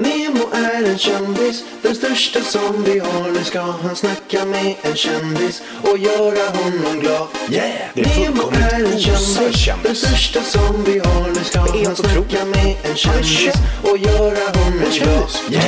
Nemo 0.00 0.48
är 0.52 0.90
en 0.90 0.98
kändis, 0.98 1.64
den 1.82 1.94
största 1.94 2.40
som 2.40 2.84
vi 2.84 2.98
har. 2.98 3.30
Nu 3.30 3.44
ska 3.44 3.60
han 3.60 3.96
snacka 3.96 4.44
med 4.44 4.74
en 4.82 4.96
kändis 4.96 5.62
och 5.82 5.98
göra 5.98 6.50
honom 6.50 7.00
glad. 7.00 7.26
Yeah! 7.50 7.70
Det 7.94 8.00
är 8.00 8.20
Nemo 8.20 8.42
är 8.50 8.92
en 8.92 8.98
kändis, 8.98 9.68
den 9.82 9.96
största 9.96 10.42
som 10.42 10.84
vi 10.84 10.98
har. 10.98 11.28
Nu 11.28 11.44
ska 11.44 11.60
han 11.60 11.96
snacka 11.96 12.44
med 12.44 12.76
en 12.82 12.96
kändis 12.96 13.54
och 13.82 13.98
göra 13.98 14.58
honom 14.58 14.84
glad. 14.92 15.30
Yeah! 15.50 15.64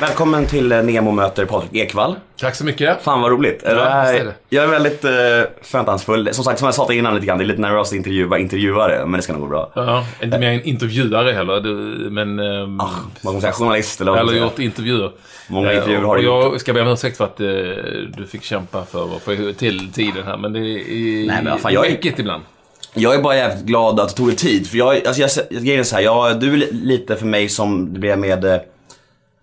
Välkommen 0.00 0.46
till 0.46 0.72
eh, 0.72 0.82
Nemo 0.82 1.10
möter 1.10 1.44
Patrik 1.44 1.74
Ekwall. 1.74 2.16
Tack 2.40 2.54
så 2.54 2.64
mycket. 2.64 3.02
Fan 3.02 3.20
vad 3.20 3.30
roligt. 3.30 3.62
Ja, 3.64 3.70
är. 3.70 4.32
Jag 4.48 4.64
är 4.64 4.68
väldigt 4.68 5.04
uh, 5.04 5.10
förväntansfull. 5.62 6.34
Som 6.34 6.44
sagt, 6.44 6.58
som 6.58 6.66
jag 6.66 6.74
sa 6.74 6.92
innan 6.92 7.14
lite 7.14 7.26
grann, 7.26 7.38
det 7.38 7.44
är 7.44 7.46
lite 7.46 7.60
nervöst 7.60 7.92
att 7.92 7.96
intervjua 7.96 8.38
intervjuare, 8.38 9.06
men 9.06 9.12
det 9.12 9.22
ska 9.22 9.32
nog 9.32 9.42
gå 9.42 9.48
bra. 9.48 9.72
Ja, 9.74 10.04
inte 10.22 10.38
mer 10.38 10.50
en 10.50 10.62
intervjuare 10.62 11.32
heller, 11.32 11.60
men... 12.10 12.38
ehm, 12.38 12.80
Ah, 12.80 12.90
man 13.24 13.40
säga, 13.40 13.52
journalist 13.52 14.00
eller 14.00 14.16
eller 14.16 14.32
gjort 14.32 14.58
intervjuer. 14.58 15.10
Många 15.48 15.70
Eh, 15.72 15.76
intervjuer 15.78 16.02
har 16.02 16.16
du 16.16 16.22
jag 16.24 16.60
ska 16.60 16.72
be 16.72 16.80
om 16.80 16.88
ursäkt 16.88 17.16
för 17.16 17.24
att 17.24 17.40
eh, 17.40 17.46
du 18.16 18.26
fick 18.28 18.42
kämpa 18.42 18.84
för 18.84 19.16
att 19.16 19.22
få 19.22 19.52
till 19.58 19.92
tiden 19.92 20.24
här, 20.26 20.36
men 20.36 20.52
det 20.52 20.58
är 20.60 21.26
Nej, 21.26 21.40
men 21.44 21.58
fan, 21.58 21.72
jag 21.72 21.86
är- 21.86 21.90
ibland. 22.20 22.42
Jag 22.94 23.14
är 23.14 23.22
bara 23.22 23.36
jävligt 23.36 23.64
glad 23.66 24.00
att 24.00 24.08
det 24.08 24.14
tog 24.14 24.36
tid. 24.36 24.66
För 24.70 24.78
jag, 24.78 25.06
alltså 25.06 25.20
jag, 25.22 25.30
jag, 25.50 25.62
grejen 25.64 25.80
är 25.80 25.84
så 25.84 25.96
här, 25.96 26.02
jag, 26.02 26.40
du 26.40 26.52
är 26.52 26.56
li- 26.56 26.72
lite 26.72 27.16
för 27.16 27.26
mig 27.26 27.48
som 27.48 27.92
det 27.94 28.00
blev 28.00 28.18
med, 28.18 28.44
eh, 28.44 28.58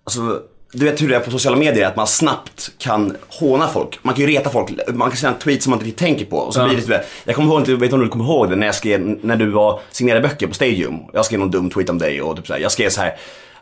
alltså, 0.04 0.40
du 0.74 0.84
vet 0.84 1.02
hur 1.02 1.08
det 1.08 1.16
är 1.16 1.20
på 1.20 1.30
sociala 1.30 1.56
medier, 1.56 1.86
att 1.86 1.96
man 1.96 2.06
snabbt 2.06 2.70
kan 2.78 3.16
håna 3.28 3.68
folk. 3.68 3.98
Man 4.02 4.14
kan 4.14 4.24
ju 4.24 4.30
reta 4.30 4.50
folk, 4.50 4.70
man 4.94 5.10
kan 5.10 5.16
säga 5.16 5.32
en 5.32 5.38
tweet 5.38 5.62
som 5.62 5.70
man 5.70 5.76
inte 5.78 5.86
riktigt 5.86 5.98
tänker 6.06 6.24
på. 6.24 6.36
Och 6.36 6.54
så 6.54 6.60
blir 6.64 6.76
det 6.76 6.82
typ, 6.82 7.06
jag 7.24 7.34
kommer 7.36 7.48
ihåg, 7.48 7.60
inte- 7.60 7.74
vet 7.74 7.92
om 7.92 8.00
du 8.00 8.08
kommer 8.08 8.24
ihåg 8.24 8.50
det, 8.50 8.56
när 8.56 8.66
jag 8.66 8.74
skrev, 8.74 9.18
när 9.22 9.36
du 9.36 9.50
var, 9.50 9.80
signerade 9.90 10.28
böcker 10.28 10.46
på 10.46 10.54
Stadium. 10.54 10.98
Jag 11.12 11.24
skrev 11.24 11.40
någon 11.40 11.50
dum 11.50 11.70
tweet 11.70 11.90
om 11.90 11.98
dig 11.98 12.22
och 12.22 12.36
typ 12.36 12.46
så 12.46 12.52
här, 12.52 12.60
jag 12.60 12.72
skrev 12.72 12.88
så 12.90 13.00
här. 13.00 13.14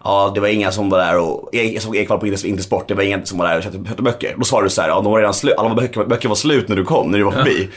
Ja, 0.05 0.33
det 0.35 0.41
var 0.41 0.49
inga 0.49 0.73
som 0.73 0.91
var 0.91 0.99
där 0.99 1.19
och 1.19 1.49
jag 1.53 1.83
såg 1.83 1.97
Ekwall 1.97 2.19
på 2.19 2.27
Inter- 2.27 2.47
Intersport, 2.47 2.89
det 2.89 2.95
var 2.95 3.03
inga 3.03 3.25
som 3.25 3.39
var 3.39 3.49
där 3.49 3.57
och 3.57 3.63
köpte, 3.63 4.03
böcker. 4.03 4.35
Då 4.39 4.45
svarade 4.45 4.67
du 4.67 4.71
så 4.71 4.83
här, 4.83 4.89
ja 4.89 4.95
de 4.95 5.05
var 5.13 5.19
redan 5.19 5.35
slut, 5.35 5.55
alla 5.59 5.75
böcker, 5.75 6.05
böcker 6.05 6.29
var 6.29 6.37
slut 6.37 6.69
när 6.69 6.77
du 6.77 6.85
kom, 6.85 7.11
när 7.11 7.19
du 7.19 7.25
var 7.25 7.33
förbi. 7.33 7.69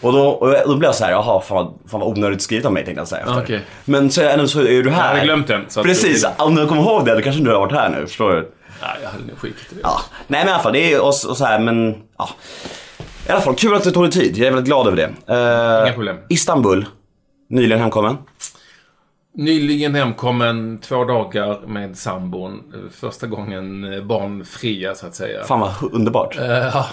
Och 0.00 0.12
då, 0.12 0.26
och 0.28 0.50
då 0.68 0.76
blev 0.76 0.88
jag 0.88 0.94
så 0.94 1.04
här, 1.04 1.10
jaha, 1.12 1.40
fan, 1.40 1.74
fan 1.90 2.00
vad 2.00 2.18
onödigt 2.18 2.42
skrivet 2.42 2.64
av 2.66 2.72
mig 2.72 2.84
tänkte 2.84 3.00
jag 3.00 3.08
säga 3.08 3.20
efter. 3.20 3.42
Okej. 3.42 3.60
Men 3.84 4.10
så, 4.10 4.20
så 4.48 4.60
är 4.60 4.82
du 4.82 4.90
här. 4.90 5.02
Jag 5.02 5.08
hade 5.08 5.20
glömt 5.24 5.46
den, 5.46 5.64
Precis, 5.82 6.26
om 6.38 6.54
du 6.54 6.66
kommer 6.66 6.82
ihåg 6.82 7.04
det, 7.04 7.14
då 7.14 7.20
kanske 7.20 7.42
du 7.42 7.50
har 7.50 7.58
varit 7.60 7.72
här 7.72 7.88
nu, 7.90 8.06
förstår 8.06 8.30
du? 8.32 8.48
Nej, 8.82 8.96
jag 9.02 9.10
hade 9.10 9.24
nog 9.24 9.38
skitit 9.38 9.72
i 9.72 9.74
det. 9.74 9.80
Ja, 9.82 10.00
nej 10.26 10.40
men 10.40 10.48
i 10.48 10.52
alla 10.52 10.62
fall, 10.62 10.72
det 10.72 10.92
är 10.92 11.00
och, 11.00 11.06
och 11.08 11.14
så 11.36 11.44
här, 11.44 11.58
men 11.58 11.94
ja. 12.18 12.28
I 13.28 13.30
alla 13.30 13.40
fall, 13.40 13.54
kul 13.54 13.74
att 13.74 13.84
det 13.84 13.90
tog 13.90 14.02
dig 14.04 14.12
tid, 14.12 14.36
jag 14.38 14.46
är 14.46 14.50
väldigt 14.50 14.66
glad 14.66 14.86
över 14.86 14.96
det. 14.96 15.34
Uh, 15.34 15.82
Inga 15.86 15.92
problem. 15.94 16.16
Istanbul, 16.28 16.86
nyligen 17.48 17.80
hemkommen. 17.80 18.16
Nyligen 19.34 19.94
hemkommen, 19.94 20.78
två 20.78 21.04
dagar 21.04 21.60
med 21.66 21.98
sambon. 21.98 22.62
Eh, 22.74 22.90
Första 22.90 23.26
gången 23.26 23.92
eh, 23.92 24.02
barnfria, 24.04 24.94
så 24.94 25.06
att 25.06 25.14
säga. 25.14 25.44
Fan 25.44 25.60
vad 25.60 25.72
underbart. 25.92 26.38
Eh, 26.38 26.46
Ja, 26.50 26.86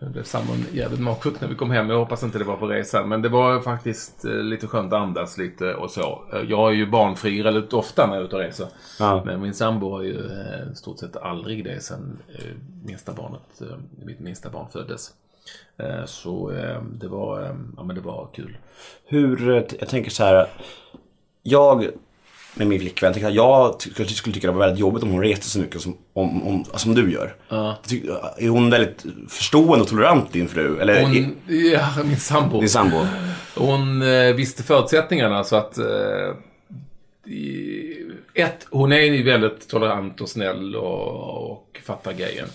det 0.00 0.06
blev 0.10 0.22
sambon 0.22 0.56
jävligt 0.72 1.00
magsjuk 1.00 1.40
när 1.40 1.48
vi 1.48 1.54
kom 1.54 1.70
hem. 1.70 1.90
Jag 1.90 1.98
hoppas 1.98 2.22
inte 2.22 2.38
det 2.38 2.44
var 2.44 2.56
på 2.56 2.66
resan. 2.66 3.08
Men 3.08 3.22
det 3.22 3.28
var 3.28 3.60
faktiskt 3.60 4.24
eh, 4.24 4.30
lite 4.32 4.66
skönt 4.66 4.92
att 4.92 5.00
andas 5.00 5.38
lite 5.38 5.74
och 5.74 5.90
så. 5.90 6.22
Eh, 6.32 6.40
Jag 6.48 6.70
är 6.70 6.74
ju 6.74 6.86
barnfri 6.90 7.42
relativt 7.42 7.72
ofta 7.72 8.06
när 8.06 8.14
jag 8.14 8.20
är 8.22 8.26
ute 8.26 8.36
och 8.36 8.42
reser. 8.42 8.66
Ja. 8.98 9.22
Men 9.24 9.40
min 9.40 9.54
sambo 9.54 9.90
har 9.90 10.02
ju 10.02 10.16
eh, 10.18 10.72
stort 10.74 10.98
sett 10.98 11.16
aldrig 11.16 11.64
det 11.64 11.80
sen 11.80 12.18
minsta 12.84 13.12
barnet, 13.12 13.62
mitt 14.04 14.20
minsta 14.20 14.50
barn 14.50 14.66
föddes. 14.72 15.12
Så 16.06 16.50
det 16.92 17.08
var, 17.08 17.56
ja 17.76 17.82
men 17.84 17.96
det 17.96 18.02
var 18.02 18.28
kul. 18.34 18.56
Hur, 19.04 19.50
jag 19.80 19.88
tänker 19.88 20.10
så 20.10 20.24
här. 20.24 20.48
Jag 21.42 21.86
med 22.54 22.66
min 22.66 22.80
flickvän, 22.80 23.14
tycker 23.14 23.26
att 23.26 23.34
jag 23.34 23.80
ty- 23.80 23.90
jag 23.96 24.10
skulle 24.10 24.34
tycka 24.34 24.46
det 24.46 24.52
var 24.52 24.60
väldigt 24.60 24.78
jobbigt 24.80 25.02
om 25.02 25.10
hon 25.10 25.22
reste 25.22 25.46
så 25.46 25.58
mycket 25.58 25.80
som, 25.80 25.96
om, 26.12 26.42
om, 26.46 26.64
som 26.74 26.94
du 26.94 27.12
gör. 27.12 27.36
Ja. 27.48 27.78
Är 28.38 28.48
hon 28.48 28.70
väldigt 28.70 29.04
förstående 29.28 29.82
och 29.82 29.88
tolerant 29.88 30.32
din 30.32 30.48
fru? 30.48 30.80
Eller 30.80 30.94
är- 30.94 31.02
Hon, 31.02 31.36
ja, 31.72 31.88
min 32.04 32.16
sambo. 32.20 32.60
din 32.60 32.68
sambo? 32.68 33.06
Hon 33.56 34.02
eh, 34.02 34.34
visste 34.34 34.62
förutsättningarna 34.62 35.44
så 35.44 35.56
att... 35.56 35.78
Eh, 35.78 36.34
i- 37.32 38.10
ett, 38.34 38.66
hon 38.70 38.92
är 38.92 39.24
väldigt 39.24 39.68
tolerant 39.68 40.20
och 40.20 40.28
snäll 40.28 40.76
och, 40.76 41.50
och 41.52 41.80
fattar 41.84 42.12
grejen. 42.12 42.48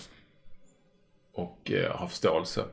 Och 1.34 1.70
eh, 1.72 1.96
har 1.96 2.06
förståelse. 2.06 2.64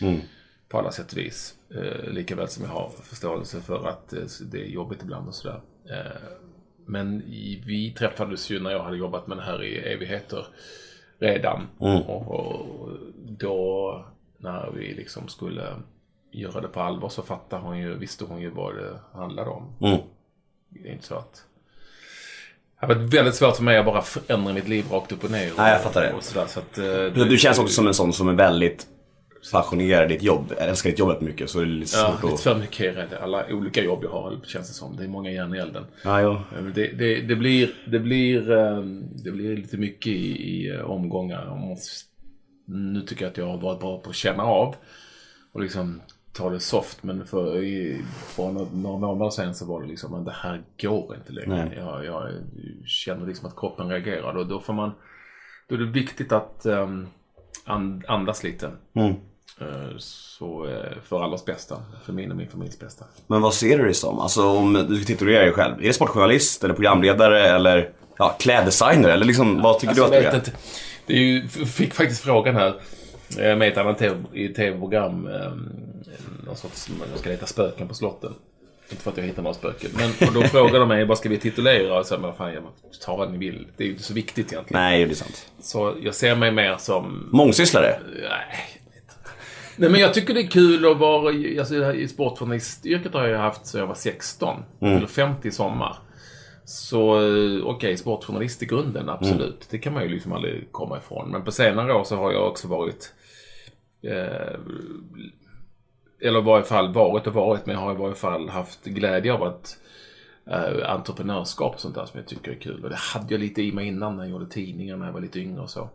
Mm. 0.00 0.20
På 0.68 0.78
alla 0.78 0.92
sätt 0.92 1.12
och 1.12 1.18
vis. 1.18 1.54
Eh, 1.74 2.10
lika 2.12 2.36
väl 2.36 2.48
som 2.48 2.64
jag 2.64 2.70
har 2.70 2.90
förståelse 3.02 3.60
för 3.60 3.88
att 3.88 4.12
eh, 4.12 4.18
det 4.52 4.60
är 4.60 4.66
jobbigt 4.66 5.02
ibland 5.02 5.28
och 5.28 5.34
sådär. 5.34 5.60
Men 6.88 7.22
i, 7.22 7.62
vi 7.66 7.90
träffades 7.90 8.50
ju 8.50 8.60
när 8.60 8.70
jag 8.70 8.82
hade 8.82 8.96
jobbat 8.96 9.26
med 9.26 9.38
det 9.38 9.42
här 9.42 9.62
i 9.62 9.78
evigheter 9.78 10.46
redan. 11.18 11.66
Mm. 11.80 12.02
Och, 12.02 12.30
och 12.30 12.88
då 13.28 14.04
när 14.38 14.70
vi 14.74 14.94
liksom 14.94 15.28
skulle 15.28 15.64
göra 16.30 16.60
det 16.60 16.68
på 16.68 16.80
allvar 16.80 17.08
så 17.08 17.22
fattade 17.22 17.62
hon 17.62 17.78
ju, 17.78 17.94
visste 17.94 18.24
hon 18.24 18.40
ju 18.40 18.50
vad 18.50 18.74
det 18.76 19.00
handlade 19.12 19.50
om. 19.50 19.72
Mm. 19.80 19.98
Det 20.68 20.88
är 20.88 20.92
inte 20.92 21.06
så 21.06 21.14
att... 21.14 21.44
Det 22.80 22.86
har 22.86 22.94
varit 22.94 23.14
väldigt 23.14 23.34
svårt 23.34 23.56
för 23.56 23.62
mig 23.62 23.78
att 23.78 23.86
bara 23.86 24.02
förändra 24.02 24.52
mitt 24.52 24.68
liv 24.68 24.84
rakt 24.90 25.12
upp 25.12 25.24
och 25.24 25.30
ner. 25.30 25.52
Och, 25.52 25.58
Nej, 25.58 25.72
jag 25.72 25.82
fattar 25.82 26.00
det. 26.00 26.22
Sådär, 26.22 26.46
så 26.46 26.60
att, 26.60 26.78
eh, 26.78 26.84
Du, 26.84 27.24
du 27.24 27.38
känns 27.38 27.58
också 27.58 27.74
som 27.74 27.86
en 27.86 27.94
sån 27.94 28.12
som 28.12 28.28
är 28.28 28.32
väldigt 28.32 28.86
passionerad 29.52 30.10
i 30.10 30.14
ditt 30.14 30.22
jobb, 30.22 30.52
älskar 30.58 30.90
ditt 30.90 30.98
jobb 30.98 31.08
väldigt 31.08 31.28
mycket. 31.28 31.50
Så 31.50 31.58
det 31.58 31.64
är 31.64 31.66
lite 31.66 31.96
Ja, 31.96 32.06
svårt 32.20 32.22
lite 32.22 32.34
att... 32.34 32.40
för 32.40 32.54
mycket 32.54 32.96
är 32.96 33.06
det. 33.10 33.18
Alla 33.22 33.44
olika 33.50 33.82
jobb 33.84 34.00
jag 34.04 34.10
har 34.10 34.40
känns 34.44 34.68
det 34.68 34.74
som. 34.74 34.96
Det 34.96 35.04
är 35.04 35.08
många 35.08 35.30
järn 35.30 35.54
i 35.54 35.58
elden. 35.58 35.84
Ja, 36.04 36.20
jo. 36.20 36.30
Eh, 36.32 36.64
Det, 36.74 36.86
det, 36.98 37.20
det, 37.20 37.36
blir, 37.36 37.70
det, 37.86 37.98
blir, 37.98 38.50
eh, 38.50 38.80
det 39.24 39.30
blir 39.30 39.56
lite 39.56 39.76
mycket 39.76 40.06
i, 40.12 40.50
i 40.50 40.70
eh, 40.74 40.80
omgångar. 40.90 41.44
Jag 41.46 41.58
måste- 41.58 42.04
Nu 42.66 43.00
tycker 43.00 43.24
jag 43.24 43.30
att 43.30 43.36
jag 43.36 43.46
har 43.46 43.58
varit 43.58 43.80
bra 43.80 43.98
på 44.00 44.10
att 44.10 44.16
känna 44.16 44.42
av 44.42 44.74
och 45.52 45.60
liksom 45.60 46.00
ta 46.32 46.50
det 46.50 46.60
soft. 46.60 47.02
Men 47.02 47.26
för, 47.26 47.62
i, 47.62 48.02
för 48.26 48.50
några, 48.52 48.98
månader 48.98 49.30
sedan 49.30 49.54
så 49.54 49.66
var 49.66 49.82
det 49.82 49.88
liksom 49.88 50.14
att 50.14 50.24
det 50.24 50.34
här 50.36 50.62
går 50.82 51.16
inte 51.16 51.32
längre. 51.32 51.72
Jag, 51.76 52.04
jag 52.04 52.32
känner 52.86 53.26
liksom 53.26 53.48
att 53.48 53.56
kroppen 53.56 53.88
reagerar. 53.88 54.36
Och 54.36 54.46
då 54.46 54.60
får 54.60 54.72
man... 54.72 54.90
Då 55.68 55.74
är 55.74 55.78
det 55.78 55.84
viktigt 55.86 56.32
att 56.32 56.66
um, 56.66 57.06
andas 58.08 58.42
lite. 58.42 58.70
Mm. 58.94 59.14
Eh, 59.60 59.96
Så 59.98 60.66
eh, 60.66 60.92
för 61.04 61.22
allas 61.22 61.44
bästa. 61.44 61.76
För 62.04 62.12
min 62.12 62.30
och 62.30 62.36
min 62.36 62.48
familjs 62.48 62.78
bästa. 62.78 63.04
Men 63.26 63.42
vad 63.42 63.54
ser 63.54 63.78
du 63.78 63.84
dig 63.84 63.94
som? 63.94 64.18
Alltså 64.18 64.46
om 64.48 64.86
du 64.88 64.96
ska 64.96 65.06
titulera 65.06 65.42
dig 65.44 65.52
själv. 65.52 65.74
Är 65.80 65.86
det 65.86 65.92
sportjournalist 65.92 66.64
eller 66.64 66.74
programledare 66.74 67.48
eller 67.48 67.90
ja, 68.18 68.36
kläddesigner? 68.38 69.08
Eller 69.08 69.26
liksom, 69.26 69.62
vad 69.62 69.78
tycker 69.78 69.88
Alltså, 69.90 70.04
du 70.10 70.16
att 70.16 70.22
du 70.22 70.24
vet 70.26 70.34
är? 70.34 70.38
inte. 70.38 70.52
Det 71.06 71.12
är 71.14 71.18
ju, 71.18 71.48
fick 71.48 71.94
faktiskt 71.94 72.20
frågan 72.22 72.54
här 72.56 72.74
eh, 73.38 73.56
med 73.56 73.62
ett 73.68 73.78
annat 73.78 73.98
tv-program. 74.56 75.26
eh, 75.26 75.52
Någon 76.46 76.56
sorts, 76.56 76.88
jag 77.10 77.18
ska 77.20 77.30
leta 77.30 77.46
spöken 77.46 77.88
på 77.88 77.94
slotten. 77.94 78.34
Inte 78.90 79.02
för 79.02 79.10
att 79.10 79.16
jag 79.16 79.24
hittar 79.24 79.42
några 79.42 79.54
spöken. 79.54 79.90
Men 79.94 80.28
och 80.28 80.34
då 80.34 80.42
frågade 80.42 80.78
de 80.78 80.88
mig 80.88 81.04
vad 81.04 81.18
ska 81.18 81.28
vi 81.28 81.38
titulera? 81.38 81.98
Och 81.98 82.06
så, 82.06 82.18
men 82.18 82.34
fan, 82.34 82.52
jag 82.52 82.62
tar 83.04 83.16
vad 83.16 83.32
ni 83.32 83.38
vill. 83.38 83.66
Det 83.76 83.82
är 83.82 83.86
ju 83.86 83.92
inte 83.92 84.04
så 84.04 84.14
viktigt 84.14 84.52
egentligen. 84.52 84.82
Nej, 84.82 85.04
det 85.04 85.12
är 85.12 85.14
sant. 85.14 85.50
Så 85.60 85.96
jag 86.02 86.14
ser 86.14 86.36
mig 86.36 86.52
mer 86.52 86.76
som... 86.78 87.28
Mångsysslare? 87.32 88.00
Nej. 88.14 88.78
Nej 89.76 89.90
men 89.90 90.00
jag 90.00 90.14
tycker 90.14 90.34
det 90.34 90.40
är 90.40 90.50
kul 90.50 90.90
att 90.90 90.98
vara 90.98 91.28
alltså, 91.58 91.94
i 91.94 92.08
sportjournalistyrket 92.08 93.12
har 93.14 93.26
jag 93.26 93.38
haft 93.38 93.66
så 93.66 93.78
jag 93.78 93.86
var 93.86 93.94
16. 93.94 94.62
Eller 94.80 95.06
50 95.06 95.48
i 95.48 95.50
sommar. 95.50 95.96
Så 96.64 97.20
eh, 97.20 97.66
okej, 97.66 97.96
sportjournalist 97.96 98.62
i 98.62 98.66
grunden, 98.66 99.08
absolut. 99.08 99.66
Det 99.70 99.78
kan 99.78 99.92
man 99.92 100.02
ju 100.02 100.08
liksom 100.08 100.32
aldrig 100.32 100.72
komma 100.72 100.98
ifrån. 100.98 101.30
Men 101.30 101.44
på 101.44 101.52
senare 101.52 101.94
år 101.94 102.04
så 102.04 102.16
har 102.16 102.32
jag 102.32 102.48
också 102.48 102.68
varit 102.68 103.14
eh, 104.02 104.58
eller 106.20 106.38
i 106.38 106.42
varje 106.42 106.64
fall 106.64 106.92
varit 106.92 107.26
och 107.26 107.34
varit, 107.34 107.66
men 107.66 107.74
jag 107.74 107.82
har 107.82 107.94
i 107.94 107.96
varje 107.96 108.14
fall 108.14 108.48
haft 108.48 108.84
glädje 108.84 109.32
av 109.32 109.42
att 109.42 109.78
eh, 110.50 110.90
entreprenörskap 110.90 111.74
och 111.74 111.80
sånt 111.80 111.94
där 111.94 112.04
som 112.04 112.18
jag 112.20 112.28
tycker 112.28 112.50
är 112.50 112.60
kul. 112.60 112.84
Och 112.84 112.90
det 112.90 112.96
hade 112.96 113.34
jag 113.34 113.40
lite 113.40 113.62
i 113.62 113.72
mig 113.72 113.86
innan 113.86 114.16
när 114.16 114.24
jag 114.24 114.30
gjorde 114.30 114.46
tidningar 114.46 114.96
när 114.96 115.06
jag 115.06 115.12
var 115.12 115.20
lite 115.20 115.40
yngre 115.40 115.60
och 115.60 115.70
så. 115.70 115.90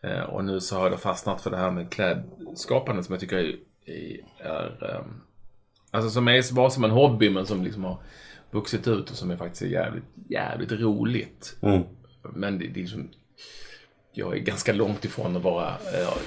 Eh, 0.00 0.20
och 0.20 0.44
nu 0.44 0.60
så 0.60 0.76
har 0.78 0.90
jag 0.90 1.00
fastnat 1.00 1.40
för 1.40 1.50
det 1.50 1.56
här 1.56 1.70
med 1.70 1.90
klädskapande 1.90 3.04
som 3.04 3.12
jag 3.12 3.20
tycker 3.20 3.36
är, 3.36 3.56
är 4.38 4.94
eh, 4.94 5.06
alltså 5.90 6.10
som 6.10 6.28
är 6.28 6.54
bara 6.54 6.70
som 6.70 6.84
en 6.84 6.90
hobby 6.90 7.30
men 7.30 7.46
som 7.46 7.64
liksom 7.64 7.84
har 7.84 8.02
vuxit 8.50 8.88
ut 8.88 9.10
och 9.10 9.16
som 9.16 9.30
är 9.30 9.36
faktiskt 9.36 9.62
är 9.62 9.66
jävligt, 9.66 10.04
jävligt 10.28 10.72
roligt. 10.72 11.56
Mm. 11.62 11.82
Men 12.22 12.58
det, 12.58 12.66
det 12.66 12.80
är 12.80 12.82
liksom, 12.82 13.10
jag 14.12 14.36
är 14.36 14.40
ganska 14.40 14.72
långt 14.72 15.04
ifrån 15.04 15.36
att 15.36 15.42
vara, 15.42 15.68
eh, 15.68 16.18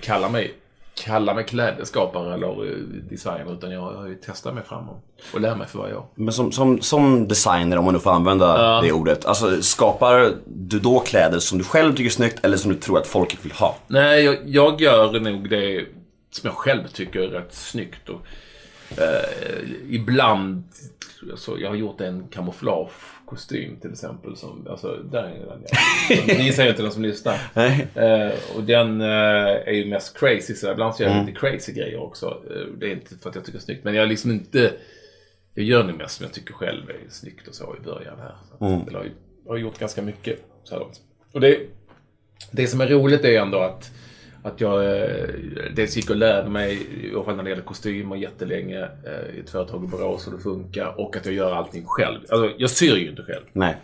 kalla 0.00 0.28
mig 0.28 0.54
kalla 0.94 1.34
mig 1.34 1.44
klädeskapare 1.44 2.34
eller 2.34 2.66
eh, 2.66 2.76
designer 3.10 3.52
utan 3.52 3.70
jag 3.70 3.80
har 3.80 4.06
ju 4.06 4.14
testat 4.14 4.54
mig 4.54 4.62
fram 4.64 4.88
och, 5.34 5.40
lär 5.40 5.56
mig 5.56 5.66
för 5.66 5.78
varje 5.78 5.94
år. 5.94 6.06
Men 6.14 6.32
som, 6.32 6.52
som, 6.52 6.80
som 6.80 7.28
designer, 7.28 7.76
om 7.76 7.84
man 7.84 7.94
nu 7.94 8.00
får 8.00 8.10
använda 8.10 8.46
Ja. 8.62 8.80
det 8.82 8.92
ordet. 8.92 9.24
Alltså, 9.24 9.62
skapar 9.62 10.34
du 10.46 10.78
då 10.78 11.00
kläder 11.00 11.38
som 11.38 11.58
du 11.58 11.64
själv 11.64 11.90
tycker 11.92 12.04
är 12.04 12.10
snyggt 12.10 12.44
eller 12.44 12.56
som 12.56 12.72
du 12.72 12.78
tror 12.78 12.98
att 12.98 13.06
folket 13.06 13.44
vill 13.44 13.52
ha? 13.52 13.76
Nej, 13.86 14.24
jag, 14.24 14.36
jag 14.46 14.80
gör 14.80 15.20
nog 15.20 15.50
det 15.50 15.84
som 16.30 16.46
jag 16.48 16.54
själv 16.54 16.88
tycker 16.88 17.20
är 17.20 17.28
rätt 17.28 17.54
snyggt. 17.54 18.08
Och, 18.08 18.20
eh, 19.02 19.68
ibland, 19.88 20.64
alltså, 21.30 21.58
jag 21.58 21.68
har 21.68 21.76
gjort 21.76 22.00
en 22.00 22.28
kamouflage 22.28 22.90
kostym 23.26 23.76
till 23.80 23.90
exempel. 23.92 24.36
Som, 24.36 24.66
alltså, 24.70 24.96
där 24.96 25.22
är 25.24 25.46
den. 25.46 25.64
Ja. 26.28 26.34
Ni 26.38 26.52
säger 26.52 26.70
inte 26.70 26.82
den 26.82 26.92
som 26.92 27.02
lyssnar. 27.02 27.38
Nej. 27.54 27.86
Eh, 27.94 28.32
och 28.56 28.62
den 28.64 29.00
eh, 29.00 29.06
är 29.66 29.72
ju 29.72 29.86
mest 29.86 30.18
crazy. 30.18 30.54
Så 30.54 30.72
ibland 30.72 30.94
så 30.94 31.02
gör 31.02 31.10
jag 31.10 31.14
Mm. 31.16 31.26
lite 31.26 31.40
crazy 31.40 31.72
grejer 31.72 32.02
också. 32.02 32.26
Eh, 32.50 32.66
det 32.78 32.86
är 32.86 32.90
inte 32.92 33.16
för 33.18 33.28
att 33.30 33.34
jag 33.34 33.44
tycker 33.44 33.58
det 33.58 33.62
är 33.62 33.64
snyggt. 33.64 33.84
Men 33.84 33.94
jag 33.94 34.02
är 34.02 34.06
liksom 34.08 34.30
inte... 34.30 34.72
Jag 35.54 35.66
gör 35.66 35.84
det 35.84 35.92
mest 35.92 36.16
som 36.16 36.24
jag 36.24 36.32
tycker 36.32 36.54
själv 36.54 36.90
är 36.90 36.96
snyggt 37.10 37.48
och 37.48 37.54
så 37.54 37.76
i 37.80 37.84
början 37.84 38.18
här. 38.18 38.34
Så 38.58 38.64
Mm. 38.66 38.80
Ju- 39.04 39.10
har 39.48 39.56
gjort 39.56 39.78
ganska 39.78 40.02
mycket 40.02 40.38
så 40.64 40.74
här 40.74 40.80
långt. 40.80 41.00
Och 41.32 41.40
det, 41.40 41.58
det 42.50 42.66
som 42.66 42.80
är 42.80 42.86
roligt 42.86 43.24
är 43.24 43.40
ändå 43.40 43.58
att, 43.58 43.90
att 44.44 44.60
jag 44.60 44.84
eh, 44.84 45.24
dels 45.74 45.96
gick 45.96 46.10
och 46.10 46.16
lärde 46.16 46.50
mig, 46.50 46.86
i 47.02 47.14
alla 47.14 47.24
fall 47.24 47.36
när 47.36 47.42
det 47.42 47.50
gäller 47.50 47.62
kostymer 47.62 48.16
jättelänge 48.16 48.78
eh, 48.80 49.36
i 49.36 49.40
ett 49.40 49.50
företag 49.50 49.84
i 49.84 49.86
Borås 49.86 50.26
och 50.26 50.32
det 50.32 50.38
funkar. 50.38 51.00
Och 51.00 51.16
att 51.16 51.26
jag 51.26 51.34
gör 51.34 51.54
allting 51.54 51.84
själv. 51.86 52.20
Alltså, 52.30 52.50
jag 52.58 52.70
syr 52.70 52.96
ju 52.96 53.10
inte 53.10 53.22
själv. 53.22 53.42
Nej. 53.52 53.76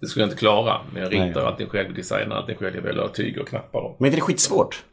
Det 0.00 0.06
skulle 0.06 0.22
jag 0.22 0.26
inte 0.26 0.38
klara. 0.38 0.80
Men 0.92 1.02
jag 1.02 1.12
ritar 1.12 1.24
Nej. 1.24 1.44
allting 1.44 1.66
själv, 1.66 1.94
designar 1.94 2.36
allting 2.36 2.56
själv. 2.56 2.74
Jag 2.74 2.82
väljer 2.82 3.08
tyger 3.08 3.40
och 3.40 3.48
knappar. 3.48 3.78
Och... 3.80 3.96
Men 3.98 4.04
är 4.04 4.08
inte 4.08 4.16
det 4.16 4.22
skitsvårt? 4.22 4.84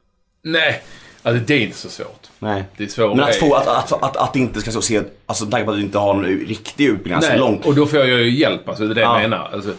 Nej, 0.42 0.82
alltså 1.22 1.44
det 1.48 1.54
är 1.54 1.60
inte 1.60 1.78
så 1.78 1.90
svårt. 1.90 2.30
Nej. 2.40 2.64
Det 2.78 2.84
är 2.84 2.88
svårt. 2.88 3.16
Men 3.16 3.26
att 3.26 3.36
få, 3.36 3.54
att, 3.56 3.68
att, 3.68 4.04
att, 4.04 4.18
att 4.18 4.34
det 4.34 4.40
inte 4.40 4.62
ska 4.62 4.72
så 4.72 4.82
se, 4.82 5.02
alltså 5.26 5.44
med 5.44 5.52
tanke 5.52 5.66
på 5.66 5.72
att 5.72 5.78
du 5.78 5.84
inte 5.84 5.98
har 5.98 6.14
någon 6.14 6.26
riktig 6.26 6.86
utbildning, 6.86 7.14
alltså 7.14 7.36
långt. 7.38 7.66
och 7.66 7.76
då 7.76 7.86
får 7.86 8.00
jag 8.00 8.08
ju 8.08 8.40
hjälp. 8.40 8.70
Alltså, 8.70 8.84
det 8.88 8.92
är 8.92 8.96
det 8.96 9.02
Ja. 9.02 9.22
jag 9.22 9.30
menar. 9.30 9.50
Alltså, 9.54 9.74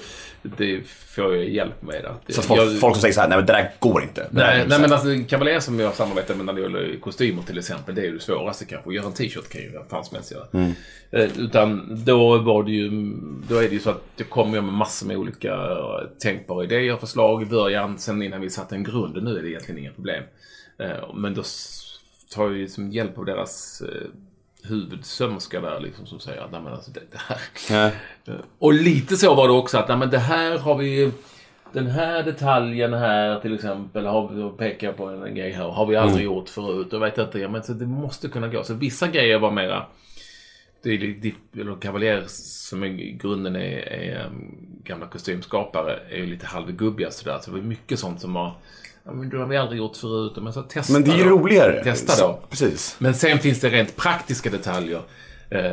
det 0.57 0.83
får 0.87 1.37
jag 1.37 1.49
hjälp 1.49 1.83
med. 1.83 2.05
Att, 2.05 2.35
Så 2.35 2.43
folk, 2.43 2.61
jag, 2.61 2.81
folk 2.81 2.95
som 2.95 3.01
säger 3.01 3.15
så 3.15 3.21
här, 3.21 3.29
nej 3.29 3.39
men 3.39 3.47
det 3.47 3.53
där 3.53 3.71
går 3.79 4.03
inte. 4.03 4.29
Nej, 4.31 4.59
nej 4.59 4.71
så 4.71 4.81
men 4.81 4.93
alltså 4.93 5.09
Cavalier 5.29 5.61
som 5.61 5.81
jag 5.81 5.95
samarbetar 5.95 6.35
med 6.35 6.47
när 6.47 6.53
det 6.53 6.61
gäller 6.61 6.97
kostymer 7.01 7.43
till 7.43 7.59
exempel, 7.59 7.95
det 7.95 8.01
är 8.01 8.05
ju 8.05 8.13
det 8.15 8.21
svåraste 8.21 8.65
kanske. 8.65 8.89
Att 8.89 8.95
göra 8.95 9.07
en 9.07 9.13
t-shirt 9.13 9.49
kan 9.49 9.61
ju 9.61 9.71
helst 10.15 10.33
göra. 10.33 10.47
Mm. 10.53 10.73
Eh, 11.11 11.39
Utan 11.39 11.99
då 12.05 12.39
var 12.39 12.65
det 12.65 12.71
ju, 12.73 12.91
då 13.49 13.57
är 13.57 13.69
det 13.69 13.75
ju 13.75 13.81
så 13.81 13.91
att 13.91 14.03
det 14.17 14.25
kommer 14.25 14.55
jag 14.55 14.65
med 14.65 14.75
massor 14.75 15.07
med 15.07 15.17
olika 15.17 15.53
eh, 15.55 16.09
tänkbara 16.19 16.65
idéer 16.65 16.97
förslag 16.97 17.43
i 17.43 17.47
början. 17.47 17.99
Sen 17.99 18.23
innan 18.23 18.41
vi 18.41 18.51
satte 18.51 18.75
en 18.75 18.85
grund, 18.85 19.23
nu 19.23 19.39
är 19.39 19.43
det 19.43 19.49
egentligen 19.49 19.81
inga 19.81 19.93
problem. 19.93 20.25
Eh, 20.79 21.15
Men 21.15 21.35
då 21.35 21.43
tar 22.35 22.45
jag 22.45 22.57
ju 22.57 22.69
som 22.69 22.91
hjälp 22.91 23.19
av 23.19 23.25
deras 23.25 23.83
huvudsömska 24.69 25.61
där 25.61 25.81
liksom 25.81 26.07
som 26.07 26.21
säger 26.21 26.41
att 26.43 26.53
nej 26.53 26.61
men 26.61 26.73
alltså 26.73 26.91
det, 26.91 27.01
det 27.11 27.19
här 27.19 27.91
Ja. 28.25 28.35
och 28.59 28.73
lite 28.73 29.17
så 29.17 29.35
var 29.35 29.49
det 29.49 29.55
också 29.55 29.79
att 29.79 29.89
nej, 29.89 29.97
men 29.97 30.11
det 30.11 30.19
här 30.19 30.59
har 30.59 30.77
vi 30.79 31.13
den 31.73 31.87
här 31.87 32.23
detaljen 32.23 32.93
här 32.95 33.41
till 33.41 33.55
exempel 33.55 34.07
har 34.07 34.29
vi, 34.29 34.57
pekar 34.59 34.87
jag 34.87 34.97
på 34.97 35.07
en, 35.07 35.35
grej 35.35 35.53
här 35.53 35.65
har 35.69 35.87
vi 35.87 35.97
aldrig 35.97 36.25
gjort 36.25 36.49
förut 36.49 36.93
och 36.93 37.03
vet 37.03 37.19
inte, 37.19 37.49
men 37.49 37.63
så 37.63 37.73
det 37.73 37.87
måste 37.87 38.29
kunna 38.29 38.49
gå. 38.49 38.65
Så 38.65 38.75
vissa 38.75 39.09
grejer 39.09 39.39
var 39.39 39.51
mera 39.51 39.87
det 40.83 40.91
är 40.91 40.99
lite- 40.99 41.61
eller 41.61 41.77
Cavalier 41.77 42.25
som 42.29 42.85
i 42.85 43.13
grunden 43.23 43.57
är, 43.57 43.89
är 43.89 44.27
um, 44.27 44.57
gamla 44.85 45.07
kostymskapare 45.07 45.99
är 46.11 46.17
ju 46.17 46.27
lite 46.27 46.47
halvgubbiga 46.47 47.11
sådär. 47.11 47.39
Så 47.43 47.51
det 47.51 47.57
var 47.57 47.65
mycket 47.65 47.99
sånt 47.99 48.21
som 48.21 48.33
var 48.35 48.53
Ja, 49.07 49.13
men 49.13 49.29
det 49.29 49.39
har 49.39 49.47
vi 49.47 49.57
aldrig 49.57 49.79
gjort 49.79 49.97
förut. 49.97 50.33
Men, 50.37 50.53
så 50.53 50.63
testa 50.63 50.93
Men 50.93 51.05
det 51.05 51.11
är 51.11 51.17
ju 51.17 51.25
då. 51.25 51.31
roligare. 51.31 51.85
Testa 51.85 52.27
då. 52.27 52.41
Precis. 52.51 52.97
Men 52.99 53.15
sen 53.15 53.39
finns 53.39 53.61
det 53.61 53.71
rent 53.71 53.97
praktiska 53.97 54.51
detaljer 54.51 55.03
eh, 55.51 55.73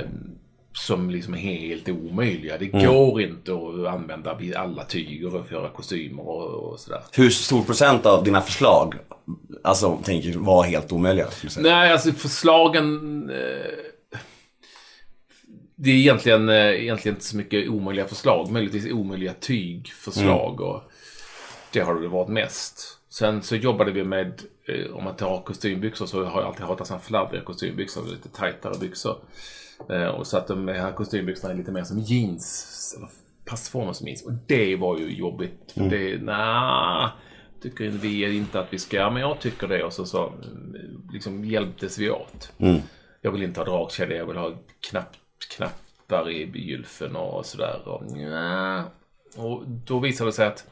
som 0.73 1.09
liksom 1.09 1.33
är 1.33 1.37
helt 1.37 1.89
omöjliga. 1.89 2.57
Det 2.57 2.73
Mm. 2.73 2.85
går 2.87 3.21
inte 3.21 3.51
att 3.53 3.93
använda 3.93 4.37
alla 4.55 4.85
tyger 4.85 5.39
att 5.41 5.51
göra 5.51 5.69
kostymer 5.69 6.27
och, 6.27 6.71
och 6.71 6.79
sådär. 6.79 7.01
Hur 7.11 7.29
stor 7.29 7.63
procent 7.63 8.05
av 8.05 8.23
dina 8.23 8.41
förslag, 8.41 8.95
alltså 9.63 9.99
tänker 10.03 10.33
var 10.39 10.63
helt 10.63 10.91
omöjliga? 10.91 11.27
Nej, 11.57 11.91
alltså 11.91 12.11
förslagen... 12.11 13.29
Eh, 13.29 13.65
det 15.75 15.89
är 15.89 15.95
egentligen, 15.95 16.49
eh, 16.49 16.55
egentligen 16.55 17.15
inte 17.15 17.25
så 17.25 17.37
mycket 17.37 17.69
omöjliga 17.69 18.07
förslag. 18.07 18.51
Möjligtvis 18.51 18.91
omöjliga 18.91 19.33
tygförslag. 19.33 20.61
Och 20.61 20.81
det 21.73 21.79
har 21.79 21.95
det 21.95 22.07
varit 22.07 22.29
mest. 22.29 22.97
Sen 23.11 23.41
så 23.41 23.55
jobbade 23.55 23.91
vi 23.91 24.03
med, 24.03 24.41
eh, 24.65 24.95
om 24.95 25.03
man 25.03 25.15
tar 25.15 25.41
kostymbyxor 25.41 26.05
så 26.05 26.23
har 26.23 26.41
jag 26.41 26.47
alltid 26.47 26.65
hatat 26.65 26.87
sådana 26.87 27.03
fladdriga 27.03 27.43
kostymbyxor. 27.43 28.05
Lite 28.07 28.29
tajtare 28.29 28.79
byxor. 28.79 29.17
Eh, 29.89 30.07
och 30.07 30.27
så 30.27 30.37
att 30.37 30.47
de 30.47 30.67
här 30.67 30.91
kostymbyxorna 30.91 31.53
är 31.53 31.57
lite 31.57 31.71
mer 31.71 31.83
som 31.83 31.99
jeans. 31.99 32.97
Passformer 33.45 33.93
som 33.93 34.07
jeans. 34.07 34.25
Och 34.25 34.33
det 34.47 34.75
var 34.75 34.99
ju 34.99 35.15
jobbigt. 35.15 35.71
För 35.73 35.81
det, 35.89 36.23
nah, 36.23 37.09
tycker 37.61 37.89
vi 37.89 38.37
inte 38.37 38.59
att 38.59 38.73
vi 38.73 38.79
ska, 38.79 39.09
men 39.09 39.21
jag 39.21 39.39
tycker 39.39 39.67
det. 39.67 39.83
Och 39.83 39.93
så, 39.93 40.05
så 40.05 40.27
mm, 40.27 41.01
liksom 41.13 41.45
hjälptes 41.45 41.97
vi 41.97 42.09
åt. 42.09 42.51
Jag 43.21 43.31
vill 43.31 43.43
inte 43.43 43.59
ha 43.59 43.65
dragkedja, 43.65 44.17
jag 44.17 44.25
vill 44.25 44.37
ha 44.37 44.51
knapp, 44.89 45.15
knappar 45.55 46.29
i 46.29 46.51
gylfen 46.53 47.15
och 47.15 47.45
sådär. 47.45 47.87
Och, 47.87 48.11
nja. 48.11 48.83
och 49.37 49.63
då 49.67 49.99
visade 49.99 50.29
det 50.29 50.33
sig 50.33 50.47
att 50.47 50.70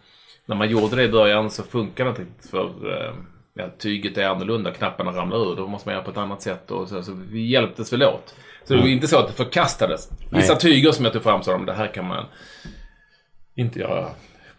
när 0.49 0.55
man 0.55 0.69
gjorde 0.69 0.95
det 0.95 1.03
i 1.03 1.09
början 1.09 1.51
så 1.51 1.63
funkar 1.63 2.03
det 2.03 2.09
inte 2.09 2.21
riktigt 2.21 2.51
för 2.51 2.65
eh, 2.65 3.13
ja, 3.53 3.65
tyget 3.77 4.17
är 4.17 4.25
annorlunda, 4.25 4.71
knapparna 4.71 5.11
ramlar 5.11 5.51
ur. 5.51 5.55
Då 5.55 5.67
måste 5.67 5.87
man 5.87 5.93
göra 5.93 6.03
på 6.03 6.11
ett 6.11 6.17
annat 6.17 6.41
sätt. 6.41 6.71
Och 6.71 6.89
så, 6.89 7.03
så 7.03 7.11
vi 7.31 7.51
hjälptes 7.51 7.93
väl 7.93 8.03
åt. 8.03 8.35
Så 8.63 8.73
det 8.73 8.79
var 8.79 8.87
inte 8.87 9.07
så 9.07 9.19
att 9.19 9.27
det 9.27 9.33
förkastades. 9.33 10.09
Vissa 10.31 10.53
Nej. 10.53 10.61
tyger 10.61 10.91
som 10.91 11.05
jag 11.05 11.13
tog 11.13 11.23
fram 11.23 11.43
sa 11.43 11.51
de, 11.51 11.65
det 11.65 11.73
här 11.73 11.93
kan 11.93 12.07
man 12.07 12.25
inte 13.55 13.79
göra 13.79 14.09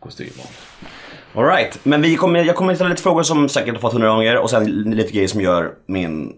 kostymer 0.00 0.42
av. 0.42 1.40
All 1.40 1.48
right. 1.48 1.78
men 1.82 2.02
vi 2.02 2.16
kommer, 2.16 2.44
jag 2.44 2.56
kommer 2.56 2.74
ställa 2.74 2.90
lite 2.90 3.02
frågor 3.02 3.22
som 3.22 3.48
säkert 3.48 3.74
har 3.74 3.80
fått 3.80 3.92
hundra 3.92 4.08
gånger 4.08 4.38
och 4.38 4.50
sen 4.50 4.64
lite 4.90 5.12
grejer 5.12 5.28
som 5.28 5.40
gör 5.40 5.74
min 5.86 6.36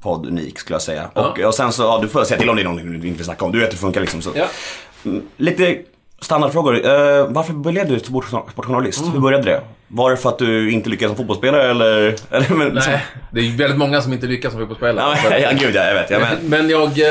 podd 0.00 0.26
unik 0.26 0.58
skulle 0.58 0.74
jag 0.74 0.82
säga. 0.82 1.10
Och, 1.14 1.38
och 1.38 1.54
sen 1.54 1.72
så, 1.72 1.82
ja, 1.82 1.98
du 2.02 2.08
får 2.08 2.24
säga 2.24 2.40
till 2.40 2.50
om 2.50 2.56
det 2.56 2.62
är 2.62 2.64
någonting 2.64 2.90
du 2.90 2.94
inte 2.94 3.08
vill 3.08 3.24
snacka 3.24 3.44
om. 3.44 3.52
Du 3.52 3.58
vet 3.58 3.68
hur 3.68 3.72
det 3.72 3.78
funkar 3.78 4.00
liksom. 4.00 4.22
Så. 4.22 4.32
Ja. 4.34 4.46
Lite 5.36 5.82
standardfrågor. 6.22 6.74
Uh, 6.74 7.26
varför 7.28 7.52
blev 7.52 7.88
du 7.88 7.98
sportjournal- 7.98 8.50
sportjournalist? 8.50 9.00
Mm. 9.00 9.12
Hur 9.12 9.20
började 9.20 9.44
det? 9.44 9.60
Var 9.88 10.10
det 10.10 10.16
för 10.16 10.28
att 10.28 10.38
du 10.38 10.70
inte 10.70 10.90
lyckades 10.90 11.10
som 11.10 11.16
fotbollsspelare 11.16 11.70
eller? 11.70 12.14
eller 12.30 12.54
men, 12.54 12.68
Nej, 12.74 13.04
det 13.32 13.40
är 13.40 13.56
väldigt 13.56 13.78
många 13.78 14.00
som 14.02 14.12
inte 14.12 14.26
lyckas 14.26 14.52
som 14.52 14.60
fotbollsspelare. 14.60 15.16
Ja, 15.30 15.38
ja, 15.42 15.50
gud 15.60 15.74
ja, 15.74 15.84
jag 15.86 15.94
vet. 15.94 16.10
Jag 16.10 16.20
men, 16.20 16.36
Men 16.42 16.68
jag... 16.70 16.88
eh, 16.98 17.06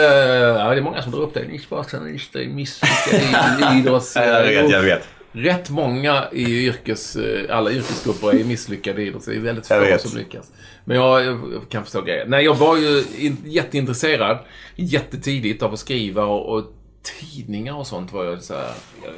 Ja, 0.61 0.69
det 0.69 0.77
är 0.77 0.81
många 0.81 1.01
som 1.01 1.11
drar 1.11 1.19
upp 1.21 1.33
det. 1.33 1.43
Ni 1.51 1.59
sportjournalister 1.59 2.39
är 2.39 2.47
misslyckade 2.47 3.77
idrotts... 3.79 4.15
jag 4.15 4.43
vet, 4.43 4.69
jag 4.71 4.81
vet. 4.81 5.07
Rätt 5.33 5.69
många 5.69 6.23
i 6.31 6.65
yrkes, 6.65 7.15
eh, 7.15 7.57
alla 7.57 7.71
yrkesgrupper 7.71 8.39
är 8.39 8.43
misslyckade 8.43 9.01
i 9.01 9.07
idrott. 9.07 9.25
Det 9.25 9.35
är 9.35 9.39
väldigt 9.39 9.67
få 9.67 9.97
som 10.09 10.17
lyckas. 10.17 10.51
Men 10.85 10.97
jag, 10.97 11.25
jag 11.25 11.41
kan 11.69 11.83
förstå 11.83 12.01
grejen. 12.01 12.29
Nej, 12.29 12.45
jag 12.45 12.55
var 12.55 12.77
ju 12.77 13.03
in, 13.17 13.37
jätteintresserad 13.45 14.37
jättetidigt 14.75 15.63
av 15.63 15.73
att 15.73 15.79
skriva 15.79 16.23
och, 16.23 16.55
och 16.57 16.63
tidningar 17.03 17.73
och 17.75 17.87
sånt 17.87 18.13
var 18.13 18.25
jag 18.25 18.43
så 18.43 18.53
här, 18.53 18.73
jag 19.05 19.13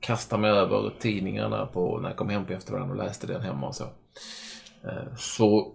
kastade 0.00 0.42
mig 0.42 0.50
över 0.50 0.92
tidningarna 1.00 1.66
på, 1.66 1.98
när 1.98 2.08
jag 2.08 2.16
kom 2.16 2.28
hem 2.28 2.44
på 2.46 2.52
eftermiddagen 2.52 2.90
och 2.90 2.96
läste 3.04 3.26
den 3.26 3.42
hemma 3.42 3.66
och 3.68 3.74
så. 3.74 3.84
Eh, 4.84 5.14
Så 5.16 5.74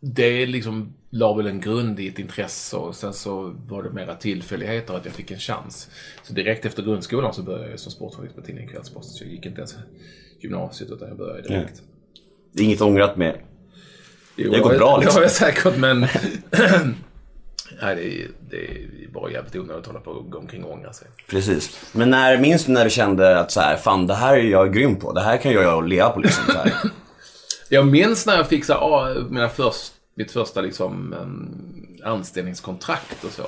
det 0.00 0.46
liksom 0.46 0.94
la 1.10 1.34
väl 1.34 1.46
en 1.46 1.60
grund 1.60 2.00
i 2.00 2.08
ett 2.08 2.18
intresse 2.18 2.76
och 2.76 2.96
sen 2.96 3.14
så 3.14 3.54
var 3.66 3.82
det 3.82 3.90
mera 3.90 4.14
tillfälligheter 4.14 4.94
att 4.94 5.04
jag 5.04 5.14
fick 5.14 5.30
en 5.30 5.38
chans. 5.38 5.90
Så 6.22 6.32
direkt 6.32 6.64
efter 6.64 6.82
grundskolan 6.82 7.34
så 7.34 7.42
började 7.42 7.70
jag 7.70 7.80
som 7.80 7.92
sportjournalist 7.92 8.36
på 8.36 8.42
tidningen 8.42 8.70
Kvällsposten. 8.70 9.12
Så 9.14 9.24
jag 9.24 9.32
gick 9.32 9.46
inte 9.46 9.58
ens 9.58 9.76
gymnasiet 10.40 10.90
utan 10.90 11.08
jag 11.08 11.16
började 11.16 11.48
direkt. 11.48 11.82
det 12.52 12.62
är 12.62 12.64
inget 12.64 12.80
ångrat 12.80 13.16
med. 13.16 13.40
Jo, 14.36 14.50
Det 14.50 14.56
har 14.58 14.64
gått 14.64 14.78
bra, 14.78 14.98
liksom. 14.98 15.14
Det 15.14 15.18
har 15.18 15.22
jag 15.22 15.30
säkert 15.30 15.78
men... 15.78 16.06
Nej, 17.82 17.96
det 17.96 18.22
är, 18.22 18.28
det 18.50 18.56
är 19.04 19.08
bara 19.08 19.30
jävligt 19.30 19.56
onödigt 19.56 19.80
att 19.80 19.86
hålla 19.86 20.00
på 20.00 20.10
och 20.10 20.30
gå 20.30 20.38
omkring 20.38 20.64
och 20.64 20.72
ångra 20.72 20.92
sig. 20.92 21.08
Precis. 21.28 21.92
Men 21.92 22.10
när, 22.10 22.38
minns 22.38 22.64
du 22.64 22.72
när 22.72 22.84
du 22.84 22.90
kände 22.90 23.38
att 23.38 23.52
så 23.52 23.60
här, 23.60 23.76
fan 23.76 24.06
det 24.06 24.14
här 24.14 24.36
är 24.36 24.42
jag 24.42 24.74
grym 24.74 24.96
på. 24.96 25.12
Det 25.12 25.20
här 25.20 25.36
kan 25.36 25.52
jag 25.52 25.88
leva 25.88 26.10
på 26.10 26.20
liksom. 26.20 26.44
Så 26.44 26.58
här. 26.58 26.72
Jag 27.70 27.86
minns 27.86 28.26
när 28.26 28.36
jag 28.36 28.48
fick 28.48 28.64
så, 28.64 28.72
här, 28.72 29.20
mina 29.30 29.48
först, 29.48 29.92
mitt 30.14 30.30
första 30.30 30.60
liksom, 30.60 31.14
anställningskontrakt 32.04 33.24
och 33.24 33.30
så. 33.30 33.46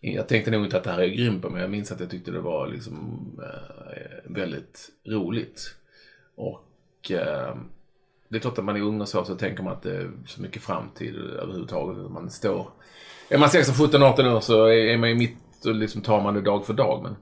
Jag 0.00 0.28
tänkte 0.28 0.50
nog 0.50 0.64
inte 0.64 0.76
att 0.76 0.84
det 0.84 0.90
här 0.90 0.98
är 0.98 1.02
jag 1.02 1.16
grym 1.16 1.40
på, 1.40 1.50
men 1.50 1.60
jag 1.60 1.70
minns 1.70 1.92
att 1.92 2.00
jag 2.00 2.10
tyckte 2.10 2.30
det 2.30 2.40
var 2.40 2.66
liksom, 2.66 3.20
eh, 3.42 4.32
väldigt 4.34 4.88
roligt. 5.06 5.74
Och 6.36 7.10
eh, 7.10 7.54
det 8.28 8.36
är 8.36 8.40
klart 8.40 8.58
att 8.58 8.64
man 8.64 8.76
är 8.76 8.80
ung 8.80 9.00
och 9.00 9.08
så, 9.08 9.24
så 9.24 9.34
tänker 9.34 9.62
man 9.62 9.72
att 9.72 9.82
det 9.82 9.96
är 9.96 10.10
så 10.26 10.42
mycket 10.42 10.62
framtid 10.62 11.16
överhuvudtaget. 11.16 12.10
Man 12.10 12.30
står... 12.30 12.70
Är 13.32 13.38
man 13.38 13.50
16, 13.50 13.74
17, 13.74 14.02
18 14.02 14.26
år 14.26 14.40
så 14.40 14.66
är 14.66 14.98
man 14.98 15.08
ju 15.08 15.14
mitt 15.14 15.66
och 15.66 15.74
liksom 15.74 16.02
tar 16.02 16.22
man 16.22 16.34
det 16.34 16.40
dag 16.40 16.66
för 16.66 16.72
dag. 16.72 17.02
Men 17.02 17.16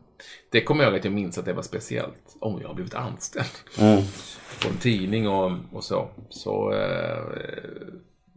det 0.50 0.60
kommer 0.60 0.82
jag 0.82 0.90
ihåg 0.90 0.98
att 0.98 1.04
jag 1.04 1.14
minns 1.14 1.38
att 1.38 1.44
det 1.44 1.52
var 1.52 1.62
speciellt. 1.62 2.36
Om 2.40 2.60
jag 2.60 2.68
har 2.68 2.74
blivit 2.74 2.94
anställd 2.94 3.46
på 4.62 4.68
en 4.68 4.76
tidning 4.80 5.28
och, 5.28 5.52
och 5.72 5.84
så. 5.84 6.08
Så 6.28 6.72
eh, 6.72 7.24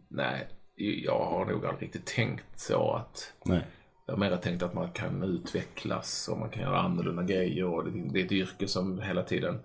nej, 0.08 0.48
jag 1.04 1.24
har 1.24 1.44
nog 1.44 1.66
aldrig 1.66 1.88
riktigt 1.88 2.06
tänkt 2.06 2.60
så 2.60 2.92
att 2.92 3.32
Nej. 3.44 3.62
jag 4.06 4.14
har 4.14 4.18
mer 4.20 4.36
tänkt 4.36 4.62
att 4.62 4.74
man 4.74 4.90
kan 4.90 5.22
utvecklas 5.22 6.28
och 6.28 6.38
man 6.38 6.50
kan 6.50 6.62
göra 6.62 6.80
annorlunda 6.80 7.22
grejer 7.22 7.64
och 7.64 7.84
det, 7.84 7.90
det 8.12 8.20
är 8.20 8.24
ett 8.24 8.32
yrke 8.32 8.68
som 8.68 9.00
hela 9.00 9.22
tiden 9.22 9.60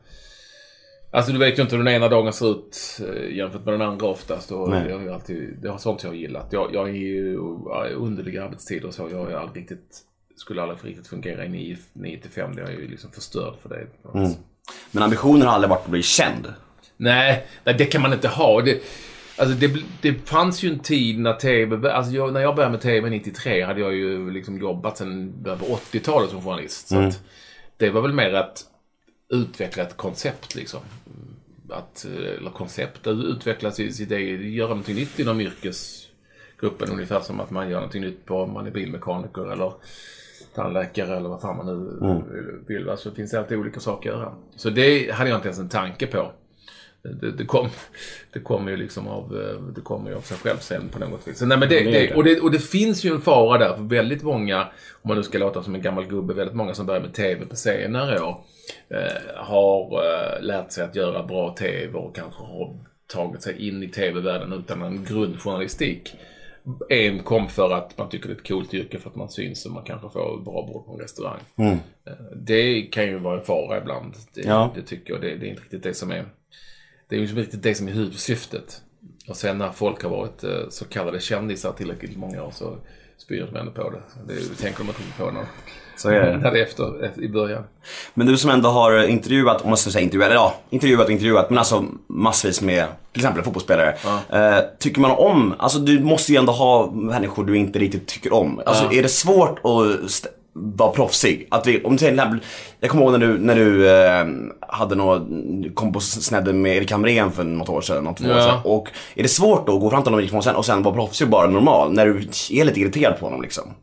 Alltså 1.12 1.32
du 1.32 1.40
vet 1.40 1.60
ju 1.60 1.62
inte 1.62 1.76
hur 1.76 1.84
den 1.84 1.94
ena 1.94 2.08
dagen 2.08 2.34
ser 2.34 2.52
ut 2.52 3.00
eh, 3.02 3.36
jämfört 3.36 3.66
med 3.66 3.74
den 3.74 3.82
andra 3.82 4.08
oftast. 4.08 4.52
Och 4.52 4.70
Nej. 4.70 4.84
det, 4.88 4.94
har 4.94 5.10
alltid, 5.14 5.58
det 5.62 5.70
har 5.70 5.78
sånt 5.78 6.04
jag 6.04 6.10
har 6.10 6.16
gillat. 6.16 6.48
Jag, 6.52 6.74
jag 6.74 6.90
är 6.90 6.94
ju 6.94 7.34
jag 7.66 7.88
är 7.88 7.94
underliga 7.94 8.44
arbetstider 8.44 8.88
och 8.88 8.94
så. 8.94 9.10
Jag 9.12 9.30
ju 9.30 9.36
aldrig 9.36 9.62
riktigt 9.62 10.04
skulle 10.36 10.62
aldrig 10.62 10.86
riktigt 10.86 11.08
fungera 11.08 11.46
i 11.46 11.50
9 11.50 11.78
9 11.94 12.22
till 12.22 12.32
5. 12.32 12.56
Det 12.56 12.62
är 12.62 12.70
ju 12.70 12.88
liksom 12.88 13.12
förstörd 13.12 13.54
för 13.62 13.70
det. 13.70 13.88
Men 14.92 15.04
ambitionen 15.04 15.42
har 15.42 15.54
aldrig 15.54 15.70
varit 15.70 15.86
att 15.86 15.92
bli 15.92 16.04
känd. 16.04 16.54
Nej, 16.98 17.48
det 17.64 17.86
kan 17.86 18.02
man 18.02 18.14
inte 18.14 18.28
ha. 18.28 18.62
Det, 18.62 18.82
alltså 19.38 19.56
det, 19.56 19.84
det 20.02 20.14
fanns 20.30 20.64
ju 20.64 20.70
en 20.70 20.80
tid 20.80 21.20
när 21.20 21.34
TV, 21.34 21.92
alltså 21.92 22.12
jag, 22.12 22.34
när 22.34 22.42
jag 22.42 22.56
började 22.56 22.72
med 22.72 22.82
TV 22.82 23.10
93 23.10 23.64
hade 23.64 23.80
jag 23.80 23.94
ju 23.94 24.32
liksom 24.32 24.58
jobbat 24.58 24.98
sedan 24.98 25.44
början 25.44 25.60
på 25.60 25.66
80-talet 25.66 26.30
som 26.30 26.42
journalist. 26.42 26.88
Så 26.88 27.00
att 27.00 27.22
det 27.78 27.90
var 27.90 28.02
väl 28.02 28.14
mer 28.14 28.34
att 28.34 28.64
utveckla 29.30 29.84
ett 29.84 29.98
koncept 29.98 30.56
liksom. 30.56 30.80
Att, 31.70 32.06
eller 32.06 32.52
koncept, 32.52 33.08
att 33.08 33.18
utveckla 33.18 33.72
sitt, 33.72 33.96
sitt 33.96 34.12
eget, 34.12 34.42
göra 34.42 34.70
någonting 34.70 34.96
nytt 34.96 35.20
inom 35.20 35.42
yrkesgruppen. 35.42 36.90
Ungefär 36.92 37.20
som 37.20 37.40
att 37.40 37.52
man 37.52 37.70
gör 37.70 37.76
någonting 37.76 38.02
nytt 38.02 38.26
på 38.26 38.42
om 38.42 38.54
man 38.54 38.68
är 38.68 38.72
bilmekaniker 38.72 39.52
eller 39.52 39.74
tandläkare 40.56 41.18
eller 41.18 41.30
vad 41.30 41.42
fan 41.42 41.58
man 41.58 41.66
nu 41.66 42.64
vill. 42.68 42.90
Alltså 42.90 43.10
det 43.10 43.16
finns 43.16 43.34
alltid 43.34 43.58
olika 43.58 43.80
saker 43.80 44.12
att 44.12 44.18
göra. 44.20 44.36
Så 44.56 44.70
det 44.70 45.12
hade 45.12 45.30
jag 45.30 45.38
inte 45.38 45.48
ens 45.48 45.60
en 45.60 45.70
tanke 45.70 46.08
på. 46.08 46.32
Det, 47.22 47.32
det, 47.32 47.46
kom, 47.46 47.68
det 48.34 48.40
kommer 48.40 48.72
ju 48.72 48.78
liksom 48.78 49.08
av, 49.08 49.24
eh, 49.42 49.62
det 49.76 49.82
kommer 49.82 50.10
ju 50.10 50.16
av 50.18 50.22
sig 50.22 50.38
själv 50.38 50.58
sen 50.58 50.90
på 50.90 51.00
något 51.00 51.28
vis. 51.28 51.38
Så, 51.40 51.46
nej, 51.46 51.58
men 51.58 51.70
det, 51.70 51.84
det 51.84 52.14
och, 52.16 52.24
det, 52.24 52.40
och 52.40 52.52
det 52.52 52.60
finns 52.60 53.04
ju 53.04 53.12
en 53.12 53.22
fara 53.22 53.58
där 53.58 53.76
för 53.76 53.84
väldigt 53.84 54.24
många, 54.24 54.62
om 55.02 55.08
man 55.08 55.18
nu 55.18 55.24
ska 55.24 55.38
låta 55.38 55.64
som 55.64 55.76
en 55.76 55.82
gammal 55.82 56.06
gubbe, 56.06 56.34
väldigt 56.34 56.56
många 56.56 56.74
som 56.74 56.86
börjar 56.86 57.02
med 57.02 57.14
TV 57.14 57.46
på 57.46 57.56
senare 57.56 58.22
år 58.22 58.38
eh, 58.90 59.36
har 59.36 60.04
eh, 60.04 60.42
lärt 60.42 60.72
sig 60.72 60.84
att 60.84 60.96
göra 60.96 61.24
bra 61.24 61.56
TV 61.60 61.94
och 61.94 62.16
kanske 62.16 62.44
har 62.44 62.78
tagit 63.14 63.42
sig 63.42 63.68
in 63.68 63.84
i 63.84 63.88
TV-världen 63.88 64.54
utan 64.54 64.82
en 64.82 65.04
grundjournalistik. 65.04 66.16
En 66.90 67.20
kom 67.24 67.50
för 67.50 67.74
att 67.74 67.98
man 67.98 68.10
tycker 68.10 68.28
det 68.28 68.34
är 68.34 68.38
ett 68.38 68.48
coolt 68.48 68.74
yrke 68.74 69.00
för 69.00 69.10
att 69.10 69.16
man 69.16 69.30
syns 69.30 69.66
och 69.66 69.72
man 69.72 69.84
kanske 69.84 70.10
får 70.10 70.42
bra 70.46 70.68
bord 70.74 70.86
på 70.86 70.94
en 70.94 71.00
restaurang. 71.00 71.40
Eh, 71.58 72.14
Det 72.36 72.82
kan 72.82 73.06
ju 73.06 73.18
vara 73.20 73.40
en 73.40 73.46
fara 73.46 73.78
ibland. 73.78 74.14
Det, 74.34 74.42
Ja. 74.42 74.72
det 74.76 74.82
tycker 74.82 75.14
jag. 75.14 75.22
Det, 75.22 75.36
det 75.36 75.46
är 75.46 75.50
inte 75.50 75.62
riktigt 75.62 75.84
det 75.84 75.94
som 75.94 76.12
är 76.12 76.26
det 77.10 77.16
är 77.16 77.20
ju 77.20 77.28
inte 77.28 77.42
riktigt 77.42 77.64
det 77.64 77.76
som 77.76 77.88
är 77.88 77.92
huvudsyftet. 77.92 78.82
Och 79.28 79.36
sen 79.38 79.58
när 79.58 79.72
folk 79.72 80.04
har 80.04 80.10
varit 80.10 80.44
eh, 80.44 80.50
så 80.70 80.86
kallade 80.86 81.20
kändisar 81.20 81.72
tillräckligt 81.72 82.18
många 82.18 82.44
år 82.44 82.52
så 82.56 82.76
spyr 83.18 83.50
de 83.52 83.60
ändå 83.60 83.72
på 83.72 83.90
det. 83.90 84.02
Det 84.28 84.34
tänker 84.62 84.78
de 84.80 84.88
inte 84.90 85.02
på 85.18 85.32
när, 85.32 85.46
Så 85.98 86.10
är 86.10 86.22
det. 86.26 86.38
när 86.38 86.52
det 86.52 86.60
är 86.60 86.64
efter, 86.64 87.04
efter, 87.06 87.22
i 87.22 87.30
början. 87.30 87.64
Men 88.14 88.28
du 88.28 88.38
som 88.38 88.50
ändå 88.50 88.70
har 88.70 89.04
intervjuat, 89.08 89.62
om 89.62 89.70
man 89.70 89.78
ska 89.78 89.92
säga 89.92 90.04
intervjuat, 90.04 90.32
ja, 90.34 90.56
intervjuat 90.70 91.06
och 91.06 91.12
intervjuat, 91.12 91.50
men 91.50 91.60
alltså 91.60 91.86
massvis 92.08 92.62
med 92.62 92.88
till 93.12 93.22
exempel 93.22 93.44
fotbollsspelare. 93.44 93.96
Eh, 94.30 94.60
tycker 94.80 95.02
man 95.02 95.12
om, 95.12 95.54
alltså 95.60 95.80
du 95.80 96.04
måste 96.04 96.32
ju 96.32 96.38
ändå 96.38 96.52
ha 96.52 96.92
människor 96.92 97.46
du 97.46 97.58
inte 97.58 97.80
riktigt 97.80 98.08
tycker 98.08 98.34
om. 98.34 98.62
Alltså 98.66 98.84
Ja. 98.84 98.94
är 99.00 99.04
det 99.04 99.10
svårt 99.10 99.60
att 99.64 100.28
vara 100.58 100.92
proffsig? 100.92 101.48
Att 101.52 101.68
vi, 101.68 101.84
om 101.84 101.92
du 101.92 101.98
säger 101.98 102.14
exempel, 102.14 102.40
jag 102.80 102.90
kommer 102.90 103.04
ihåg 103.04 103.12
när 103.20 103.28
du, 103.28 103.38
när 103.38 103.56
du 103.56 103.90
eh, 103.90 104.26
hade 104.68 104.96
något, 104.96 105.28
kom 105.76 105.94
på 105.94 106.00
snedden 106.00 106.62
med 106.62 106.78
Erik 106.78 106.92
Hamrén 106.92 107.32
för 107.32 107.44
något 107.44 107.70
år 107.70 107.82
sedan, 107.82 108.04
något 108.04 108.18
två 108.18 108.26
år 108.26 108.32
Ja. 108.32 108.42
sedan. 108.44 108.60
Och 108.64 108.90
är 109.16 109.24
det 109.24 109.30
svårt 109.30 109.68
då 109.68 109.76
att 109.76 109.82
gå 109.82 109.90
fram 109.90 110.04
till 110.04 110.14
honom 110.14 110.30
och 110.38 110.44
sen, 110.44 110.56
och 110.56 110.66
sen 110.66 110.84
vara 110.84 110.96
proffsig 110.96 111.26
och 111.28 111.32
bara 111.32 111.48
normal, 111.50 111.94
när 111.94 112.06
du 112.06 112.12
är 112.52 112.66
lite 112.66 112.80
irriterad 112.80 113.20
på 113.20 113.26
honom 113.26 113.42
liksom? 113.42 113.74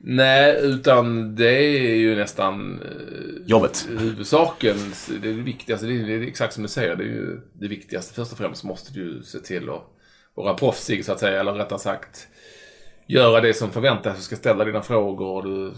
Nej, 0.00 0.56
utan 0.62 1.34
det 1.36 1.50
är 1.58 1.94
ju 1.96 2.16
nästan 2.16 2.80
eh, 2.82 3.46
Jobbet. 3.46 3.88
huvudsaken. 3.98 4.76
Det 5.22 5.28
är 5.28 5.32
det 5.32 5.42
viktigaste. 5.42 5.86
Det 5.86 5.92
är, 5.92 6.06
det 6.06 6.14
är 6.14 6.20
exakt 6.26 6.54
som 6.54 6.62
du 6.62 6.68
säger. 6.68 6.96
Det 6.96 7.04
är 7.04 7.08
ju 7.08 7.40
det 7.60 7.68
viktigaste. 7.68 8.14
Först 8.14 8.32
och 8.32 8.38
främst 8.38 8.64
måste 8.64 8.92
du 8.92 9.22
se 9.24 9.38
till 9.38 9.70
att 9.70 9.82
vara 10.34 10.54
proffsig 10.54 11.04
så 11.04 11.12
att 11.12 11.20
säga. 11.20 11.40
Eller 11.40 11.52
rättare 11.52 11.78
sagt 11.78 12.26
göra 13.06 13.40
det 13.40 13.54
som 13.54 13.70
förväntas. 13.70 14.16
Du 14.16 14.22
ska 14.22 14.36
ställa 14.36 14.64
dina 14.64 14.82
frågor 14.82 15.26
och, 15.36 15.44
du, 15.44 15.72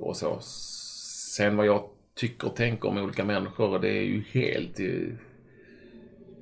och 0.00 0.16
så. 0.16 0.38
Sen 0.40 1.56
vad 1.56 1.66
jag 1.66 1.84
tycker 2.14 2.48
och 2.48 2.56
tänker 2.56 2.88
om 2.88 2.98
olika 2.98 3.24
människor. 3.24 3.78
Det 3.78 3.88
är 3.88 4.02
ju 4.02 4.22
helt... 4.32 4.80
eh, 4.80 4.86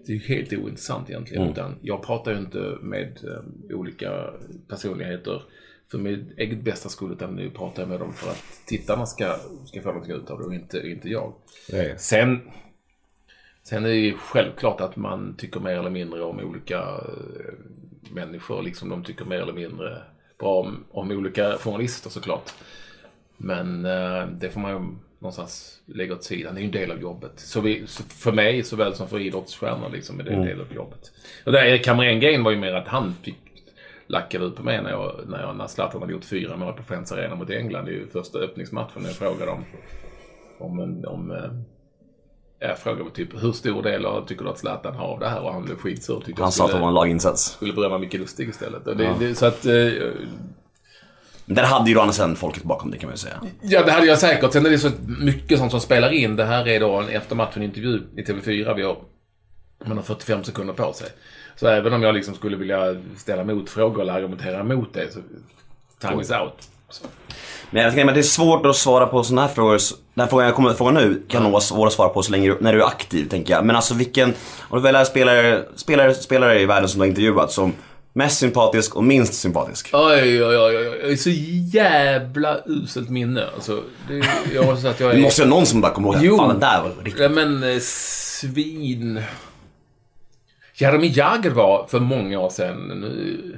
Det 0.06 0.12
är 0.12 0.16
ju 0.16 0.18
helt 0.18 0.52
ointressant 0.52 1.10
egentligen. 1.10 1.42
Utan 1.52 1.74
jag 1.82 2.02
pratar 2.02 2.32
ju 2.32 2.38
inte 2.38 2.78
med 2.82 3.18
eh, 3.24 3.76
olika 3.76 4.30
personligheter 4.68 5.42
för 5.90 5.98
mitt 5.98 6.38
eget 6.38 6.60
bästa 6.62 6.88
skull. 6.88 7.12
Utan 7.12 7.36
nu 7.36 7.50
pratar 7.50 7.82
jag 7.82 7.88
med 7.88 8.00
dem 8.00 8.12
för 8.12 8.30
att 8.30 8.62
tittarna 8.66 9.06
ska, 9.06 9.36
ska 9.64 9.82
få 9.82 9.88
någonting 9.88 10.14
ut 10.14 10.30
av 10.30 10.38
det 10.38 10.44
och 10.44 10.54
inte, 10.54 10.78
inte 10.78 11.08
jag. 11.08 11.32
Sen, 11.96 12.40
sen 13.62 13.84
är 13.84 13.88
det 13.88 13.94
ju 13.96 14.14
självklart 14.16 14.80
att 14.80 14.96
man 14.96 15.34
tycker 15.38 15.60
mer 15.60 15.78
eller 15.78 15.90
mindre 15.90 16.22
om 16.22 16.40
olika 16.40 16.78
eh, 16.78 17.54
människor. 18.14 18.62
Liksom 18.62 18.88
de 18.88 19.04
tycker 19.04 19.24
mer 19.24 19.40
eller 19.40 19.52
mindre 19.52 20.02
bra 20.40 20.60
om, 20.60 20.84
om 20.90 21.10
olika 21.10 21.58
journalister 21.58 22.10
såklart. 22.10 22.52
Men 23.36 23.84
eh, 23.84 24.26
det 24.26 24.50
får 24.50 24.60
man 24.60 24.70
ju 24.70 24.80
någonstans 25.18 25.80
lägga 25.86 26.14
åt 26.14 26.24
sidan. 26.24 26.54
Det 26.54 26.60
är 26.60 26.62
ju 26.62 26.66
en 26.66 26.72
del 26.72 26.90
av 26.90 27.00
jobbet. 27.00 27.32
Så, 27.36 27.60
vi, 27.60 27.86
så 27.86 28.02
för 28.02 28.32
mig 28.32 28.62
såväl 28.62 28.94
som 28.94 29.08
för 29.08 29.18
idrottsstjärnor 29.18 29.90
liksom, 29.90 30.20
är 30.20 30.24
det 30.24 30.30
en 30.30 30.44
del 30.44 30.60
av 30.60 30.74
jobbet. 30.74 31.12
Och 31.46 31.52
där 31.52 31.64
Erik 31.64 31.86
Hamrén-grejen 31.86 32.44
var 32.44 32.50
ju 32.50 32.58
mer 32.58 32.74
att 32.74 32.88
han 32.88 33.14
fick 33.22 33.36
lackade 34.06 34.44
ut 34.44 34.56
på 34.56 34.62
mig 34.62 34.82
när, 34.82 34.90
jag, 34.90 35.20
när, 35.26 35.40
jag, 35.40 35.56
när 35.56 35.66
Zlatan 35.66 36.00
hade 36.00 36.12
gjort 36.12 36.24
fyra 36.24 36.56
mål 36.56 36.72
på 36.72 36.82
Friends 36.82 37.12
Arena 37.12 37.34
mot 37.34 37.50
England 37.50 37.88
i 37.88 38.06
första 38.12 38.38
öppningsmatchen. 38.38 39.02
När 39.02 39.08
jag 39.08 39.16
frågade 39.16 39.50
om, 39.50 39.64
om, 40.58 40.80
en, 40.80 41.06
om 41.06 41.30
eh, 41.30 41.50
jag 42.60 42.78
frågade 42.78 43.10
typ 43.10 43.42
hur 43.42 43.52
stor 43.52 43.82
del 43.82 44.06
av, 44.06 44.26
tycker 44.26 44.44
du 44.44 44.50
att 44.50 44.58
Zlatan 44.58 44.94
har 44.94 45.06
av 45.06 45.20
det 45.20 45.28
här? 45.28 45.40
Och 45.40 45.52
han 45.52 45.64
blev 45.64 45.76
skitsur. 45.76 46.22
Tyckte 46.26 46.42
Han 46.42 46.52
sa 46.52 46.64
att 46.64 46.68
det 46.68 46.72
skulle, 46.72 46.80
var 46.80 46.88
en 46.88 46.94
laginsats. 46.94 47.44
skulle 47.44 47.72
berömma 47.72 47.98
Micke 47.98 48.14
Lustig 48.14 48.48
istället. 48.48 48.84
Det, 48.84 49.14
det, 49.18 49.34
så 49.34 49.46
att, 49.46 49.66
eh, 49.66 49.72
där 51.46 51.64
hade 51.64 51.90
ju 51.90 51.96
å 51.96 52.00
andra 52.00 52.12
sidan 52.12 52.36
folket 52.36 52.62
bakom 52.62 52.90
det 52.90 52.98
kan 52.98 53.06
man 53.08 53.14
ju 53.14 53.18
säga. 53.18 53.40
Ja, 53.62 53.82
det 53.82 53.92
hade 53.92 54.06
jag 54.06 54.18
säkert. 54.18 54.52
Sen 54.52 54.66
är 54.66 54.70
det 54.70 54.78
så 54.78 54.90
mycket 55.20 55.58
sånt 55.58 55.70
som 55.70 55.80
spelar 55.80 56.10
in. 56.12 56.36
Det 56.36 56.44
här 56.44 56.68
är 56.68 56.80
då 56.80 56.96
en 56.96 57.08
efter 57.08 57.36
matchen 57.36 57.62
intervju 57.62 58.02
i 58.16 58.22
TV4. 58.22 58.74
Vi 58.74 58.82
har, 58.82 58.96
man 59.84 59.96
har 59.96 60.04
45 60.04 60.44
sekunder 60.44 60.74
på 60.74 60.92
sig. 60.92 61.08
Så 61.56 61.66
även 61.66 61.92
om 61.92 62.02
jag 62.02 62.14
liksom 62.14 62.34
skulle 62.34 62.56
vilja 62.56 62.96
ställa 63.16 63.44
motfrågor 63.44 64.00
eller 64.00 64.12
argumentera 64.12 64.60
emot 64.60 64.94
det 64.94 65.12
så 65.12 65.20
time 66.00 66.22
is 66.22 66.30
out. 66.30 66.68
Men 67.70 67.82
jag 67.82 67.92
tänker 67.92 68.08
att 68.08 68.14
det 68.14 68.20
är 68.20 68.22
svårt 68.22 68.66
att 68.66 68.76
svara 68.76 69.06
på 69.06 69.24
sådana 69.24 69.46
här 69.46 69.54
frågor. 69.54 69.80
Den 70.14 70.22
här 70.22 70.26
frågan 70.30 70.46
jag 70.46 70.56
kommer 70.56 70.70
att 70.70 70.78
fråga 70.78 70.90
nu 70.92 71.22
kan 71.28 71.42
nog 71.42 71.52
vara 71.52 71.60
svår 71.62 71.86
att 71.86 71.92
svara 71.92 72.08
på 72.08 72.22
så 72.22 72.32
länge 72.32 72.48
du, 72.48 72.58
när 72.60 72.72
du 72.72 72.82
är 72.82 72.86
aktiv 72.86 73.28
tänker 73.28 73.54
jag. 73.54 73.64
Men 73.64 73.76
alltså 73.76 73.94
vilken, 73.94 74.34
om 74.58 74.78
du 74.78 74.82
väljer 74.82 75.04
spelare, 75.04 75.62
spelare, 75.76 76.14
spelare 76.14 76.60
i 76.60 76.66
världen 76.66 76.88
som 76.88 76.98
du 76.98 77.02
har 77.02 77.08
intervjuat 77.08 77.52
som 77.52 77.72
mest 78.12 78.38
sympatisk 78.38 78.96
och 78.96 79.04
minst 79.04 79.34
sympatisk. 79.34 79.90
Oj, 79.92 80.44
oj, 80.44 80.56
oj, 80.56 80.76
oj, 80.76 81.00
oj. 81.04 81.16
Så 81.16 81.30
jävla 81.76 82.58
uselt 82.66 83.10
minne. 83.10 83.44
Alltså, 83.54 83.82
det, 84.08 84.26
jag 84.54 84.62
har 84.62 84.76
så 84.76 84.88
att 84.88 85.00
jag 85.00 85.10
är... 85.10 85.16
Du 85.16 85.22
måste 85.22 85.42
ju 85.42 85.48
någon 85.48 85.66
som 85.66 85.80
bara 85.80 85.92
kommer 85.92 86.08
ihåg 86.08 86.18
Jo. 86.24 86.36
fan 86.36 86.48
den 86.48 86.60
där 86.60 86.82
var 86.82 87.04
riktigt... 87.04 87.22
Ja, 87.22 87.28
men 87.28 87.62
eh, 87.62 87.78
svin... 87.80 89.22
Jaromir 90.74 91.18
Jagr 91.18 91.50
var 91.50 91.86
för 91.90 92.00
många 92.00 92.38
år 92.40 92.50
sedan 92.50 92.76
nu, 92.76 93.56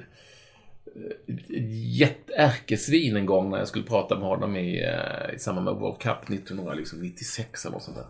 jätteärkesvin 1.98 3.16
en 3.16 3.26
gång 3.26 3.50
när 3.50 3.58
jag 3.58 3.68
skulle 3.68 3.84
prata 3.84 4.14
med 4.14 4.24
honom 4.28 4.56
i, 4.56 4.82
eh, 4.84 5.34
i 5.34 5.38
samband 5.38 5.64
med 5.64 5.74
World 5.74 5.98
Cup 5.98 6.28
1996 6.28 7.64
eller 7.64 7.72
något 7.74 7.82
sånt 7.82 7.96
där. 7.96 8.06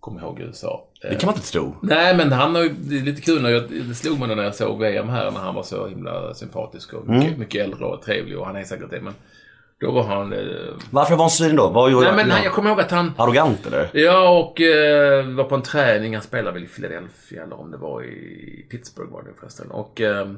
Kommer 0.00 0.20
ihåg 0.20 0.40
USA. 0.40 0.88
Eh, 1.04 1.10
Det 1.10 1.16
kan 1.16 1.26
man 1.26 1.34
inte 1.34 1.50
tro. 1.52 1.76
Nej, 1.82 2.16
men 2.16 2.32
han 2.32 2.54
har 2.54 2.62
ju, 2.62 2.68
det 2.68 2.96
är 2.96 3.00
lite 3.02 3.20
kul 3.22 3.42
när 3.42 3.50
jag, 3.50 3.70
det 3.88 3.94
slog 3.94 4.18
mig 4.18 4.36
när 4.36 4.42
jag 4.42 4.54
såg 4.54 4.80
VM 4.80 5.08
här 5.08 5.30
när 5.30 5.40
han 5.40 5.54
var 5.54 5.62
så 5.62 5.88
himla 5.88 6.34
sympatisk 6.34 6.92
och 6.94 7.08
mycket, 7.08 7.38
mycket 7.38 7.64
äldre 7.64 7.84
och 7.84 8.02
trevlig 8.02 8.38
och 8.38 8.46
han 8.46 8.56
är 8.56 8.64
säkert 8.64 8.90
det, 8.90 9.00
men 9.00 9.14
då 9.80 9.90
var 9.92 10.02
han... 10.02 10.32
Eh, 10.32 10.38
Varför 10.90 11.14
var 11.16 11.22
han 11.24 11.30
svin 11.30 11.56
då? 11.56 11.68
Vad 11.70 11.90
gjorde 11.92 12.06
nej, 12.06 12.16
men 12.16 12.30
han, 12.30 12.42
jag 12.44 12.52
kommer 12.52 12.70
ihåg 12.70 12.80
att 12.80 12.90
han... 12.90 13.12
Arrogant 13.18 13.66
eller? 13.66 13.90
Ja, 13.92 14.38
och 14.38 14.60
eh, 14.60 15.26
var 15.28 15.44
på 15.44 15.54
en 15.54 15.62
träning. 15.62 16.14
Han 16.14 16.22
spelade 16.22 16.52
väl 16.52 16.64
i 16.64 16.66
Philadelphia 16.66 17.42
eller 17.42 17.60
om 17.60 17.70
det 17.70 17.76
var 17.76 18.04
i 18.04 18.66
Pittsburgh 18.70 19.12
var 19.12 19.22
det 19.22 19.28
förresten. 19.40 19.70
Och 19.70 20.00
eh, 20.00 20.30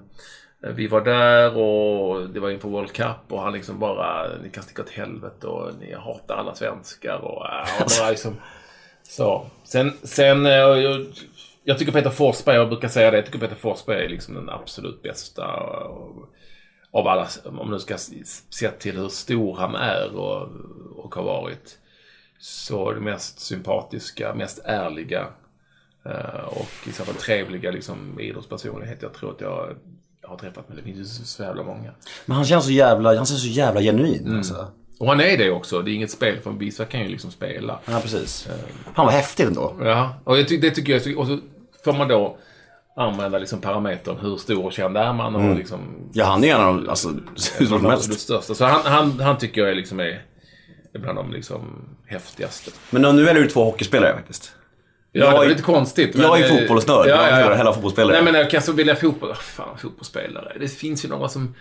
vi 0.72 0.86
var 0.86 1.00
där 1.00 1.56
och 1.56 2.28
det 2.30 2.40
var 2.40 2.50
inför 2.50 2.68
World 2.68 2.92
Cup 2.92 3.16
och 3.28 3.40
han 3.40 3.52
liksom 3.52 3.78
bara, 3.78 4.28
ni 4.42 4.50
kan 4.50 4.62
sticka 4.62 4.82
åt 4.82 4.90
helvete 4.90 5.46
och 5.46 5.74
ni 5.80 5.94
hatar 5.94 6.36
alla 6.36 6.54
svenskar 6.54 7.18
och 7.18 7.46
äh, 7.46 7.82
och 7.82 7.90
bara 8.00 8.10
liksom 8.10 8.36
så. 9.02 9.46
Sen, 9.64 9.92
sen 10.02 10.46
eh, 10.46 10.52
jag, 10.52 11.06
jag 11.64 11.78
tycker 11.78 11.92
Peter 11.92 12.10
Forsberg, 12.10 12.56
jag 12.56 12.68
brukar 12.68 12.88
säga 12.88 13.10
det, 13.10 13.16
jag 13.16 13.26
tycker 13.26 13.38
Peter 13.38 13.56
Forsberg 13.56 14.04
är 14.04 14.08
liksom 14.08 14.34
den 14.34 14.48
absolut 14.48 15.02
bästa 15.02 15.46
av, 16.90 17.08
alla, 17.08 17.28
om 17.44 17.56
man 17.56 17.70
nu 17.70 17.78
ska 17.78 17.96
se 18.50 18.70
till 18.70 18.96
hur 18.96 19.08
stor 19.08 19.56
han 19.56 19.74
är 19.74 20.16
och, 20.16 20.48
och 20.96 21.14
har 21.14 21.22
varit. 21.22 21.78
Så 22.38 22.92
det 22.92 23.00
mest 23.00 23.40
sympatiska, 23.40 24.34
mest 24.34 24.60
ärliga 24.64 25.26
eh, 26.04 26.44
och 26.44 26.88
i 26.88 26.92
så 26.92 27.04
fall 27.04 27.14
trevliga 27.14 27.70
liksom, 27.70 28.20
idrottspersonlighet 28.20 29.02
jag 29.02 29.14
tror 29.14 29.30
att 29.30 29.40
jag 29.40 29.76
har 30.28 30.36
träffat. 30.36 30.64
Men 30.68 30.76
det 30.76 30.82
finns 30.82 30.98
ju 30.98 31.04
så, 31.04 31.24
så 31.24 31.42
jävla 31.42 31.62
många. 31.62 31.90
Men 32.26 32.36
han 32.36 32.44
känns 32.44 32.64
så 32.64 32.70
jävla, 32.70 33.08
han 33.16 33.26
känns 33.26 33.42
så 33.42 33.48
jävla 33.48 33.80
genuin 33.80 34.36
alltså. 34.36 34.66
Och 34.98 35.08
han 35.08 35.20
är 35.20 35.38
det 35.38 35.50
också. 35.50 35.82
Det 35.82 35.90
är 35.90 35.94
inget 35.94 36.10
spel, 36.10 36.38
för 36.42 36.50
vissa 36.50 36.84
kan 36.84 37.00
ju 37.00 37.08
liksom 37.08 37.30
spela. 37.30 37.78
Ja 37.84 38.00
precis. 38.02 38.48
Fan 38.94 39.06
vad 39.06 39.14
häftigt 39.14 39.46
ändå. 39.46 39.76
Ja, 39.82 40.14
och 40.24 40.38
jag 40.38 40.48
ty- 40.48 40.56
det 40.60 40.70
tycker 40.70 40.92
jag. 41.08 41.18
Och 41.18 41.26
så 41.26 41.38
får 41.84 41.92
man 41.92 42.08
då 42.08 42.36
använda 42.96 43.38
liksom 43.38 43.60
parametern 43.60 44.16
hur 44.20 44.36
stor 44.36 44.64
och 44.64 44.72
känd 44.72 44.96
är 44.96 45.12
man 45.12 45.34
och 45.34 45.40
Mm. 45.42 45.56
liksom... 45.58 45.80
Ja, 46.12 46.24
han 46.24 46.44
är 46.44 46.54
en 46.54 46.60
av 46.60 46.74
de, 46.76 46.88
alltså, 46.88 47.08
Det 47.58 47.88
helst. 47.90 48.20
största. 48.20 48.54
Så 48.54 48.64
han, 48.64 48.80
han, 48.84 49.20
han 49.20 49.38
tycker 49.38 49.60
jag 49.60 49.70
är 49.70 49.74
liksom 49.74 50.00
är 50.00 50.22
är 50.94 50.98
bland 50.98 51.18
de 51.18 51.32
liksom 51.32 51.88
häftigaste. 52.06 52.70
Men 52.90 53.16
nu 53.16 53.28
är 53.28 53.34
du 53.34 53.46
två 53.46 53.64
hockeyspelare 53.64 54.14
faktiskt. 54.14 54.52
Ja, 55.16 55.24
Jag 55.24 55.40
det 55.40 55.44
är- 55.44 55.48
lite 55.48 55.62
konstigt. 55.62 56.14
jag 56.14 56.40
är 56.40 56.48
fotbollsnörd. 56.48 57.06
Jag 57.08 57.28
är 57.28 57.56
hela 57.56 57.72
fotbollsspelare. 57.72 58.12
Nej, 58.14 58.24
men 58.32 58.34
jag 58.40 58.50
kan 58.50 58.62
så 58.62 58.72
vilja 58.72 58.96
fotboll... 58.96 59.34
Fan, 59.34 59.78
fotbollsspelare. 59.78 60.56
Det 60.60 60.68
finns 60.68 61.04
ju 61.04 61.08
några 61.08 61.28
som... 61.28 61.54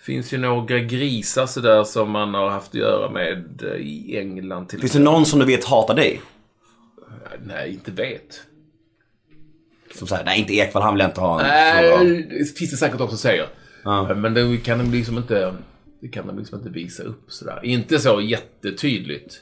finns 0.00 0.32
ju 0.32 0.38
några 0.38 0.78
grisar 0.78 1.46
sådär 1.46 1.84
som 1.84 2.10
man 2.10 2.34
har 2.34 2.48
haft 2.50 2.68
att 2.68 2.74
göra 2.74 3.10
med 3.10 3.62
eh, 3.62 3.80
i 3.80 4.18
England 4.18 4.66
till 4.68 4.80
Finns 4.80 4.92
det 4.92 4.98
någon 4.98 5.26
som 5.26 5.38
du 5.38 5.46
vet 5.46 5.64
hatar 5.64 5.94
dig? 5.94 6.20
Nej, 7.44 7.70
inte 7.72 7.90
vet. 7.90 8.40
Som 9.98 10.06
säger, 10.06 10.24
nej 10.24 10.38
inte 10.40 10.54
Ekvall, 10.54 10.82
han 10.82 10.94
vill 10.94 11.00
jag 11.00 11.10
inte 11.10 11.20
ha. 11.20 11.40
en 11.40 11.46
Nej, 11.46 11.90
fråga." 11.98 12.04
det 12.38 12.58
finns 12.58 12.70
det 12.70 12.76
säkert 12.76 13.00
också 13.00 13.16
säger. 13.16 13.46
Ja. 13.84 14.14
Men 14.14 14.34
det 14.34 14.56
kan 14.64 14.78
de 14.78 14.90
liksom 14.92 15.16
inte... 15.18 15.54
Det 16.00 16.08
kan 16.08 16.26
de 16.26 16.38
liksom 16.38 16.58
inte 16.58 16.70
visa 16.70 17.02
upp 17.02 17.24
sådär. 17.28 17.60
Inte 17.62 17.98
så 17.98 18.20
jättetydligt. 18.20 19.40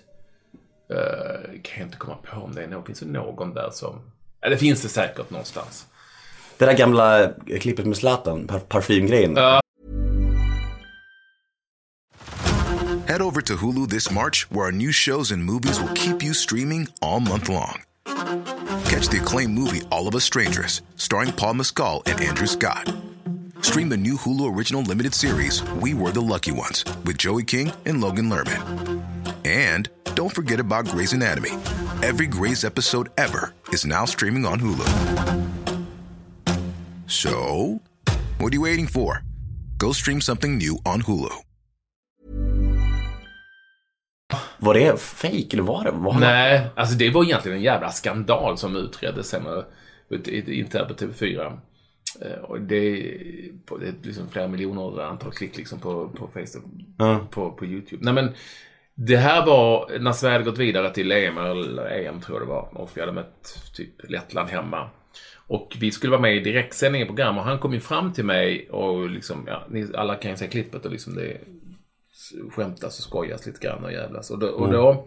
Uh, 0.94 1.60
kan 1.62 1.78
jag 1.78 1.86
inte 1.86 1.96
komma 1.96 2.16
på 2.16 2.40
om 2.40 2.54
det 2.54 2.62
är 2.62 2.68
någon. 2.68 2.84
Finns 2.84 3.00
det 3.00 3.06
någon 3.06 3.54
där 3.54 3.70
som... 3.72 4.00
Det 4.40 4.56
finns 4.56 4.82
det 4.82 4.88
säkert 4.88 5.30
någonstans. 5.30 5.86
Det 6.58 6.66
där 6.66 6.72
gamla 6.72 7.22
eh, 7.22 7.60
klippet 7.60 7.86
med 7.86 7.96
Zlatan, 7.96 8.46
par 8.46 8.58
parfymgrejen. 8.58 9.36
Ja. 9.36 9.60
Head 13.06 13.22
over 13.22 13.40
to 13.40 13.54
Hulu 13.54 13.86
this 13.86 14.10
March, 14.10 14.46
where 14.50 14.64
our 14.66 14.72
new 14.72 14.92
shows 14.92 15.32
and 15.32 15.44
movies 15.44 15.80
will 15.80 15.94
keep 15.94 16.22
you 16.22 16.34
streaming 16.34 16.88
all 17.00 17.20
month 17.20 17.48
long. 17.48 17.82
Catch 18.84 19.08
the 19.08 19.18
acclaimed 19.18 19.54
movie 19.58 19.82
All 19.90 20.08
of 20.08 20.14
Us 20.14 20.24
Strangers, 20.24 20.82
starring 20.96 21.32
Paul 21.32 21.54
Mescal 21.54 22.02
and 22.06 22.20
Andrew 22.20 22.46
Scott. 22.46 22.92
Stream 23.64 23.88
the 23.88 23.96
new 23.96 24.16
Hulu 24.16 24.44
original 24.56 24.82
limited 24.82 25.14
series 25.14 25.62
We 25.82 25.94
Were 25.94 26.12
the 26.12 26.20
Lucky 26.20 26.52
Ones 26.52 26.84
with 27.06 27.16
Joey 27.18 27.44
King 27.44 27.72
and 27.86 28.00
Logan 28.00 28.28
Lerman. 28.30 28.60
And 29.44 29.88
don't 30.14 30.34
forget 30.34 30.60
about 30.60 30.86
Grey's 30.88 31.12
Anatomy. 31.14 31.50
Every 32.02 32.26
Grey's 32.26 32.64
episode 32.64 33.08
ever 33.16 33.52
is 33.72 33.86
now 33.86 34.04
streaming 34.06 34.46
on 34.46 34.60
Hulu. 34.60 34.86
So, 37.06 37.80
what 38.38 38.52
are 38.52 38.56
you 38.56 38.62
waiting 38.62 38.86
for? 38.86 39.22
Go 39.78 39.92
stream 39.92 40.20
something 40.20 40.58
new 40.58 40.78
on 40.84 41.02
Hulu. 41.02 41.30
Var 44.58 44.74
det 44.74 45.00
fake 45.00 45.48
eller 45.52 45.62
var 45.62 45.84
det? 45.84 45.90
Var 45.90 46.12
han- 46.12 46.20
Nej, 46.22 46.66
alltså 46.76 46.94
det 46.94 47.10
var 47.10 47.24
egentligen 47.24 47.58
en 47.58 47.64
jävla 47.64 47.92
skandal 47.92 48.58
som 48.58 48.76
utreddes 48.76 49.28
sen 49.28 49.46
och- 49.46 49.64
internt 50.48 50.88
på 50.88 50.94
TV4. 50.94 51.58
Eh, 52.22 52.38
Och 52.44 52.60
det, 52.60 53.12
på, 53.66 53.78
det 53.78 53.86
är 53.88 53.94
liksom 54.02 54.28
flera 54.28 54.48
miljoner 54.48 55.02
antal 55.02 55.32
klick 55.32 55.56
liksom 55.56 55.78
på, 55.80 56.08
på 56.08 56.28
Facebook, 56.28 56.64
Ja. 56.98 57.26
på, 57.30 57.52
på 57.52 57.66
YouTube. 57.66 58.04
Nej 58.04 58.14
men, 58.14 58.32
det 58.94 59.16
här 59.16 59.46
var 59.46 59.98
när 59.98 60.12
Sverige 60.12 60.44
gått 60.44 60.58
vidare 60.58 60.90
till 60.90 61.12
EM, 61.12 61.38
eller 61.38 61.90
EM 61.90 62.20
tror 62.20 62.38
jag 62.38 62.48
det 62.48 62.52
var, 62.52 62.68
och 62.78 62.90
vi 62.94 63.00
hade 63.00 63.12
mött 63.12 63.62
typ 63.76 64.10
Lettland 64.10 64.48
hemma. 64.48 64.90
Och 65.46 65.76
vi 65.80 65.90
skulle 65.90 66.10
vara 66.10 66.20
med 66.20 66.36
i 66.36 66.40
direktsändning 66.40 67.02
i 67.02 67.06
program 67.06 67.38
och 67.38 67.44
han 67.44 67.58
kom 67.58 67.74
ju 67.74 67.80
fram 67.80 68.12
till 68.12 68.24
mig 68.24 68.68
och 68.70 69.10
liksom, 69.10 69.44
ja, 69.46 69.66
ni, 69.70 69.86
alla 69.94 70.14
kan 70.14 70.30
ju 70.30 70.36
se 70.36 70.46
klippet 70.48 70.84
och 70.84 70.92
liksom 70.92 71.14
det 71.14 71.40
skämtas 72.50 72.98
och 72.98 73.04
skojas 73.04 73.46
lite 73.46 73.66
grann 73.66 73.84
och 73.84 73.92
jävlas. 73.92 74.30
Och 74.30 74.38
då, 74.38 74.46
och 74.46 74.72
då, 74.72 75.06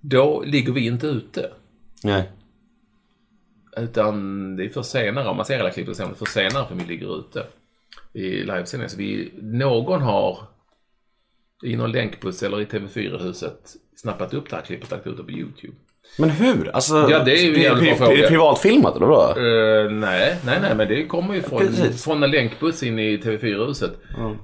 då 0.00 0.42
ligger 0.46 0.72
vi 0.72 0.86
inte 0.86 1.06
ute. 1.06 1.50
Nej. 2.04 2.30
Utan 3.76 4.56
det 4.56 4.64
är 4.64 4.68
för 4.68 4.82
senare, 4.82 5.28
om 5.28 5.36
man 5.36 5.46
ser 5.46 5.56
hela 5.56 5.70
klippet 5.70 5.96
det 5.96 6.04
är 6.04 6.14
för 6.14 6.26
senare 6.26 6.66
för 6.68 6.74
vi 6.74 6.84
ligger 6.84 7.18
ute 7.18 7.46
i 8.12 8.28
livesändningen. 8.28 8.90
Så 8.90 8.96
vi, 8.96 9.32
någon 9.42 10.02
har 10.02 10.38
i 11.62 11.76
någon 11.76 11.92
länkbuss 11.92 12.42
eller 12.42 12.60
i 12.60 12.64
TV4-huset 12.64 13.76
snappat 13.96 14.34
upp 14.34 14.50
det 14.50 14.56
här 14.56 14.62
klippet 14.62 14.92
och 14.92 14.96
lagt 14.96 15.06
ut 15.06 15.16
det 15.16 15.24
på 15.24 15.30
YouTube. 15.30 15.74
Men 16.18 16.30
hur? 16.30 16.70
Alltså, 16.74 17.08
Ja, 17.10 17.24
det 17.24 17.32
är 17.32 17.42
ju 17.42 17.64
en 17.66 17.76
pri-. 17.76 18.12
Är 18.12 18.16
det 18.16 18.28
privatfilmat 18.28 18.96
eller 18.96 19.06
vadå? 19.06 19.40
Eh, 19.40 19.90
nej, 19.90 20.36
nej, 20.46 20.58
nej, 20.62 20.74
men 20.74 20.88
det 20.88 21.06
kommer 21.06 21.34
ju 21.34 21.42
från, 21.42 21.58
Precis. 21.58 22.04
från 22.04 22.22
en 22.22 22.30
länkbuss 22.30 22.82
in 22.82 22.98
i 22.98 23.16
TV4-huset. 23.16 23.90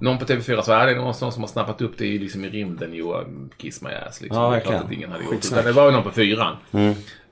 Någon 0.00 0.18
på 0.18 0.24
TV4 0.24 0.62
Sverige, 0.62 0.96
någon 0.96 1.14
som 1.14 1.40
har 1.40 1.46
snappat 1.46 1.82
upp 1.82 1.98
det 1.98 2.06
i, 2.06 2.18
liksom 2.18 2.44
i 2.44 2.48
rymden, 2.48 2.94
Johan 2.94 3.50
Kiss 3.56 3.82
My 3.82 3.90
Ass. 3.90 4.20
Liksom. 4.20 4.42
Ja, 4.42 4.50
det 4.50 4.56
är 4.56 4.60
klart 4.60 4.84
att 4.84 4.92
ingen 4.92 5.12
hade 5.12 5.24
gjort 5.24 5.50
det. 5.54 5.62
Det 5.62 5.72
var 5.72 5.86
ju 5.86 5.92
någon 5.92 6.02
på 6.02 6.10
fyran. 6.10 6.56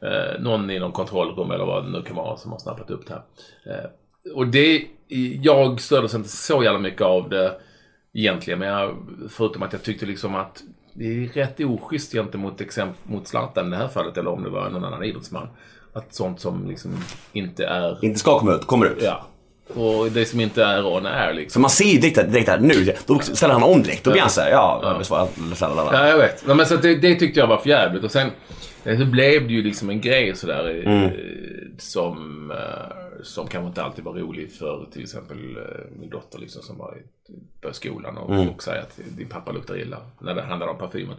Eh, 0.02 0.40
någon 0.40 0.70
i 0.70 0.78
någon 0.78 0.92
kontrollrum 0.92 1.50
eller 1.50 1.64
vad 1.66 1.84
det 1.84 1.90
nu 1.90 2.02
kan 2.02 2.16
vara 2.16 2.36
som 2.36 2.52
har 2.52 2.58
snappat 2.58 2.90
upp 2.90 3.06
det 3.06 3.14
här. 3.14 3.22
Eh, 3.74 3.90
och 4.34 4.46
det, 4.46 4.82
jag 5.42 5.80
stördes 5.80 6.14
inte 6.14 6.28
så 6.28 6.62
jävla 6.62 6.78
mycket 6.78 7.02
av 7.02 7.28
det 7.28 7.52
egentligen, 8.14 8.58
men 8.58 8.68
jag, 8.68 8.96
förutom 9.30 9.62
att 9.62 9.72
jag 9.72 9.82
tyckte 9.82 10.06
liksom 10.06 10.34
att 10.34 10.62
det 10.98 11.04
är 11.04 11.28
rätt 11.28 11.60
oschysst 11.60 12.12
gentemot 12.12 12.60
exempel 12.60 12.96
mot 13.02 13.28
Zlatan 13.28 13.66
i 13.66 13.70
det 13.70 13.76
här 13.76 13.88
fallet, 13.88 14.16
eller 14.16 14.30
om 14.30 14.42
det 14.42 14.50
var 14.50 14.70
någon 14.70 14.84
annan 14.84 15.04
idrottsman. 15.04 15.48
Att 15.92 16.14
sånt 16.14 16.40
som 16.40 16.68
liksom 16.68 17.04
inte 17.32 17.66
är... 17.66 18.04
Inte 18.04 18.18
ska 18.18 18.38
komma 18.38 18.54
ut, 18.54 18.66
kommer 18.66 18.86
ut. 18.86 19.02
Ja. 19.02 19.26
Och 19.74 20.10
det 20.10 20.24
som 20.24 20.40
inte 20.40 20.64
är 20.64 20.86
on 20.86 21.06
är 21.06 21.32
liksom. 21.32 21.50
Så 21.50 21.60
man 21.60 21.70
ser 21.70 21.84
ju 21.84 21.98
direkt, 21.98 22.32
direkt 22.32 22.48
här, 22.48 22.58
nu, 22.58 22.94
då 23.06 23.18
ställer 23.18 23.54
han 23.54 23.62
om 23.62 23.82
direkt. 23.82 24.04
Då 24.04 24.10
blir 24.10 24.20
han 24.20 24.30
såhär, 24.30 24.50
ja, 24.50 24.80
ja. 24.82 24.98
besvara, 24.98 25.28
lalala. 25.60 25.90
Ja, 25.92 26.08
jag 26.08 26.18
vet. 26.18 26.46
Nej, 26.46 26.56
men 26.56 26.66
så 26.66 26.76
det, 26.76 26.94
det 26.94 27.14
tyckte 27.14 27.40
jag 27.40 27.46
var 27.46 27.58
för 27.58 27.68
jävligt. 27.68 28.04
Och 28.04 28.10
sen 28.10 28.30
eh, 28.84 28.98
så 28.98 29.04
blev 29.04 29.46
det 29.46 29.52
ju 29.52 29.62
liksom 29.62 29.90
en 29.90 30.00
grej 30.00 30.36
sådär 30.36 30.82
eh, 30.86 31.10
som, 31.78 32.50
eh, 32.50 33.07
som 33.22 33.46
kanske 33.46 33.68
inte 33.68 33.82
alltid 33.82 34.04
var 34.04 34.12
rolig 34.12 34.52
för 34.52 34.86
till 34.92 35.02
exempel 35.02 35.56
eh, 35.56 35.62
min 36.00 36.10
dotter 36.10 36.38
liksom 36.38 36.62
som 36.62 36.78
var 36.78 36.96
i 36.96 37.02
på 37.60 37.72
skolan 37.72 38.18
och 38.18 38.46
folk 38.46 38.62
säger 38.62 38.82
att 38.82 39.00
din 39.16 39.28
pappa 39.28 39.52
luktar 39.52 39.76
illa 39.76 39.96
när 40.20 40.34
det 40.34 40.42
handlar 40.42 40.66
om 40.66 40.78
parfymen. 40.78 41.16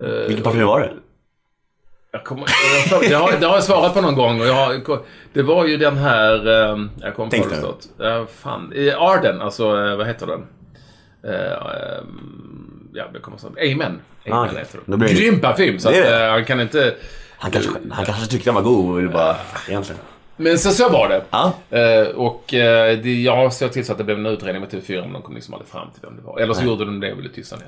Eh, 0.00 0.08
Vilken 0.08 0.44
parfym 0.44 0.66
var 0.66 0.80
det? 0.80 0.92
Jag, 2.12 2.24
kommer, 2.24 2.46
jag, 3.10 3.18
har, 3.18 3.32
det 3.40 3.46
har 3.46 3.54
jag 3.54 3.64
svarat 3.64 3.94
på 3.94 4.00
någon 4.00 4.14
gång 4.14 4.40
och 4.40 4.46
jag 4.46 4.54
har, 4.54 5.02
det 5.32 5.42
var 5.42 5.66
ju 5.66 5.76
den 5.76 5.96
här, 5.96 6.46
eh, 6.46 6.78
jag 7.00 7.14
kommer 7.14 7.30
Tänk 7.30 7.44
på 7.44 7.74
det 7.98 8.26
fan, 8.26 8.72
Arden, 8.98 9.40
alltså 9.40 9.66
vad 9.96 10.06
heter 10.06 10.26
den? 10.26 10.46
Eh, 11.22 11.52
ehm, 11.52 12.88
ja, 12.94 13.04
det 13.12 13.18
kommer 13.18 13.38
snart. 13.38 13.52
Amen. 13.52 14.00
Amen 14.26 14.38
Ah, 14.38 14.44
heter 14.44 14.80
den. 14.86 15.00
Grym 15.00 15.40
parfym, 15.40 15.78
så 15.78 15.88
att, 15.88 16.30
han 16.30 16.44
kan 16.44 16.60
inte... 16.60 16.94
Han 17.38 17.50
kanske, 17.50 17.70
han 17.90 18.04
kanske 18.04 18.26
tyckte 18.26 18.48
den 18.48 18.54
var 18.54 18.62
god 18.62 18.90
och 18.90 18.98
ville 18.98 19.08
bara, 19.08 19.36
egentligen. 19.68 20.00
Men 20.40 20.58
så, 20.58 20.70
så 20.70 20.88
var 20.88 21.08
det. 21.08 21.22
Ja. 21.30 21.52
Eh, 21.70 22.06
och 22.08 22.54
eh, 22.54 22.98
det, 22.98 23.14
jag 23.22 23.52
såg 23.52 23.72
till 23.72 23.86
så 23.86 23.92
att 23.92 23.98
det 23.98 24.04
blev 24.04 24.18
en 24.18 24.26
utredning 24.26 24.60
med 24.62 24.70
TV4 24.70 25.00
men 25.02 25.12
de 25.12 25.22
kom 25.22 25.34
liksom 25.34 25.54
aldrig 25.54 25.70
fram 25.70 25.88
till 25.90 26.02
vem 26.02 26.16
det 26.16 26.22
var. 26.22 26.38
Eller 26.40 26.54
så 26.54 26.64
gjorde 26.64 26.84
de 26.84 27.00
det 27.00 27.12
och 27.12 27.18
ville 27.18 27.28
tysta 27.28 27.56
ner. 27.56 27.66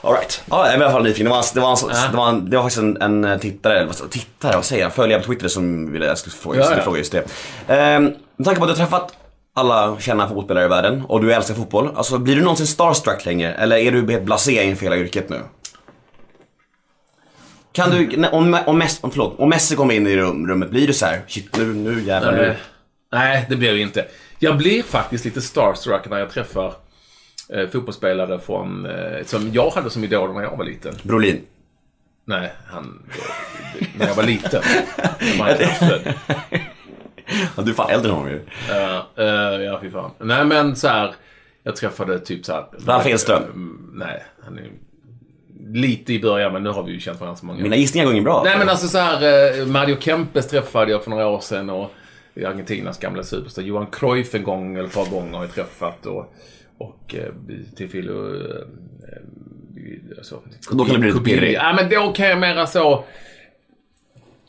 Alright. 0.00 0.42
Ja, 0.50 0.64
jag 0.66 0.74
är 0.74 0.80
i 0.80 0.82
alla 0.82 0.92
fall 0.92 1.02
nyfiken. 1.02 1.24
Det 1.24 1.30
var, 1.30 1.44
det 1.54 1.60
var, 1.60 1.70
en, 1.70 1.76
Ja. 1.90 2.08
det 2.10 2.16
var, 2.16 2.28
en, 2.28 2.50
det 2.50 2.56
var 2.56 2.62
faktiskt 2.64 2.82
en, 2.82 3.02
en 3.02 3.24
eh, 3.24 3.38
tittare, 3.38 3.84
vad- 3.84 4.10
tittare, 4.10 4.56
vad 4.56 4.64
säger 4.64 4.82
jag? 4.82 4.92
Följare 4.94 5.20
på 5.20 5.26
Twitter 5.26 5.48
som 5.48 5.92
ville 5.92 6.06
jag 6.06 6.18
skulle 6.18 6.34
fråga 6.34 6.58
just, 6.58 6.70
Ja, 6.70 6.76
ja. 6.76 6.82
fråga 6.82 6.98
just 6.98 7.12
det. 7.12 7.24
Ehm, 7.68 8.04
med 8.36 8.44
tanke 8.44 8.60
på 8.60 8.64
att 8.66 8.74
du 8.76 8.80
har 8.82 8.86
träffat 8.88 9.12
alla 9.54 9.96
kända 10.00 10.26
fotbollsspelare 10.26 10.64
i 10.64 10.68
världen 10.68 11.02
och 11.08 11.20
du 11.22 11.32
älskar 11.32 11.54
fotboll. 11.54 11.90
Alltså 11.96 12.18
blir 12.18 12.36
du 12.36 12.42
någonsin 12.42 12.66
starstruck 12.66 13.24
längre? 13.24 13.52
Eller 13.54 13.76
är 13.76 13.92
du 13.92 14.12
helt 14.12 14.24
blasé 14.24 14.64
inför 14.64 14.84
hela 14.84 14.96
yrket 14.96 15.28
nu? 15.28 15.40
Kan 17.78 17.90
du, 17.90 18.26
om, 18.26 18.58
om, 18.66 18.78
Messi, 18.78 18.98
om, 19.02 19.10
förlåt, 19.10 19.34
om 19.38 19.48
Messi 19.48 19.76
kommer 19.76 19.94
in 19.94 20.06
i 20.06 20.16
rum, 20.16 20.48
rummet, 20.48 20.70
blir 20.70 20.86
du 20.86 20.92
så 20.92 21.06
här, 21.06 21.20
shit 21.26 21.56
nu, 21.56 21.74
nu 21.74 22.02
jävlar 22.02 22.32
nu. 22.32 22.56
Nej, 23.12 23.46
det 23.48 23.56
blev 23.56 23.74
det 23.74 23.80
inte. 23.80 24.06
Jag 24.38 24.56
blir 24.56 24.82
faktiskt 24.82 25.24
lite 25.24 25.40
starstruck 25.40 26.10
när 26.10 26.18
jag 26.18 26.30
träffar 26.30 26.74
eh, 27.48 27.68
fotbollsspelare 27.68 28.38
från, 28.38 28.86
eh, 28.86 29.24
som 29.24 29.52
jag 29.52 29.70
hade 29.70 29.90
som 29.90 30.04
idol 30.04 30.34
när 30.34 30.42
jag 30.42 30.56
var 30.56 30.64
liten. 30.64 30.94
Brolin. 31.02 31.40
Nej, 32.24 32.52
han, 32.66 33.02
när 33.98 34.06
jag 34.06 34.14
var 34.14 34.22
liten. 34.22 34.62
När 35.20 35.38
man 35.38 35.46
var 35.46 35.88
född. 35.88 36.14
Ja, 37.56 37.62
du 37.62 37.70
är 37.70 37.74
fan 37.74 37.90
äldre 37.90 38.10
än 38.10 38.16
honom 38.16 38.30
ju. 38.30 38.40
Ja, 38.68 39.08
eh, 39.16 39.62
ja, 39.62 39.78
fy 39.82 39.90
fan. 39.90 40.10
Nej, 40.18 40.44
men 40.44 40.76
så 40.76 40.88
här. 40.88 41.14
Jag 41.62 41.76
träffade 41.76 42.18
typ 42.18 42.44
så 42.44 42.52
här. 42.52 42.66
Ralf 42.86 43.06
Edström. 43.06 43.90
Nej, 43.92 44.24
han 44.44 44.58
är 44.58 44.70
lite 45.66 46.12
i 46.12 46.20
början, 46.20 46.52
men 46.52 46.62
nu 46.62 46.70
har 46.70 46.82
vi 46.82 46.92
ju 46.92 47.00
känt 47.00 47.20
varandra 47.20 47.40
så 47.40 47.46
många. 47.46 47.62
Mina 47.62 47.76
gissningar 47.76 48.06
går 48.06 48.12
inget 48.14 48.24
bra. 48.24 48.42
Nej, 48.44 48.58
men 48.58 48.68
alltså 48.68 48.88
så 48.88 48.98
här. 48.98 49.60
eh, 49.60 49.66
Mario 49.66 49.96
Kempes 50.00 50.48
träffade 50.48 50.90
jag 50.90 51.04
för 51.04 51.10
några 51.10 51.26
år 51.28 51.40
sedan 51.40 51.70
och 51.70 51.90
Argentinas 52.36 52.98
gamla 52.98 53.22
superstar. 53.22 53.62
Johan 53.62 53.86
Cruyff 53.86 54.34
en 54.34 54.42
gång 54.42 54.76
eller 54.76 54.88
ett 54.88 54.94
par 54.94 55.10
gånger 55.10 55.32
har 55.38 55.44
jag 55.44 55.54
träffat 55.54 56.06
och, 56.06 56.34
och 56.78 57.14
eh, 57.14 57.32
till 57.76 57.88
Filo... 57.88 58.34
Eh, 58.34 58.56
eh, 59.08 60.18
alltså, 60.18 60.42
Då 60.72 60.84
kan 60.84 60.94
det 60.94 61.00
bli 61.00 61.12
lite 61.12 61.24
pirrigt. 61.24 61.54
Ja, 61.54 61.72
men 61.76 61.90
då 61.90 62.12
kan 62.12 62.28
jag 62.28 62.38
mera 62.38 62.66
så... 62.66 63.04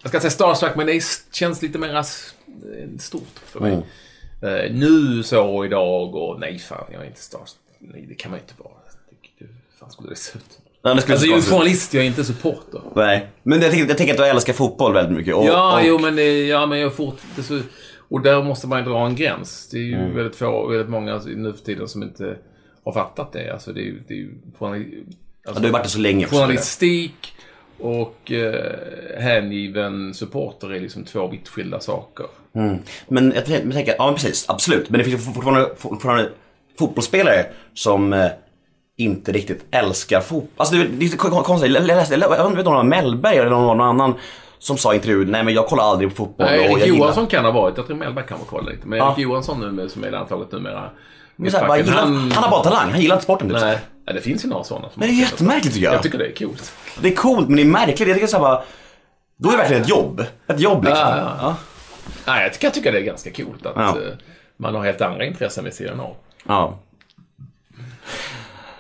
Jag 0.02 0.10
ska 0.10 0.18
inte 0.18 0.20
säga 0.20 0.32
starstruck, 0.32 0.76
men 0.76 0.88
det 0.88 1.04
känns 1.32 1.62
lite 1.62 1.80
mera 1.80 2.04
stort 3.00 3.40
för 3.46 3.60
mig. 3.60 3.72
Mm. 3.72 3.86
Eh, 4.66 4.72
nu 4.72 5.24
så 5.24 5.66
idag 5.66 6.16
och 6.16 6.40
nej 6.40 6.60
fan, 6.60 6.86
jag 6.92 7.02
är 7.02 7.06
inte 7.08 7.22
starstruck. 7.22 7.64
Nej, 7.80 8.06
det 8.10 8.16
kan 8.16 8.32
man 8.32 8.40
ju 8.40 8.44
inte 8.44 8.64
vara. 8.64 8.74
Hur 9.38 9.48
fan 9.80 9.92
skulle 9.92 10.10
det 10.10 10.16
se 10.16 10.38
ut? 10.38 10.59
Nej, 10.84 10.96
det 10.96 11.02
skulle 11.02 11.14
Alltså 11.16 11.26
inte 11.28 11.38
jag 11.38 11.46
är 11.46 11.52
journalist, 11.52 11.94
jag 11.94 12.04
är 12.04 12.08
inte 12.08 12.24
supporter. 12.24 12.82
Nej. 12.96 13.28
Men 13.44 13.62
jag 13.62 13.72
tänker, 13.72 13.88
jag 13.88 13.98
tänker 13.98 14.14
att 14.14 14.18
du 14.20 14.26
älskar 14.26 14.54
fotboll 14.54 14.94
väldigt 14.94 15.18
mycket. 15.18 15.36
Och, 15.36 15.46
Ja, 15.46 15.80
och, 15.80 15.88
jo 15.88 16.00
men, 16.00 16.16
det- 16.16 16.48
ja, 16.48 16.66
men 16.66 16.80
jag 16.80 16.94
fort... 16.96 17.18
Så, 17.44 17.60
Och 18.10 18.22
där 18.22 18.44
måste 18.44 18.68
man 18.68 18.80
ju 18.84 18.86
dra 18.92 19.06
en 19.06 19.16
gräns. 19.16 19.70
Det 19.72 19.78
är 19.78 19.82
ju 19.82 19.94
Mm. 19.96 20.16
väldigt 20.16 20.36
få, 20.36 20.68
väldigt 20.68 20.90
många 20.90 21.22
nu 21.26 21.54
för 21.54 21.60
tiden 21.66 21.88
som 21.88 22.04
inte 22.04 22.36
har 22.86 22.94
fattat 22.94 23.34
det. 23.34 23.50
Alltså 23.54 23.74
det 23.74 23.82
är 23.82 23.84
ju, 23.84 24.04
det 24.08 24.14
är 24.14 24.18
ju 24.18 24.32
journali- 24.60 25.04
Ja, 25.44 25.50
alltså, 25.50 25.62
du 25.64 25.68
har 25.70 25.74
varit 25.80 25.90
så 25.90 26.00
länge 26.00 26.26
också. 26.26 26.36
journalistik 26.38 27.34
och 27.80 28.32
eh, 28.32 29.20
hängiven 29.20 30.14
supporter 30.14 30.74
är 30.74 30.80
liksom 30.80 31.04
två 31.04 31.28
vitt 31.28 31.48
skilda 31.50 31.80
saker. 31.80 32.26
Men 33.08 33.32
jag 33.36 33.46
tänker, 33.46 33.64
jag 33.66 33.74
tänker, 33.74 33.96
ja 33.98 34.06
men 34.06 34.16
precis, 34.16 34.46
absolut. 34.50 34.90
Men 34.90 34.98
det 34.98 35.04
finns 35.04 35.22
ju 35.22 35.34
fortfarande, 35.34 35.70
fortfarande 35.78 36.30
fotbollsspelare 36.80 37.46
som 37.74 38.14
eh, 38.14 38.28
inte 39.00 39.32
riktigt 39.32 39.66
älskar 39.72 40.22
fotboll. 40.22 40.50
Alltså 40.58 40.76
det, 40.76 41.06
är- 41.06 41.18
kon- 41.18 41.44
konstigt, 41.44 41.72
jag 41.74 41.84
läste, 41.84 42.16
jag 42.16 42.30
vet 42.30 42.40
inte 42.40 42.44
om 42.48 42.56
det 42.56 42.64
var 42.64 42.84
Mellberg 42.84 43.38
eller 43.38 43.50
någon 43.50 43.82
annan 43.82 44.14
som 44.60 44.78
sa 44.78 44.94
i 44.94 44.96
intervjun, 44.96 45.32
nej 45.32 45.44
men 45.44 45.54
jag 45.54 45.68
kollar 45.68 45.84
aldrig 45.84 46.10
på 46.10 46.16
fotboll 46.16 46.48
Nej, 46.48 46.60
Erik 46.66 46.86
gillar... 46.86 46.98
Johansson 46.98 47.28
kan 47.28 47.46
ha 47.46 47.52
varit. 47.52 47.78
Jag 47.78 47.88
tror 47.88 47.98
Mellberg 47.98 48.26
kan 48.28 48.38
vara 48.38 48.48
kolla 48.50 48.70
lite. 48.72 48.88
Men 48.88 49.00
Ja. 49.00 49.12
Erik 49.12 49.20
Johansson 49.24 49.76
nu, 49.76 49.90
som 49.90 50.04
är 50.04 50.08
i 50.08 50.12
landslaget 50.12 50.52
numera. 50.52 50.90
Men 51.36 51.52
här, 51.52 51.68
bara, 51.68 51.78
gillar, 51.78 51.94
han... 51.94 52.32
har 52.32 52.50
bara 52.52 52.64
talang, 52.64 52.92
han 52.92 53.02
gillar 53.02 53.16
inte 53.16 53.24
sporten. 53.24 53.50
Typ. 53.50 53.58
Nej, 53.62 53.80
ja, 54.06 54.14
det 54.14 54.22
finns 54.22 54.46
ju 54.46 54.50
några 54.50 54.64
sådana. 54.64 54.88
Men 54.96 55.08
det 55.08 55.14
är 55.14 55.20
jättemärkligt 55.20 55.74
tycker 55.74 55.86
jag. 55.86 55.94
Jag 55.94 56.04
tycker 56.04 56.18
det 56.18 56.26
är 56.28 56.36
coolt. 56.36 56.72
Det 57.02 57.08
är 57.08 57.16
coolt 57.16 57.48
men 57.48 57.56
det 57.56 57.62
är 57.62 57.66
märkligt. 57.66 58.08
Jag 58.08 58.16
tycker 58.16 58.28
så 58.28 58.38
här 58.38 58.42
bara, 58.44 58.64
då 59.38 59.50
är 59.50 59.52
det 59.52 59.58
verkligen 59.58 59.82
ett 59.82 59.90
jobb. 59.90 60.24
Ett 60.48 60.60
jobb 60.60 60.84
liksom. 60.84 61.08
Ja, 61.08 61.18
ja, 61.18 61.36
ja. 61.42 61.56
Nej, 62.28 62.44
jag 62.44 62.54
tycker, 62.54 62.68
jag 62.68 62.74
tycker 62.74 62.92
det 62.92 62.98
är 63.00 63.04
ganska 63.04 63.32
coolt 63.32 63.66
att 63.66 63.78
eh, 63.78 64.02
man 64.58 64.76
har 64.76 64.84
helt 64.86 65.02
andra 65.02 65.26
intressen 65.26 65.64
vid 65.64 65.74
sidan 65.74 66.00
av. 66.00 66.16
Ja. 66.48 66.80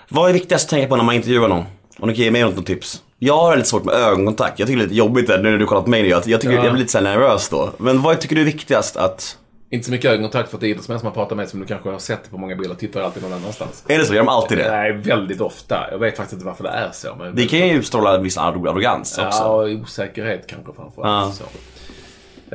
Vad 0.09 0.29
är 0.29 0.33
viktigast 0.33 0.65
att 0.65 0.69
tänka 0.69 0.87
på 0.87 0.95
när 0.95 1.03
man 1.03 1.15
intervjuar 1.15 1.47
någon? 1.47 1.63
Om 1.99 2.07
du 2.09 2.15
kan 2.15 2.23
ge 2.23 2.31
mig 2.31 2.41
något 2.43 2.65
tips. 2.65 3.03
Jag 3.19 3.37
har 3.37 3.55
lite 3.55 3.69
svårt 3.69 3.83
med 3.85 3.95
ögonkontakt. 3.95 4.59
Jag 4.59 4.67
tycker 4.67 4.77
det 4.77 4.83
är 4.83 4.87
lite 4.87 4.95
jobbigt 4.97 5.27
där, 5.27 5.43
nu 5.43 5.51
när 5.51 5.57
du 5.57 5.65
kollat 5.65 5.83
på 5.83 5.89
mig. 5.89 6.07
Jag, 6.07 6.27
jag, 6.27 6.41
tycker, 6.41 6.55
Ja. 6.55 6.63
jag 6.63 6.73
blir 6.73 6.79
lite 6.79 6.91
så 6.91 7.01
nervös 7.01 7.49
då. 7.49 7.69
Men 7.77 8.01
vad 8.01 8.19
tycker 8.19 8.35
du 8.35 8.41
är 8.41 8.45
viktigast 8.45 8.97
att... 8.97 9.37
Inte 9.71 9.85
så 9.85 9.91
mycket 9.91 10.11
ögonkontakt 10.11 10.49
för 10.49 10.57
att 10.57 10.63
idrottsmän 10.63 10.99
som 10.99 11.05
man 11.05 11.13
pratar 11.13 11.35
med 11.35 11.49
som 11.49 11.59
du 11.59 11.65
kanske 11.65 11.89
har 11.89 11.99
sett 11.99 12.31
på 12.31 12.37
många 12.37 12.55
bilder 12.55 12.75
tittar 12.75 13.01
alltid 13.01 13.23
någon 13.23 13.33
annanstans. 13.33 13.83
Är 13.87 13.97
det 13.97 14.05
så? 14.05 14.13
Gör 14.13 14.21
de 14.21 14.29
alltid 14.29 14.57
det? 14.57 14.71
Nej, 14.71 14.91
väldigt 14.93 15.41
ofta. 15.41 15.87
Jag 15.91 15.99
vet 15.99 16.17
faktiskt 16.17 16.33
inte 16.33 16.45
varför 16.45 16.63
det 16.63 16.69
är 16.69 16.89
så. 16.93 17.15
Men 17.15 17.35
Det 17.35 17.45
kan 17.45 17.59
ju 17.59 17.73
utstråla 17.73 18.15
en 18.15 18.23
viss 18.23 18.37
arrogans 18.37 19.17
också. 19.17 19.39
Ja, 19.39 19.45
och 19.45 19.69
osäkerhet 19.69 20.47
kanske 20.47 20.73
framförallt. 20.73 21.35
Så. 21.35 21.43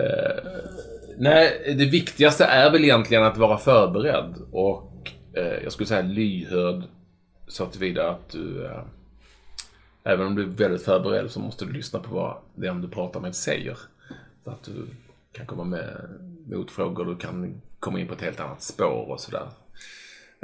Eh, 0.00 0.04
nej, 1.18 1.74
det 1.78 1.84
viktigaste 1.84 2.44
är 2.44 2.70
väl 2.70 2.84
egentligen 2.84 3.24
att 3.24 3.36
vara 3.36 3.58
förberedd 3.58 4.34
och 4.52 5.10
eh, 5.36 5.62
jag 5.62 5.72
skulle 5.72 5.86
säga 5.86 6.02
lyhörd 6.02 6.82
så 7.46 7.66
tillvida 7.66 8.10
att 8.10 8.28
du 8.28 8.64
eh, 8.64 8.82
Även 10.06 10.26
om 10.26 10.34
du 10.34 10.42
är 10.42 10.46
väldigt 10.46 10.82
förberedd 10.82 11.30
så 11.30 11.40
måste 11.40 11.64
du 11.64 11.72
lyssna 11.72 11.98
på 11.98 12.14
vad 12.14 12.36
den 12.54 12.80
du 12.80 12.88
pratar 12.88 13.20
med 13.20 13.36
säger. 13.36 13.78
Så 14.44 14.50
att 14.50 14.62
du 14.64 14.86
kan 15.32 15.46
komma 15.46 15.64
med 15.64 16.08
motfrågor, 16.46 17.04
du 17.04 17.16
kan 17.16 17.60
komma 17.80 18.00
in 18.00 18.08
på 18.08 18.14
ett 18.14 18.20
helt 18.20 18.40
annat 18.40 18.62
spår 18.62 19.10
och 19.10 19.20
sådär. 19.20 19.48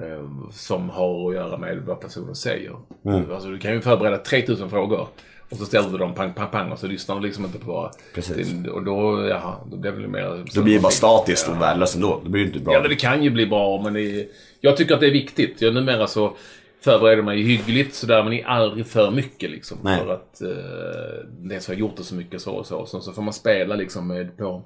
Eh, 0.02 0.50
som 0.52 0.90
har 0.90 1.28
att 1.28 1.34
göra 1.34 1.58
med 1.58 1.78
vad 1.78 2.00
personen 2.00 2.34
säger. 2.34 2.76
Alltså, 3.04 3.48
du 3.48 3.58
kan 3.58 3.72
ju 3.72 3.80
förbereda 3.80 4.18
3000 4.18 4.70
frågor 4.70 5.08
och 5.50 5.56
så 5.56 5.64
ställer 5.64 5.90
du 5.90 5.98
dem 5.98 6.14
pang, 6.14 6.32
pang, 6.34 6.50
pang 6.50 6.72
och 6.72 6.78
så 6.78 6.86
lyssnar 6.86 7.14
du 7.16 7.22
liksom 7.22 7.44
inte 7.44 7.58
på 7.58 7.72
vad... 7.72 7.92
Precis. 8.14 8.48
Det, 8.48 8.70
och 8.70 8.84
då, 8.84 9.28
jaha, 9.28 9.56
då 9.70 9.76
blir 9.76 9.92
det 9.92 10.08
mer... 10.08 10.44
Då 10.54 10.62
blir 10.62 10.74
det 10.74 10.80
bara 10.80 10.92
statiskt 10.92 11.48
och 11.48 11.62
värdelöst 11.62 11.94
ändå. 11.94 12.20
Det 12.24 12.30
blir 12.30 12.46
inte 12.46 12.58
bra. 12.58 12.74
Ja, 12.74 12.80
men 12.80 12.90
det 12.90 12.96
kan 12.96 13.22
ju 13.22 13.30
bli 13.30 13.46
bra, 13.46 13.82
men 13.82 13.94
det 13.94 14.28
jag 14.60 14.76
tycker 14.76 14.94
att 14.94 15.00
det 15.00 15.06
är 15.06 15.12
viktigt. 15.12 15.62
Jag 15.62 15.74
numera 15.74 16.06
så 16.06 16.36
förbereder 16.80 17.22
mig 17.22 17.42
hyggligt 17.42 17.94
sådär, 17.94 18.22
men 18.22 18.44
aldrig 18.46 18.86
för 18.86 19.10
mycket 19.10 19.50
liksom. 19.50 19.78
Nej. 19.82 20.00
För 20.00 20.12
att 20.12 20.40
eh, 20.42 21.28
dels 21.28 21.66
har 21.66 21.74
jag 21.74 21.80
gjort 21.80 21.96
det 21.96 22.04
så 22.04 22.14
mycket 22.14 22.42
så 22.42 22.52
och 22.52 22.66
så. 22.66 22.86
Så, 22.86 23.00
så 23.00 23.12
får 23.12 23.22
man 23.22 23.32
spela 23.32 23.74
liksom 23.74 24.06
med 24.08 24.36
på... 24.36 24.62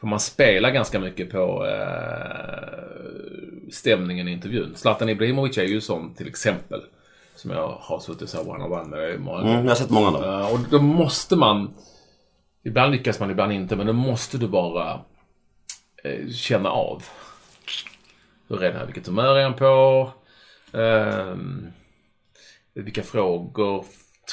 Får 0.00 0.08
man 0.08 0.20
spela 0.20 0.70
ganska 0.70 1.00
mycket 1.00 1.30
på 1.30 1.66
eh, 1.66 2.90
stämningen 3.72 4.28
i 4.28 4.32
intervjun. 4.32 4.72
Zlatan 4.76 5.08
Ibrahimovic 5.08 5.58
är 5.58 5.64
ju 5.64 5.80
sån 5.80 6.14
till 6.14 6.28
exempel. 6.28 6.80
Som 7.36 7.50
jag 7.50 7.68
har 7.80 7.98
suttit 7.98 8.28
så 8.28 8.36
här 8.36 8.50
one-on-one 8.50 8.96
med 8.96 9.20
många 9.20 9.40
Mm, 9.40 9.64
jag 9.64 9.70
har 9.70 9.74
sett 9.74 9.90
många 9.90 10.06
av 10.06 10.12
dem. 10.12 10.22
Ja, 10.24 10.50
och 10.50 10.58
då 10.70 10.78
måste 10.78 11.36
man... 11.36 11.74
Ibland 12.64 12.92
lyckas 12.92 13.20
man, 13.20 13.30
ibland 13.30 13.52
inte, 13.52 13.76
men 13.76 13.86
då 13.86 13.92
måste 13.92 14.38
du 14.38 14.48
bara 14.48 15.00
eh, 16.04 16.28
känna 16.28 16.70
av. 16.70 17.02
Hur 18.48 18.62
är 18.62 18.72
det 18.72 18.78
här? 18.78 18.86
Vilket 18.86 19.06
humör 19.06 19.36
är 19.36 19.42
han 19.42 19.54
på? 19.54 20.10
Ehm, 20.72 21.66
vilka 22.74 23.02
frågor 23.02 23.84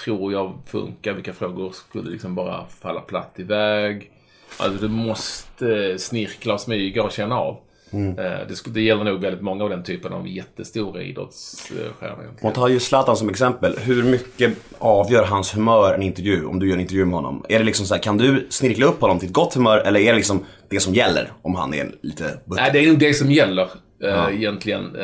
tror 0.04 0.34
jag 0.34 0.60
funkar? 0.65 1.13
Vilka 1.13 1.34
frågor 1.34 1.71
skulle 1.71 2.10
liksom 2.12 2.36
bara 2.36 2.65
falla 2.67 3.02
platt 3.02 3.34
iväg? 3.36 4.12
Alltså 4.60 4.82
du 4.82 4.88
måste 4.88 6.00
snirkla 6.00 6.54
och 6.54 6.62
smyga 6.62 7.04
och 7.04 7.12
känna 7.12 7.36
av. 7.39 7.58
Eh, 7.91 8.15
det, 8.17 8.73
det 8.73 8.82
gäller 8.82 9.04
nog 9.04 9.21
väldigt 9.21 9.41
många 9.41 9.63
av 9.63 9.69
den 9.69 9.84
typen 9.84 10.13
av 10.13 10.28
jättestora 10.28 11.02
idrottsstjärnor. 11.04 12.34
Man 12.43 12.54
tar 12.54 12.67
ju 12.67 12.80
Zlatan 12.80 13.17
som 13.17 13.30
exempel. 13.30 13.78
Hur 13.80 14.04
mycket 14.04 14.54
avgör 14.78 15.23
hans 15.23 15.56
humör 15.56 15.93
en 15.93 16.02
intervju? 16.02 16.45
Om 16.45 16.60
du 16.60 16.67
gör 16.67 16.76
en 16.76 16.82
intervju 16.82 17.06
med 17.06 17.15
honom. 17.15 17.45
Är 17.50 17.60
det 17.60 17.65
liksom 17.65 17.86
så 17.86 17.93
här, 17.93 18.02
kan 18.02 18.17
du 18.17 18.47
snirkla 18.50 18.86
upp 18.86 19.02
honom 19.02 19.19
till 19.19 19.28
ett 19.28 19.34
gott 19.34 19.54
humör? 19.54 19.78
Eller 19.78 20.00
är 20.00 20.10
det 20.12 20.15
liksom 20.15 20.45
det 20.69 20.80
som 20.80 20.93
gäller 20.93 21.32
om 21.41 21.56
han 21.56 21.73
är 21.73 21.91
lite? 22.02 22.39
Nej, 22.45 22.69
det 22.73 22.80
är 22.80 22.88
nog 22.88 23.00
det 23.00 23.13
som 23.13 23.32
gäller 23.32 23.63
eh, 24.04 24.10
Ja. 24.10 24.32
egentligen. 24.32 24.95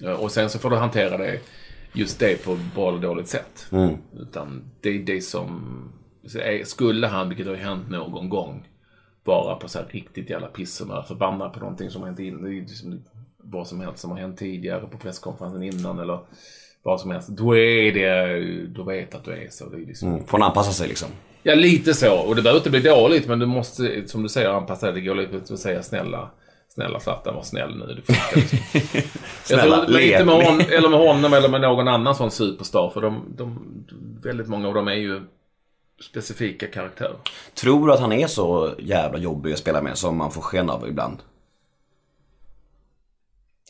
Ehm, 0.00 0.16
och 0.16 0.32
sen 0.32 0.50
så 0.50 0.58
får 0.58 0.70
du 0.70 0.76
hantera 0.76 1.16
det, 1.16 1.40
just 1.92 2.18
det 2.20 2.44
på 2.44 2.58
bra 2.74 2.88
eller 2.88 3.00
dåligt 3.00 3.28
sätt. 3.28 3.66
Mm. 3.72 3.94
Utan 4.20 4.64
det 4.80 4.88
är 4.88 4.98
det 4.98 5.20
som... 5.20 5.92
Skulle 6.64 7.06
han, 7.06 7.28
vilket 7.28 7.46
har 7.46 7.54
hänt 7.54 7.90
någon 7.90 8.28
gång, 8.28 8.68
vara 9.24 9.54
på 9.54 9.68
så 9.68 9.78
här 9.78 9.86
riktigt 9.90 10.30
jävla 10.30 10.46
pisshumör, 10.46 11.02
förbannad 11.02 11.52
på 11.52 11.60
någonting 11.60 11.90
som 11.90 12.02
har 12.02 12.08
hänt 12.08 12.20
in, 12.20 12.42
det 12.42 12.48
är 12.48 12.52
ju 12.52 12.60
liksom 12.60 13.02
vad 13.38 13.66
som 13.66 13.80
helst 13.80 13.98
som 13.98 14.10
har 14.10 14.18
hänt 14.18 14.38
tidigare 14.38 14.80
på 14.80 14.98
presskonferensen 14.98 15.62
innan 15.62 15.98
eller 15.98 16.18
vad 16.82 17.00
som 17.00 17.10
helst. 17.10 17.28
Då 17.28 17.56
är 17.56 17.92
det, 17.92 18.66
då 18.66 18.82
vet 18.82 19.14
att 19.14 19.24
du 19.24 19.32
är 19.32 19.48
så. 19.50 19.68
Det 19.68 19.76
är 19.76 19.86
liksom, 19.86 20.08
Mm. 20.08 20.26
Får 20.26 20.38
han 20.38 20.48
anpassa 20.48 20.72
sig 20.72 20.88
liksom? 20.88 21.08
Ja, 21.42 21.54
lite 21.54 21.94
så. 21.94 22.18
Och 22.18 22.36
det 22.36 22.42
behöver 22.42 22.60
inte 22.60 22.70
bli 22.70 22.80
dåligt, 22.80 23.28
men 23.28 23.38
du 23.38 23.46
måste, 23.46 24.08
som 24.08 24.22
du 24.22 24.28
säger, 24.28 24.48
anpassa 24.48 24.86
dig. 24.86 24.94
Det 24.94 25.00
går 25.00 25.14
lite 25.14 25.54
att 25.54 25.58
säga 25.60 25.82
snälla, 25.82 26.30
snälla 26.76 27.00
Zlatan, 27.00 27.34
var 27.34 27.42
snäll 27.42 27.76
nu. 27.76 27.86
Det 27.86 28.02
funkar 28.02 28.36
liksom. 28.36 28.58
Jag 28.72 29.60
Snälla, 29.60 29.76
tror 29.76 29.98
lite 29.98 30.18
le. 30.18 30.24
med, 30.24 30.34
hon, 30.34 30.60
eller 30.60 30.88
med 30.88 30.98
honom 30.98 31.32
eller 31.32 31.48
med 31.48 31.60
någon 31.60 31.88
annan 31.88 32.14
sån 32.14 32.30
superstar. 32.30 32.90
För 32.90 33.00
de, 33.00 33.24
de, 33.36 33.58
väldigt 34.22 34.48
många 34.48 34.68
av 34.68 34.74
dem 34.74 34.88
är 34.88 34.94
ju 34.94 35.22
specifika 36.10 36.66
karaktärer. 36.66 37.16
Tror 37.54 37.86
du 37.86 37.92
att 37.92 38.00
han 38.00 38.12
är 38.12 38.26
så 38.26 38.74
jävla 38.78 39.18
jobbig 39.18 39.52
att 39.52 39.58
spela 39.58 39.82
med 39.82 39.98
som 39.98 40.16
man 40.16 40.30
får 40.30 40.40
sken 40.40 40.70
av 40.70 40.88
ibland? 40.88 41.18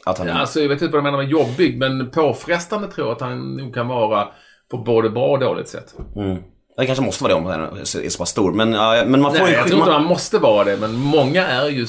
Att 0.04 0.18
han 0.18 0.28
är... 0.28 0.32
Alltså, 0.32 0.60
jag 0.60 0.68
vet 0.68 0.82
inte 0.82 0.92
vad 0.92 0.98
jag 0.98 1.12
menar 1.12 1.18
med 1.18 1.30
jobbig, 1.30 1.78
men 1.78 2.10
påfrestande 2.10 2.88
tror 2.88 3.06
jag 3.06 3.14
att 3.14 3.20
han 3.20 3.56
nog 3.56 3.74
kan 3.74 3.88
vara 3.88 4.28
på 4.70 4.78
både 4.78 5.10
bra 5.10 5.26
och 5.26 5.38
dåligt 5.38 5.68
sätt. 5.68 5.94
Mm. 6.16 6.42
Det 6.76 6.86
kanske 6.86 7.04
måste 7.04 7.24
vara 7.24 7.34
det 7.34 7.40
om 7.40 7.46
han 7.46 7.78
är 7.80 7.84
så 7.84 8.00
är 8.00 8.08
så 8.08 8.18
pass 8.18 8.30
stor. 8.30 8.52
Men, 8.52 8.72
ja, 8.72 9.04
men 9.06 9.20
man 9.20 9.32
får 9.32 9.40
Nej, 9.40 9.50
ju... 9.50 9.56
jag 9.56 9.66
tror 9.66 9.78
inte 9.78 9.90
man... 9.90 10.02
man 10.02 10.08
måste 10.08 10.38
vara 10.38 10.64
det, 10.64 10.76
men 10.76 10.94
många 10.94 11.46
är 11.46 11.68
ju 11.68 11.86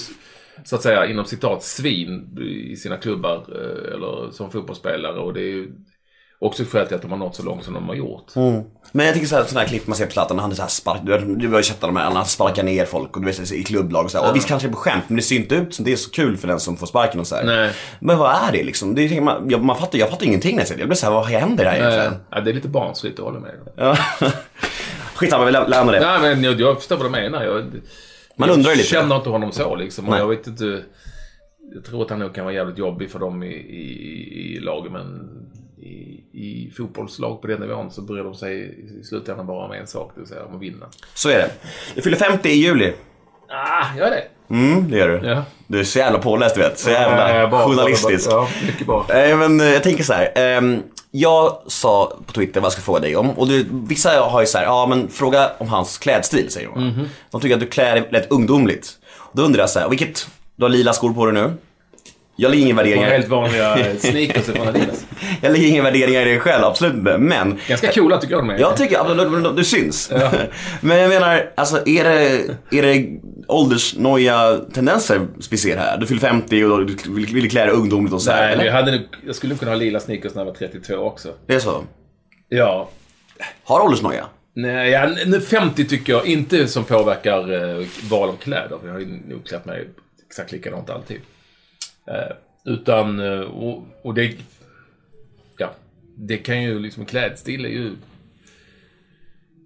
så 0.65 0.76
att 0.76 0.82
säga 0.82 1.06
inom 1.06 1.26
citat 1.26 1.63
svin 1.63 2.38
i 2.72 2.76
sina 2.76 2.98
klubbar 2.98 3.36
eh, 3.36 3.93
eller 3.93 4.32
som 4.32 4.52
fotbollsspelare 4.52 5.20
och 5.20 5.34
det 5.34 5.41
är 5.41 5.52
ju 5.54 5.72
också 6.39 6.63
skäl 6.63 6.88
till 6.88 6.96
att 6.96 7.02
de 7.02 7.12
har 7.12 7.17
nått 7.17 7.36
så 7.36 7.43
långt 7.43 7.63
som 7.63 7.74
de 7.74 7.88
har 7.88 7.96
gjort. 7.96 8.36
Mm. 8.36 8.63
Men 8.91 9.06
jag 9.06 9.13
tänker 9.15 9.30
såhär, 9.30 9.43
sådana 9.43 9.60
här 9.62 9.67
klipp 9.67 9.88
man 9.88 9.98
ser 9.98 10.06
på 10.06 10.12
Zlatan, 10.12 10.39
han 10.39 10.52
är 10.52 10.56
så 10.56 10.62
här 10.62 10.70
spark, 10.70 11.00
du, 11.04 11.36
du 11.36 11.48
har 11.48 11.58
ju 11.58 11.63
sett 11.63 11.82
de 11.82 11.96
här, 11.96 12.12
han 12.12 12.26
sparkar 12.26 12.63
ner 12.63 12.86
folk 12.86 13.15
och 13.15 13.22
du 13.22 13.28
vet 13.28 13.52
i 13.52 13.63
klubblag 13.63 14.06
och 14.06 14.12
så 14.12 14.17
här. 14.17 14.30
Och 14.30 14.36
visst 14.36 14.48
kanske 14.48 14.67
det 14.67 14.72
är 14.72 14.74
på 14.74 14.80
skämt, 14.80 15.04
men 15.08 15.15
det 15.15 15.22
ser 15.22 15.36
inte 15.36 15.56
ut 15.56 15.76
som 15.76 15.86
det 15.86 15.91
är 15.91 15.96
så 15.96 16.10
kul 16.10 16.38
för 16.38 16.48
den 16.48 16.60
som 16.60 16.78
får 16.78 16.88
sparken 16.88 17.20
och 17.20 17.28
så 17.28 17.36
här. 17.36 17.43
Nej. 17.43 17.72
Men 18.00 18.17
vad 18.17 18.32
är 18.32 18.52
det 18.52 18.63
liksom? 18.63 18.96
Det 18.96 19.02
är, 19.02 19.22
man, 19.22 19.50
jag, 19.50 19.63
man 19.63 19.78
fattar, 19.78 20.00
jag 20.00 20.10
fattar 20.10 20.26
ingenting 20.26 20.56
när 20.56 20.62
jag 20.62 20.67
ser 20.67 20.76
det. 20.76 20.82
Jag 20.82 20.89
blir 20.89 20.98
såhär, 20.98 21.13
vad 21.13 21.26
händer 21.26 21.65
här 21.65 21.76
egentligen? 21.76 22.13
Ja, 22.32 22.41
det 22.41 22.52
är 22.52 22.54
lite 22.54 22.67
barnsligt, 22.67 23.17
jag 23.17 23.26
håller 23.26 23.39
med. 23.39 23.56
Ja. 23.76 23.98
Skitsamma, 25.15 25.46
vi 25.46 25.52
lä- 25.52 25.67
lämnar 25.67 25.93
det. 25.93 26.00
Nej, 26.00 26.20
men 26.20 26.43
jag, 26.43 26.62
jag 26.62 26.78
förstår 26.78 26.98
vad 26.98 27.06
du 27.06 27.10
menar. 27.10 27.43
Jag, 27.43 27.65
Man 28.38 28.50
jag 28.50 28.56
undrar 28.58 28.71
ju 28.71 28.78
lite. 28.78 28.89
känner 28.89 29.15
inte 29.15 29.30
honom 29.30 29.52
så 29.52 29.76
liksom. 29.76 30.10
Och 30.10 30.17
jag 30.17 30.28
vet 30.28 30.47
inte. 30.47 30.84
Jag 31.76 31.86
tror 31.86 32.04
att 32.04 32.10
han 32.10 32.19
nog 32.19 32.36
kan 32.36 32.45
vara 32.45 32.56
jävligt 32.56 32.78
jobbig 32.78 33.12
för 33.12 33.19
dem 33.19 33.43
i, 33.43 33.47
i, 33.56 34.56
i 34.56 34.60
laget, 34.60 34.91
men 34.91 35.30
i, 35.78 36.23
i 36.34 36.71
fotbollslag 36.78 37.41
på 37.41 37.47
den 37.47 37.60
nivån 37.62 37.91
så 37.91 38.02
bryr 38.02 38.23
de 38.23 38.36
sig 38.36 38.76
i 39.02 39.04
slutändan 39.04 39.47
bara 39.47 39.65
om 39.65 39.71
en 39.71 39.88
sak, 39.88 40.12
det 40.15 40.21
vill 40.21 40.30
säga 40.30 40.45
om 40.45 40.56
att 40.56 40.62
vinna. 40.62 40.86
Så 41.13 41.30
är 41.30 41.38
det. 41.38 41.52
Du 41.95 42.02
fyller 42.02 42.17
50 42.17 42.50
i 42.50 42.54
juli. 42.54 42.93
Ah, 43.50 43.97
gör 43.97 44.10
det. 44.10 44.23
Mm, 44.50 44.91
det 44.91 44.97
gör 44.97 45.08
du. 45.08 45.28
Ja. 45.28 45.43
Du 45.67 45.80
är 45.80 45.84
så 45.84 46.00
jävla 46.00 46.19
påläst 46.19 46.56
du 46.56 46.62
vet. 46.62 46.80
Så 46.80 46.89
jävla 46.89 47.41
Eh, 47.43 47.50
bra, 47.50 47.67
journalistisk. 47.67 48.28
Ja, 48.32 48.47
mycket 48.65 48.88
bra. 48.88 49.06
Nej 49.10 49.36
men 49.36 49.60
eh, 49.60 49.65
jag 49.67 49.84
tänker 49.84 50.04
så 50.04 50.13
här. 50.13 50.32
ehm, 50.36 50.84
jag 51.12 51.58
sa 51.67 52.13
på 52.26 52.34
Twitter 52.34 52.62
vad 52.62 52.65
jag 52.65 52.74
ska 52.74 52.82
fråga 52.82 53.00
dig 53.00 53.15
om. 53.15 53.30
Och 53.30 53.48
du, 53.48 53.67
vissa 53.72 54.22
har 54.22 54.41
ju 54.41 54.48
så 54.48 54.58
här, 54.58 54.65
ja 54.65 54.86
men 54.88 55.10
fråga 55.10 55.52
om 55.58 55.67
hans 55.67 55.98
klädstil 55.98 56.52
säger 56.52 56.67
de. 56.67 57.10
De 57.32 57.41
tycker 57.41 57.56
att 57.56 57.62
du 57.62 57.67
klär 57.67 57.96
dig 57.96 58.10
rätt 58.12 58.32
ungdomligt. 58.32 58.98
Då 59.34 59.43
undrar 59.43 59.60
jag 59.60 59.70
så 59.70 59.80
här, 59.80 59.89
vilket, 59.89 60.28
du 60.56 60.63
har 60.63 60.70
lila 60.70 60.93
skor 60.93 61.13
på 61.13 61.26
dig 61.26 61.34
nu. 61.34 61.54
Jag 62.39 62.50
lägger 62.52 62.63
ingen 62.63 62.76
På 62.78 62.84
värderingar, 62.84 63.10
helt 63.10 63.28
vanliga 63.28 63.78
sneakers 64.00 64.43
från 64.45 64.67
Adidas. 64.67 65.06
jag 65.41 65.52
lägger 65.52 65.67
ingen 65.67 65.84
värderingar 65.84 66.26
i 66.26 66.34
det 66.34 66.39
själv, 66.39 66.63
absolut. 66.65 67.19
Men 67.19 67.60
Ganska 67.67 67.91
coola 67.91 68.17
tycker 68.17 68.34
jag 68.36 68.43
de 68.43 68.50
är. 68.50 68.60
jag 68.60 68.78
tycker 68.78 69.47
att 69.50 69.58
du 69.58 69.63
syns. 69.63 70.12
Ja. 70.13 70.32
Men 70.82 70.97
jag 70.97 71.10
menar, 71.10 71.52
alltså 71.56 71.88
är 71.88 72.04
det, 72.04 72.41
är 72.78 72.82
det 72.82 73.08
åldersnoja 73.47 74.58
tendenser 74.73 75.28
vi 75.52 75.58
ser 75.58 75.78
här? 75.78 75.97
Du 75.97 76.06
fyller 76.08 76.21
50 76.21 76.63
och 76.65 76.86
du 76.86 76.95
vill, 77.12 77.52
klä 77.52 77.65
dig 77.65 77.73
ungdomligt 77.73 78.13
och 78.13 78.21
så 78.21 78.32
här, 78.32 78.41
Nej, 78.45 78.54
eller? 78.54 78.65
jag, 78.65 78.73
hade, 78.73 78.91
nog- 78.91 79.08
jag 79.26 79.36
skulle 79.36 79.56
kunna 79.56 79.71
ha 79.71 79.76
lila 79.76 80.00
sneakers 80.00 80.34
när 80.36 80.41
jag 80.41 80.45
var 80.45 80.54
32 80.54 80.95
också. 80.95 81.30
Det 81.47 81.56
är 81.56 81.60
så? 81.60 81.84
Ja. 82.50 82.89
Har 83.63 83.82
åldersnoja? 83.86 84.26
Nej, 84.54 84.89
ja, 84.91 85.10
nu 85.26 85.41
50 85.41 85.86
tycker 85.86 86.13
jag 86.13 86.26
inte 86.26 86.67
som 86.67 86.84
påverkar 86.84 87.54
eh, 87.80 87.86
val 88.10 88.30
av 88.30 88.34
kläder. 88.43 88.78
Jag 88.86 88.91
har 88.91 89.00
ju 89.00 89.08
nog 89.28 89.45
klätt 89.47 89.65
mig 89.65 89.88
exakt 90.30 90.52
likadant 90.52 90.89
alltid. 90.89 91.17
Eh, 92.08 92.36
utan, 92.65 93.20
eh, 93.20 93.39
och, 93.39 93.84
och 94.04 94.13
det... 94.13 94.34
Ja, 95.58 95.72
det 96.15 96.38
kan 96.38 96.63
ju 96.63 96.80
liksom, 96.80 97.06
klädstil 97.06 97.65
är 97.65 97.70
ju... 97.70 97.91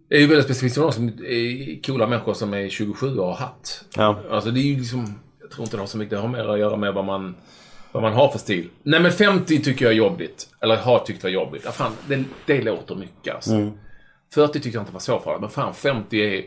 är 0.10 0.20
ju 0.20 0.28
väldigt 0.28 0.46
specifikt 0.46 0.76
för 0.76 0.82
de 0.82 0.92
som 0.92 1.08
är 1.08 1.82
coola 1.84 2.08
människor 2.08 2.34
som 2.34 2.54
är 2.54 2.70
27 2.70 3.18
och 3.18 3.26
har 3.28 3.36
hatt. 3.36 3.86
Ja. 3.96 4.22
Alltså 4.30 4.52
det 4.52 4.60
är 4.60 4.64
ju 4.64 4.78
liksom, 4.78 5.20
jag 5.42 5.52
tror 5.52 5.64
inte 5.66 5.78
det 5.78 5.82
har 5.82 5.88
så 5.88 5.98
mycket, 5.98 6.10
det 6.12 6.18
har 6.18 6.28
mer 6.28 6.50
att 6.54 6.60
göra 6.60 6.78
med 6.78 6.94
vad 6.94 7.06
man, 7.06 7.36
vad 7.92 8.04
man 8.04 8.14
har 8.14 8.30
för 8.30 8.40
stil. 8.40 8.70
Nej 8.84 9.00
men 9.02 9.12
50 9.12 9.62
tycker 9.64 9.86
jag 9.86 9.92
är 9.92 9.98
jobbigt. 9.98 10.48
Eller 10.62 10.76
har 10.78 11.00
tyckt 11.00 11.24
var 11.24 11.30
jobbigt. 11.30 11.62
Ja, 11.66 11.72
fan, 11.72 11.92
det, 12.08 12.24
det 12.46 12.62
låter 12.62 12.96
mycket 12.96 13.36
alltså. 13.36 13.52
40 14.34 14.54
tyckte 14.54 14.70
jag 14.78 14.82
inte 14.82 14.94
var 14.94 15.00
så 15.00 15.20
farligt, 15.20 15.42
men 15.42 15.50
fan 15.50 15.74
50 15.74 16.18
är, 16.22 16.44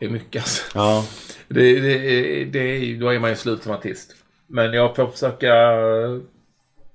är 0.00 0.08
mycket 0.08 0.42
alltså. 0.42 0.62
Ja. 0.74 1.04
Det, 1.48 1.80
det, 1.80 1.92
är- 1.94 2.46
det, 2.46 2.58
är- 2.60 3.00
då 3.00 3.08
är 3.08 3.18
man 3.18 3.30
ju 3.30 3.36
slut 3.36 3.62
som 3.62 3.72
artist. 3.72 4.16
Men 4.52 4.72
jag 4.72 4.96
får 4.96 5.06
försöka, 5.06 5.54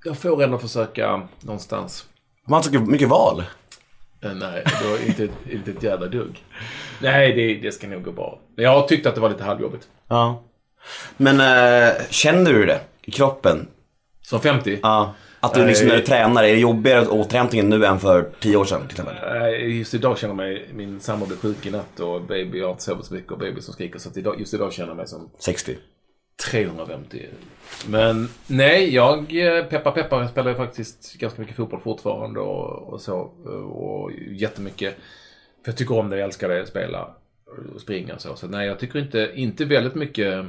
jag 0.04 0.18
får 0.18 0.42
ändå 0.42 0.58
försöka 0.58 1.28
någonstans. 1.40 2.06
Man 2.46 2.54
har 2.54 2.62
så 2.62 2.80
mycket 2.80 3.08
val. 3.08 3.42
Eh, 4.20 4.34
Nej, 4.34 4.64
då 4.82 4.94
är 4.94 5.06
inte, 5.06 5.28
inte 5.50 5.70
ett 5.70 5.82
jävla 5.82 6.06
dugg. 6.06 6.44
Nej, 7.02 7.32
det, 7.32 7.54
det 7.54 7.72
ska 7.72 7.86
nog 7.86 8.02
gå 8.02 8.12
bra. 8.12 8.38
Jag 8.56 8.70
har 8.70 8.88
tyckt 8.88 9.06
att 9.06 9.14
det 9.14 9.20
var 9.20 9.28
lite 9.28 9.44
halvjobbigt. 9.44 9.88
Ja. 10.08 10.42
Men 11.16 11.40
äh, 11.40 11.94
känner 12.10 12.52
du 12.52 12.66
det 12.66 12.80
i 13.02 13.10
kroppen? 13.10 13.68
Som 14.22 14.40
50? 14.40 14.78
Ja. 14.82 15.14
Att 15.40 15.54
du 15.54 15.66
liksom 15.66 15.88
när 15.88 15.96
du 15.96 16.02
tränar, 16.02 16.44
är 16.44 16.52
det 16.52 16.60
jobbigare 16.60 17.06
återhämtningen 17.06 17.68
nu 17.68 17.84
än 17.84 17.98
för 17.98 18.30
10 18.40 18.56
år 18.56 18.64
sedan 18.64 18.80
till 18.88 18.90
exempel? 18.90 19.14
Nej, 19.40 19.78
Just 19.78 19.94
idag 19.94 20.18
känner 20.18 20.30
jag 20.30 20.36
mig, 20.36 20.68
min 20.72 21.00
sambo 21.00 21.26
blev 21.26 21.38
sjuk 21.38 21.66
i 21.66 21.70
natt 21.70 22.00
och 22.00 22.22
baby, 22.22 22.58
jag 22.58 22.66
har 22.66 22.72
inte 22.72 22.84
sovit 22.84 23.06
så 23.06 23.14
mycket 23.14 23.32
och 23.32 23.38
baby 23.38 23.60
som 23.60 23.74
skriker. 23.74 23.98
Så 23.98 24.08
att 24.08 24.16
idag, 24.16 24.40
just 24.40 24.54
idag 24.54 24.72
känner 24.72 24.88
jag 24.88 24.96
mig 24.96 25.08
som 25.08 25.30
60. 25.38 25.76
350. 26.50 27.26
Men 27.88 28.28
nej, 28.46 28.94
jag, 28.94 29.18
eh, 29.18 29.64
peppar 29.64 29.92
peppar, 29.92 30.20
jag 30.20 30.30
spelar 30.30 30.50
ju 30.50 30.56
faktiskt 30.56 31.14
ganska 31.14 31.40
mycket 31.40 31.56
fotboll 31.56 31.80
fortfarande 31.80 32.40
och, 32.40 32.92
och 32.92 33.00
så. 33.00 33.16
Och 33.72 34.12
jättemycket. 34.30 34.94
För 35.64 35.70
jag 35.70 35.76
tycker 35.76 35.98
om 35.98 36.10
det, 36.10 36.16
jag 36.16 36.24
älskar 36.24 36.48
det, 36.48 36.66
spela 36.66 37.14
och 37.74 37.80
springa 37.80 38.14
och 38.14 38.20
så. 38.20 38.36
Så 38.36 38.46
nej, 38.46 38.66
jag 38.66 38.78
tycker 38.78 38.98
inte, 38.98 39.32
inte 39.34 39.64
väldigt 39.64 39.94
mycket. 39.94 40.44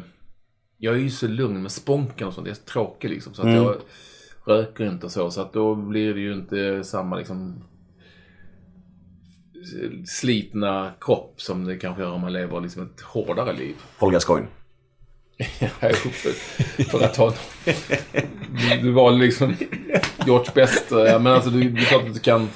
Jag 0.77 0.95
är 0.95 0.99
ju 0.99 1.09
så 1.09 1.27
lugn 1.27 1.61
med 1.61 1.71
sponken 1.71 2.27
och 2.27 2.33
sånt, 2.33 2.47
jag 2.47 2.51
är 2.51 2.59
så 2.59 2.65
tråkig 2.65 3.09
liksom. 3.09 3.33
Så 3.33 3.41
att 3.41 3.53
jag 3.53 3.75
röker 4.45 4.85
inte 4.85 5.05
och 5.05 5.11
så. 5.11 5.31
Så 5.31 5.41
att 5.41 5.53
då 5.53 5.75
blir 5.75 6.13
det 6.13 6.19
ju 6.19 6.33
inte 6.33 6.83
samma 6.83 7.15
liksom 7.15 7.63
slitna 10.05 10.91
kropp 11.01 11.41
som 11.41 11.65
det 11.65 11.77
kanske 11.77 12.01
gör 12.01 12.11
om 12.11 12.21
man 12.21 12.33
lever 12.33 12.61
liksom 12.61 12.83
ett 12.83 13.01
hårdare 13.01 13.53
liv. 13.53 13.75
Paul 13.99 14.13
Gascoigne. 15.59 15.95
för, 16.11 16.83
för 16.83 17.03
att 17.05 17.13
ta... 17.13 17.33
Du, 18.49 18.81
du 18.81 18.91
var 18.91 19.11
liksom 19.11 19.55
George 20.25 20.51
Best. 20.55 20.85
Ja, 20.89 21.19
men 21.19 21.27
alltså, 21.33 21.49
du, 21.49 21.69
det 21.69 21.81
är 21.81 21.85
klart 21.85 22.01
att 22.07 22.13
du 22.13 22.19
kan... 22.19 22.49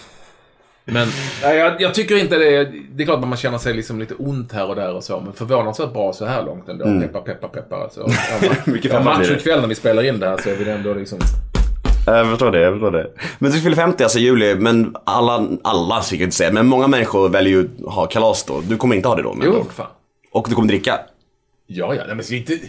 Men 0.86 1.08
nej, 1.44 1.58
jag, 1.58 1.82
jag 1.82 1.94
tycker 1.94 2.18
inte 2.18 2.38
det. 2.38 2.72
Det 2.92 3.04
är 3.04 3.06
klart 3.06 3.20
att 3.20 3.28
man 3.28 3.38
känner 3.38 3.58
sig 3.58 3.74
liksom 3.74 4.00
lite 4.00 4.14
ont 4.14 4.52
här 4.52 4.70
och 4.70 4.76
där 4.76 4.94
och 4.96 5.04
så. 5.04 5.20
Men 5.20 5.34
förvånansvärt 5.34 5.94
bra 5.94 6.14
så 6.14 6.26
här 6.26 6.44
långt 6.44 6.70
ändå. 6.70 6.86
Peppar, 7.02 7.22
peppar, 7.22 7.48
peppar. 7.48 7.82
Alltså. 7.84 8.10
Ja, 8.42 8.50
Mycket 8.66 8.92
ja, 8.92 8.98
peppar 8.98 9.04
match 9.04 9.18
blir 9.18 9.30
det. 9.30 9.36
ikväll 9.36 9.62
när 9.62 9.68
vi 9.68 9.76
spelar 9.76 10.04
in 10.04 10.20
det 10.20 10.28
här 10.30 10.38
så 10.38 10.50
är 10.50 10.56
vi 10.56 10.72
ändå 10.72 10.94
liksom... 10.94 11.20
Jag 12.06 12.28
förstår 12.30 12.52
det, 12.52 12.60
jag 12.62 12.74
förstår 12.74 12.92
det. 12.92 13.08
Men 13.40 13.52
du 13.52 13.60
fyller 13.62 13.76
50 13.76 14.04
alltså 14.04 14.20
i 14.20 14.22
juli, 14.22 14.56
men 14.56 14.96
alla, 15.04 15.48
alla 15.64 16.02
ska 16.02 16.16
jag 16.16 16.24
inte 16.24 16.36
säga, 16.36 16.52
men 16.52 16.68
många 16.68 16.88
människor 16.88 17.30
väljer 17.30 17.54
ju 17.54 17.70
att 17.88 17.94
ha 17.94 18.06
kalas 18.06 18.44
då. 18.44 18.62
Du 18.62 18.78
kommer 18.78 18.96
inte 18.96 19.08
ha 19.08 19.16
det 19.16 19.22
då? 19.24 19.34
Men 19.34 19.48
Jo, 19.48 19.66
fan. 19.74 19.88
Och 20.32 20.46
du 20.50 20.56
kommer 20.56 20.68
dricka? 20.68 21.00
Ja, 21.68 21.96
ja. 21.96 22.04
Nej, 22.08 22.16
men 22.16 22.26
så 22.26 22.34
inte... 22.34 22.60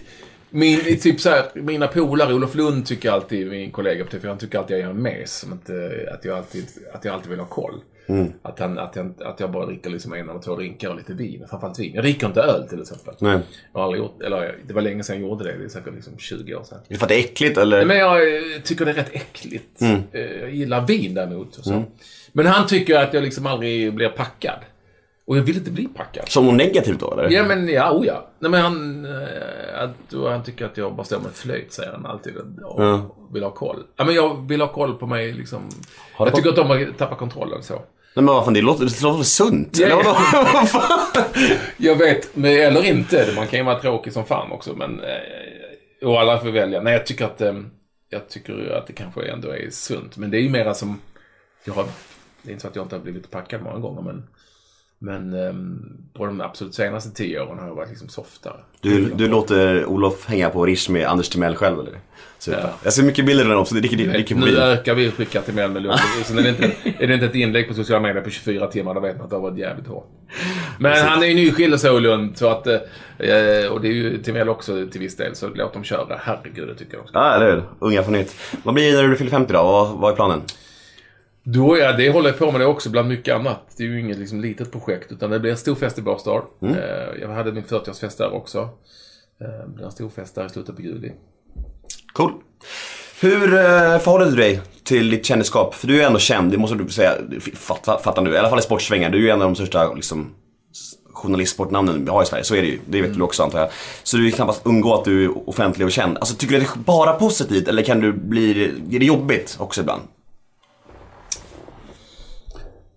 Min, 0.50 1.00
typ 1.00 1.20
så 1.20 1.30
här, 1.30 1.44
mina 1.54 1.86
polare, 1.86 2.34
Olof 2.34 2.54
Lund 2.54 2.86
tycker 2.86 3.10
alltid, 3.10 3.48
min 3.50 3.70
kollega 3.70 4.04
på 4.04 4.10
TV, 4.10 4.28
han 4.28 4.38
tycker 4.38 4.58
alltid 4.58 4.76
jag 4.76 4.84
är 4.84 4.90
en 4.90 5.02
mes. 5.02 5.46
Att, 6.12 6.24
jag 6.24 6.38
alltid, 6.38 6.64
att 6.92 7.04
jag 7.04 7.14
alltid 7.14 7.30
vill 7.30 7.38
ha 7.38 7.46
koll. 7.46 7.80
Att, 8.42 8.58
han, 8.58 8.78
att, 8.78 8.96
jag, 8.96 9.14
att 9.24 9.40
jag 9.40 9.50
bara 9.50 9.66
dricker 9.66 9.90
liksom 9.90 10.12
en 10.12 10.28
eller 10.30 10.40
två 10.40 10.56
drinkar 10.56 10.88
och 10.90 10.96
lite 10.96 11.12
vin. 11.12 11.44
Framförallt 11.50 11.78
vin. 11.78 11.92
Jag 11.94 12.04
dricker 12.04 12.26
inte 12.26 12.40
öl 12.40 12.68
till 12.68 12.80
exempel. 12.80 13.14
Nej. 13.18 13.38
Jag 13.72 13.80
har 13.80 13.84
aldrig 13.84 14.02
gjort, 14.02 14.22
eller 14.22 14.58
det 14.66 14.74
var 14.74 14.82
länge 14.82 15.02
sedan 15.02 15.20
jag 15.20 15.28
gjorde 15.28 15.44
det. 15.44 15.58
Det 15.58 15.64
är 15.64 15.68
säkert 15.68 15.94
liksom 15.94 16.18
20 16.18 16.54
år 16.54 16.64
sedan. 16.64 16.78
Är 16.78 16.82
det 16.88 16.96
för 16.98 17.04
att 17.04 17.08
det 17.08 17.14
är 17.14 17.24
äckligt 17.24 17.58
eller? 17.58 17.84
Men 17.84 17.96
jag 17.96 18.36
eh, 18.36 18.42
tycker 18.64 18.84
det 18.84 18.90
är 18.90 18.94
rätt 18.94 19.14
äckligt. 19.14 19.82
Eh, 20.12 20.20
Jag 20.40 20.54
gillar 20.54 20.86
vin 20.86 21.14
däremot. 21.14 21.56
Och 21.56 21.64
så. 21.64 21.84
Men 22.32 22.46
han 22.46 22.66
tycker 22.66 22.98
att 22.98 23.14
jag 23.14 23.22
liksom 23.22 23.46
aldrig 23.46 23.94
blir 23.94 24.08
packad. 24.08 24.58
Och 25.26 25.36
jag 25.36 25.42
vill 25.42 25.56
inte 25.56 25.70
bli 25.70 25.88
packad. 25.88 26.28
Som 26.28 26.46
något 26.46 26.54
negativt 26.54 27.00
då 27.00 27.12
eller? 27.12 27.30
Ja, 27.30 27.42
men 27.44 27.68
ja, 27.68 27.92
oh 27.92 28.06
ja. 28.06 28.28
Nej, 28.38 28.50
men 28.50 28.60
han, 28.60 29.04
eh, 29.04 29.82
att, 29.82 30.30
han 30.30 30.42
tycker 30.44 30.66
att 30.66 30.76
jag 30.76 30.94
bara 30.94 31.04
står 31.04 31.20
med 31.20 31.32
flöjt, 31.32 31.72
säger 31.72 31.92
han 31.92 32.06
alltid. 32.06 32.36
Och 32.64 32.82
Ja. 32.82 33.16
vill 33.32 33.42
ha 33.42 33.50
koll. 33.50 33.82
Ja, 33.96 34.04
men 34.04 34.14
jag 34.14 34.48
vill 34.48 34.60
ha 34.60 34.68
koll 34.72 34.94
på 34.94 35.06
mig 35.06 35.32
liksom. 35.32 35.60
Jag 36.18 36.34
tycker 36.34 36.48
att 36.50 36.56
de 36.56 36.66
har 36.66 36.86
tappat 36.98 37.18
kontrollen 37.18 37.62
så. 37.62 37.74
Nej 37.74 38.24
men 38.24 38.34
vad 38.34 38.44
fan, 38.44 38.54
det 38.54 38.62
låter, 38.62 38.84
det 38.84 39.02
låter 39.02 39.22
sunt. 39.22 39.78
Ja, 39.78 39.86
Eller? 39.86 40.04
Jag 41.76 41.96
vet, 41.96 42.36
men, 42.36 42.50
eller 42.52 42.84
inte. 42.84 43.32
Man 43.36 43.46
kan 43.46 43.58
ju 43.58 43.64
vara 43.64 43.80
tråkig 43.80 44.12
som 44.12 44.24
fan 44.24 44.52
också, 44.52 44.74
men... 44.76 45.00
Eh, 45.00 46.08
och 46.08 46.20
alla 46.20 46.38
får 46.38 46.48
välja. 46.50 46.80
Nej, 46.80 46.92
jag 46.92 47.06
tycker 47.06 47.24
att... 47.24 47.40
Eh, 47.40 47.54
jag 48.10 48.28
tycker 48.28 48.72
att 48.78 48.86
det 48.86 48.92
kanske 48.92 49.22
ändå 49.22 49.48
är 49.48 49.70
sunt. 49.70 50.16
Men 50.16 50.30
det 50.30 50.36
är 50.38 50.40
ju 50.40 50.50
mera 50.50 50.74
som... 50.74 51.00
Jag 51.64 51.74
har, 51.74 51.84
det 52.42 52.50
är 52.50 52.52
inte 52.52 52.62
så 52.62 52.68
att 52.68 52.76
jag 52.76 52.84
inte 52.84 52.96
har 52.96 53.02
blivit 53.02 53.30
packad 53.30 53.62
många 53.62 53.78
gånger, 53.78 54.02
men... 54.02 54.26
Men 54.98 55.34
ehm, 55.34 55.82
på 56.14 56.26
de 56.26 56.40
absolut 56.40 56.74
senaste 56.74 57.10
tio 57.10 57.40
åren 57.40 57.58
har 57.58 57.66
jag 57.66 57.74
varit 57.74 57.88
liksom 57.88 58.08
softare. 58.08 58.56
Du, 58.80 59.04
du 59.14 59.28
låter 59.28 59.84
Olof 59.86 60.26
hänga 60.26 60.50
på 60.50 60.66
Rish 60.66 60.90
med 60.90 61.06
Anders 61.06 61.28
Timell 61.28 61.56
själv 61.56 61.80
eller? 61.80 61.98
Super. 62.38 62.60
Ja. 62.60 62.68
Jag 62.84 62.92
ser 62.92 63.02
mycket 63.02 63.26
bilder 63.26 63.44
där 63.44 63.56
också, 63.56 63.74
det 63.74 63.80
dricker, 63.80 63.96
dricker 63.96 64.34
Nu 64.34 64.46
bil. 64.46 64.58
ökar 64.58 64.94
vi 64.94 65.10
skicka 65.10 65.40
till 65.42 65.54
Malmö 65.54 65.80
Lund. 65.80 65.98
Sen 66.24 66.38
är 66.38 66.42
det, 66.42 66.48
inte, 66.48 66.64
är 66.98 67.06
det 67.06 67.14
inte 67.14 67.26
ett 67.26 67.34
inlägg 67.34 67.68
på 67.68 67.74
sociala 67.74 68.02
medier 68.02 68.22
på 68.22 68.30
24 68.30 68.66
timmar, 68.66 68.94
då 68.94 69.00
vet 69.00 69.16
man 69.16 69.24
att 69.24 69.30
det 69.30 69.36
har 69.36 69.40
varit 69.42 69.58
jävligt 69.58 69.86
hårt. 69.86 70.08
Men 70.78 71.06
han 71.06 71.22
är 71.22 71.26
ju 71.26 71.34
nyskild 71.34 71.80
så 71.80 71.98
Lund, 71.98 72.38
så 72.38 72.48
att... 72.48 72.66
eh, 72.66 72.76
Och 73.70 73.80
det 73.80 73.88
är 73.88 73.92
ju 73.92 74.22
Timell 74.22 74.48
också 74.48 74.86
till 74.92 75.00
viss 75.00 75.16
del, 75.16 75.34
så 75.34 75.48
låt 75.48 75.72
dem 75.72 75.84
köra. 75.84 76.16
Herregud, 76.22 76.68
det 76.68 76.74
tycker 76.74 76.94
jag 76.94 77.02
också. 77.02 77.14
Ja, 77.14 77.34
eller 77.34 77.52
hur? 77.52 77.62
Unga 77.78 78.02
på 78.02 78.10
nytt. 78.10 78.34
Vad 78.62 78.74
blir 78.74 78.92
det 78.96 79.02
när 79.02 79.08
du 79.08 79.16
fyller 79.16 79.30
50 79.30 79.52
då? 79.52 79.62
Vad, 79.62 79.88
vad 79.98 80.12
är 80.12 80.16
planen? 80.16 80.40
Då, 81.46 81.78
ja, 81.78 81.92
det 81.92 82.10
håller 82.10 82.28
jag 82.30 82.38
på 82.38 82.52
med 82.52 82.60
det 82.60 82.66
också, 82.66 82.90
bland 82.90 83.08
mycket 83.08 83.34
annat. 83.34 83.60
Det 83.76 83.82
är 83.82 83.86
ju 83.86 84.00
inget 84.00 84.18
liksom, 84.18 84.40
litet 84.40 84.72
projekt, 84.72 85.12
utan 85.12 85.30
det 85.30 85.40
blir 85.40 85.50
en 85.50 85.56
stor 85.56 85.74
fest 85.74 85.98
i 85.98 86.02
Båstad. 86.02 86.42
Mm. 86.62 86.74
Eh, 86.74 87.20
Jag 87.20 87.28
hade 87.28 87.52
min 87.52 87.64
40-årsfest 87.64 88.18
där 88.18 88.32
också. 88.34 88.58
Eh, 89.40 89.46
Det 89.66 89.74
blir 89.74 89.84
en 89.84 89.92
stor 89.92 90.08
fest 90.08 90.34
där 90.34 90.46
i 90.46 90.48
slutet 90.48 90.76
på 90.76 90.82
juli. 90.82 91.12
Cool. 92.12 92.32
Hur 93.20 93.54
eh, 93.54 93.98
förhåller 93.98 94.26
du 94.26 94.36
dig 94.36 94.60
till 94.84 95.10
ditt 95.10 95.26
kändisskap? 95.26 95.74
För 95.74 95.86
du 95.86 95.94
är 95.94 95.98
ju 95.98 96.04
ändå 96.04 96.18
känd, 96.18 96.52
det 96.52 96.58
måste 96.58 96.76
du 96.76 96.88
säga. 96.88 97.12
Fatta, 97.54 97.98
fatta 97.98 98.20
nu, 98.20 98.30
i 98.30 98.36
alla 98.38 98.48
fall 98.50 98.58
i 98.58 98.62
sportsvängen. 98.62 99.12
Du 99.12 99.18
är 99.18 99.22
ju 99.22 99.30
en 99.30 99.42
av 99.42 99.48
de 99.48 99.54
största 99.54 99.92
liksom, 99.94 100.34
journalistsportnamnen 101.12 102.04
vi 102.04 102.10
har 102.10 102.22
i 102.22 102.26
Sverige. 102.26 102.44
Så 102.44 102.54
är 102.54 102.62
det 102.62 102.68
ju. 102.68 102.78
Det 102.88 103.02
vet 103.02 103.14
du 103.14 103.22
också 103.22 103.42
antar 103.42 103.58
jag. 103.58 103.68
Så 104.02 104.16
du 104.16 104.26
är 104.26 104.30
knappast 104.30 104.60
undgå 104.66 104.94
att 104.94 105.04
du 105.04 105.24
är 105.24 105.48
offentlig 105.48 105.86
och 105.86 105.92
känd. 105.92 106.18
Alltså 106.18 106.34
tycker 106.36 106.54
du 106.54 106.60
det 106.60 106.66
är 106.66 106.78
bara 106.78 107.12
positivt 107.12 107.68
eller 107.68 107.82
kan 107.82 108.00
du 108.00 108.12
bli, 108.12 108.64
är 108.92 108.98
det 108.98 109.06
jobbigt 109.06 109.56
också 109.60 109.80
ibland? 109.80 110.02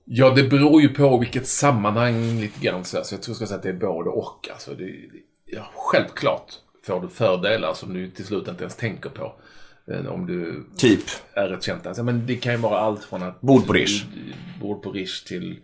Ja, 0.10 0.30
det 0.30 0.44
beror 0.44 0.82
ju 0.82 0.90
på 0.90 1.18
vilket 1.18 1.48
sammanhang 1.48 2.40
lite 2.40 2.60
grann. 2.60 2.86
Så 2.86 2.98
jag 2.98 3.08
tror 3.08 3.20
jag 3.28 3.36
ska 3.36 3.46
säga 3.46 3.58
att 3.58 3.64
det 3.64 3.70
är 3.70 3.74
både 3.74 4.10
och. 4.10 4.50
Alltså, 4.52 4.74
det, 4.74 4.94
ja, 5.46 5.72
självklart 5.76 6.54
får 6.84 7.02
du 7.02 7.08
fördelar 7.08 7.74
som 7.74 7.94
du 7.94 8.10
till 8.10 8.26
slut 8.26 8.48
inte 8.48 8.64
ens 8.64 8.76
tänker 8.76 9.10
på. 9.10 9.34
Eh, 9.92 10.06
Om 10.06 10.26
du 10.26 10.64
Typ. 10.78 11.02
är 11.34 11.54
ett 11.54 11.64
känt 11.64 11.88
alltså, 11.88 12.04
men 12.04 12.26
Det 12.26 12.36
kan 12.36 12.54
ju 12.54 12.60
vara 12.60 12.80
allt 12.80 13.04
från 13.04 13.24
att... 13.24 13.42
Bord 13.42 13.68
på 13.68 13.74
Rish. 13.74 14.06
Bord 14.62 14.84
på 14.84 14.92
Rish 14.92 15.26
till... 15.28 15.60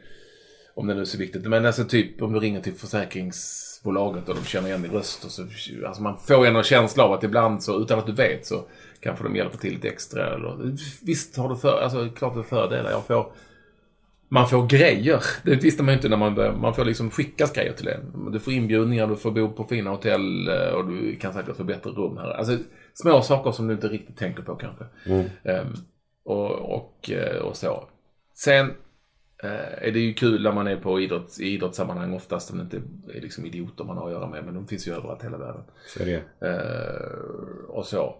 Om 0.76 0.88
det 0.88 0.94
nu 0.94 1.02
är 1.02 1.06
så 1.06 1.18
viktigt. 1.18 1.46
Men 1.46 1.66
alltså 1.66 1.84
typ 1.86 2.22
om 2.22 2.34
du 2.34 2.40
ringer 2.40 2.62
till 2.62 2.74
försäkringsbolaget 2.74 4.30
och 4.30 4.36
de 4.36 4.44
känner 4.46 4.68
igen 4.68 4.82
din 4.82 4.92
röst. 4.92 5.26
Och 5.26 5.32
så, 5.32 5.42
alltså 5.88 6.02
man 6.02 6.18
får 6.18 6.46
ändå 6.46 6.58
en 6.60 6.64
känsla 6.64 7.04
av 7.04 7.14
att 7.14 7.24
ibland 7.24 7.64
så 7.64 7.82
utan 7.82 8.00
att 8.00 8.06
du 8.06 8.12
vet 8.12 8.46
så 8.46 8.66
kanske 9.00 9.24
de 9.24 9.36
hjälper 9.36 9.58
till 9.58 9.74
lite 9.74 9.88
extra. 9.88 10.36
Eller, 10.36 10.76
visst 11.06 11.38
har 11.38 11.50
du 11.50 11.56
för, 11.56 11.82
alltså, 11.82 12.10
klart 12.10 12.36
du 12.36 12.44
fördelar. 12.44 12.92
Jag 12.92 13.06
får, 13.06 13.32
man 14.34 14.48
får 14.48 14.68
grejer. 14.68 15.24
Det 15.44 15.56
visste 15.56 15.84
man 15.84 15.94
ju 15.94 15.96
inte 15.96 16.10
när 16.10 16.18
man 16.18 16.36
började. 16.36 16.58
Man 16.58 16.76
får 16.76 16.86
liksom 16.86 17.12
skickas 17.12 17.54
grejer 17.54 17.74
till 17.74 17.88
en. 17.88 18.32
Du 18.32 18.40
får 18.40 18.54
inbjudningar, 18.54 19.08
du 19.08 19.16
får 19.16 19.32
bo 19.32 19.52
på 19.52 19.64
fina 19.64 19.90
hotell 19.90 20.48
eh, 20.48 20.74
och 20.74 20.88
du 20.88 21.16
kan 21.16 21.34
säkert 21.34 21.58
få 21.58 21.64
bättre 21.64 21.90
rum 21.90 22.18
här. 22.18 22.30
Alltså, 22.30 22.58
små 22.94 23.22
saker 23.22 23.52
som 23.52 23.68
du 23.68 23.74
inte 23.74 23.88
riktigt 23.88 24.18
tänker 24.18 24.44
på 24.44 24.56
kanske. 24.56 24.86
Mm. 25.06 25.26
Ehm, 25.44 25.74
och, 26.26 26.52
och, 26.52 27.12
eh, 27.12 27.38
och 27.38 27.58
så. 27.58 27.90
Sen 28.36 28.66
eh, 29.44 29.88
är 29.88 29.92
det 29.92 30.00
ju 30.00 30.14
kul 30.14 30.44
när 30.44 30.52
man 30.52 30.68
är 30.68 30.78
på 30.78 31.00
idrotts, 31.02 31.40
i 31.40 31.46
idrottssammanhang 31.46 32.14
oftast 32.14 32.52
om 32.52 32.58
det 32.58 32.64
inte 32.64 32.82
är 33.18 33.22
liksom 33.22 33.46
idioter 33.46 33.84
man 33.84 33.98
har 33.98 34.06
att 34.08 34.14
göra 34.14 34.30
med. 34.30 34.46
Men 34.46 34.54
de 34.54 34.68
finns 34.68 34.88
ju 34.88 34.94
överallt 34.94 35.22
i 35.22 35.26
hela 35.26 35.38
världen. 35.38 35.64
Så 35.88 36.04
är 36.04 36.06
det. 36.06 36.22
Och 37.68 37.86
så. 37.86 38.16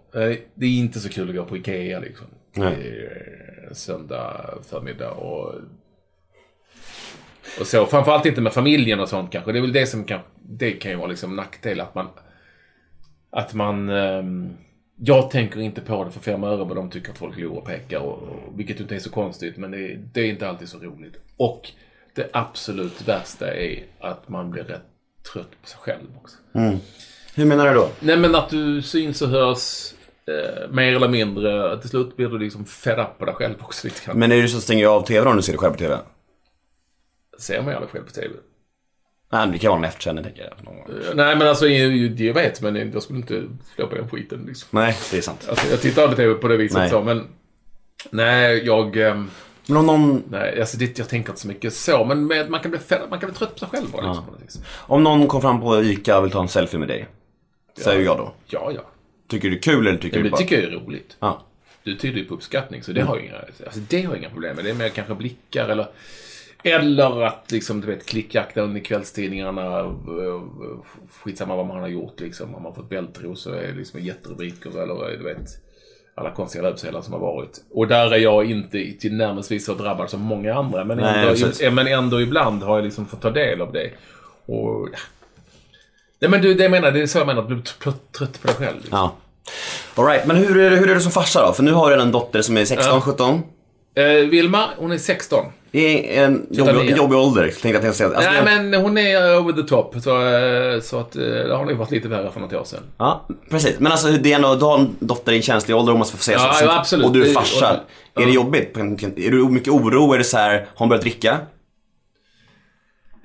Det 0.56 0.66
är 0.66 0.80
inte 0.80 1.00
så 1.00 1.10
kul 1.10 1.30
att 1.30 1.36
gå 1.36 1.46
på 1.46 1.58
Ikea 1.58 2.00
liksom. 2.00 2.28
Nej. 2.56 3.10
Söndag 3.72 4.58
förmiddag 4.64 5.12
och 5.12 5.56
och 7.60 7.68
så. 7.68 7.86
Framförallt 7.86 8.26
inte 8.26 8.42
med 8.42 8.54
familjen 8.54 9.00
och 9.00 9.10
sånt 9.10 9.32
kanske. 9.32 9.52
Det 9.52 9.60
är 9.60 9.62
väl 9.62 9.74
det 9.74 9.88
som 9.88 10.04
kan, 10.04 10.20
det 10.42 10.72
kan 10.72 10.92
ju 10.92 10.98
vara 10.98 11.08
liksom 11.08 11.36
nackdel 11.36 11.82
att 11.82 11.96
man 11.96 12.08
att 13.32 13.54
man 13.54 13.90
ehm, 13.90 14.50
jag 14.98 15.32
tänker 15.32 15.60
inte 15.60 15.82
på 15.82 16.04
det 16.04 16.12
för 16.12 16.20
fem 16.20 16.44
öre 16.44 16.66
men 16.66 16.76
de 16.76 16.90
tycker 16.90 17.12
att 17.12 17.18
folk 17.18 17.36
glor 17.36 17.58
och 17.58 17.66
pekar 17.66 18.00
och, 18.00 18.14
och, 18.24 18.60
vilket 18.60 18.80
inte 18.80 18.96
är 18.96 19.00
så 19.00 19.10
konstigt 19.10 19.58
men 19.58 19.72
det, 19.72 19.78
är- 19.78 20.00
det 20.14 20.22
är 20.22 20.26
inte 20.26 20.50
alltid 20.50 20.70
så 20.70 20.78
roligt. 20.78 21.14
Och 21.38 21.70
det 22.16 22.30
absolut 22.34 23.08
värsta 23.08 23.54
är 23.56 23.84
att 24.00 24.30
man 24.30 24.52
blir 24.52 24.64
rätt 24.64 24.82
trött 25.34 25.52
på 25.62 25.68
sig 25.68 25.78
själv 25.80 26.08
också. 26.22 26.38
Hur 27.36 27.46
menar 27.46 27.68
du 27.68 27.74
då? 27.74 27.90
Nej 28.00 28.18
men 28.18 28.36
att 28.36 28.50
du 28.50 28.82
syns 28.82 29.22
och 29.22 29.30
hörs 29.30 29.94
eh, 30.28 30.70
mer 30.72 30.96
eller 30.96 31.08
mindre. 31.08 31.78
Till 31.82 31.90
slut 31.90 32.18
blir 32.18 32.28
du 32.30 32.40
liksom 32.40 32.66
fed 32.66 33.00
up 33.00 33.18
på 33.20 33.26
dig 33.26 33.36
själv 33.36 33.56
också 33.62 33.88
lite 33.88 34.06
grann. 34.06 34.20
Men 34.20 34.32
är 34.32 34.42
det 34.42 34.48
så 34.48 34.58
att 34.58 34.64
stänger 34.64 34.88
av 34.88 35.02
tvn 35.06 35.28
om 35.28 35.36
du 35.36 35.42
ser 35.42 35.54
dig 35.54 35.60
själv 35.60 35.72
på 35.72 35.78
tv? 35.80 35.98
Ser 37.40 37.62
man 37.62 37.74
aldrig 37.74 37.90
själv 37.90 38.04
på 38.04 38.12
TV. 38.12 38.34
Nej, 39.32 39.48
det 39.52 39.60
kan 39.60 39.70
vara 39.70 39.80
en 39.80 39.86
efterkänning 39.86 40.24
tänker 40.24 40.42
jag. 40.42 40.52
Eh, 40.52 41.16
Nej 41.16 41.36
men 41.36 41.48
alltså 41.48 41.68
jag 41.68 42.34
vet 42.34 42.62
men 42.62 42.92
jag 42.94 43.04
skulle 43.04 43.20
inte 43.20 43.44
slå 43.76 43.88
på 43.88 43.96
den 43.96 44.10
skiten 44.10 44.44
liksom. 44.48 44.68
Nej, 44.72 44.98
det 45.12 45.18
är 45.18 45.22
sant. 45.22 45.48
Alltså, 45.50 45.68
jag 45.72 45.82
tittar 45.82 46.02
aldrig 46.02 46.18
TV 46.18 46.34
på 46.34 46.48
det 46.48 46.58
viset 46.58 46.78
Nej. 46.78 46.90
så 46.90 47.02
men 47.02 47.28
Nej 48.10 48.66
jag 48.66 48.98
ehm, 48.98 49.30
Men 49.66 49.78
om 49.78 49.86
någon, 49.86 50.24
Nej 50.30 50.60
alltså 50.60 50.78
det, 50.78 51.00
jag 51.00 51.10
tänker 51.10 51.30
inte 51.30 51.42
så 51.42 51.48
mycket 51.48 51.74
så 51.74 52.06
men 52.06 52.28
med, 52.28 52.50
man 52.50 52.60
kan 52.60 52.72
bli 52.72 52.80
man 53.10 53.20
kan 53.20 53.30
bli 53.30 53.40
trött 53.40 53.54
på 53.54 53.60
sig 53.60 53.68
själv 53.68 53.92
bara 53.92 54.24
liksom, 54.42 54.62
om 54.68 55.04
någon 55.04 55.28
kom 55.28 55.42
fram 55.42 55.62
på 55.62 55.84
ICA 55.84 56.18
och 56.18 56.26
vill 56.26 56.32
ta 56.32 56.42
en 56.42 56.48
selfie 56.48 56.80
med 56.80 56.88
dig. 56.88 57.08
Säger 57.78 58.06
jag 58.06 58.18
då. 58.18 58.34
Ja 58.48 58.72
ja. 58.76 58.82
Tycker 59.28 59.50
du 59.50 59.56
det 59.56 59.60
är 59.60 59.62
kul 59.62 59.88
eller 59.88 59.98
tycker 60.00 60.18
Men 60.18 60.24
du 60.24 60.30
det 60.30 60.32
bara... 60.32 60.38
tycker 60.38 60.62
jag 60.62 60.74
är 60.74 60.80
roligt. 60.80 61.18
Ja. 61.20 61.46
Du 61.84 61.96
tyder 61.96 62.20
ju 62.20 62.26
på 62.26 62.34
uppskattning, 62.34 62.84
så 62.84 62.92
det 62.92 63.02
har 63.02 63.16
jag 63.16 63.26
inga, 63.26 63.36
alltså 63.38 63.80
det 63.90 64.02
har 64.02 64.14
jag 64.14 64.18
inga 64.18 64.30
problem 64.30 64.56
med. 64.56 64.66
Det 64.66 64.72
är 64.72 64.76
mer 64.76 64.90
kanske 64.90 65.16
blickar 65.16 65.70
eller, 65.70 65.88
eller 66.64 67.22
att 67.22 67.52
liksom, 67.52 67.82
du 67.82 67.88
vet, 67.88 68.06
klickjakta 68.06 68.62
under 68.62 68.80
kvällstidningarna. 68.82 69.80
eh, 69.80 70.42
Skitsamma 71.24 71.56
vad 71.56 71.66
man 71.66 71.80
har 71.80 71.88
gjort 71.88 72.20
liksom. 72.20 72.54
Har 72.54 72.62
man 72.62 72.76
fått 72.76 72.90
bältros 72.90 73.42
så 73.42 73.52
är 73.54 73.68
det 73.68 73.74
liksom 73.74 74.00
jätterubriker 74.00 74.70
eller 74.82 75.18
du 75.18 75.24
vet, 75.24 75.50
alla 76.16 76.32
konstiga 76.32 76.64
löpsedlar 76.64 77.02
som 77.02 77.14
har 77.14 77.20
varit. 77.20 77.62
Och 77.72 77.88
där 77.88 78.12
är 78.14 78.18
jag 78.18 78.46
inte 78.52 78.94
tillnärmelsevis 79.00 79.66
så 79.66 79.74
drabbad 79.74 80.10
som 80.10 80.22
många 80.22 80.54
andra. 80.56 80.84
Men, 80.86 80.98
Nej, 80.98 81.28
ändå, 81.62 81.72
men 81.76 81.88
ändå 81.88 82.22
ibland 82.22 82.64
har 82.64 82.76
jag 82.78 82.84
liksom 82.86 83.06
fått 83.06 83.22
ta 83.22 83.30
del 83.30 83.62
av 83.62 83.74
det. 83.74 83.90
Och, 84.46 84.90
ja. 84.92 84.98
Nej 86.20 86.30
men 86.32 86.42
du, 86.42 86.54
det 86.54 86.64
jag 86.64 86.72
menar, 86.72 86.92
det 86.92 87.02
är 87.02 87.08
så 87.08 87.18
jag 87.18 87.28
menar, 87.28 87.42
att 87.42 87.50
du 87.50 87.56
blir 87.56 87.64
trött- 87.64 88.12
trött 88.12 88.42
på 88.42 88.48
dig 88.48 88.56
själv. 88.56 88.78
Liksom. 88.78 88.98
Ja. 88.98 89.16
All 89.96 90.06
right, 90.06 90.26
men 90.28 90.36
hur 90.36 90.58
är, 90.58 90.70
det, 90.72 90.78
hur 90.78 90.90
är 90.90 90.96
det 90.96 91.02
som 91.02 91.12
farsa 91.12 91.48
då? 91.48 91.54
För 91.54 91.64
nu 91.64 91.72
har 91.72 91.90
du 91.96 92.02
en 92.02 92.12
dotter 92.12 92.42
som 92.42 92.58
är 92.58 92.66
16, 92.66 92.94
Ja. 92.96 93.02
17. 93.02 93.42
Eh, 93.96 94.06
Vilma, 94.30 94.70
hon 94.78 94.92
är 94.92 94.98
16. 94.98 95.46
I 95.72 96.16
en 96.18 96.48
jobbig, 96.52 96.74
29. 96.74 96.96
jobbig 96.98 97.18
ålder, 97.18 97.52
tänkte 97.62 97.86
jag 97.86 97.96
säga. 97.96 98.10
Alltså, 98.16 98.32
Nej, 98.32 98.40
det- 98.56 98.62
men 98.72 98.82
hon 98.82 98.98
är 98.98 99.40
over 99.40 99.54
the 99.54 99.68
top. 99.68 99.96
Så, 100.04 100.28
eh, 100.28 100.82
så 100.82 101.00
att 101.00 101.16
eh, 101.16 101.22
det 101.22 101.56
har 101.56 101.66
nog 101.66 101.78
varit 101.78 101.92
lite 101.92 102.08
värre 102.08 102.32
för 102.32 102.40
något 102.40 102.54
år 102.54 102.64
sedan. 102.64 102.84
Ja, 102.98 103.28
precis. 103.50 103.80
Men 103.80 103.92
alltså 103.92 104.08
det 104.08 104.32
är 104.32 104.36
ändå, 104.36 104.56
du 104.56 104.66
har 104.66 104.78
en 104.78 104.96
dotter 105.00 105.32
i 105.32 105.36
en 105.36 105.42
känslig 105.42 105.78
ålder 105.78 105.92
om 105.94 106.00
man 106.00 106.08
ska 106.08 106.18
få 106.18 106.24
säga 106.24 106.38
Ja, 106.38 106.54
så. 106.54 106.66
ja, 106.66 106.80
absolut. 106.80 107.06
Och 107.06 107.12
du 107.14 107.30
är 107.30 107.34
farsa. 107.34 107.82
och- 108.14 108.22
Är 108.22 108.26
det 108.26 108.32
jobbigt? 108.32 108.78
Är 108.78 109.32
du 109.32 109.50
mycket 109.50 109.74
oro? 109.74 110.14
Är 110.14 110.18
det 110.18 110.24
så 110.24 110.38
här, 110.38 110.50
har 110.54 110.66
hon 110.76 110.90
börjat 110.90 111.02
dricka? 111.02 111.40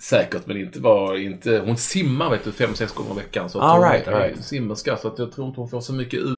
Säkert, 0.01 0.47
men 0.47 0.57
inte 0.57 0.81
bara 0.81 1.19
inte... 1.19 1.63
Hon 1.67 1.77
simmar 1.77 2.31
vet 2.31 2.45
du, 2.45 2.53
fem, 2.53 2.75
sex 2.75 2.93
gånger 2.93 3.13
i 3.13 3.17
veckan. 3.17 3.51
Så 3.51 3.59
att 3.59 3.65
All 3.65 3.81
hon 3.83 3.91
right, 3.93 4.09
är 4.09 4.21
right. 4.21 4.45
simmerska, 4.45 4.97
så 4.97 5.09
att 5.09 5.19
jag 5.19 5.33
tror 5.33 5.47
inte 5.47 5.61
hon 5.61 5.69
får 5.71 5.81
så 5.81 5.93
mycket 5.93 6.21
ut. 6.21 6.38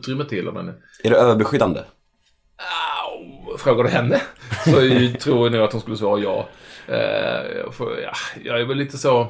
utrymme 0.00 0.24
till. 0.24 0.52
Men, 0.52 0.68
Är 1.04 1.10
du 1.10 1.16
överbeskyddande? 1.16 1.80
au, 3.06 3.56
frågar 3.58 3.84
du 3.84 3.90
henne 3.90 4.20
så 4.64 4.84
jag 4.84 5.20
tror 5.20 5.46
jag 5.46 5.52
nog 5.52 5.62
att 5.62 5.72
hon 5.72 5.80
skulle 5.80 5.96
svara 5.96 6.20
ja. 6.20 6.48
Eh, 6.86 7.72
ja. 8.02 8.12
Jag 8.44 8.60
är 8.60 8.64
väl 8.64 8.76
lite 8.76 8.98
så 8.98 9.28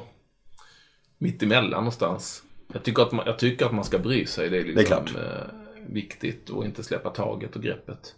mittemellan 1.19 1.71
någonstans. 1.71 2.43
Jag 2.73 2.83
tycker 2.83 3.03
att 3.03 3.13
man, 3.13 3.27
jag 3.27 3.39
tycker 3.39 3.67
att 3.67 3.73
man 3.73 3.85
ska 3.85 3.99
bry 3.99 4.27
sig. 4.27 4.51
Det 4.51 4.57
är, 4.59 4.65
liksom, 4.65 4.75
Det 4.75 4.83
är 4.83 4.87
klart. 4.87 5.15
eh, 5.17 5.43
viktigt 5.89 6.51
och 6.51 6.65
inte 6.65 6.83
släppa 6.83 7.11
taget 7.11 7.57
och 7.57 7.63
greppet. 7.63 8.15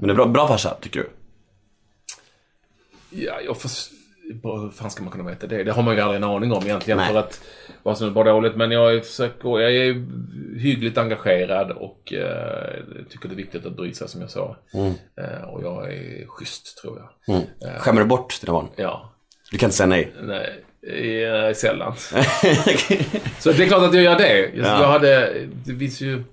det 0.00 0.12
är 0.12 0.14
bra, 0.14 0.26
bra 0.26 0.48
farsa, 0.48 0.76
tycker 0.80 1.00
du? 1.00 1.10
Ja, 3.24 3.40
jag 3.40 3.60
får... 3.60 3.70
Hur 4.42 4.70
fan 4.70 4.90
ska 4.90 5.02
man 5.02 5.12
kunna 5.12 5.24
veta 5.30 5.46
det? 5.46 5.64
Det 5.64 5.72
har 5.72 5.82
man 5.82 5.94
ju 5.94 6.00
aldrig 6.00 6.22
en 6.22 6.28
aning 6.28 6.52
om 6.52 6.62
egentligen. 6.64 6.98
Nej. 6.98 7.12
För 7.12 7.18
att 7.18 7.40
vad 7.82 7.98
som 7.98 8.06
är 8.06 8.10
bra 8.10 8.24
dåligt. 8.24 8.56
Men 8.56 8.70
jag 8.70 9.06
försöker... 9.06 9.60
Jag 9.60 9.74
är 9.74 10.06
hyggligt 10.58 10.98
engagerad 10.98 11.70
och 11.70 12.12
eh, 12.12 12.84
tycker 13.10 13.28
det 13.28 13.34
är 13.34 13.36
viktigt 13.36 13.66
att 13.66 13.76
bry 13.76 13.94
sig 13.94 14.08
som 14.08 14.20
jag 14.20 14.30
sa. 14.30 14.56
Eh, 15.18 15.42
och 15.48 15.62
jag 15.62 15.92
är 15.92 16.26
schysst 16.26 16.78
tror 16.78 17.02
jag. 17.26 17.42
Skämmer 17.80 18.00
du 18.00 18.06
bort 18.06 18.40
dina 18.40 18.52
barn? 18.52 18.68
Ja. 18.76 19.12
Du 19.50 19.58
kan 19.58 19.66
inte 19.66 19.76
säga 19.76 19.86
nej. 19.86 20.12
Nej, 20.22 21.24
eh, 21.24 21.54
sällan. 21.54 21.94
Så 23.38 23.52
det 23.52 23.64
är 23.64 23.68
klart 23.68 23.82
att 23.82 23.94
jag 23.94 24.04
gör 24.04 24.18
det. 24.18 24.38
Jag, 24.38 24.66
jag 24.66 24.88
hade... 24.88 25.34
Det 25.64 25.76
finns 25.76 26.00
ju... 26.00 26.24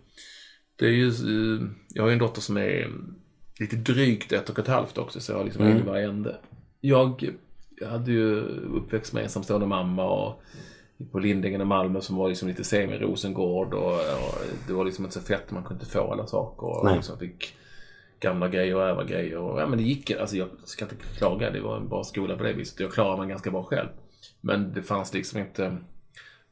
Det 0.76 0.86
är 0.86 0.90
ju... 0.90 1.08
eh, 1.08 1.62
Jag 1.94 2.04
har 2.04 2.10
ju 2.10 2.14
en 2.14 2.20
dotter 2.20 2.42
som 2.42 2.58
är 2.58 2.90
lite 3.60 3.76
drygt 3.76 4.32
ett 4.32 4.50
och 4.50 4.60
ett 4.60 4.68
halvt 4.68 4.98
också, 4.98 5.20
så 5.20 5.32
jag 5.32 5.38
har 5.38 5.46
liksom 5.46 5.62
mm. 5.62 5.76
egen 5.76 5.88
varje 5.88 6.08
ände. 6.08 6.36
Jag, 6.82 7.30
jag 7.84 7.90
hade 7.90 8.12
ju 8.12 8.40
uppväxt 8.76 9.14
med 9.14 9.24
ensamstående 9.24 9.68
mamma 9.68 10.04
och 10.10 10.44
på 11.12 11.20
Lindängen 11.20 11.62
i 11.62 11.66
Malmö 11.66 12.02
som 12.02 12.16
var 12.16 12.30
liksom 12.30 12.48
lite 12.48 12.64
semi-Rosengård 12.64 13.74
och, 13.74 13.94
och 13.94 14.36
det 14.68 14.74
var 14.74 14.86
liksom 14.86 15.06
inte 15.06 15.20
så 15.20 15.26
fett, 15.26 15.52
man 15.52 15.64
kunde 15.64 15.84
inte 15.84 15.94
få 15.94 16.12
alla 16.12 16.28
saker. 16.28 16.68
Och 16.68 16.86
Nej. 16.86 16.96
liksom 16.96 17.18
fick 17.20 17.56
gamla 18.20 18.48
grejer 18.48 18.76
och 18.76 18.84
ärva 18.84 19.04
grejer. 19.04 19.38
Och, 19.38 19.62
ja, 19.62 19.68
men 19.68 19.78
det 19.78 19.84
gick, 19.84 20.12
alltså 20.12 20.36
jag 20.36 20.50
ska 20.64 20.86
inte 20.86 20.96
klaga, 21.18 21.52
det 21.52 21.62
var 21.62 21.78
en 21.78 21.90
bra 21.90 22.04
skola 22.04 22.38
på 22.38 22.44
det 22.44 22.54
viset. 22.54 22.80
Jag 22.80 22.92
klarade 22.92 23.18
mig 23.22 23.30
ganska 23.30 23.52
bra 23.52 23.64
själv. 23.64 23.90
Men 24.42 24.74
det 24.74 24.82
fanns 24.82 25.14
liksom 25.14 25.40
inte 25.40 25.78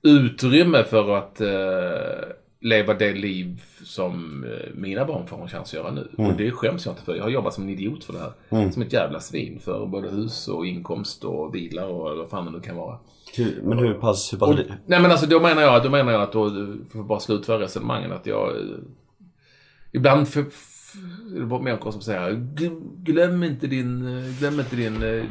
utrymme 0.02 0.84
för 0.84 1.18
att 1.18 1.42
eh, 1.42 2.36
leva 2.62 2.94
det 2.94 3.14
liv 3.14 3.64
som 3.84 4.44
eh, 4.44 4.76
mina 4.76 5.06
barn 5.06 5.28
får 5.28 5.42
en 5.42 5.48
chans 5.48 5.70
att 5.70 5.74
göra 5.74 5.92
nu. 5.92 6.10
Och 6.18 6.34
det 6.34 6.52
skäms 6.52 6.86
jag 6.86 6.92
inte 6.94 7.04
för. 7.04 7.16
Jag 7.16 7.24
har 7.24 7.30
jobbat 7.30 7.54
som 7.54 7.64
en 7.64 7.70
idiot 7.70 8.04
för 8.04 8.14
det 8.14 8.20
här. 8.20 8.72
Som 8.72 8.82
ett 8.82 8.94
jävla 8.94 9.20
svin 9.20 9.60
för 9.60 9.86
både 9.86 10.10
hus 10.10 10.48
och 10.48 10.66
inkomst 10.66 11.24
och 11.24 11.52
bilar 11.52 11.88
och 11.88 12.18
vad 12.18 12.30
fan 12.30 12.46
det 12.46 12.52
nu 12.52 12.60
kan 12.60 12.76
vara. 12.76 12.98
Hur, 13.36 13.62
men 13.64 13.80
hur 13.80 13.94
pass, 13.94 14.34
hur 14.34 14.38
pass... 14.38 14.50
Nej 14.86 15.02
men 15.02 15.12
alltså 15.12 15.26
då 15.26 15.40
menar 15.40 15.62
jag, 15.62 15.84
då 15.84 15.90
menar 15.90 16.12
jag 16.12 16.22
att 16.22 16.32
då, 16.32 16.50
för 16.92 17.00
att 17.00 17.08
bara 17.08 17.20
slutföra 17.20 17.60
resonemangen, 17.60 18.12
att 18.12 18.26
jag 18.26 18.50
eh, 18.50 18.66
ibland 19.92 20.28
för, 20.28 20.46
människor 21.62 21.92
som 21.92 22.02
säger 22.02 22.32
"Gl- 22.32 23.04
glöm 23.04 23.44
inte 23.44 23.68
din, 23.68 24.06
glöm 24.40 24.60
inte 24.60 24.76
din, 24.76 24.96
eh, 24.96 25.24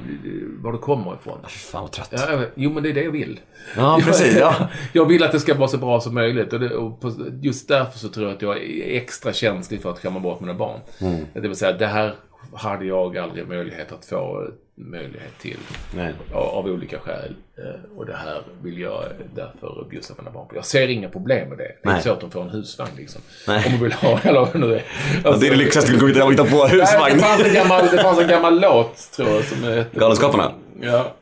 var 0.62 0.73
du 0.73 0.79
kommer 0.79 1.14
ifrån. 1.14 1.38
Fan 1.49 1.83
vad 1.83 1.92
trött. 1.92 2.09
Ja, 2.12 2.42
jo 2.55 2.70
men 2.73 2.83
det 2.83 2.88
är 2.90 2.94
det 2.94 3.03
jag 3.03 3.11
vill. 3.11 3.40
Ja, 3.77 4.01
precis. 4.05 4.37
Ja. 4.38 4.55
Jag 4.92 5.05
vill 5.07 5.23
att 5.23 5.33
det 5.33 5.40
ska 5.40 5.55
vara 5.55 5.68
så 5.68 5.79
bra 5.79 6.01
som 6.01 6.14
möjligt 6.14 6.53
och, 6.53 6.61
det, 6.61 6.77
och 6.77 7.03
just 7.42 7.69
därför 7.69 7.98
så 7.98 8.08
tror 8.08 8.27
jag 8.27 8.37
att 8.37 8.42
jag 8.42 8.56
är 8.63 8.96
extra 8.96 9.33
känslig 9.33 9.83
för 9.83 9.90
att 9.90 9.98
skämma 9.98 10.21
bort 10.21 10.40
mina 10.40 10.54
barn. 10.54 10.81
Mm. 11.00 11.25
Det 11.35 11.40
vill 11.40 11.56
säga, 11.56 11.73
det 11.79 11.87
här 11.87 12.15
hade 12.54 12.85
jag 12.85 13.17
aldrig 13.19 13.48
möjlighet 13.48 13.92
att 13.92 14.04
få 14.04 14.42
eh, 14.42 14.48
möjlighet 14.85 15.38
till. 15.40 15.56
Nej. 15.96 16.12
Av, 16.35 16.66
olika 16.66 16.98
skäl. 16.98 17.35
Eh, 17.58 17.96
Och 17.98 18.06
det 18.06 18.16
här 18.16 18.42
vill 18.62 18.78
jag 18.81 19.04
därför 19.35 19.87
bjussa 19.90 20.14
mina 20.18 20.31
barn 20.31 20.48
på. 20.48 20.56
Jag 20.56 20.64
ser 20.64 20.88
inga 20.88 21.08
problem 21.08 21.48
med 21.48 21.58
det. 21.58 21.64
Det 21.64 21.70
är 21.70 21.76
Nej. 21.83 21.94
inte 21.94 22.04
så 22.08 22.12
att 22.12 22.20
de 22.20 22.31
får 22.31 22.42
en 22.42 22.50
husvagn 22.50 22.90
liksom. 22.96 23.20
Nej. 23.46 23.62
Om 23.66 23.72
de 23.72 23.78
vill 23.85 23.92
ha, 23.92 24.20
eller 24.22 24.40
vad 24.40 24.52
det 24.52 24.58
nu 24.58 24.74
är. 24.74 24.83
Ja, 25.24 25.31
det 25.40 25.46
är 25.46 25.50
det 25.50 25.56
lyxigaste 25.56 25.92
du 25.92 26.14
kan 26.14 26.31
hitta 26.31 26.44
på, 26.44 26.66
husvagn. 26.66 27.16
det, 27.16 27.22
fanns 27.22 27.42
en 27.46 27.54
gammal, 27.54 27.87
det 27.92 27.98
fanns 28.02 28.18
en 28.20 28.28
gammal 28.28 28.60
låt, 28.60 29.12
tror 29.16 29.28
jag, 29.28 29.44
som 29.44 29.62
hette... 29.64 29.98
Galenskaparna? 29.98 30.52
Ja. 30.81 31.12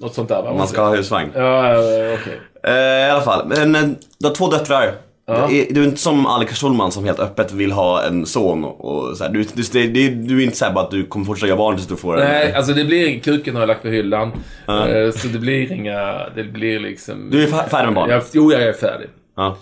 Något 0.00 0.14
sånt 0.14 0.28
där 0.28 0.42
va? 0.42 0.52
Man 0.54 0.68
ska 0.68 0.82
ha 0.84 0.96
husvagn. 0.96 1.30
Ja, 1.34 1.74
okej. 2.20 2.40
Eh, 2.64 2.72
I 3.06 3.10
alla 3.10 3.20
fall, 3.22 3.46
men 3.46 3.74
eh, 3.74 3.82
du 4.18 4.26
har 4.26 4.34
två 4.34 4.50
döttrar. 4.50 4.94
Är- 5.26 5.74
Du 5.74 5.82
är 5.82 5.84
inte 5.84 6.00
som 6.00 6.26
Annika 6.26 6.54
Schulman 6.54 6.92
som 6.92 7.04
helt 7.04 7.18
öppet 7.20 7.52
vill 7.52 7.72
ha 7.72 8.02
en 8.06 8.26
son 8.26 8.64
och, 8.64 9.16
så 9.16 9.24
här. 9.24 9.30
Du, 9.30 9.42
du, 9.42 9.62
det- 9.88 10.08
du 10.10 10.38
är 10.40 10.44
inte 10.44 10.56
såhär 10.56 10.72
bara 10.72 10.84
att 10.84 10.90
du 10.90 11.06
kommer 11.06 11.26
fortsätta 11.26 11.46
göra 11.48 11.58
barn 11.58 11.76
tills 11.76 11.88
du 11.88 11.96
får 11.96 12.14
en. 12.20 12.28
Nej, 12.28 12.52
alltså 12.52 12.72
det 12.72 12.84
blir, 12.84 13.20
kuken 13.20 13.54
har 13.54 13.62
jag 13.62 13.68
lagt 13.68 13.82
på 13.82 13.88
hyllan. 13.88 14.32
Eh, 14.68 15.10
Så 15.12 15.28
det 15.28 15.38
blir 15.38 15.72
inga, 15.72 16.28
det 16.34 16.44
blir 16.44 16.80
liksom... 16.80 17.30
Du 17.30 17.42
är 17.42 17.46
fär- 17.46 17.68
färdig 17.68 17.86
med 17.86 17.94
barn? 17.94 18.10
Jag, 18.10 18.22
jo, 18.32 18.52
jag 18.52 18.62
är 18.62 18.72
färdig. 18.72 19.08
Ja. 19.36 19.56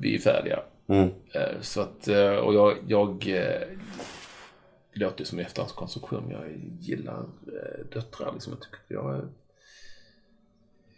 Vi 0.00 0.14
är 0.14 0.18
färdiga. 0.18 0.58
Mm. 0.88 1.08
Eh, 1.34 1.40
Så 1.60 1.80
att, 1.80 2.08
eh, 2.08 2.30
och 2.34 2.54
jag, 2.54 2.74
jag 2.86 3.18
det 4.94 5.00
låter 5.00 5.24
som 5.24 5.38
efterhandskonstruktion. 5.38 6.24
Jag 6.30 6.40
gillar 6.80 7.24
döttrar 7.92 8.30
liksom. 8.32 8.52
Jag 8.52 8.60
tycker 8.62 8.94
jag 8.94 9.28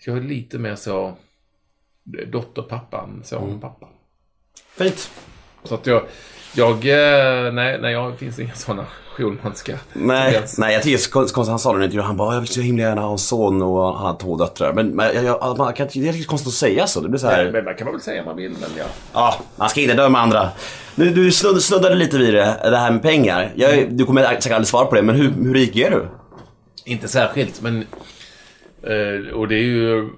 jag 0.06 0.16
är 0.16 0.20
lite 0.20 0.58
mer 0.58 0.74
så 0.74 1.14
dotter, 2.32 2.62
pappan, 2.62 3.22
son, 3.24 3.42
Mm. 3.48 3.60
pappa. 3.60 3.86
Fint. 4.78 5.10
Så 5.64 5.74
att 5.74 5.86
jag, 5.86 6.02
jag, 6.54 6.72
eh, 6.72 7.52
nej, 7.52 7.78
nej, 7.80 7.92
jag 7.92 8.18
finns 8.18 8.38
inga 8.38 8.54
sådana 8.54 8.86
Schulmanska 9.16 9.78
Nej, 9.92 10.32
tendenser. 10.32 10.60
nej 10.60 10.74
jag 10.74 10.82
tycker 10.82 10.98
det 10.98 11.04
är 11.04 11.10
konstigt, 11.12 11.48
han 11.48 11.58
sa 11.58 11.72
det 11.72 11.76
i 11.76 11.78
en 11.78 11.84
intervju, 11.84 12.02
han 12.02 12.16
bara 12.16 12.34
jag 12.34 12.40
vill 12.40 12.48
så 12.48 12.60
himla 12.60 12.82
gärna 12.82 13.00
ha 13.00 13.12
en 13.12 13.18
son 13.18 13.62
och 13.62 13.98
han 13.98 14.06
har 14.06 14.16
två 14.18 14.36
döttrar. 14.36 14.72
Men, 14.72 14.88
men 14.88 15.14
jag, 15.14 15.24
jag, 15.24 15.58
man 15.58 15.72
kan 15.72 15.86
inte, 15.86 15.98
det 15.98 16.08
är 16.08 16.12
riktigt 16.12 16.26
konstigt 16.28 16.48
att 16.48 16.54
säga 16.54 16.86
så. 16.86 17.00
Det 17.00 17.08
blir 17.08 17.18
så 17.18 17.26
här. 17.26 17.50
Men 17.52 17.64
man 17.64 17.74
kan 17.74 17.84
man 17.84 17.94
väl 17.94 18.00
säga 18.02 18.20
om 18.20 18.26
man 18.26 18.36
vill, 18.36 18.50
men 18.50 18.70
ja. 18.78 18.84
Ja, 19.12 19.34
man 19.56 19.68
ska 19.68 19.80
inte 19.80 19.94
döma 19.94 20.18
andra. 20.20 20.48
Du, 20.94 21.10
du 21.10 21.32
snudd, 21.32 21.62
snuddade 21.62 21.94
lite 21.94 22.18
vid 22.18 22.34
det, 22.34 22.56
det 22.62 22.76
här 22.76 22.90
med 22.90 23.02
pengar. 23.02 23.52
Jag, 23.56 23.92
du 23.96 24.04
kommer 24.04 24.22
säkert 24.22 24.52
aldrig 24.52 24.66
svara 24.68 24.86
på 24.86 24.94
det, 24.94 25.02
men 25.02 25.14
hur, 25.14 25.30
hur 25.30 25.54
rik 25.54 25.76
är 25.76 25.90
du? 25.90 26.08
Inte 26.84 27.08
särskilt, 27.08 27.60
men... 27.62 27.84
Eh, 28.82 29.32
och 29.34 29.48
det 29.48 29.54
är 29.54 29.62
ju... 29.62 30.10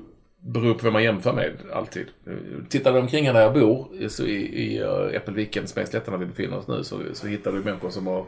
Beror 0.47 0.74
på 0.74 0.84
vem 0.84 0.92
man 0.92 1.03
jämför 1.05 1.32
med, 1.32 1.53
alltid. 1.72 2.07
Eh, 2.26 2.32
Tittar 2.68 2.92
du 2.92 2.99
omkring 2.99 3.26
här 3.26 3.34
där 3.34 3.40
jag 3.40 3.53
bor, 3.55 4.09
så 4.09 4.24
i, 4.24 4.64
i 4.74 4.82
uh, 4.82 5.14
Äppelviken, 5.16 5.66
Smedslätten, 5.66 6.12
där 6.12 6.18
vi 6.18 6.26
befinner 6.26 6.59
oss 6.59 6.68
nu, 6.68 6.84
så, 6.84 7.01
så 7.12 7.26
hittar 7.26 7.53
du 7.53 7.62
människor 7.62 7.90
som 7.90 8.07
har 8.07 8.24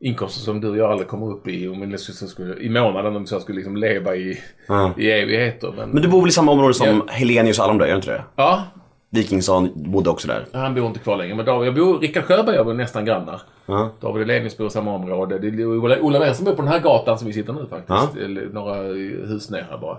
inkomster 0.00 0.40
som 0.40 0.60
du 0.60 0.68
och 0.68 0.76
jag 0.76 0.90
aldrig 0.90 1.08
kommer 1.08 1.26
upp 1.30 1.48
i 1.48 1.68
om 1.68 1.98
skulle, 1.98 2.60
i 2.60 2.68
månaden 2.68 3.16
om 3.16 3.26
så 3.26 3.40
skulle 3.40 3.56
liksom 3.56 3.76
leva 3.76 4.16
i, 4.16 4.38
Ja. 4.68 4.94
i 4.98 5.10
evigheter. 5.10 5.74
Men, 5.76 5.90
Men 5.90 6.02
du 6.02 6.08
bor 6.08 6.20
väl 6.20 6.28
i 6.28 6.32
samma 6.32 6.52
område 6.52 6.74
som 6.74 6.86
Ja. 6.88 7.06
Helenius 7.12 7.58
och 7.58 7.64
alla 7.64 7.72
de 7.72 7.78
där, 7.78 7.86
gör 7.86 7.92
du 7.92 7.96
inte 7.96 8.10
det? 8.10 8.24
ja, 8.36 8.64
Wikingsson 9.14 9.68
bodde 9.74 10.10
också 10.10 10.28
där. 10.28 10.44
han 10.52 10.74
bor 10.74 10.86
inte 10.86 10.98
kvar 11.00 11.16
längre. 11.16 11.34
Men 11.34 11.46
David, 11.46 11.66
jag 11.68 11.74
bor, 11.74 11.98
Rickard 11.98 12.24
Sjöberg 12.24 12.48
och 12.48 12.54
jag 12.58 12.66
bor 12.66 12.74
nästan 12.74 13.04
grannar. 13.04 13.40
Ja. 13.66 13.90
David 14.00 14.22
Elenius 14.22 14.56
bor 14.56 14.66
i 14.66 14.70
samma 14.70 14.94
område. 14.94 15.38
Det 15.38 15.46
är 15.48 15.66
Ola, 15.66 16.00
Ola 16.00 16.18
Wester 16.18 16.44
bor 16.44 16.52
på 16.52 16.62
den 16.62 16.70
här 16.70 16.80
gatan 16.80 17.18
som 17.18 17.26
vi 17.26 17.32
sitter 17.32 17.52
nu 17.52 17.66
faktiskt. 17.70 18.16
Eller 18.24 18.46
några 18.52 18.74
hus 19.26 19.50
ner 19.50 19.66
här 19.70 19.78
bara. 19.78 19.98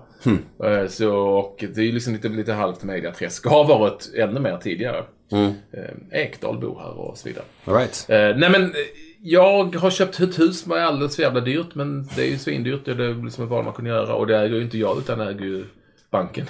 Eh, 0.82 0.88
Så, 0.88 1.16
och 1.16 1.64
det 1.76 1.82
är 1.82 1.92
liksom 1.92 2.14
lite, 2.14 2.30
lite 2.30 2.54
halvt 2.54 2.84
mediaträsk. 2.84 3.46
Har 3.48 3.68
varit 3.68 4.12
ännu 4.18 4.40
mer 4.40 4.58
tidigare. 4.58 5.04
Eh, 5.32 6.22
Ekdal 6.22 6.58
bor 6.60 6.80
här 6.80 7.00
och 7.00 7.18
så 7.18 7.28
vidare. 7.28 7.46
All 7.66 7.74
right. 7.76 8.06
Eh, 8.10 8.38
nej 8.38 8.50
men, 8.50 8.74
jag 9.22 9.76
har 9.76 9.90
köpt 9.90 10.20
ett 10.20 10.40
hus 10.40 10.60
som 10.60 10.72
är 10.72 10.76
alldeles 10.82 11.16
för 11.16 11.24
jävla 11.24 11.40
dyrt. 11.42 11.76
Men 11.76 12.08
det 12.16 12.22
är 12.22 12.28
ju 12.28 12.38
svindyrt. 12.38 12.86
Det 12.86 12.92
är 12.92 13.24
liksom 13.24 13.44
ett 13.44 13.50
val 13.50 13.64
man 13.64 13.74
kunde 13.74 13.90
göra. 13.92 14.16
Och 14.16 14.28
det 14.28 14.38
äger 14.40 14.56
ju 14.56 14.62
inte 14.62 14.78
jag 14.78 14.98
utan 14.98 15.22
äger 15.22 15.46
ju 15.46 15.66
banken. 16.14 16.50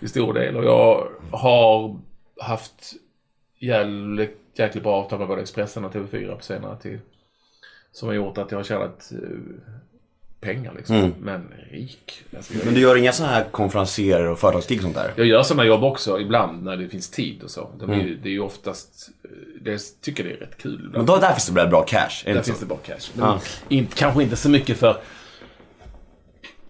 Till 0.00 0.08
stor 0.08 0.34
del. 0.34 0.56
Och 0.56 0.64
jag 0.64 1.08
har 1.30 1.96
haft 2.40 2.92
jävligt, 3.58 4.38
jäkligt 4.56 4.82
bra 4.84 4.94
avtal 4.94 5.18
med 5.18 5.28
både 5.28 5.42
Expressen 5.42 5.84
och 5.84 5.92
TV4 5.94 6.36
på 6.36 6.42
senare 6.42 6.76
tid. 6.76 7.00
Som 7.92 8.08
har 8.08 8.14
gjort 8.14 8.38
att 8.38 8.50
jag 8.50 8.58
har 8.58 8.64
tjänat 8.64 9.12
eh, 9.12 9.28
pengar 10.40 10.72
liksom. 10.76 11.14
Men 11.20 11.52
rik. 11.70 12.22
Alltså, 12.36 12.52
Men 12.64 12.74
du 12.74 12.80
gör 12.80 12.96
inga 12.96 13.12
sådana 13.12 13.32
här 13.34 13.44
konferenser 13.44 14.24
och 14.26 14.38
företagsgig 14.38 14.82
sånt 14.82 14.94
där? 14.94 15.12
jag 15.16 15.26
gör 15.26 15.42
sådana 15.42 15.64
jobb 15.64 15.84
också 15.84 16.20
ibland 16.20 16.62
när 16.64 16.76
det 16.76 16.88
finns 16.88 17.10
tid 17.10 17.42
och 17.42 17.50
så. 17.50 17.70
De 17.78 17.90
är, 17.90 18.02
ju- 18.02 18.16
Det 18.16 18.28
är 18.28 18.32
ju 18.32 18.40
oftast, 18.40 19.08
eh, 19.24 19.30
det 19.60 19.80
tycker 20.00 20.24
det 20.24 20.30
är 20.32 20.36
rätt 20.36 20.58
kul. 20.58 20.90
Men 20.92 21.06
då, 21.06 21.16
där 21.16 21.32
finns 21.32 21.46
det 21.46 21.52
väl 21.54 21.68
bra 21.68 21.82
cash? 21.82 22.24
Där 22.24 22.42
finns 22.42 22.60
det 22.60 22.66
bra 22.66 22.76
cash. 22.76 23.10
Men 23.14 23.38
inte, 23.68 23.96
kanske 23.96 24.22
inte 24.22 24.36
så 24.36 24.50
mycket 24.50 24.78
för... 24.78 24.96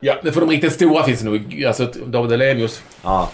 Ja, 0.04 0.18
men 0.22 0.32
för 0.32 0.40
de 0.40 0.50
riktigt 0.50 0.72
stora 0.72 1.02
finns 1.02 1.20
det 1.20 1.30
nog. 1.30 1.64
Alltså 1.64 1.86
David 2.06 2.32
Elenius, 2.32 2.82
Ja. 3.02 3.30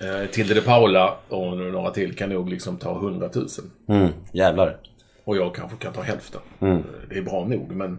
eh, 0.00 0.30
Tilde 0.30 0.54
de 0.54 0.60
Paula 0.60 1.16
och 1.28 1.56
några 1.56 1.90
till 1.90 2.16
kan 2.16 2.28
nog 2.30 2.48
liksom 2.48 2.76
ta 2.76 2.96
100 2.98 3.30
000. 3.34 3.46
Mm, 3.88 4.12
jävlar. 4.32 4.76
Och 5.24 5.36
jag 5.36 5.54
kanske 5.54 5.76
kan 5.76 5.92
ta 5.92 6.02
hälften. 6.02 6.40
Mm. 6.60 6.82
Det 7.08 7.18
är 7.18 7.22
bra 7.22 7.44
nog, 7.44 7.72
men 7.72 7.92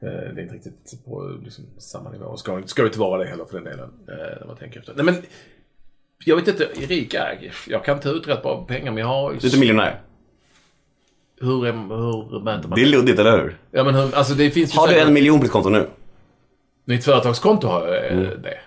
eh, 0.00 0.08
det 0.08 0.40
är 0.40 0.42
inte 0.42 0.54
riktigt 0.54 1.04
på 1.04 1.32
liksom, 1.44 1.64
samma 1.78 2.10
nivå. 2.10 2.36
Ska, 2.36 2.62
ska 2.66 2.84
inte 2.84 2.98
vara 2.98 3.24
det 3.24 3.28
heller 3.30 3.44
för 3.44 3.54
den 3.60 3.64
delen. 3.64 3.90
Eh, 4.08 4.38
när 4.40 4.46
man 4.46 4.56
tänker 4.56 4.80
efter. 4.80 4.94
Nej, 4.96 5.04
men 5.04 5.16
jag 6.24 6.36
vet 6.36 6.48
inte, 6.48 6.64
rik 6.88 7.14
är 7.14 7.52
jag 7.68 7.84
kan 7.84 8.00
ta 8.00 8.08
ut 8.08 8.28
rätt 8.28 8.42
bra 8.42 8.64
pengar, 8.68 8.92
men 8.92 9.00
jag 9.00 9.06
har... 9.06 9.30
Du 9.30 9.38
är 9.38 9.44
inte 9.44 9.58
miljonär? 9.58 10.00
Hur, 11.40 11.66
är, 11.66 11.72
hur 12.30 12.40
mäter 12.40 12.68
man 12.68 12.78
Det 12.78 12.84
är 12.84 12.88
luddigt, 12.88 13.18
eller 13.18 13.38
hur? 13.38 13.58
Ja, 13.70 13.84
men 13.84 13.94
hur, 13.94 14.14
alltså 14.14 14.34
det 14.34 14.50
finns 14.50 14.74
ju 14.74 14.78
Har 14.78 14.88
du 14.88 14.98
en 14.98 15.12
miljon 15.12 15.38
på 15.38 15.42
ditt 15.42 15.52
konto 15.52 15.68
nu? 15.68 15.86
Mitt 16.86 17.04
företagskonto 17.04 17.66
har 17.68 17.86
jag 17.88 18.04
eh, 18.06 18.12
Mm. 18.12 18.42
det. 18.42 18.58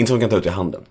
Inte 0.00 0.08
som 0.08 0.20
kan 0.20 0.30
ta 0.30 0.36
ut 0.36 0.46
i 0.46 0.48
handen? 0.48 0.82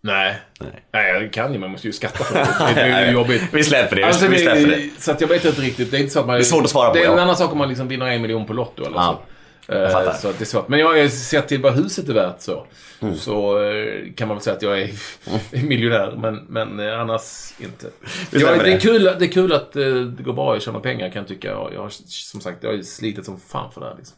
Nej. 0.00 0.36
Nej. 0.60 0.84
Nej, 0.92 1.12
jag 1.22 1.32
kan 1.32 1.52
ju, 1.52 1.58
man 1.58 1.70
måste 1.70 1.86
ju 1.86 1.92
skatta 1.92 2.24
för 2.24 2.34
det. 2.74 2.74
Det 2.74 2.80
är 2.80 3.06
ju 3.06 3.12
jobbigt. 3.12 3.42
Vi 3.52 3.64
släpper 3.64 3.96
det. 3.96 4.04
Alltså, 4.04 4.26
vi 4.28 4.38
släpper 4.38 4.66
det. 4.66 4.90
Så 4.98 5.10
att 5.10 5.20
jag 5.20 5.28
vet 5.28 5.44
inte 5.44 5.60
riktigt. 5.60 5.90
Det 5.90 5.96
är 5.96 6.00
inte 6.00 6.12
så 6.12 6.20
att 6.20 6.26
man... 6.26 6.34
Det 6.36 6.40
är 6.40 6.44
svårt 6.44 6.64
att 6.64 6.70
svara 6.70 6.88
på, 6.88 6.94
Det 6.94 7.00
är 7.00 7.06
en 7.10 7.16
ja. 7.16 7.22
annan 7.22 7.36
sak 7.36 7.52
om 7.52 7.58
man 7.58 7.68
liksom 7.68 7.88
vinner 7.88 8.06
en 8.06 8.22
miljon 8.22 8.46
på 8.46 8.52
Lotto 8.52 8.84
eller 8.84 8.96
Ja, 8.96 9.20
så. 9.66 9.72
Eh, 9.72 9.90
fattar. 9.90 10.12
Så 10.12 10.28
att 10.28 10.38
det 10.38 10.42
är 10.42 10.46
svårt. 10.46 10.68
Men 10.68 10.78
jag 10.80 10.86
har 11.02 11.08
sett 11.08 11.48
till 11.48 11.60
vad 11.62 11.74
huset 11.74 12.08
är 12.08 12.12
värt 12.14 12.40
så. 12.40 12.66
Mm. 13.00 13.14
Så 13.16 13.62
eh, 13.64 14.12
kan 14.16 14.28
man 14.28 14.36
väl 14.36 14.44
säga 14.44 14.56
att 14.56 14.62
jag 14.62 14.80
är 14.80 14.90
miljonär, 15.66 16.14
men, 16.16 16.36
men 16.36 16.80
annars 17.00 17.52
inte. 17.58 17.86
Jag, 18.30 18.58
det, 18.64 18.72
är 18.72 18.80
kul, 18.80 19.02
det 19.18 19.24
är 19.24 19.32
kul 19.32 19.52
att 19.52 19.72
det 19.72 20.22
går 20.22 20.32
bra 20.32 20.54
att 20.54 20.62
tjäna 20.62 20.80
pengar 20.80 21.10
kan 21.10 21.20
jag 21.20 21.28
tycka. 21.28 21.48
Jag, 21.48 21.70
jag 21.74 21.82
har 21.82 21.90
som 22.08 22.40
sagt 22.40 22.62
jag 22.62 22.70
har 22.72 22.82
slitit 22.82 23.24
som 23.24 23.40
fan 23.40 23.72
för 23.72 23.80
det 23.80 23.86
här. 23.86 23.94
Liksom. 23.96 24.16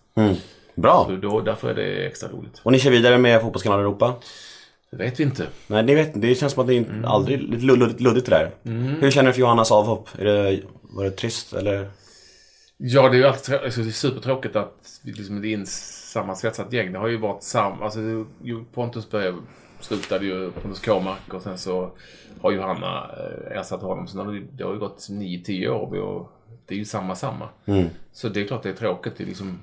Bra. 0.80 1.04
Så 1.08 1.16
då, 1.16 1.40
därför 1.40 1.70
är 1.70 1.74
det 1.74 2.06
extra 2.06 2.28
roligt. 2.28 2.60
Och 2.62 2.72
ni 2.72 2.78
kör 2.78 2.90
vidare 2.90 3.18
med 3.18 3.40
Fotbollskanalen 3.42 3.84
Europa? 3.84 4.14
Det 4.90 4.96
vet 4.96 5.20
vi 5.20 5.24
inte. 5.24 5.46
Nej, 5.66 5.82
det, 5.82 5.94
vet, 5.94 6.22
det 6.22 6.34
känns 6.34 6.52
som 6.52 6.60
att 6.62 6.66
det 6.68 6.74
är 6.74 6.84
Mm. 6.84 7.04
aldrig 7.04 7.42
lite 7.42 7.64
luddigt, 7.64 8.00
luddigt 8.00 8.26
det 8.26 8.30
där. 8.30 8.50
Hur 9.00 9.10
känner 9.10 9.26
du 9.28 9.32
för 9.32 9.40
Johannas 9.40 9.72
avhopp? 9.72 10.08
Är 10.18 10.24
det, 10.24 10.60
var 10.82 11.04
det 11.04 11.10
trist 11.10 11.52
eller? 11.52 11.90
Ja, 12.76 13.08
det 13.08 13.16
är 13.16 13.18
ju 13.18 13.24
alltid 13.26 13.54
alltså, 13.54 13.80
det 13.80 13.88
är 13.88 13.90
supertråkigt 13.90 14.56
att 14.56 15.00
vi 15.04 15.12
liksom, 15.12 15.42
det 15.42 15.48
är 15.48 15.54
en 15.54 15.66
sammansvetsat 15.66 16.72
gäng. 16.72 16.92
Det 16.92 16.98
har 16.98 17.08
ju 17.08 17.16
varit 17.16 17.42
sam... 17.42 17.82
Alltså, 17.82 17.98
Pontus 18.74 19.10
började, 19.10 19.36
slutade 19.80 20.26
ju, 20.26 20.50
Pontus 20.50 20.80
Kåmark 20.80 21.34
och 21.34 21.42
sen 21.42 21.58
så 21.58 21.90
har 22.40 22.52
Johanna 22.52 23.10
eh, 23.50 23.58
ersatt 23.58 23.82
honom. 23.82 24.08
Så 24.08 24.24
det 24.24 24.40
det 24.52 24.64
har 24.64 24.72
ju 24.72 24.78
gått 24.78 24.98
9-10 25.10 25.68
år 25.68 25.98
och 26.00 26.32
det 26.66 26.74
är 26.74 26.78
ju 26.78 26.84
samma, 26.84 27.14
samma. 27.14 27.48
Så 28.12 28.28
det 28.28 28.40
är 28.40 28.46
klart 28.46 28.62
det 28.62 28.68
är 28.68 28.74
tråkigt. 28.74 29.12
Det 29.16 29.24
är 29.24 29.28
liksom 29.28 29.60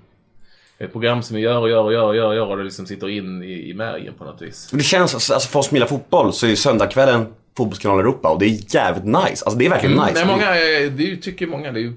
ett 0.77 0.91
program 0.91 1.23
som 1.23 1.35
vi 1.35 1.41
gör 1.41 1.59
och 1.59 1.69
gör 1.69 1.83
och 1.83 1.93
gör 1.93 2.03
och 2.03 2.15
gör 2.15 2.27
och, 2.27 2.35
gör 2.35 2.47
och 2.47 2.57
det 2.57 2.63
liksom 2.63 2.85
sitter 2.85 3.09
in 3.09 3.43
i, 3.43 3.69
i 3.69 3.73
märgen 3.73 4.13
på 4.17 4.23
något 4.23 4.41
vis. 4.41 4.69
Det 4.71 4.83
känns, 4.83 5.31
alltså 5.31 5.49
för 5.49 5.59
oss 5.59 5.67
som 5.67 5.75
gillar 5.75 5.87
fotboll 5.87 6.33
så 6.33 6.47
är 6.47 6.55
söndagskvällen 6.55 7.25
Fotbollskanalen 7.57 8.05
Europa 8.05 8.29
och 8.29 8.39
det 8.39 8.45
är 8.45 8.75
jävligt 8.75 9.05
nice. 9.05 9.45
Alltså 9.45 9.49
det 9.49 9.65
är 9.65 9.69
verkligen 9.69 9.95
nice. 9.95 10.13
Nej, 10.13 10.25
många, 10.25 10.51
det 10.51 11.03
är 11.03 11.07
ju, 11.07 11.15
tycker 11.15 11.47
många, 11.47 11.71
det 11.71 11.79
är 11.79 11.81
ju, 11.81 11.93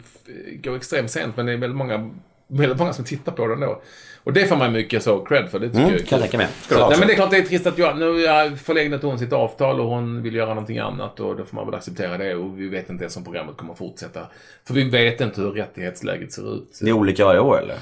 går 0.63 0.77
extremt 0.77 1.11
sent, 1.11 1.37
men 1.37 1.47
det 1.47 1.53
är 1.53 1.57
väldigt 1.57 1.77
många, 1.77 2.11
väldigt 2.49 2.79
många 2.79 2.93
som 2.93 3.05
tittar 3.05 3.33
på 3.33 3.47
den 3.47 3.61
då. 3.61 3.83
Och 4.25 4.33
det 4.33 4.47
får 4.47 4.57
man 4.57 4.73
mycket 4.73 5.03
så 5.03 5.19
cred 5.19 5.51
för, 5.51 5.59
det 5.59 5.67
tycker 5.67 5.81
Mm, 5.81 5.93
jag 5.93 6.01
är 6.01 6.05
kan 6.05 6.21
jag 6.21 6.31
tänka 6.31 6.39
mig. 6.39 6.47
Nej, 6.71 6.99
men 6.99 7.09
det 7.09 7.13
är 7.13 7.17
klart 7.17 7.31
det 7.31 7.37
är 7.37 7.43
trist 7.43 7.67
att 7.67 7.79
jag, 7.79 7.99
nu 7.99 8.05
har 8.05 8.57
förlägnat 8.57 9.03
hon 9.03 9.19
sitt 9.19 9.33
avtal 9.33 9.81
och 9.81 9.87
hon 9.87 10.23
vill 10.23 10.35
göra 10.35 10.49
någonting 10.49 10.79
annat 10.79 11.21
och 11.21 11.37
då 11.37 11.45
får 11.45 11.57
man 11.57 11.67
väl 11.67 11.75
acceptera 11.75 12.19
det 12.19 12.35
och 12.35 12.61
vi 12.61 12.69
vet 12.69 12.91
inte 12.91 13.05
ens 13.05 13.17
om 13.17 13.25
programmet 13.25 13.57
kommer 13.57 13.75
fortsätta. 13.75 14.21
För 14.67 14.75
vi 14.75 14.85
vet 14.85 15.21
inte 15.21 15.41
hur 15.41 15.51
rättighetsläget 15.51 16.33
ser 16.33 16.55
ut. 16.55 16.79
Det 16.81 16.89
är 16.89 16.93
olika 16.93 17.25
varje 17.25 17.41
år 17.41 17.63
eller? 17.63 17.77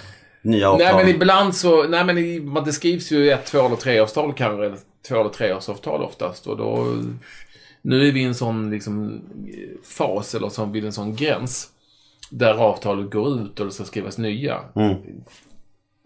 Nya 0.46 0.70
avtal? 0.70 0.86
Nej 0.86 1.04
men 1.04 1.14
ibland 1.14 1.54
så, 1.54 1.88
nej 1.88 2.04
men 2.04 2.64
det 2.64 2.72
skrivs 2.72 3.12
ju 3.12 3.30
ett, 3.30 3.46
två 3.46 3.66
eller 3.66 3.76
treårstal 3.76 4.32
kanske, 4.32 4.74
två 5.08 5.20
eller 5.20 5.30
treårsavtal 5.30 6.02
oftast 6.02 6.46
och 6.46 6.56
då, 6.56 6.86
nu 7.82 8.08
är 8.08 8.12
vi 8.12 8.20
i 8.20 8.24
en 8.24 8.34
sån 8.34 8.70
liksom 8.70 9.20
fas 9.98 10.34
eller 10.34 10.48
som 10.48 10.72
vid 10.72 10.84
en 10.84 10.92
sån 10.92 11.14
gräns 11.14 11.68
där 12.30 12.54
avtalet 12.54 13.10
går 13.10 13.40
ut 13.40 13.60
och 13.60 13.66
det 13.66 13.72
ska 13.72 13.84
skrivas 13.84 14.18
nya. 14.18 14.60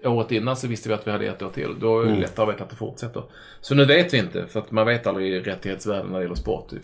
Året 0.05 0.33
innan 0.33 0.57
så 0.57 0.67
visste 0.69 0.89
vi 0.89 0.95
att 0.95 1.07
vi 1.07 1.11
hade 1.11 1.27
ett 1.27 1.43
år 1.43 1.51
till. 1.51 1.77
Då 1.81 2.01
är 2.01 2.07
det 2.07 2.21
lättare 2.21 2.47
att 2.47 2.55
veta 2.55 2.65
att 2.65 2.71
det 2.71 2.77
fortsätter. 2.77 3.23
Så 3.61 3.75
nu 3.75 3.85
vet 3.85 4.15
vi 4.15 4.19
inte, 4.19 4.47
för 4.47 4.61
att 4.61 4.71
man 4.71 4.87
vet 4.87 5.07
aldrig 5.07 5.47
rättighetsvärden 5.47 6.07
när 6.07 6.19
det 6.19 6.23
gäller 6.23 6.35
sport. 6.35 6.71
Typ. 6.71 6.83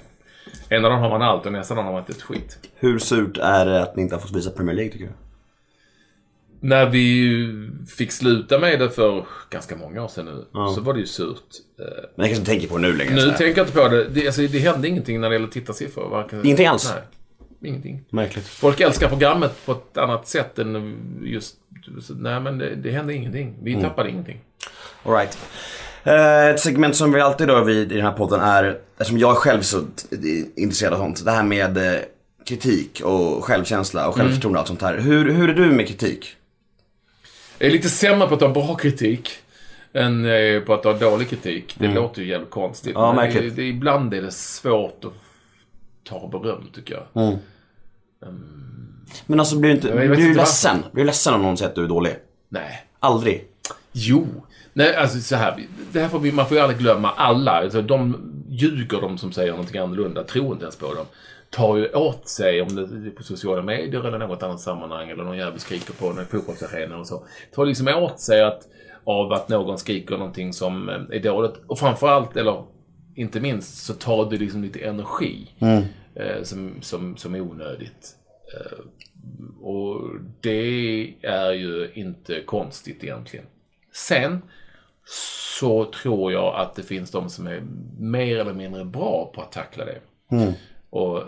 Ena 0.69 0.89
dagen 0.89 1.01
har 1.01 1.11
man 1.11 1.23
allt 1.23 1.47
och 1.47 1.53
nästa 1.53 1.75
dag 1.75 1.83
har 1.83 1.93
man 1.93 2.01
inte 2.01 2.13
ett 2.13 2.23
skit. 2.23 2.59
Hur 2.75 2.99
surt 2.99 3.39
är 3.39 3.67
det 3.67 3.83
att 3.83 3.97
ni 3.97 4.03
inte 4.03 4.15
har 4.15 4.21
fått 4.21 4.37
visa 4.37 4.51
Premier 4.51 4.77
League 4.77 4.93
tycker 4.93 5.07
du? 5.07 5.13
När 6.61 6.87
vi 6.91 7.39
fick 7.97 8.13
sluta 8.13 8.59
med 8.59 8.79
det 8.81 8.91
för 8.91 9.27
ganska 9.51 9.77
många 9.77 10.03
år 10.05 10.09
sedan 10.09 10.25
nu, 10.25 10.45
så 10.75 10.81
var 10.81 10.95
det 10.95 11.01
ju 11.01 11.07
surt. 11.07 11.39
Eh, 11.81 11.85
Men 11.87 11.97
jag 11.97 12.27
kanske 12.27 12.35
inte 12.37 12.51
tänker 12.51 12.69
på 12.69 12.77
det 12.79 12.83
nu 12.83 12.93
längre. 12.97 13.15
Nu 13.15 13.21
så 13.21 13.29
tänker 13.29 13.47
jag 13.61 13.67
inte 13.67 13.73
på 13.79 13.89
det. 13.89 14.05
Det, 14.09 14.27
alltså, 14.27 14.43
det 14.43 14.59
hände 14.59 14.89
ingenting 14.89 15.21
när 15.21 15.29
det 15.29 15.35
gäller 15.35 15.49
tittarsiffror. 15.49 16.09
Varken, 16.09 16.45
Ingenting 16.45 16.67
alls? 16.67 16.93
Nej, 16.95 17.71
ingenting. 17.71 18.05
Märkligt. 18.11 18.47
Folk 18.49 18.81
älskar 18.81 19.09
programmet 19.09 19.67
på 19.67 19.73
ett 19.73 19.97
annat 19.99 20.29
sätt 20.29 20.59
än 20.59 20.97
just... 21.25 21.57
Så, 22.03 22.15
nej, 22.15 22.41
men 22.41 22.59
det, 22.59 22.75
det 22.75 22.91
hände 22.91 23.15
ingenting. 23.15 23.55
Vi 23.63 23.71
Mm. 23.73 23.83
tappade 23.85 24.11
ingenting. 24.11 24.41
Alright. 25.03 25.39
Eh, 26.05 26.47
ett 26.47 26.61
segment 26.61 26.97
som 26.97 27.13
vi 27.13 27.21
alltid 27.21 27.47
rör 27.47 27.65
vid 27.65 27.93
i 27.93 27.97
den 27.97 28.05
här 28.05 28.13
podden 28.13 28.41
är, 28.41 28.79
eftersom 28.99 29.19
jag 29.19 29.31
är 29.31 29.35
själv 29.35 29.61
så 29.63 29.81
t- 29.81 30.45
intresserad 30.57 30.93
av 30.95 30.99
sånt, 30.99 31.25
det 31.25 31.31
här 31.31 31.43
med 31.43 31.77
eh, 31.77 32.01
kritik 32.47 33.01
och 33.05 33.45
självkänsla 33.45 34.09
och 34.09 34.15
självförtroende 34.15 34.59
och 34.59 34.61
allt 34.61 34.69
sånt 34.69 34.83
här. 34.83 34.99
Hur, 34.99 35.33
hur 35.33 35.51
är 35.51 35.55
du 35.55 35.71
med 35.71 35.89
kritik? 35.89 36.37
Jag 37.59 37.69
är 37.69 37.73
lite 37.73 37.89
sämre 37.89 38.29
på 38.29 38.35
att 38.35 38.41
ha 38.41 38.49
bra 38.49 38.75
kritik 38.75 39.31
än 39.93 40.27
på 40.67 40.75
att 40.75 40.85
ha 40.85 40.93
dålig 40.93 41.29
kritik. 41.29 41.75
Det 41.79 41.89
låter 41.89 42.23
ju 42.23 42.29
jävligt 42.29 42.51
konstigt. 42.51 42.93
Ja, 42.95 43.13
men 43.13 43.35
det, 43.35 43.51
det, 43.51 43.63
ibland 43.63 44.15
är 44.15 44.23
det 44.23 44.33
svårt 44.33 45.05
att 45.05 45.13
ta 46.05 46.29
beröm 46.29 46.69
tycker 46.75 46.95
jag. 46.95 47.39
Men 49.27 49.41
alltså 49.41 49.59
blir 49.59 49.71
du 49.71 49.77
inte, 49.77 49.93
blir 49.93 50.17
du 50.17 50.35
ledsen? 50.35 50.85
Blir 50.93 51.05
du 51.05 51.07
ledsen 51.07 51.35
om 51.35 51.43
någon 51.43 51.57
säger 51.57 51.69
att 51.69 51.75
du 51.75 51.85
är 51.85 51.89
dålig? 51.89 52.17
Nej. 52.49 52.87
Aldrig. 53.01 53.45
Jo. 53.93 54.27
Nej, 54.73 54.97
alltså 54.97 55.21
så 55.21 55.37
här. 55.37 55.67
Det 55.93 56.01
här 56.01 56.09
får 56.09 56.19
vi, 56.19 56.33
man 56.33 56.49
får 56.49 56.57
ju 56.57 56.63
aldrig 56.63 56.79
glömma 56.79 57.11
alla. 57.11 57.53
Alltså, 57.53 57.83
de 57.83 58.33
ljuger 58.49 59.01
de 59.01 59.19
som 59.19 59.33
säger 59.33 59.51
någonting 59.51 59.81
annorlunda. 59.81 60.25
Tror 60.25 60.53
inte 60.53 60.65
ens 60.65 60.77
på 60.77 60.95
dem. 60.95 61.07
Tar 61.57 61.77
ju 61.77 61.93
åt 61.93 62.29
sig, 62.29 62.63
om 62.63 62.77
det 62.77 62.83
är 62.83 63.11
på 63.11 63.23
sociala 63.23 63.63
medier 63.63 64.05
eller 64.05 64.19
något 64.19 64.43
annat 64.43 64.61
sammanhang, 64.61 65.11
eller 65.11 65.25
någon 65.25 65.39
jävel 65.39 65.61
skriker 65.61 65.93
på 65.93 66.07
en 66.07 66.27
fotbollsarena 66.27 66.99
och 66.99 67.07
så. 67.07 67.27
Tar 67.55 67.67
liksom 67.67 67.89
åt 67.89 68.21
sig 68.21 68.43
att, 68.43 68.69
av 69.05 69.33
att 69.33 69.49
någon 69.49 69.79
skriker 69.79 70.17
någonting 70.17 70.53
som 70.53 70.89
eh, 70.89 71.17
är 71.17 71.21
dåligt. 71.21 71.55
Och 71.67 71.79
framförallt, 71.79 72.37
eller 72.37 72.65
inte 73.15 73.41
minst, 73.41 73.85
så 73.85 73.95
tar 73.95 74.31
det 74.31 74.37
liksom 74.37 74.63
lite 74.63 74.79
energi. 74.79 75.51
Eh, 76.15 76.43
som, 76.43 76.75
som, 76.83 77.17
som 77.17 77.35
är 77.35 77.41
onödigt. 77.41 78.17
Eh, 78.55 78.79
och 79.61 80.11
det 80.41 81.15
är 81.23 81.53
ju 81.53 81.91
inte 81.95 82.41
konstigt 82.41 83.05
egentligen. 83.05 83.47
Sen 83.93 84.43
så 85.59 85.85
tror 85.85 86.33
jag 86.33 86.55
att 86.55 86.75
det 86.75 86.83
finns 86.83 87.11
de 87.11 87.31
som 87.31 87.47
är 87.47 87.63
mer 87.99 88.39
eller 88.39 88.55
mindre 88.55 88.85
bra 88.85 89.33
på 89.35 89.43
att 89.43 89.53
tackla 89.53 89.85
det. 89.85 89.99
Och 90.91 91.23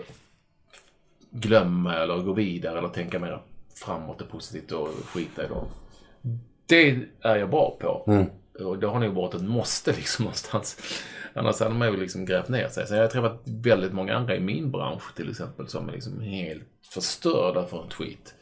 glömma 1.31 1.95
eller 1.95 2.17
gå 2.17 2.33
vidare 2.33 2.77
eller 2.77 2.89
tänka 2.89 3.19
mer 3.19 3.41
framåt 3.75 4.21
och 4.21 4.29
positivt 4.29 4.71
och 4.71 4.87
skita 4.87 5.45
i 5.45 5.47
dem. 5.47 5.65
Det 6.65 6.99
är 7.21 7.35
jag 7.35 7.49
bra 7.49 7.77
på. 7.81 8.03
Och 8.65 8.79
det 8.79 8.87
har 8.87 8.99
nog 8.99 9.15
varit 9.15 9.33
ett 9.33 9.41
måste 9.41 9.91
liksom 9.91 10.23
någonstans. 10.25 10.77
Annars 11.33 11.59
hade 11.59 11.75
man 11.75 11.91
ju 11.91 11.97
liksom 11.97 12.25
grävt 12.25 12.49
ner 12.49 12.67
sig. 12.67 12.87
Så 12.87 12.93
jag 12.95 13.01
har 13.01 13.07
träffat 13.07 13.41
väldigt 13.45 13.93
många 13.93 14.15
andra 14.15 14.35
i 14.35 14.39
min 14.39 14.71
bransch 14.71 15.15
till 15.15 15.29
exempel 15.29 15.67
som 15.67 15.89
är 15.89 15.93
liksom 15.93 16.19
helt 16.19 16.63
förstörda 16.93 17.65
för 17.65 17.83
en 17.83 17.89
tweet. 17.89 18.35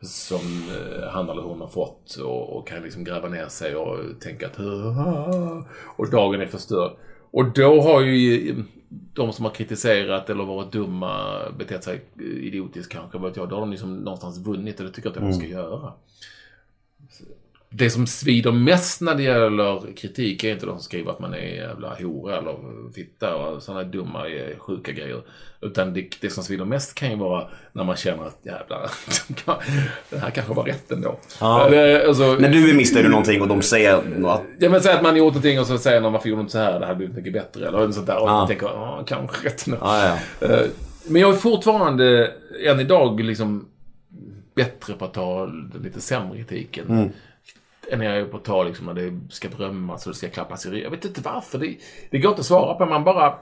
Som 0.00 0.40
eh, 0.40 1.08
han 1.08 1.28
eller 1.28 1.42
hon 1.42 1.60
har 1.60 1.68
fått 1.68 2.14
och, 2.14 2.56
och 2.56 2.68
kan 2.68 2.82
liksom 2.82 3.04
gräva 3.04 3.28
ner 3.28 3.48
sig 3.48 3.76
och 3.76 4.20
tänka 4.20 4.46
att 4.46 4.58
och 5.96 6.10
dagen 6.10 6.40
är 6.40 6.46
förstörd. 6.46 6.92
Och 7.30 7.52
då 7.52 7.80
har 7.80 8.00
ju 8.00 8.54
de 9.12 9.32
som 9.32 9.44
har 9.44 9.52
kritiserat 9.52 10.30
eller 10.30 10.44
varit 10.44 10.72
dumma, 10.72 11.38
betett 11.58 11.84
sig 11.84 12.04
idiotiskt 12.18 12.92
kanske, 12.92 13.18
vet 13.18 13.36
jag, 13.36 13.48
då 13.48 13.56
har 13.56 13.60
de 13.60 13.70
liksom 13.70 13.96
någonstans 13.96 14.38
vunnit 14.38 14.80
och 14.80 14.86
det 14.86 14.92
tycker 14.92 15.08
jag 15.10 15.16
att 15.16 15.30
de 15.30 15.32
ska 15.32 15.46
göra. 15.46 15.92
Det 17.74 17.90
som 17.90 18.06
svider 18.06 18.52
mest 18.52 19.00
när 19.00 19.14
det 19.14 19.22
gäller 19.22 19.92
kritik 19.96 20.44
är 20.44 20.52
inte 20.52 20.66
de 20.66 20.72
som 20.72 20.82
skriver 20.82 21.10
att 21.10 21.18
man 21.20 21.34
är 21.34 21.38
jävla 21.38 21.94
hora 22.00 22.38
eller 22.38 22.56
fitta 22.94 23.36
och 23.36 23.62
sådana 23.62 23.82
dumma, 23.84 24.28
eh, 24.28 24.58
sjuka 24.58 24.92
grejer. 24.92 25.22
Utan 25.60 25.94
det, 25.94 26.08
det 26.20 26.30
som 26.30 26.44
svider 26.44 26.64
mest 26.64 26.94
kan 26.94 27.10
ju 27.10 27.16
vara 27.16 27.48
när 27.72 27.84
man 27.84 27.96
känner 27.96 28.24
att 28.24 28.38
jävlar, 28.42 28.90
det 30.10 30.18
här 30.18 30.30
kanske 30.30 30.54
var 30.54 30.64
rätt 30.64 30.92
ändå. 30.92 31.18
Ja. 31.40 31.66
Eller, 31.66 32.06
alltså, 32.08 32.36
När 32.40 32.48
du 32.48 32.74
missnöjd 32.74 33.10
någonting 33.10 33.42
och 33.42 33.48
de 33.48 33.62
säger 33.62 34.02
något. 34.18 34.42
Ja 34.58 34.70
men 34.70 34.80
säg 34.80 34.92
att 34.94 35.02
man 35.02 35.16
gjort 35.16 35.26
någonting 35.34 35.60
och 35.60 35.66
så 35.66 35.78
säger 35.78 36.00
någon 36.00 36.12
varför 36.12 36.28
gjorde 36.28 36.40
du 36.40 36.42
inte 36.42 36.52
så 36.52 36.58
här? 36.58 36.80
Det 36.80 36.86
hade 36.86 36.96
blivit 36.96 37.16
mycket 37.16 37.32
bättre. 37.32 37.68
Eller 37.68 37.90
sånt 37.92 38.06
där. 38.06 38.16
Och 38.22 38.28
Ja. 38.28 38.32
man 38.32 38.48
tänker, 38.48 38.66
ja 38.66 39.02
kanske 39.06 39.46
rätt 39.48 39.66
nu. 39.66 39.76
Ja, 39.80 40.18
ja. 40.40 40.46
Eh, 40.48 40.66
Men 41.06 41.22
jag 41.22 41.30
är 41.32 41.36
fortfarande, 41.36 42.30
än 42.66 42.80
idag, 42.80 43.20
liksom 43.20 43.68
bättre 44.54 44.94
på 44.94 45.04
att 45.04 45.14
ta 45.14 45.46
lite 45.84 46.00
sämre 46.00 46.36
kritiken. 46.38 46.86
Mm. 46.88 47.08
Än 47.90 48.00
jag 48.00 48.16
är 48.16 48.24
på 48.24 48.36
att 48.36 48.44
ta 48.44 48.62
liksom 48.62 48.86
när 48.86 48.94
det 48.94 49.20
ska 49.30 49.48
berömmas 49.48 50.06
och 50.06 50.12
det 50.12 50.18
ska 50.18 50.28
klappas 50.28 50.66
i 50.66 50.70
ryggen. 50.70 50.84
Jag 50.84 50.90
vet 50.90 51.04
inte 51.04 51.20
varför. 51.20 51.58
Det, 51.58 51.76
det 52.10 52.18
går 52.18 52.30
inte 52.30 52.40
att 52.40 52.46
svara 52.46 52.74
på. 52.74 52.86
Man 52.86 53.04
bara 53.04 53.38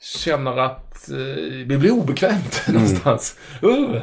känner 0.00 0.56
att 0.58 1.10
eh, 1.10 1.16
det 1.66 1.78
blir 1.78 1.90
obekvämt 1.90 2.62
någonstans. 2.68 3.38
Uh. 3.64 4.02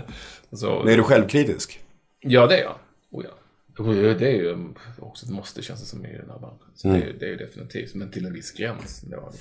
Så, 0.51 0.87
är 0.87 0.97
du 0.97 1.03
självkritisk? 1.03 1.79
Ja, 2.19 2.47
det 2.47 2.57
är 2.57 2.63
jag. 2.63 2.75
Oh, 3.11 3.25
ja. 3.25 3.31
Och 3.77 3.93
Det 3.93 4.27
är 4.27 4.35
ju 4.35 4.67
också 4.99 5.25
ett 5.25 5.31
måste 5.31 5.61
känns 5.61 5.79
det 5.79 5.85
som 5.85 6.05
i 6.05 6.17
den 6.17 6.29
här 6.29 6.39
branschen. 6.39 6.57
Så 6.75 6.87
det, 6.87 6.97
är, 6.97 7.13
det 7.19 7.25
är 7.25 7.29
ju 7.29 7.37
definitivt, 7.37 7.95
men 7.95 8.11
till 8.11 8.25
en 8.25 8.33
viss 8.33 8.51
gräns. 8.51 9.01
Då. 9.01 9.31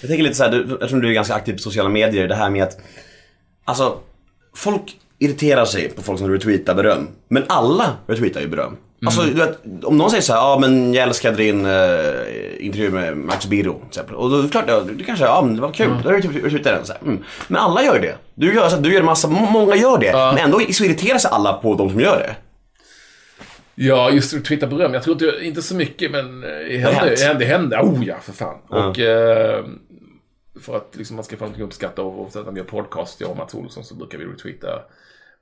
Jag 0.00 0.08
tänker 0.08 0.22
lite 0.22 0.34
så 0.34 0.44
här, 0.44 0.50
du, 0.50 0.74
eftersom 0.74 1.00
du 1.00 1.08
är 1.08 1.12
ganska 1.12 1.34
aktiv 1.34 1.52
på 1.52 1.58
sociala 1.58 1.88
medier, 1.88 2.28
det 2.28 2.34
här 2.34 2.50
med 2.50 2.62
att 2.62 2.80
Alltså, 3.64 4.00
folk 4.54 4.98
irriterar 5.22 5.64
sig 5.64 5.88
på 5.88 6.02
folk 6.02 6.18
som 6.18 6.30
retweetar 6.30 6.74
beröm. 6.74 7.08
Men 7.28 7.44
alla 7.48 7.96
retweetar 8.06 8.40
ju 8.40 8.48
beröm. 8.48 8.76
Alltså, 9.06 9.22
du 9.22 9.32
vet, 9.34 9.58
om 9.84 9.98
någon 9.98 10.10
säger 10.10 10.22
så 10.22 10.32
ja 10.32 10.58
men 10.60 10.94
jag 10.94 11.02
älskade 11.02 11.36
din 11.36 11.66
uh, 11.66 11.76
intervju 12.58 12.90
med 12.90 13.16
Max 13.16 13.46
Biro 13.46 13.74
till 13.78 13.88
exempel. 13.88 14.14
Och 14.14 14.30
då 14.30 14.38
är 14.38 14.42
det 14.42 14.48
klart, 14.48 14.64
ja, 14.68 14.80
du 14.80 15.04
kanske, 15.04 15.24
ja 15.24 15.42
men 15.44 15.54
det 15.54 15.62
var 15.62 15.72
kul, 15.72 15.90
då 16.04 16.10
retweetar 16.10 16.70
jag 16.70 16.78
den. 16.78 16.86
Så 16.86 16.92
här. 16.92 17.02
Mm. 17.02 17.24
Men 17.48 17.60
alla 17.60 17.84
gör 17.84 18.00
det. 18.00 18.14
Du 18.34 18.54
gör, 18.54 18.68
så 18.68 18.76
här, 18.76 18.82
du 18.82 18.94
gör 18.94 19.02
massa, 19.02 19.28
må- 19.28 19.50
många 19.50 19.76
gör 19.76 19.98
det. 19.98 20.12
Men 20.12 20.38
ändå 20.38 20.60
så 20.72 20.84
irriterar 20.84 21.18
sig 21.18 21.30
alla 21.32 21.52
på 21.52 21.74
de 21.74 21.90
som 21.90 22.00
gör 22.00 22.18
det. 22.18 22.36
Ja, 23.74 24.10
just 24.10 24.44
Twitter 24.44 24.66
beröm. 24.66 24.94
Jag 24.94 25.02
tror 25.02 25.14
inte, 25.14 25.46
inte 25.46 25.62
så 25.62 25.74
mycket, 25.74 26.10
men 26.10 26.44
eh, 26.44 26.48
det 26.48 26.78
hände. 26.78 26.90
hänt. 26.90 27.18
Det 27.18 27.24
hände, 27.24 27.44
det 27.44 27.44
hände. 27.44 27.80
Oh 27.80 28.06
ja, 28.06 28.16
för 28.22 28.32
fan. 28.32 28.56
Och 28.68 28.98
eh, 28.98 29.64
för 30.60 30.76
att 30.76 30.94
liksom, 30.96 31.16
man 31.16 31.24
ska 31.24 31.36
få 31.36 31.44
någonting 31.44 31.62
att 31.62 31.66
uppskatta 31.66 32.02
och, 32.02 32.20
och 32.20 32.26
att 32.26 32.34
när 32.34 32.52
vi 32.52 32.58
gör 32.58 32.66
podcast, 32.66 33.20
jag 33.20 33.30
och 33.30 33.36
Mats 33.36 33.54
Olsson, 33.54 33.84
så 33.84 33.94
brukar 33.94 34.18
vi 34.18 34.24
retweeta 34.24 34.68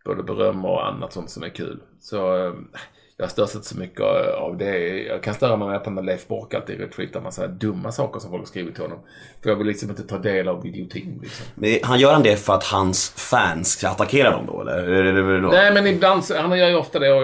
både 0.05 0.23
beröm 0.23 0.65
och 0.65 0.87
annat 0.87 1.13
sånt 1.13 1.31
som 1.31 1.43
är 1.43 1.49
kul. 1.49 1.81
Så 2.01 2.47
eh, 2.47 2.53
jag 3.17 3.31
störs 3.31 3.55
inte 3.55 3.67
så 3.69 3.79
mycket 3.79 4.01
av 4.35 4.57
det. 4.59 5.03
Jag 5.03 5.23
kan 5.23 5.35
störa 5.35 5.57
mig 5.57 5.69
med 5.69 5.77
att 5.77 5.93
när 5.93 6.03
Leif 6.03 6.29
Bork 6.29 6.55
alltid 6.55 6.81
retweetar 6.81 7.21
massa 7.21 7.47
dumma 7.47 7.93
saker 7.93 8.21
som 8.21 8.31
folk 8.31 8.41
har 8.43 8.47
skrivit 8.47 8.75
till 8.75 8.85
honom. 8.85 8.99
För 9.43 9.51
jag 9.51 9.57
vill 9.57 9.67
liksom 9.67 9.91
inte 9.91 10.03
ta 10.03 10.19
del 10.19 10.49
av 10.49 10.67
idiotin 10.67 11.19
liksom. 11.23 11.47
Men 11.55 11.79
han 11.83 11.99
gör 12.01 12.13
han 12.13 12.23
det 12.23 12.37
för 12.37 12.55
att 12.55 12.65
hans 12.65 13.11
fans 13.11 13.69
ska 13.73 13.89
attackera 13.89 14.31
dem 14.31 14.47
då 14.47 14.61
eller? 14.61 15.41
Då? 15.41 15.49
Nej, 15.49 15.75
men 15.75 15.87
ibland, 15.87 16.25
så- 16.25 16.37
han 16.37 16.59
gör 16.59 16.69
ju 16.69 16.75
ofta 16.77 16.99
det 16.99 17.13
och, 17.13 17.23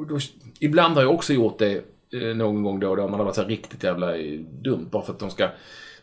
och 0.00 0.06
då, 0.06 0.18
ibland 0.60 0.94
har 0.94 1.02
jag 1.02 1.14
också 1.14 1.32
gjort 1.32 1.58
det 1.58 1.72
eh, 2.12 2.36
någon 2.36 2.62
gång 2.62 2.80
då 2.80 2.90
och 2.90 2.96
då. 2.96 3.08
Man 3.08 3.18
har 3.20 3.24
varit 3.24 3.34
så 3.34 3.42
här 3.42 3.48
riktigt 3.48 3.84
jävla 3.84 4.12
dumt 4.62 4.88
bara 4.90 5.02
för 5.02 5.12
att 5.12 5.18
de 5.18 5.30
ska... 5.30 5.48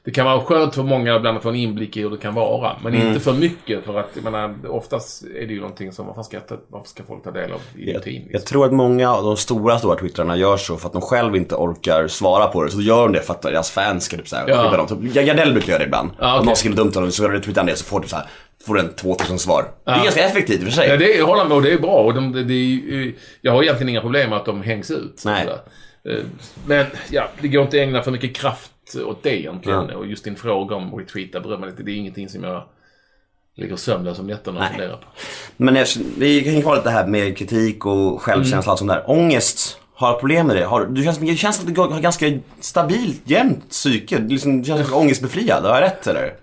Det 0.06 0.12
kan 0.12 0.26
vara 0.26 0.42
skönt 0.42 0.76
för 0.76 0.84
många 0.84 1.16
ibland 1.16 1.38
att 1.38 1.44
få 1.44 1.50
en 1.50 1.56
inblick 1.56 1.98
i 1.98 2.02
hur 2.02 2.10
det 2.10 2.18
kan 2.18 2.34
vara. 2.34 2.76
Men 2.84 2.94
inte 2.96 3.20
för 3.20 3.34
mycket 3.34 3.86
för 3.86 4.00
att, 4.00 4.10
jag 4.14 4.24
menar, 4.24 4.56
oftast 4.70 5.24
är 5.24 5.48
det 5.48 5.54
ju 5.54 5.60
någonting 5.62 5.92
som, 5.92 6.08
varför 6.08 6.22
ska, 6.24 6.38
jag 6.48 6.58
varför 6.68 6.88
ska 6.90 7.04
folk 7.04 7.24
ta 7.24 7.32
del 7.32 7.52
av 7.52 7.62
idiotin? 7.78 8.22
Jag 8.26 8.32
Liksom? 8.34 8.48
tror 8.48 8.66
att 8.66 8.74
många 8.74 9.12
av 9.14 9.24
de 9.24 9.38
stora, 9.38 9.80
stora 9.80 9.96
twittrarna 10.00 10.38
gör 10.38 10.58
så 10.58 10.78
för 10.78 10.88
att 10.88 10.94
de 10.94 11.02
själv 11.02 11.36
inte 11.36 11.56
orkar 11.56 12.08
svara 12.08 12.48
på 12.48 12.64
det. 12.64 12.72
Så 12.72 12.82
gör 12.82 13.02
de 13.04 13.14
det 13.14 13.22
för 13.22 13.34
att 13.34 13.42
deras 13.42 13.72
fans 13.72 14.04
ska 14.06 14.18
typ 14.18 14.28
såhär, 14.28 14.46
Ja. 14.48 14.78
dem. 14.78 14.88
Typ, 14.88 15.14
Gardell 15.26 15.52
brukar 15.54 15.70
göra 15.70 15.80
det 15.80 15.86
ibland. 15.86 16.10
Ja, 16.20 16.32
Om 16.34 16.36
okej. 16.38 16.46
någon 16.46 16.56
skriver 16.56 16.76
dumt 16.78 16.92
om 16.96 17.02
dem 17.02 17.12
så 17.12 17.28
retweetar 17.28 17.62
han 17.62 17.66
det 17.68 17.76
så 17.76 17.86
får 17.86 18.00
du 18.00 18.08
såhär, 18.08 18.26
får 18.68 18.76
den 18.76 18.94
2000 18.96 19.40
svar. 19.40 19.66
Det 19.86 19.92
är 19.92 20.04
ganska 20.04 20.24
effektivt 20.26 20.60
i 20.60 20.62
och 20.62 20.66
för 20.68 20.72
sig. 20.72 20.90
Ja, 20.90 20.98
det 20.98 21.16
jag 21.16 21.26
håller 21.26 21.46
med 21.46 21.58
och 21.58 21.62
det 21.64 21.72
är 21.74 21.80
bra. 21.80 21.98
Och 22.04 22.14
de, 22.14 22.36
är 22.36 22.40
ju- 22.52 23.16
jag 23.42 23.52
har 23.52 23.64
egentligen 23.64 23.90
inga 23.90 24.02
problem 24.02 24.30
med 24.30 24.40
att 24.40 24.46
de 24.46 24.62
hängs 24.64 24.92
ut. 24.92 25.22
Nej. 25.26 25.48
Eh, 26.10 26.24
Men 26.66 26.86
ja, 27.12 27.30
det 27.42 27.48
går 27.48 27.62
inte 27.64 27.78
att 27.78 27.84
ägna 27.88 28.02
för 28.04 28.12
mycket 28.12 28.36
kraft 28.36 28.72
åt 29.06 29.24
det 29.24 29.40
egentligen. 29.40 29.88
Ja. 29.90 29.98
Och 29.98 30.08
just 30.08 30.24
din 30.24 30.36
fråga 30.36 30.76
om 30.76 30.96
retweeta 30.96 31.40
berömma 31.40 31.66
lite, 31.66 31.84
det 31.84 31.92
är 31.92 31.96
ingenting 31.96 32.30
som 32.30 32.44
jag 32.44 32.64
ligger 33.56 33.76
sömnlös 33.76 34.20
om 34.20 34.28
nätterna 34.28 34.60
och 34.60 34.68
funderar 34.68 34.98
på. 34.98 35.08
Men 35.58 35.76
jag, 35.76 35.88
vi 36.18 36.44
kan 36.44 36.56
ju 36.56 36.62
kvar 36.62 36.76
lite 36.76 36.90
här 36.90 37.08
med 37.08 37.38
kritik 37.38 37.86
och 37.86 38.22
självkänsla 38.22 38.60
och 38.60 38.68
allt 38.68 38.80
sånt 38.80 38.92
där. 38.92 39.10
Ångest, 39.10 39.80
har 39.96 40.20
problem 40.20 40.48
med 40.48 40.56
det? 40.56 40.66
Har, 40.66 40.86
du 40.86 41.04
känns, 41.04 41.18
det 41.18 41.36
känns 41.36 41.60
att 41.60 41.76
du 41.76 41.82
har 41.82 42.02
ganska 42.02 42.40
stabilt, 42.60 43.22
jämnt 43.26 43.70
psyke. 43.70 44.20
Du 44.20 44.28
liksom, 44.28 44.62
du 44.62 44.68
känns 44.68 44.92
ångestbefriad. 44.92 45.64
Har 45.64 45.76
jag 45.76 45.82
rätt 45.82 46.08
eller? 46.08 46.36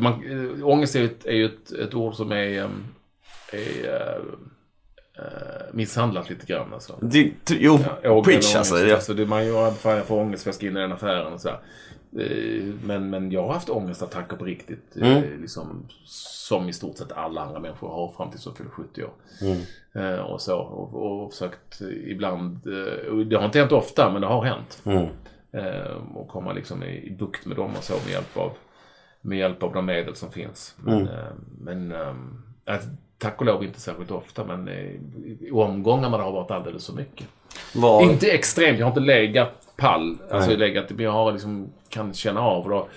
Man, 0.00 0.12
äh, 0.12 0.66
ångest 0.66 0.96
är 0.96 1.00
ju 1.00 1.06
ett, 1.06 1.26
är 1.26 1.44
ett, 1.44 1.72
ett 1.72 1.94
ord 1.94 2.14
som 2.14 2.32
är, 2.32 2.62
ehm, 2.62 2.84
är 3.52 3.94
äh, 3.94 4.22
misshandlat 5.72 6.30
lite 6.30 6.46
grann. 6.46 6.74
Alltså. 6.74 6.98
Det, 7.00 7.32
jo, 7.48 7.78
Ja, 8.02 8.22
preach 8.24 8.56
alltså. 8.56 8.78
Ja. 8.78 8.94
alltså 8.94 9.14
det, 9.14 9.26
man 9.26 9.46
gör, 9.46 9.70
fan 9.70 9.96
jag 9.96 10.06
får 10.06 10.20
ångest 10.20 10.42
för 10.42 10.48
jag 10.48 10.54
ska 10.54 10.66
in 10.66 10.76
i 10.76 10.80
den 10.80 10.92
affären 10.92 11.32
och 11.32 11.40
så 11.40 11.48
här. 11.48 11.58
Eh, 12.18 12.64
Men, 12.84 13.10
men 13.10 13.30
jag 13.32 13.46
har 13.46 13.52
haft 13.54 13.70
ångestattacker 13.70 14.36
på 14.36 14.44
riktigt. 14.44 14.96
eh, 14.96 15.16
Mm. 15.16 15.40
Liksom, 15.42 15.88
som 16.06 16.68
i 16.68 16.72
stort 16.72 16.98
sett 16.98 17.12
alla 17.12 17.40
andra 17.40 17.60
människor 17.60 17.88
har 17.88 18.12
fram 18.12 18.30
tills 18.30 18.44
de 18.44 18.54
fyller 18.56 18.70
70 18.70 19.02
år. 19.04 19.10
Mm. 19.42 19.60
Eh, 20.14 20.20
och 20.20 20.40
så. 20.40 20.56
Och, 20.58 20.94
och 21.22 21.32
försökt 21.32 21.80
eh, 21.80 21.88
ibland, 22.10 22.66
eh, 22.66 23.14
det 23.16 23.36
har 23.36 23.44
inte 23.44 23.58
hänt 23.58 23.72
ofta 23.72 24.10
men 24.12 24.20
det 24.22 24.26
har 24.28 24.44
hänt. 24.44 24.82
Mm. 24.84 25.06
Eh, 25.52 25.96
och 26.14 26.28
komma 26.28 26.52
liksom 26.52 26.82
i, 26.82 27.06
i 27.06 27.10
bukt 27.10 27.46
med 27.46 27.56
dem 27.56 27.70
och 27.78 27.84
så 27.84 27.92
med 27.92 28.10
hjälp 28.12 28.36
av, 28.36 28.52
med 29.20 29.38
hjälp 29.38 29.62
av 29.62 29.72
de 29.72 29.86
medel 29.86 30.14
som 30.16 30.30
finns. 30.30 30.74
Men, 30.78 30.94
Mm. 31.00 31.08
eh, 31.08 31.24
men 31.60 31.92
ehm, 31.92 32.42
att, 32.64 32.82
tack 33.24 33.40
och 33.40 33.46
lov 33.46 33.64
inte 33.64 33.80
särskilt 33.80 34.10
ofta, 34.10 34.44
men 34.44 34.68
eh, 34.68 34.74
i 35.40 35.50
omgångar 35.52 36.10
det 36.18 36.24
har 36.24 36.32
varit 36.32 36.50
alldeles 36.50 36.86
för 36.86 36.92
mycket. 36.92 37.26
Vad, 37.74 38.02
Inte 38.02 38.30
extremt, 38.30 38.78
jag 38.78 38.86
har 38.86 38.90
inte 38.90 39.00
legat 39.00 39.50
pall. 39.76 40.18
Alltså 40.30 40.48
Nej. 40.48 40.58
legat, 40.58 40.90
men 40.90 41.04
jag 41.04 41.12
har 41.12 41.32
liksom, 41.32 41.72
kan 41.88 42.14
känna 42.14 42.40
av 42.40 42.64
och 42.64 42.70
då 42.70 42.88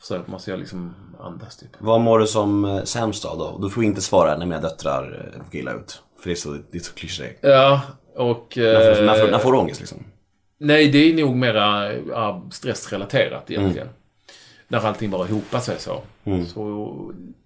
försöker 0.00 0.30
man 0.30 0.40
jag 0.46 0.58
liksom 0.58 0.94
andas 1.20 1.56
typ. 1.56 1.68
vad 1.78 2.00
mår 2.00 2.18
du 2.18 2.26
som 2.26 2.64
eh, 2.64 2.82
sämst 2.82 3.24
av 3.24 3.38
då? 3.38 3.58
Du 3.62 3.70
får 3.70 3.84
inte 3.84 4.00
svara 4.00 4.36
när 4.36 4.46
mina 4.46 4.60
döttrar 4.60 5.30
eh, 5.34 5.44
får 5.50 5.54
illa 5.60 5.72
ut. 5.72 6.02
För 6.20 6.28
det 6.28 6.34
är 6.34 6.36
så, 6.36 6.56
det 6.70 6.78
är 6.78 6.82
så 6.82 6.94
klyschigt. 6.94 7.38
Ja, 7.42 7.80
och... 8.16 8.52
När, 8.56 8.94
får- 8.94 9.02
när, 9.02 9.14
får- 9.14 9.30
när 9.30 9.38
får 9.38 9.52
du 9.52 9.58
ångest 9.58 9.80
liksom? 9.80 9.98
Nej, 10.58 10.88
det 10.88 10.98
är 10.98 11.14
nog 11.14 11.36
mera 11.36 11.90
stressrelaterat 12.50 13.50
egentligen. 13.50 13.88
När 14.68 14.78
allting 14.86 15.10
bara 15.10 15.26
hopar 15.26 15.58
sig 15.58 15.78
så. 15.78 16.02
så. 16.46 16.62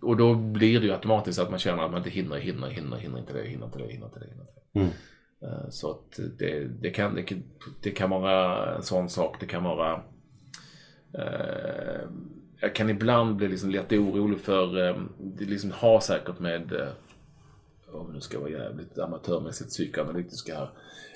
Och 0.01 0.17
då 0.17 0.35
blir 0.35 0.81
det 0.81 0.87
ju 0.87 0.93
automatiskt 0.93 1.39
att 1.39 1.51
man 1.51 1.59
känner 1.59 1.83
att 1.83 1.91
man 1.91 1.99
inte 1.99 2.11
hinner, 2.11 2.37
hinner, 2.37 2.69
hinner, 2.69 2.97
hinner 2.97 3.19
inte 3.19 3.33
det, 3.33 3.49
hinner 3.49 3.67
inte 3.67 3.79
det, 3.79 3.93
hinner 3.93 4.07
inte 4.07 4.19
det, 4.19 4.27
hinner 4.27 4.43
inte 4.43 4.61
det. 4.73 4.81
Eh, 5.43 5.69
Så 5.71 5.91
att 5.91 6.21
det, 6.39 6.65
det, 6.81 6.91
kan, 6.91 7.15
det, 7.15 7.37
det 7.83 7.91
kan 7.91 8.11
vara 8.11 8.75
en 8.77 8.83
sån 8.83 9.09
sak. 9.09 9.37
Det 9.41 9.47
kan 9.47 9.65
vara... 9.65 10.03
Eh, 11.15 12.01
jag 12.61 12.75
kan 12.75 12.91
ibland 12.91 13.37
bli 13.37 13.49
liksom 13.49 13.71
lätt 13.71 13.93
orolig 13.93 14.41
för... 14.41 14.89
Eh, 14.89 14.97
det 15.19 15.45
liksom 15.45 15.71
har 15.75 16.01
säkert 16.01 16.39
med... 16.39 16.73
Eh, 16.73 16.89
om 17.93 18.13
nu 18.13 18.21
ska 18.21 18.41
vara 18.41 18.51
jävligt 18.51 18.99
amatörmässigt 18.99 19.71
psykoanalytiska 19.71 20.55
här. 20.55 20.71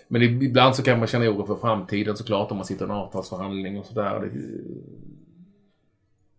Men 0.08 0.22
ibland 0.22 0.74
så 0.76 0.82
kan 0.82 0.98
man 0.98 1.08
känna 1.08 1.28
oro 1.28 1.46
för 1.46 1.56
framtiden 1.56 2.16
såklart 2.16 2.50
om 2.50 2.56
man 2.56 2.66
sitter 2.66 2.84
i 2.84 2.88
en 2.88 2.94
avtalsförhandling 2.94 3.78
och 3.78 3.86
sådär. 3.86 4.30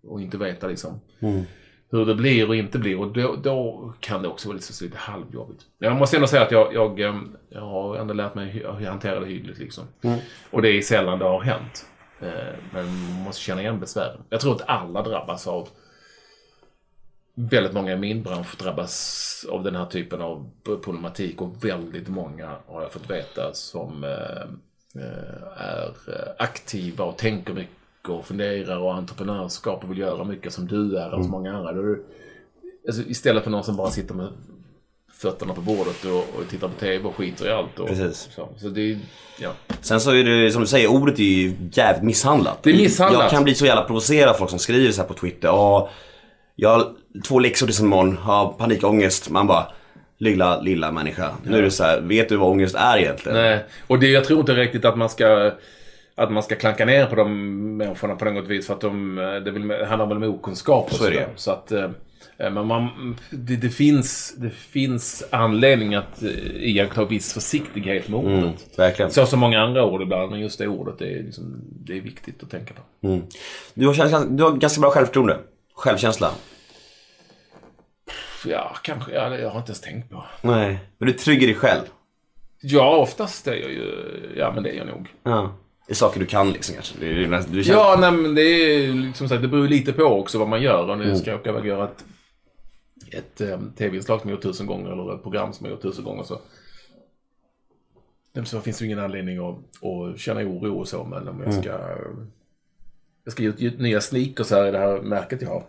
Och 0.08 0.22
inte 0.22 0.38
veta 0.38 0.68
liksom 0.68 0.99
hur 1.91 2.05
det 2.05 2.16
blir 2.16 2.47
och 2.47 2.55
inte 2.55 2.78
blir. 2.80 2.99
Och 2.99 3.08
då, 3.14 3.36
då 3.36 3.93
kan 3.99 4.22
det 4.22 4.28
också 4.28 4.47
vara 4.47 4.55
lite, 4.55 4.74
så 4.74 4.84
lite 4.84 4.97
halvjobbigt. 4.97 5.62
Men 5.78 5.89
jag 5.89 5.99
måste 5.99 6.18
ändå 6.18 6.28
säga 6.28 6.43
att 6.43 6.51
jag, 6.51 6.74
jag, 6.74 6.99
em, 6.99 7.38
jag 7.49 7.62
har 7.62 7.97
ändå 7.97 8.14
lärt 8.14 8.36
mig 8.36 8.64
att 8.66 8.84
hantera 8.84 9.20
det 9.20 9.26
hyggligt 9.26 9.60
liksom. 9.60 9.84
Och 10.51 10.62
det 10.62 10.70
är 10.70 10.82
sällan 10.82 11.20
det 11.20 11.26
har 11.26 11.41
hänt. 11.41 11.86
Eh, 12.22 12.53
Men 12.74 12.86
man 12.86 13.24
måste 13.24 13.41
känna 13.41 13.62
igen 13.62 13.80
besvären. 13.80 14.22
Jag 14.30 14.41
tror 14.41 14.55
att 14.55 14.70
alla 14.70 15.01
drabbas 15.01 15.47
av 15.47 15.68
Väldigt 17.39 17.74
många 17.74 17.93
i 17.93 17.97
min 17.97 18.24
bransch 18.24 18.58
drabbas 18.60 19.45
av 19.51 19.64
den 19.64 19.76
här 19.76 19.86
typen 19.86 20.22
av 20.22 20.49
problematik 20.84 21.41
och 21.41 21.66
väldigt 21.66 22.08
många 22.08 22.55
har 22.68 22.82
jag 22.82 22.91
fått 22.91 23.10
veta 23.10 23.53
som 23.53 24.03
eh, 24.03 24.41
eh, 25.03 25.68
är 25.68 25.93
aktiva 26.38 27.05
och 27.05 27.18
tänker 27.18 27.53
mycket 27.53 27.76
och 28.10 28.26
funderar 28.26 28.78
och 28.78 28.93
entreprenörskap 28.95 29.84
och 29.84 29.91
vill 29.91 29.97
göra 29.97 30.24
mycket 30.24 30.53
som 30.53 30.68
du 30.68 30.97
är 30.97 31.14
och 31.14 31.22
som 31.24 31.32
många 31.32 31.58
andra. 31.58 31.72
Det- 31.72 31.97
Alltså, 32.88 33.01
istället 33.01 33.43
för 33.43 33.51
någon 33.51 33.64
som 33.64 33.76
bara 33.78 33.91
sitter 33.91 34.14
med 34.16 34.28
fötterna 35.14 35.53
på 35.53 35.62
bordet 35.62 36.05
och, 36.05 36.18
och 36.18 36.49
tittar 36.49 36.68
på 36.68 36.80
TV 36.80 37.03
och 37.08 37.16
skiter 37.16 37.47
i 37.47 37.51
allt. 37.51 37.80
Och, 37.80 37.88
Precis. 37.88 38.30
Så, 38.36 38.49
så 38.58 38.68
det 38.70 38.97
ja. 39.39 39.51
Sen 39.82 39.99
så 39.99 40.12
är 40.12 40.24
det 40.24 40.51
som 40.51 40.62
du 40.62 40.68
säger, 40.68 40.88
ordet 40.91 41.20
är 41.20 41.24
ju 41.24 41.53
jävligt 41.74 42.03
misshandlat. 42.03 42.64
Det 42.64 42.70
är 42.70 42.78
misshandlat. 42.78 43.22
Jag 43.22 43.32
kan 43.32 43.43
bli 43.43 43.55
så 43.55 43.66
jävla 43.66 43.84
provocerad 43.84 44.30
av 44.30 44.34
folk 44.34 44.49
som 44.49 44.60
skriver 44.60 44.91
så 44.91 45.01
här 45.01 45.08
på 45.08 45.14
Twitter. 45.14 45.47
Ja, 45.47 45.89
jag 46.55 46.70
har 46.70 46.88
två 47.28 47.39
läxor 47.39 47.66
tills 47.66 47.80
imorgon, 47.80 48.18
har 48.18 48.47
panikångest. 48.53 49.30
Man 49.30 49.47
bara, 49.47 49.68
lilla, 50.18 50.62
lilla 50.62 50.91
människa. 50.91 51.30
Nu 51.43 51.58
är 51.58 51.62
det 51.62 51.72
så 51.72 51.84
här, 51.84 52.01
vet 52.01 52.30
du 52.30 52.36
vad 52.38 52.49
ångest 52.49 52.76
är 52.76 52.97
egentligen? 52.97 53.38
Nej, 53.38 53.66
och 53.88 53.99
det, 53.99 54.08
jag 54.08 54.24
tror 54.26 54.39
inte 54.39 54.53
riktigt 54.53 54.86
att 54.86 54.97
man 54.97 55.10
ska 55.10 55.51
att 56.18 56.32
man 56.32 56.43
ska 56.43 56.55
klanka 56.55 56.86
ner 56.86 57.05
på 57.05 57.15
de 57.15 57.78
människorna 57.78 58.15
på 58.15 58.26
något 58.26 58.47
vis 58.47 58.68
för 58.68 58.74
att 58.74 58.82
de, 58.82 59.18
eh, 59.18 59.36
det 59.36 59.51
vill, 59.51 59.72
handlar 59.86 60.05
väl 60.05 60.18
om 60.18 60.24
okunskap 60.24 60.86
och 60.86 60.91
Så 60.97 61.05
är 61.05 61.11
det. 61.11 61.15
sådär. 61.15 61.30
Så 61.36 61.51
att, 61.51 61.72
eh, 61.72 61.89
men 62.51 62.68
man, 62.68 63.15
det, 63.30 63.55
det, 63.55 63.70
finns, 63.70 64.36
det 64.38 64.49
finns 64.49 65.24
anledning 65.32 65.95
att 65.95 66.24
eh, 66.24 66.30
iaktta 66.55 67.05
viss 67.05 67.34
försiktighet 67.34 68.07
med 68.09 68.20
ordet. 68.20 68.43
Mm, 68.43 68.51
verkligen. 68.78 69.11
Så 69.11 69.26
som 69.26 69.39
många 69.39 69.61
andra 69.61 69.86
ord 69.86 70.01
ibland, 70.01 70.32
men 70.32 70.39
just 70.39 70.59
det 70.59 70.68
ordet 70.68 70.99
det 70.99 71.13
är, 71.13 71.24
liksom, 71.24 71.61
det 71.86 71.97
är 71.97 72.01
viktigt 72.01 72.43
att 72.43 72.49
tänka 72.51 72.74
på. 72.74 72.82
Du, 73.74 73.88
har, 73.88 73.93
känsla- 73.93 74.26
du 74.30 74.43
har 74.43 74.51
ganska 74.51 74.82
bra 74.82 74.91
självförtroende. 74.91 75.38
Självkänsla. 75.74 76.32
Ja, 78.45 78.76
kanske. 78.84 79.11
Ja, 79.13 79.30
det- 79.30 79.39
jag 79.41 79.49
har 79.49 79.59
inte 79.59 79.70
ens 79.70 79.82
tänkt 79.82 80.09
på. 80.09 80.24
Nej. 80.41 80.80
Men 80.97 81.07
du 81.07 81.13
är 81.13 81.18
trygg 81.18 81.43
i 81.43 81.45
dig 81.45 81.55
själv. 81.55 81.82
Ja, 82.61 82.95
oftast 82.97 83.47
är 83.47 83.51
jag 83.55 83.72
ju... 83.72 83.91
Ja, 84.38 84.51
men 84.55 84.63
det 84.63 84.70
är 84.70 84.78
jag 84.78 84.88
nog. 84.88 85.07
Ja. 85.24 85.53
Det 85.88 85.93
är 85.93 85.95
saker 85.95 86.19
du 86.19 86.25
kan 86.25 86.51
liksom 86.51 86.75
kanske. 86.75 86.99
Du, 86.99 87.13
du, 87.13 87.41
du 87.49 87.63
känner... 87.63 87.79
Ja, 87.79 87.97
nej, 87.99 88.11
men 88.11 88.35
det 88.35 88.41
är 88.41 89.13
som 89.13 89.29
sagt, 89.29 89.41
det 89.41 89.47
beror 89.47 89.67
lite 89.67 89.93
på 89.93 90.03
också 90.03 90.39
vad 90.39 90.47
man 90.47 90.61
gör. 90.61 90.89
Om 90.89 90.99
du 90.99 91.15
ska 91.15 91.35
åka 91.35 91.49
iväg 91.49 91.61
och 91.61 91.67
göra 91.67 91.85
ett, 91.85 92.05
ett 93.11 93.41
um, 93.41 93.71
tv-inslag 93.77 94.21
som 94.21 94.29
jag 94.29 94.35
gjort 94.35 94.43
tusen 94.43 94.65
gånger 94.65 94.91
eller 94.91 95.15
ett 95.15 95.23
program 95.23 95.53
som 95.53 95.65
jag 95.65 95.71
gjort 95.71 95.81
tusen 95.81 96.03
gånger 96.03 96.23
så. 96.23 96.39
Så 98.45 98.61
finns 98.61 98.77
det 98.77 98.85
ju 98.85 98.91
ingen 98.91 99.03
anledning 99.03 99.38
att, 99.38 99.55
att 99.85 100.19
känna 100.19 100.41
oro 100.41 100.79
och 100.79 100.88
så, 100.88 101.03
men 101.03 101.27
om 101.27 101.41
jag 101.41 101.53
ska... 101.53 101.79
Jag 103.23 103.31
ska 103.31 103.43
ge 103.43 103.49
ut 103.49 103.79
nya 103.79 104.01
sneakers 104.01 104.51
här 104.51 104.67
i 104.67 104.71
det 104.71 104.77
här 104.77 105.01
märket 105.01 105.41
jag 105.41 105.49
har. 105.49 105.63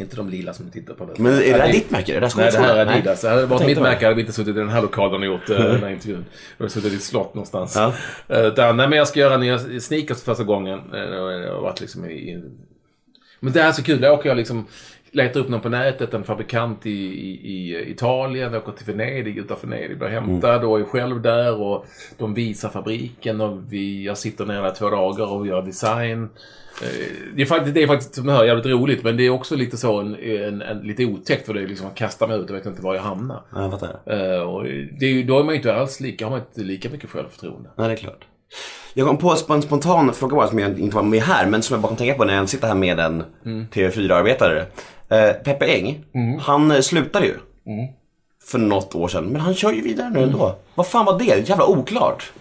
Inte 0.00 0.16
de 0.16 0.28
lila 0.28 0.52
som 0.54 0.64
du 0.66 0.70
tittar 0.72 0.94
på. 0.94 1.08
Men 1.18 1.32
är 1.32 1.38
det 1.38 1.62
här 1.62 1.72
ditt 1.72 1.90
märke? 1.90 2.16
Är 2.16 2.20
det 2.20 2.30
Nej, 2.36 2.50
det 2.52 2.58
här 2.58 2.76
är. 2.76 2.86
Adidas. 2.86 3.20
Det 3.20 3.28
hade 3.28 3.46
varit 3.46 3.48
tänkte 3.48 3.66
mitt 3.66 3.76
det. 3.76 3.82
märke 3.82 4.04
hade 4.04 4.14
vi 4.14 4.20
inte 4.20 4.32
suttit 4.32 4.56
i 4.56 4.58
den 4.58 4.68
här 4.68 4.82
lokalen 4.82 5.20
och 5.20 5.26
gjort 5.26 5.50
eh, 5.50 5.56
den 5.56 5.82
här 5.82 5.90
intervjun. 5.96 6.24
Jag 6.56 6.64
hade 6.64 6.70
suttit 6.72 6.92
i 6.92 6.96
ett 6.96 7.02
slott 7.02 7.34
någonstans. 7.34 7.72
Ja. 7.76 7.94
Eh, 8.28 8.46
där, 8.54 8.72
nej, 8.72 8.88
men 8.88 8.98
jag 8.98 9.08
ska 9.08 9.20
göra 9.20 9.36
nya 9.36 9.58
sneakers 9.58 10.18
för 10.22 10.24
första 10.24 10.44
gången. 10.44 10.78
Eh, 10.94 10.98
Jag 11.00 11.54
har 11.54 11.62
varit 11.62 11.80
liksom 11.80 12.04
i... 12.10 12.42
Men 13.40 13.52
det 13.52 13.60
här 13.62 13.68
är 13.68 13.72
så 13.72 13.82
kul. 13.82 14.00
Där 14.00 14.12
åker 14.12 14.28
jag 14.28 14.36
liksom... 14.36 14.66
Letar 15.12 15.40
upp 15.40 15.48
någon 15.48 15.60
på 15.60 15.68
nätet, 15.68 16.14
en 16.14 16.24
fabrikant 16.24 16.86
i, 16.86 16.90
i, 16.90 17.52
i 17.52 17.90
Italien, 17.90 18.54
åker 18.54 18.72
till 18.72 18.86
Venedig, 18.86 19.38
utanför 19.38 19.66
Venedig, 19.66 19.98
blir 19.98 20.08
hämtad 20.08 20.64
och 20.64 20.80
är 20.80 20.84
själv 20.84 21.22
där 21.22 21.60
och 21.60 21.86
de 22.18 22.34
visar 22.34 22.68
fabriken 22.68 23.40
och 23.40 23.58
vi, 23.68 24.04
jag 24.04 24.18
sitter 24.18 24.44
där 24.44 24.70
två 24.70 24.90
dagar 24.90 25.32
och 25.32 25.46
gör 25.46 25.62
design. 25.62 26.22
Eh, 26.82 26.88
Det 27.36 27.42
är 27.42 27.46
faktiskt, 27.46 27.74
det 27.74 27.82
är 27.82 27.86
faktiskt 27.86 28.14
som 28.14 28.26
du 28.26 28.32
hör, 28.32 28.44
jävligt 28.44 28.66
roligt 28.66 29.04
men 29.04 29.16
det 29.16 29.26
är 29.26 29.30
också 29.30 29.56
lite 29.56 29.76
så 29.76 30.00
en, 30.00 30.16
en, 30.16 30.62
en 30.62 30.78
lite 30.78 31.04
otäckt 31.04 31.46
för 31.46 31.54
det 31.54 31.62
är 31.62 31.66
liksom 31.66 31.86
att 31.86 31.94
kasta 31.94 32.26
mig 32.26 32.38
ut 32.40 32.50
och 32.50 32.56
vet 32.56 32.66
inte 32.66 32.82
var 32.82 32.94
jag 32.94 33.02
hamnar. 33.02 33.42
Ja, 33.54 33.78
jag. 34.06 34.34
Eh, 34.36 34.40
och 34.42 34.64
det 35.00 35.06
är, 35.06 35.24
då 35.24 35.38
är 35.38 35.44
man 35.44 35.54
ju 35.54 35.56
inte 35.56 35.74
alls 35.74 36.00
lika, 36.00 36.24
har 36.24 36.30
man 36.30 36.40
inte 36.40 36.60
lika 36.60 36.90
mycket 36.90 37.10
självförtroende. 37.10 37.70
Nej, 37.76 37.88
det 37.88 37.94
är 37.94 37.96
klart. 37.96 38.24
Jag 38.94 39.06
kom 39.06 39.16
på 39.16 39.36
en 39.54 39.62
spontan 39.62 40.12
fråga 40.14 40.36
bara 40.36 40.48
som 40.48 40.58
jag 40.58 40.78
inte 40.78 40.96
var 40.96 41.02
med 41.02 41.20
här, 41.22 41.46
men 41.46 41.62
som 41.62 41.74
jag 41.74 41.82
bara 41.82 41.88
kan 41.88 41.96
tänka 41.96 42.14
på 42.14 42.24
när 42.24 42.34
jag 42.34 42.48
sitter 42.48 42.68
här 42.68 42.74
med 42.74 43.00
en 43.00 43.22
TV4-arbetare. 43.72 44.64
Eh, 45.10 45.32
Peppe 45.32 45.66
Eng, 45.66 46.04
han 46.40 46.70
eh, 46.70 46.80
slutade 46.80 47.26
ju. 47.26 47.34
För 48.44 48.58
något 48.58 48.94
år 48.94 49.08
sedan, 49.08 49.24
men 49.24 49.40
han 49.40 49.54
kör 49.54 49.72
ju 49.72 49.80
vidare 49.82 50.10
nu 50.10 50.22
ändå. 50.22 50.56
Vad 50.74 50.86
fan 50.86 51.04
var 51.04 51.18
det? 51.18 51.48
Jävla 51.48 51.66
oklart. 51.66 52.32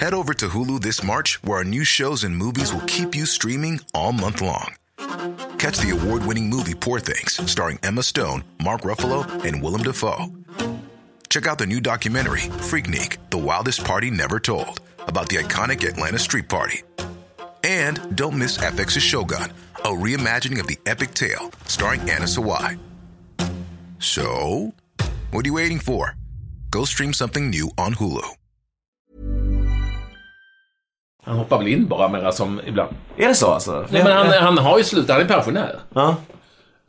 Head 0.00 0.14
over 0.14 0.34
to 0.34 0.46
Hulu 0.46 0.80
this 0.80 1.02
March, 1.02 1.40
where 1.42 1.58
our 1.58 1.64
new 1.64 1.84
shows 1.84 2.24
and 2.24 2.36
movies 2.36 2.72
will 2.72 2.86
keep 2.86 3.16
you 3.16 3.26
streaming 3.26 3.80
all 3.92 4.12
month 4.12 4.40
long. 4.40 4.74
Catch 5.58 5.78
the 5.78 5.90
award 5.90 6.24
winning 6.24 6.48
movie 6.48 6.74
Poor 6.74 7.00
Things, 7.00 7.40
starring 7.50 7.78
Emma 7.82 8.02
Stone, 8.02 8.44
Mark 8.62 8.82
Ruffalo, 8.82 9.24
and 9.44 9.60
Willem 9.60 9.82
Dafoe. 9.82 10.26
Check 11.28 11.46
out 11.48 11.58
the 11.58 11.66
new 11.66 11.80
documentary, 11.80 12.48
Freaknik 12.70 13.16
The 13.30 13.38
Wildest 13.38 13.84
Party 13.84 14.10
Never 14.10 14.38
Told, 14.38 14.80
about 15.08 15.28
the 15.28 15.36
iconic 15.36 15.84
Atlanta 15.86 16.18
Street 16.18 16.48
Party. 16.48 16.82
And 17.68 18.16
don't 18.16 18.38
miss 18.38 18.56
FX's 18.56 19.02
Shogun, 19.02 19.52
a 19.84 19.88
reimagining 19.88 20.58
of 20.60 20.66
the 20.66 20.78
epic 20.86 21.12
tale, 21.12 21.50
starring 21.66 22.00
Anna 22.00 22.24
Sawai. 22.24 22.78
So, 23.98 24.72
what 25.32 25.44
are 25.44 25.48
you 25.48 25.52
waiting 25.52 25.78
for? 25.78 26.14
Go 26.70 26.86
stream 26.86 27.12
something 27.12 27.50
new 27.50 27.68
on 27.76 27.94
Hulu. 27.94 28.22
Han 31.24 31.36
hoppar 31.36 31.58
väl 31.58 31.68
in 31.68 31.86
bara 31.88 32.08
mera 32.08 32.32
som 32.32 32.60
ibland. 32.66 32.96
Är 33.16 33.28
det 33.28 33.34
så 33.34 33.50
alltså? 33.50 33.86
Nej, 33.90 34.04
men 34.04 34.16
han, 34.16 34.26
han 34.26 34.58
har 34.58 34.78
ju 34.78 34.84
slutat, 34.84 35.16
han 35.16 35.24
är 35.24 35.28
pensionär. 35.28 35.80
Ja. 35.94 36.16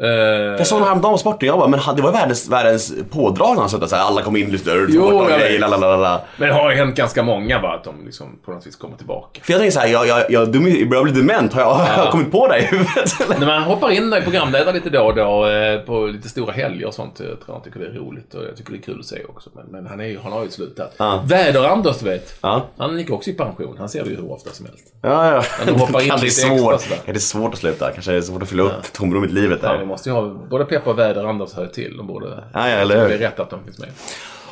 Eh, 0.04 0.10
Jag 0.10 0.68
såg 0.68 0.76
honom 0.76 0.88
häromdagen 0.88 1.14
på 1.14 1.18
Sporten, 1.18 1.48
jag 1.48 1.60
bara, 1.60 1.68
men 1.68 1.80
han- 1.80 1.96
det 1.96 2.02
var 2.02 2.12
världens, 2.12 2.50
världens 2.50 2.94
pådrag 3.12 3.54
när 3.54 3.60
han 3.62 3.70
satt 3.70 3.90
där, 3.90 3.98
alla 3.98 4.22
kom 4.22 4.36
in, 4.36 4.60
jag 4.66 5.28
grejer, 5.28 5.52
vet. 5.52 5.60
lalalala. 5.60 6.22
men 6.38 6.48
det 6.50 6.54
har 6.56 6.72
ju 6.72 6.78
hänt 6.78 6.96
ganska 6.96 7.24
många 7.24 7.60
bara 7.60 7.74
att 7.74 7.84
de 7.84 8.06
liksom 8.06 8.40
på 8.46 8.52
något 8.52 8.68
vis 8.68 8.76
kommer 8.76 8.98
tillbaka. 8.98 9.42
För 9.44 9.54
jag 9.54 9.60
tänker 9.60 9.74
såhär, 9.74 9.88
jag, 9.88 10.08
jag, 10.08 10.20
jag, 10.32 10.56
jag 10.56 10.90
börjar 10.90 11.04
bli 11.04 11.12
dement, 11.14 11.54
har 11.54 11.62
jag, 11.62 11.74
har 11.74 12.04
jag 12.04 12.12
kommit 12.12 12.32
på 12.32 12.48
det 12.48 12.60
i 12.60 12.62
huvudet? 12.66 13.40
När 13.40 13.46
man 13.46 13.64
hoppar 13.64 13.90
in 13.92 14.10
där 14.10 14.18
i 14.18 14.22
programledare 14.22 14.74
lite 14.74 14.90
då 14.90 15.02
och 15.02 15.16
då 15.16 15.48
eh, 15.48 15.80
på 15.80 16.06
lite 16.06 16.30
stora 16.30 16.52
helger 16.52 16.88
och 16.88 16.94
sånt. 16.94 17.20
Jag 17.30 17.42
tror 17.46 17.54
han 17.56 17.64
tycker 17.64 17.80
det 17.80 17.86
är 17.86 17.92
roligt 17.92 18.34
och 18.34 18.44
jag 18.44 18.58
tycker 18.58 18.72
det 18.72 18.78
är 18.78 18.82
kul 18.82 19.00
att 19.00 19.06
se 19.06 19.24
också. 19.30 19.50
Men, 19.56 19.66
men 19.72 19.88
han, 19.88 20.00
är 20.02 20.20
han 20.24 20.32
har 20.32 20.44
ju 20.44 20.50
slutat. 20.52 20.96
Ja. 20.98 21.24
Väder-Anders 21.28 22.00
du 22.00 22.06
vet. 22.10 22.34
Ja. 22.42 22.66
Han 22.78 22.98
gick 22.98 23.10
också 23.12 23.30
i 23.30 23.34
pension. 23.34 23.76
Han 23.80 23.90
ser 23.90 24.04
det 24.04 24.10
ju 24.10 24.16
hur 24.16 24.32
ofta 24.32 24.50
som 24.52 24.66
helst. 24.66 24.86
Ja, 25.02 25.32
ja. 25.34 25.44
Men 25.66 25.74
de 25.74 25.80
hoppar 25.80 26.02
in 26.02 26.08
lite 26.22 26.26
är 26.26 26.30
svårt, 26.30 26.74
extra 26.74 26.78
sådär. 26.90 27.02
kanske 27.06 27.12
är 27.12 27.20
svårt 27.20 27.54
att 27.54 27.60
sluta, 27.60 27.92
kanske 27.92 28.12
är 28.12 28.16
det 28.16 28.22
svårt 28.24 28.42
att 28.44 28.50
fylla 28.50 28.64
upp 28.64 28.94
tomrummet 28.94 29.30
i 29.30 29.34
livet 29.34 29.60
Ja, 29.64 29.70
där. 29.74 29.86
Måste 29.90 30.10
ju 30.10 30.16
ha, 30.16 30.28
både 30.50 30.66
Peppa 30.66 30.90
och 30.90 31.00
Väder-Anders 31.00 31.56
hör 31.56 31.68
till. 31.68 31.98
De 31.98 32.08
borde... 32.08 32.28
Ja, 32.54 32.70
ja, 32.70 32.76
eller 32.76 32.96
Det 32.96 33.02
hur? 33.02 33.12
är 33.12 33.18
rätt 33.18 33.40
att 33.40 33.50
de 33.50 33.64
finns 33.64 33.80
med. 33.80 33.90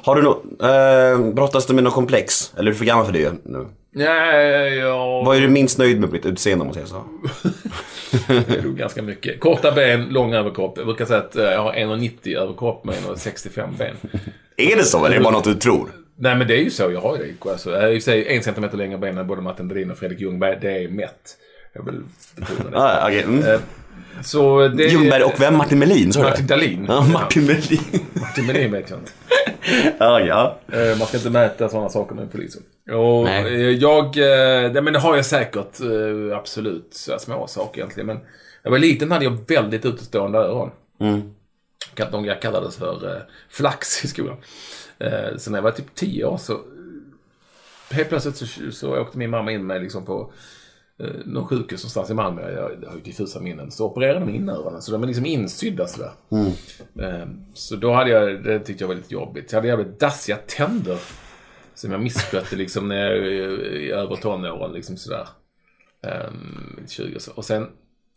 Har 0.03 0.15
du 0.15 0.21
nå, 0.21 0.41
eh, 0.67 1.33
brottas 1.33 1.65
du 1.65 1.73
med 1.73 1.83
något 1.83 1.93
komplex? 1.93 2.53
Eller 2.57 2.67
är 2.67 2.71
du 2.71 2.77
för 2.77 2.85
gammal 2.85 3.05
för 3.05 3.13
det 3.13 3.33
nu? 3.43 3.65
Nej, 3.91 4.77
ja, 4.77 5.21
Vad 5.25 5.37
är 5.37 5.41
du 5.41 5.47
minst 5.47 5.77
nöjd 5.77 5.99
med 5.99 6.09
på 6.09 6.15
ditt 6.15 6.25
utseende 6.25 6.61
om 6.61 6.67
man 6.67 6.73
säger 6.73 6.87
så? 6.87 7.03
det 8.27 8.57
är 8.57 8.63
nog 8.63 8.77
ganska 8.77 9.01
mycket. 9.01 9.39
Korta 9.39 9.71
ben, 9.71 10.05
lång 10.05 10.33
överkropp. 10.33 10.77
Jag 10.77 10.85
brukar 10.85 11.05
säga 11.05 11.19
att 11.19 11.35
eh, 11.35 11.43
jag 11.43 11.61
har 11.61 11.73
1,90 11.73 12.37
överkropp 12.37 12.85
med 12.85 12.95
1,65 12.95 13.77
ben. 13.77 13.95
Är 14.57 14.75
det 14.75 14.83
så 14.83 14.97
eller 15.05 15.15
är 15.15 15.19
det 15.19 15.23
bara 15.23 15.33
något 15.33 15.43
du 15.43 15.53
tror? 15.53 15.89
Nej 16.19 16.35
men 16.35 16.47
det 16.47 16.53
är 16.57 16.61
ju 16.63 16.69
så, 16.69 16.91
jag 16.91 17.01
har 17.01 17.17
ju 17.17 17.23
det. 17.43 17.49
Alltså, 17.51 17.71
jag 17.71 17.93
är 17.95 17.99
sig 17.99 18.35
en 18.35 18.43
centimeter 18.43 18.77
längre 18.77 18.97
ben 18.97 19.17
än 19.17 19.27
både 19.27 19.41
Martin 19.41 19.67
Dahlin 19.67 19.91
och 19.91 19.97
Fredrik 19.97 20.19
Ljungberg. 20.19 20.57
Det 20.61 20.83
är 20.83 20.89
mätt. 20.89 21.37
Jag 21.73 21.85
vill 21.85 22.01
betona 22.35 22.69
det. 22.69 22.77
Ah, 22.77 23.07
okay. 23.07 23.21
mm. 23.21 23.59
Eh, 24.17 24.21
Så 24.23 24.67
det... 24.67 24.83
Ljungberg 24.83 25.23
och 25.23 25.41
vem? 25.41 25.57
Martin 25.57 25.79
Melin? 25.79 26.09
det? 26.11 26.21
Martin 26.23 26.47
Dahlin. 26.47 26.85
Ja, 26.89 27.01
Martin 27.13 27.45
Melin. 27.45 27.79
Martin 28.13 28.45
Melin 28.45 28.71
vet 28.71 28.89
jag 28.89 28.99
inte. 28.99 29.11
ja, 29.99 30.19
ja. 30.19 30.59
Eh, 30.71 30.97
Man 30.97 31.07
ska 31.07 31.17
inte 31.17 31.29
mäta 31.29 31.69
sådana 31.69 31.89
saker 31.89 32.15
med 32.15 32.31
polisen. 32.31 32.61
Och 32.91 33.23
Nej. 33.23 33.45
eh, 33.55 33.69
jag, 33.69 34.05
eh, 34.17 34.71
nej 34.71 34.81
men 34.81 34.93
det 34.93 34.99
har 34.99 35.15
jag 35.15 35.25
säkert 35.25 35.79
eh, 35.81 36.37
absolut 36.37 36.87
så 36.91 37.19
små 37.19 37.47
saker 37.47 37.79
egentligen. 37.81 38.07
Men 38.07 38.19
jag 38.63 38.71
var 38.71 38.79
liten 38.79 39.11
hade 39.11 39.25
jag 39.25 39.37
väldigt 39.47 39.85
utstående 39.85 40.37
öron. 40.37 40.71
De 42.11 42.25
jag 42.25 42.41
kallades 42.41 42.75
för 42.77 43.15
eh, 43.15 43.21
flax 43.49 44.05
i 44.05 44.07
skolan. 44.07 44.37
Eh, 44.99 45.37
Så 45.37 45.51
när 45.51 45.57
jag 45.57 45.63
var 45.63 45.71
typ 45.71 45.95
10 45.95 46.25
år 46.25 46.37
så 46.37 46.59
helt 47.91 48.09
plötsligt 48.09 48.35
så, 48.35 48.45
så 48.71 48.97
åkte 49.01 49.17
min 49.17 49.29
mamma 49.29 49.51
in 49.51 49.67
mig 49.67 49.79
liksom 49.79 50.05
på 50.05 50.21
eh, 50.21 50.27
någon 51.25 51.47
sjukhus 51.47 51.83
någonstans 51.83 52.09
i 52.09 52.13
Malmö. 52.13 52.51
Jag, 52.51 52.71
jag 52.81 52.89
har 52.89 52.95
ju 52.95 53.01
diffusa 53.01 53.39
minnen. 53.39 53.71
Så 53.71 53.85
opererade 53.85 54.19
de 54.19 54.29
in 54.29 54.49
öronen. 54.49 54.81
Så 54.81 54.91
de 54.91 55.03
är 55.03 55.07
liksom 55.07 55.25
insydda 55.25 55.87
sådär. 55.87 56.11
Eh, 56.99 57.27
Så 57.53 57.75
då 57.75 57.93
hade 57.93 58.09
jag, 58.09 58.43
det 58.43 58.59
tyckte 58.59 58.83
jag 58.83 58.87
var 58.87 58.95
lite 58.95 59.13
jobbigt. 59.13 59.51
Jag 59.51 59.57
hade 59.57 59.67
jävligt 59.67 59.99
dassiga 59.99 60.37
tänder. 60.37 60.97
Som 61.75 61.91
jag 61.91 62.01
misskötte 62.01 62.55
liksom 62.55 62.87
när 62.87 62.95
jag 63.09 63.27
i 63.27 63.91
över 63.91 64.15
tonåren 64.15 64.71
liksom 64.71 64.97
sådär. 64.97 65.27
Um, 66.27 66.79
20 66.87 67.15
och 67.15 67.21
så. 67.21 67.31
Och 67.31 67.45
sen, 67.45 67.67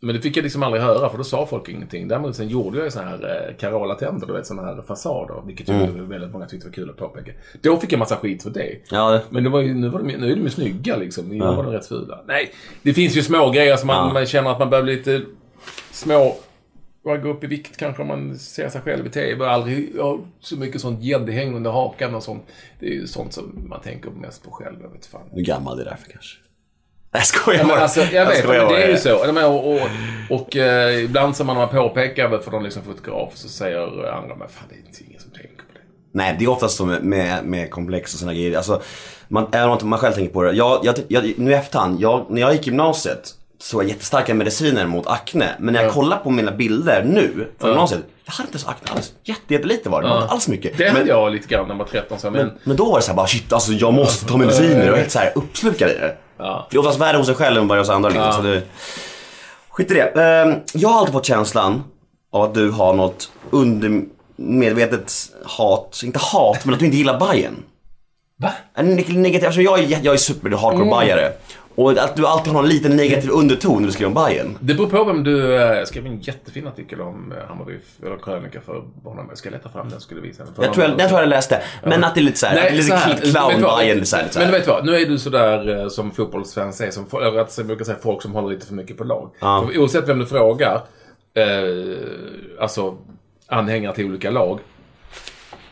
men 0.03 0.15
det 0.15 0.21
fick 0.21 0.37
jag 0.37 0.43
liksom 0.43 0.63
aldrig 0.63 0.83
höra 0.83 1.09
för 1.09 1.17
då 1.17 1.23
sa 1.23 1.45
folk 1.45 1.69
ingenting. 1.69 2.07
Däremot 2.07 2.35
sen 2.35 2.47
gjorde 2.47 2.77
jag 2.77 2.85
ju 2.85 2.91
såna 2.91 3.05
här 3.05 3.47
eh, 3.49 3.55
Carola-tänder, 3.57 4.27
du 4.27 4.33
vet 4.33 4.47
såna 4.47 4.61
här 4.61 4.81
fasader. 4.81 5.41
Vilket 5.45 5.69
ju 5.69 6.05
väldigt 6.05 6.31
många 6.31 6.45
tyckte 6.45 6.67
var 6.67 6.73
kul 6.73 6.89
att 6.89 6.97
påpeka. 6.97 7.31
Då 7.61 7.77
fick 7.77 7.91
jag 7.91 7.99
massa 7.99 8.15
skit 8.15 8.43
för 8.43 8.49
det. 8.49 8.77
Ja, 8.91 9.11
det. 9.11 9.21
Men 9.29 9.43
det 9.43 9.49
var 9.49 9.61
ju, 9.61 9.73
nu, 9.73 9.89
var 9.89 9.99
de, 9.99 10.05
nu 10.13 10.31
är 10.31 10.35
de 10.35 10.41
ju 10.41 10.49
snygga 10.49 10.95
liksom. 10.97 11.33
Innan 11.33 11.55
var 11.55 11.63
de 11.63 11.71
rätt 11.73 11.85
fula. 11.87 12.19
Nej, 12.27 12.51
det 12.81 12.93
finns 12.93 13.15
ju 13.17 13.21
små 13.23 13.49
grejer 13.51 13.75
som 13.77 13.87
man, 13.87 14.07
Ja. 14.07 14.13
man 14.13 14.25
känner 14.25 14.49
att 14.51 14.59
man 14.59 14.69
behöver 14.69 14.91
lite 14.91 15.21
små... 15.91 16.35
Man 17.05 17.21
går 17.21 17.29
upp 17.29 17.43
i 17.43 17.47
vikt 17.47 17.77
kanske 17.77 18.01
om 18.01 18.07
man 18.07 18.37
ser 18.39 18.69
sig 18.69 18.81
själv 18.81 19.05
i 19.05 19.09
TV. 19.09 19.31
Jag 19.31 19.45
har 19.45 19.47
aldrig 19.47 19.95
ha 19.99 20.19
så 20.39 20.57
mycket 20.57 20.81
sånt 20.81 21.03
gäddhäng 21.03 21.55
under 21.55 21.71
hakan 21.71 22.15
och 22.15 22.23
sånt. 22.23 22.43
Det 22.79 22.85
är 22.85 22.91
ju 22.93 23.07
sånt 23.07 23.33
som 23.33 23.65
man 23.69 23.81
tänker 23.81 24.09
mest 24.09 24.43
på 24.43 24.51
själv. 24.51 24.75
Jag 24.81 24.89
vet 24.89 25.05
fan. 25.05 25.21
Du 25.33 25.41
är 25.41 25.45
gammal, 25.45 25.79
är 25.79 25.85
därför 25.85 26.11
kanske. 26.11 26.37
Jag 27.11 27.25
skojar 27.25 27.59
Ja, 27.59 27.65
men 27.65 27.75
bara. 27.75 27.81
alltså, 27.81 28.01
jag 28.01 28.25
vet, 28.25 28.37
skojar 28.39 28.59
men 28.59 28.67
det 28.67 28.73
bara. 28.73 28.83
är 28.83 28.89
ju 28.89 28.97
så. 28.97 29.31
Men, 29.33 29.45
Och, 29.45 29.73
och, 29.73 29.81
och 30.29 30.55
eh, 30.55 31.03
ibland 31.03 31.35
så 31.35 31.43
man 31.43 31.55
har 31.57 31.67
påpekat 31.67 32.43
för 32.43 32.51
någon 32.51 32.63
liksom 32.63 32.83
fotograf 32.83 33.29
så 33.33 33.49
säger 33.49 33.77
andra, 34.11 34.35
men 34.35 34.47
fan 34.49 34.63
det 34.69 34.75
är 34.75 34.79
inte 34.79 35.03
ingen 35.07 35.21
som 35.21 35.31
tänker 35.31 35.49
på 35.49 35.73
det. 35.73 35.79
Nej, 36.13 36.35
det 36.39 36.45
är 36.45 36.49
oftast 36.49 36.77
så 36.77 36.85
med, 36.85 37.03
med, 37.03 37.45
med 37.45 37.71
komplex 37.71 38.13
och 38.13 38.19
såna 38.19 38.33
grejer. 38.33 38.57
Alltså, 38.57 38.81
man, 39.27 39.47
även 39.51 39.69
om 39.69 39.89
man 39.89 39.99
själv 39.99 40.13
tänker 40.13 40.33
på 40.33 40.43
det. 40.43 40.51
Jag, 40.53 40.79
jag, 40.83 40.95
jag, 41.07 41.33
nu 41.37 41.51
i 41.51 41.53
efterhand, 41.53 42.01
jag, 42.01 42.25
när 42.29 42.41
jag 42.41 42.53
gick 42.53 42.67
gymnasiet 42.67 43.29
så 43.59 43.77
var 43.77 43.83
jag 43.83 43.89
jättestarka 43.89 44.33
mediciner 44.33 44.85
mot 44.85 45.07
akne. 45.07 45.49
Men 45.59 45.73
när 45.73 45.83
jag 45.83 45.91
kollar 45.93 46.17
på 46.17 46.29
mina 46.29 46.51
bilder 46.51 47.03
nu 47.03 47.47
från 47.59 47.69
gymnasiet. 47.69 48.01
Jag 48.25 48.33
hade 48.33 48.47
inte 48.47 48.59
så 48.59 48.69
akne 48.69 48.91
alls. 48.95 49.13
Jätte, 49.23 49.53
jättelite 49.53 49.89
var 49.89 50.01
det. 50.01 50.07
Var 50.09 50.21
inte 50.21 50.33
alls 50.33 50.47
mycket. 50.47 50.77
Det 50.77 50.83
men, 50.83 50.95
hade 50.95 51.09
jag 51.09 51.31
lite 51.31 51.47
grann 51.47 51.67
när 51.67 51.73
jag 51.73 51.79
var 51.79 51.85
13 51.85 52.19
så, 52.19 52.31
men, 52.31 52.45
men, 52.47 52.57
men 52.63 52.75
då 52.77 52.85
var 52.91 52.95
det 52.97 53.01
så 53.01 53.09
här 53.11 53.15
bara 53.15 53.27
shit, 53.27 53.53
alltså 53.53 53.71
jag 53.71 53.93
måste 53.93 54.25
ta 54.25 54.37
mediciner. 54.37 54.83
Jag 54.83 54.91
var 54.91 54.97
helt 54.97 55.11
så 55.11 55.19
här 55.19 55.31
uppslukad 55.35 55.89
i 55.89 55.93
det. 55.93 56.17
Ja. 56.43 56.67
Det 56.69 56.75
är 56.75 56.79
oftast 56.79 56.99
värre 56.99 57.17
hos 57.17 57.25
sig 57.25 57.35
själv 57.35 57.57
än 57.61 57.67
bara 57.67 57.79
hos 57.79 57.89
andra. 57.89 58.09
Liksom, 58.09 58.31
så 58.33 58.41
det, 58.41 58.61
skit 59.69 59.91
i 59.91 59.93
det. 59.93 60.21
Ehm, 60.23 60.55
jag 60.73 60.89
har 60.89 60.99
alltid 60.99 61.13
fått 61.13 61.25
känslan 61.25 61.83
av 62.31 62.41
att 62.41 62.53
du 62.53 62.69
har 62.71 62.93
något 62.93 63.31
undermedvetet 63.49 65.13
hat, 65.45 66.01
inte 66.03 66.19
hat, 66.19 66.65
men 66.65 66.73
att 66.73 66.79
du 66.79 66.85
inte 66.85 66.97
gillar 66.97 67.19
Bajen. 67.19 67.63
Va? 68.37 68.51
En 68.73 68.95
negativ, 68.95 69.45
alltså 69.45 69.61
jag 69.61 69.79
är, 69.79 69.99
jag 70.03 70.13
är 70.13 70.17
super 70.17 70.49
hardcore 70.49 70.75
Mm. 70.75 70.89
bajare. 70.89 71.31
Och 71.75 71.91
att 71.91 72.15
du 72.15 72.27
alltid 72.27 72.53
har 72.53 72.61
någon 72.61 72.69
liten 72.69 72.95
negativ 72.95 73.29
underton 73.31 73.77
när 73.81 73.87
du 73.87 73.91
skriver 73.93 74.07
om 74.07 74.13
Bajen. 74.13 74.57
Det 74.59 74.73
beror 74.73 74.87
på 74.87 75.03
vem 75.03 75.23
du... 75.23 75.55
eh, 75.55 75.61
Jag 75.61 75.87
skrev 75.87 76.05
en 76.05 76.19
jättefin 76.21 76.67
artikel 76.67 77.01
om 77.01 77.31
eh, 77.37 77.47
Hammarby, 77.47 77.73
eller 78.05 78.17
krönika 78.17 78.61
för 78.61 78.83
honom. 79.03 79.25
Jag 79.29 79.37
ska 79.37 79.49
leta 79.49 79.69
fram 79.69 79.89
den, 79.89 80.01
skulle 80.01 80.21
visa 80.21 80.43
den. 80.43 80.53
för 80.53 80.63
Jag 80.63 80.73
tror 80.73 80.85
jag, 80.87 80.99
jag, 80.99 81.07
tror 81.09 81.19
jag 81.19 81.29
läste. 81.29 81.61
Men 81.83 82.03
att 82.03 82.15
det 82.15 82.21
är 82.21 82.23
lite 82.23 82.37
såhär, 82.39 82.55
Nej, 82.55 82.71
lite 82.71 82.83
så 82.83 82.93
här, 82.93 83.15
clown 83.17 83.61
vad? 83.61 83.61
Bajen. 83.61 84.05
Så 84.05 84.15
här, 84.15 84.23
lite 84.23 84.39
Men 84.39 84.47
du 84.51 84.57
vet 84.57 84.67
vad, 84.67 84.85
nu 84.85 84.95
är 84.95 85.05
du 85.05 85.19
sådär 85.19 85.79
eh, 85.81 85.87
som 85.87 86.11
fotbollsfans 86.11 86.81
är, 86.81 86.91
som, 86.91 87.05
eller 87.21 87.39
sagt, 87.39 87.57
jag 87.57 87.67
brukar 87.67 87.85
säga 87.85 87.97
folk 88.01 88.21
som 88.21 88.31
håller 88.31 88.49
lite 88.49 88.65
för 88.67 88.73
mycket 88.73 88.97
på 88.97 89.03
lag. 89.03 89.29
Ja. 89.39 89.65
För 89.67 89.79
oavsett 89.79 90.09
vem 90.09 90.19
du 90.19 90.25
frågar, 90.25 90.81
eh, 91.33 91.97
alltså 92.59 92.97
anhängare 93.47 93.95
till 93.95 94.05
olika 94.05 94.31
lag, 94.31 94.59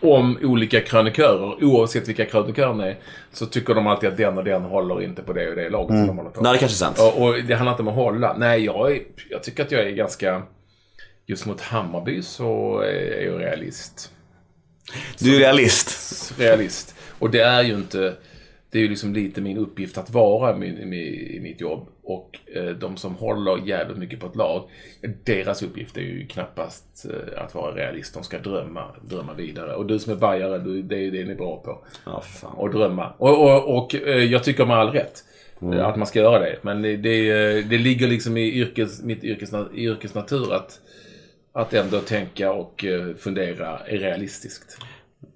om 0.01 0.39
olika 0.43 0.81
krönikörer, 0.81 1.63
oavsett 1.63 2.07
vilka 2.07 2.25
krönikörerna 2.25 2.87
är, 2.87 2.97
så 3.33 3.45
tycker 3.45 3.73
de 3.73 3.87
alltid 3.87 4.09
att 4.09 4.17
den 4.17 4.37
och 4.37 4.43
den 4.43 4.63
håller 4.63 5.01
inte 5.01 5.21
på 5.21 5.33
det 5.33 5.49
och 5.49 5.55
det 5.55 5.69
laget 5.69 5.87
som 5.87 6.07
de 6.07 6.17
håller 6.17 6.29
på. 6.29 6.41
Nej, 6.41 6.53
det 6.53 6.59
kanske 6.59 6.75
är 6.75 6.93
sant. 6.93 6.99
Och, 6.99 7.23
och 7.23 7.43
det 7.43 7.55
handlar 7.55 7.71
inte 7.73 7.81
om 7.81 7.87
att 7.87 7.95
hålla. 7.95 8.35
Nej, 8.37 8.65
jag, 8.65 8.91
är, 8.91 9.01
jag 9.29 9.43
tycker 9.43 9.63
att 9.63 9.71
jag 9.71 9.81
är 9.81 9.91
ganska... 9.91 10.41
Just 11.25 11.45
mot 11.45 11.61
Hammarby 11.61 12.21
så 12.21 12.79
är 12.79 13.25
jag 13.25 13.41
realist. 13.41 14.11
Du 15.19 15.35
är 15.35 15.39
realist. 15.39 16.33
Realist. 16.39 16.95
Och 17.19 17.29
det 17.29 17.41
är 17.41 17.63
ju 17.63 17.73
inte... 17.73 18.15
Det 18.71 18.77
är 18.77 18.81
ju 18.81 18.89
liksom 18.89 19.13
lite 19.13 19.41
min 19.41 19.57
uppgift 19.57 19.97
att 19.97 20.09
vara 20.09 20.65
i, 20.65 20.69
i, 20.69 21.35
i 21.35 21.39
mitt 21.39 21.61
jobb. 21.61 21.87
Och 22.03 22.39
eh, 22.55 22.65
de 22.65 22.97
som 22.97 23.15
håller 23.15 23.67
jävligt 23.67 23.97
mycket 23.97 24.19
på 24.19 24.27
ett 24.27 24.35
lag, 24.35 24.69
deras 25.23 25.63
uppgift 25.63 25.97
är 25.97 26.01
ju 26.01 26.27
knappast 26.27 27.05
eh, 27.05 27.43
att 27.43 27.55
vara 27.55 27.75
realist. 27.75 28.13
De 28.13 28.23
ska 28.23 28.39
drömma, 28.39 28.85
drömma 29.01 29.33
vidare. 29.33 29.75
Och 29.75 29.85
du 29.85 29.99
som 29.99 30.13
är 30.13 30.17
bajare, 30.17 30.57
du, 30.57 30.81
det 30.81 30.95
är 30.95 30.99
ju 30.99 31.11
det 31.11 31.25
ni 31.25 31.31
är 31.31 31.35
bra 31.35 31.57
på. 31.57 31.85
Ja, 32.05 32.21
fan. 32.21 32.53
Och 32.55 32.71
drömma. 32.71 33.13
Och, 33.17 33.43
och, 33.43 33.77
och 33.77 33.95
eh, 33.95 34.23
jag 34.23 34.43
tycker 34.43 34.65
med 34.65 34.77
all 34.77 34.91
rätt 34.91 35.23
Mm. 35.61 35.79
eh, 35.79 35.85
att 35.85 35.95
man 35.95 36.07
ska 36.07 36.19
göra 36.19 36.39
det. 36.39 36.57
Men 36.61 36.81
det, 36.81 36.97
det, 36.97 37.29
eh, 37.29 37.65
det 37.65 37.77
ligger 37.77 38.07
liksom 38.07 38.37
i 38.37 38.51
yrkes, 38.53 39.01
mitt 39.03 39.23
yrkes, 39.23 39.53
i 39.73 39.83
yrkes 39.83 40.13
natur 40.13 40.53
att, 40.53 40.79
att 41.53 41.73
ändå 41.73 41.99
tänka 41.99 42.51
och 42.51 42.85
eh, 42.85 43.15
fundera 43.15 43.79
är 43.79 43.97
realistiskt. 43.97 44.77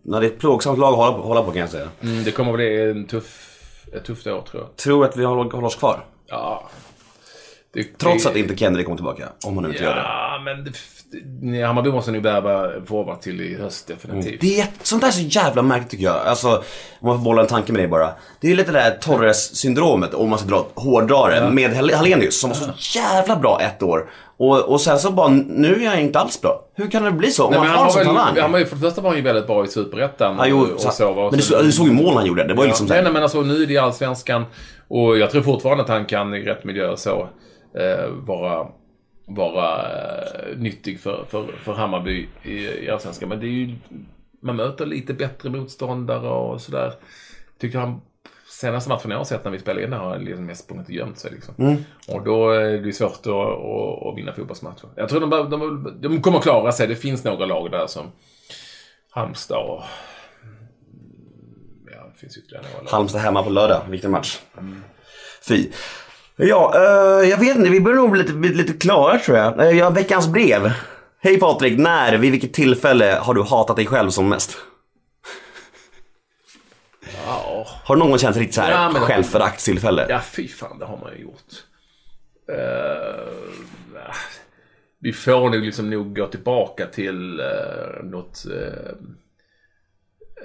Ja, 0.04 0.20
det 0.20 0.26
är 0.26 0.30
ett 0.32 0.40
plågsamt 0.40 0.80
lag 0.80 0.92
att 0.92 0.98
hålla 0.98 1.14
på, 1.14 1.22
hålla 1.22 1.44
på 1.44 1.52
kan 1.52 1.62
jag 1.62 1.70
säga. 1.70 1.90
Mm, 2.02 2.24
det 2.24 2.32
kommer 2.32 2.54
bli 2.54 2.90
en 2.90 3.08
tuff, 3.08 3.50
ett 3.94 4.06
tufft 4.06 4.28
år 4.28 4.42
tror 4.42 4.64
jag. 4.64 4.76
Tror 4.76 5.06
att 5.06 5.18
vi 5.18 5.26
håller, 5.26 5.52
håller 5.52 5.68
oss 5.68 5.76
kvar. 5.76 6.06
Ja. 6.28 6.70
Det, 7.74 7.98
Trots 7.98 8.24
det, 8.24 8.30
att 8.30 8.36
inte 8.36 8.56
Kennedy 8.58 8.84
kommer 8.84 8.98
tillbaka. 8.98 9.30
Om 9.46 9.54
han 9.54 9.64
nu 9.64 9.70
inte 9.70 9.84
gör 9.84 9.96
det. 9.96 10.02
Ja, 10.02 10.42
men 10.46 10.64
det, 10.64 11.62
Hammarby 11.62 11.92
måste 11.92 12.12
nu 12.12 12.20
värva 12.20 12.70
forward 12.86 13.22
till 13.22 13.42
i 13.42 13.58
höst 13.62 13.88
definitivt. 13.88 14.42
Det 14.42 14.60
är, 14.60 14.68
sånt 14.82 15.02
där 15.02 15.08
är 15.08 15.12
så 15.12 15.22
jävla 15.22 15.62
märkligt 15.62 15.90
tycker 15.90 16.04
jag. 16.04 16.16
Alltså, 16.16 16.50
om 17.00 17.08
man 17.08 17.18
får 17.18 17.24
bolla 17.24 17.42
en 17.42 17.48
tanke 17.48 17.72
med 17.72 17.82
dig 17.82 17.88
bara. 17.88 18.10
Det 18.42 18.52
är 18.52 18.56
lite 18.56 18.72
det 18.72 18.80
där 18.80 18.98
Torres-syndromet, 19.02 20.14
om 20.14 20.30
man 20.30 20.40
ska 20.40 20.48
dra, 20.48 20.68
hårdra 20.76 21.28
det, 21.28 21.50
med 21.50 21.72
Hall- 21.74 21.94
Hallenius 21.94 22.42
som 22.42 22.50
var 22.50 22.58
så 22.58 23.00
jävla 23.00 23.36
bra 23.36 23.62
ett 23.62 23.84
år. 23.84 24.10
Och, 24.38 24.60
och 24.60 24.82
sen 24.82 25.00
så 25.00 25.12
bara, 25.12 25.28
nu 25.30 25.76
är 25.76 25.84
jag 25.84 26.02
inte 26.02 26.20
alls 26.20 26.42
bra. 26.42 26.62
Hur 26.76 26.92
kan 26.92 27.04
det 27.04 27.12
bli 27.12 27.32
så? 27.32 27.46
Om 27.46 27.52
Nej, 27.52 27.60
man 27.60 27.70
har 27.70 27.78
han 27.78 27.92
sån 27.92 28.06
talang. 28.06 28.38
han 28.40 28.52
var 28.52 28.60
för 28.60 28.76
det 28.76 28.82
första 28.82 29.02
var 29.02 29.10
han 29.10 29.18
ju 29.18 29.24
väldigt 29.24 29.48
bra 29.48 29.66
i 29.66 29.68
Superettan. 29.68 30.50
Ja, 30.50 30.56
och, 30.56 30.70
och 30.70 30.82
så, 30.82 31.30
men 31.32 31.40
du, 31.40 31.42
så, 31.42 31.72
såg 31.72 31.88
ju 31.88 31.94
mål 31.94 32.16
han 32.16 32.26
gjorde. 32.26 32.48
Det 32.48 32.54
var 32.54 32.64
ju 32.64 32.68
liksom 32.68 32.88
såhär. 32.88 33.04
nej, 33.04 33.12
men 33.14 33.24
alltså 33.24 33.42
nu 33.42 33.64
är 33.64 33.68
det 33.68 33.78
Allsvenskan. 33.78 34.46
Och 34.88 35.18
jag 35.18 35.32
tror 35.32 35.42
fortfarande 35.42 35.84
att 35.84 35.90
han 35.90 36.06
kan 36.06 36.34
i 36.34 36.42
rätt 36.42 36.64
miljö 36.64 36.98
så 36.98 37.30
vara, 38.26 38.68
vara 39.26 39.82
eh, 39.82 40.58
nyttig 40.58 41.00
för, 41.00 41.26
för, 41.30 41.48
för 41.64 41.74
Hammarby 41.74 42.28
i, 42.44 42.54
i 42.86 42.90
Allsvenskan. 42.90 43.30
Men 43.30 43.40
det 43.40 43.46
är 43.46 43.50
ju, 43.50 43.76
man 44.42 44.56
möter 44.56 44.86
lite 44.86 45.14
bättre 45.14 45.50
motståndare 45.50 46.30
och 46.30 46.62
sådär. 46.62 46.94
Tyckte 47.60 47.78
han 47.80 48.02
senaste 48.50 48.90
matchen 48.90 49.12
jag 49.12 49.18
har 49.18 49.26
sett 49.26 49.44
när 49.44 49.52
vi 49.52 49.60
spelade 49.60 49.84
in 49.86 49.92
det 49.92 49.98
har 49.98 50.10
han 50.10 50.26
liksom 50.26 50.46
mest 50.46 50.64
sprungit 50.64 50.88
och 50.88 50.94
gömt 50.94 51.20
sig. 51.20 51.32
Liksom. 51.32 51.54
Och 52.08 52.24
då 52.24 52.52
är 52.52 52.78
det 52.78 52.94
svårt 52.94 53.12
att, 53.12 53.28
att, 53.28 54.08
att 54.08 54.18
vinna 54.18 54.34
fotbollsmatcher. 54.34 54.90
Jag 54.96 55.10
tror 55.10 55.20
de, 55.20 55.30
bara- 55.30 55.44
de, 55.44 55.94
de 56.02 56.22
kommer 56.22 56.40
klara 56.40 56.72
sig. 56.72 56.88
Det 56.88 56.96
finns 56.96 57.24
några 57.24 57.46
lag 57.46 57.72
där 57.72 57.88
som 57.88 58.12
Halmstad 59.10 59.58
och... 59.70 59.84
Ja, 61.92 62.10
det 62.14 62.20
finns 62.20 62.38
ytterligare 62.38 62.66
några 62.72 62.84
lag. 62.84 62.92
Halmstad 62.92 63.22
hemma 63.22 63.44
på 63.44 63.50
lördag, 63.50 63.82
viktig 63.90 64.10
match. 64.10 64.40
Fy. 65.48 65.70
Ja, 66.36 66.74
eh, 66.76 67.30
jag 67.30 67.38
vet 67.38 67.58
inte, 67.58 67.70
vi 67.70 67.82
börjar 67.82 67.98
nog 67.98 68.12
bli 68.12 68.22
lite, 68.22 68.34
bli 68.34 68.54
lite 68.54 68.74
klara 68.74 69.20
tror 69.20 69.38
jag. 69.38 69.60
Uh, 69.60 69.78
jag 69.78 69.86
har 69.86 69.92
veckans 69.92 70.28
brev. 70.28 70.72
Hej 71.20 71.40
Patrik, 71.40 71.78
när, 71.78 72.18
vid 72.18 72.32
vilket 72.32 72.54
tillfälle 72.54 73.20
har 73.22 73.34
du 73.34 73.44
hatat 73.44 73.76
dig 73.76 73.86
själv 73.86 74.10
som 74.10 74.30
mest? 74.30 74.58
Ja, 77.26 77.68
Har 77.84 77.96
du 77.96 78.00
någon 78.00 78.10
gång 78.10 78.18
känt 78.20 78.38
riktigt 78.38 78.56
såhär 78.56 78.72
Ja, 78.72 78.92
men- 78.94 79.02
självföraktstillfälle? 79.02 80.06
ja, 80.10 80.22
fy 80.32 80.48
fan, 80.48 80.80
det 80.80 80.86
har 80.86 80.98
man 80.98 81.12
ju 81.16 81.22
gjort. 81.22 81.54
Uh, 82.50 83.34
vi 85.00 85.14
får 85.14 85.50
nog 85.50 85.56
liksom 85.62 85.90
nog 85.90 86.16
gå 86.16 86.28
tillbaka 86.28 86.86
till 86.88 87.40
uh, 87.40 88.04
något 88.04 88.46
uh, 88.50 88.94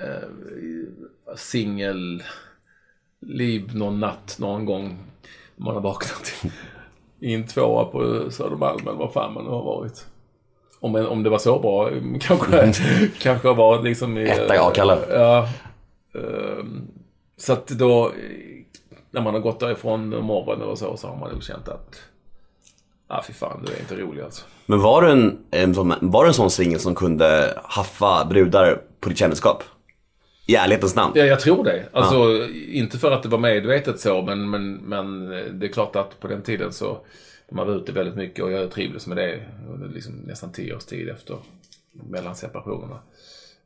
uh, 0.09 1.37
singel 1.37 2.23
liv 3.21 3.71
någon 3.75 4.01
natt 4.01 4.37
någon 4.39 4.65
gång. 4.65 4.99
Man 5.59 5.75
har 5.75 5.81
vaknat 5.83 6.33
i 7.21 7.35
en 7.35 7.47
tvåa 7.47 7.85
på 7.85 8.31
Södermalm 8.31 8.89
eller 8.89 8.99
vad 8.99 9.13
fan 9.13 9.35
man 9.35 9.45
nu 9.45 9.51
har 9.51 9.63
varit. 9.63 10.07
Om, 10.81 10.95
om 10.95 11.23
det 11.23 11.31
var 11.31 11.39
så 11.39 11.59
bra, 11.59 11.91
kanske, 12.21 12.73
kanske 13.19 13.49
har 13.49 13.55
varit 13.55 13.85
liksom 13.85 14.19
i... 14.19 14.29
Etta 14.29 14.55
i 14.55 14.59
Akalla. 14.59 14.99
Ja. 15.11 15.49
ehm, 16.15 16.89
Så 17.37 17.53
att 17.53 17.67
då, 17.67 18.13
när 19.11 19.21
man 19.21 19.35
har 19.35 19.41
gått 19.41 19.61
därifrån 19.61 20.13
en 20.13 20.25
morgon 20.25 20.63
eller 20.63 20.75
så, 20.75 20.97
så 20.97 21.09
har 21.09 21.17
man 21.17 21.33
nog 21.33 21.43
känt 21.43 21.69
att 21.69 22.01
Ah, 23.11 23.23
fy 23.23 23.33
fan, 23.33 23.63
du 23.67 23.73
är 23.73 23.81
inte 23.81 23.97
rolig 23.97 24.23
alltså. 24.23 24.45
Men 24.67 24.81
var 24.81 25.03
du 25.03 25.11
en, 25.11 25.39
en, 25.51 25.73
var 26.01 26.23
du 26.23 26.29
en 26.29 26.35
sån 26.35 26.51
singel 26.51 26.81
som 26.81 26.95
kunde 26.95 27.59
haffa 27.65 28.25
brudar 28.25 28.83
på 29.01 29.09
ditt 29.09 29.19
kändisskap? 29.19 29.63
I 30.49 30.55
ärlighetens 30.55 30.95
namn. 30.97 31.13
Ja, 31.17 31.25
jag 31.25 31.41
tror 31.41 31.65
det. 31.65 31.85
Alltså, 31.93 32.49
inte 32.69 32.99
för 32.99 33.13
att 33.13 33.23
det 33.23 33.29
var 33.29 33.39
medvetet 33.39 34.01
så, 34.01 34.23
men, 34.23 34.51
men, 34.51 34.75
men 34.75 35.29
det 35.59 35.67
är 35.67 35.73
klart 35.73 35.97
att 35.97 36.21
på 36.21 36.29
den 36.29 36.43
tiden 36.43 36.73
så 36.73 36.99
man 37.51 37.67
var 37.67 37.75
ute 37.75 37.93
väldigt 37.93 38.17
mycket 38.17 38.45
och 38.45 38.53
jag 38.53 38.71
trivdes 38.71 39.07
med 39.07 39.17
det 39.17 39.41
liksom 39.95 40.15
nästan 40.15 40.53
tio 40.53 40.77
års 40.77 40.85
tid 40.85 41.09
efter 41.09 41.37
mellan 41.93 42.37
separationerna. 42.37 42.99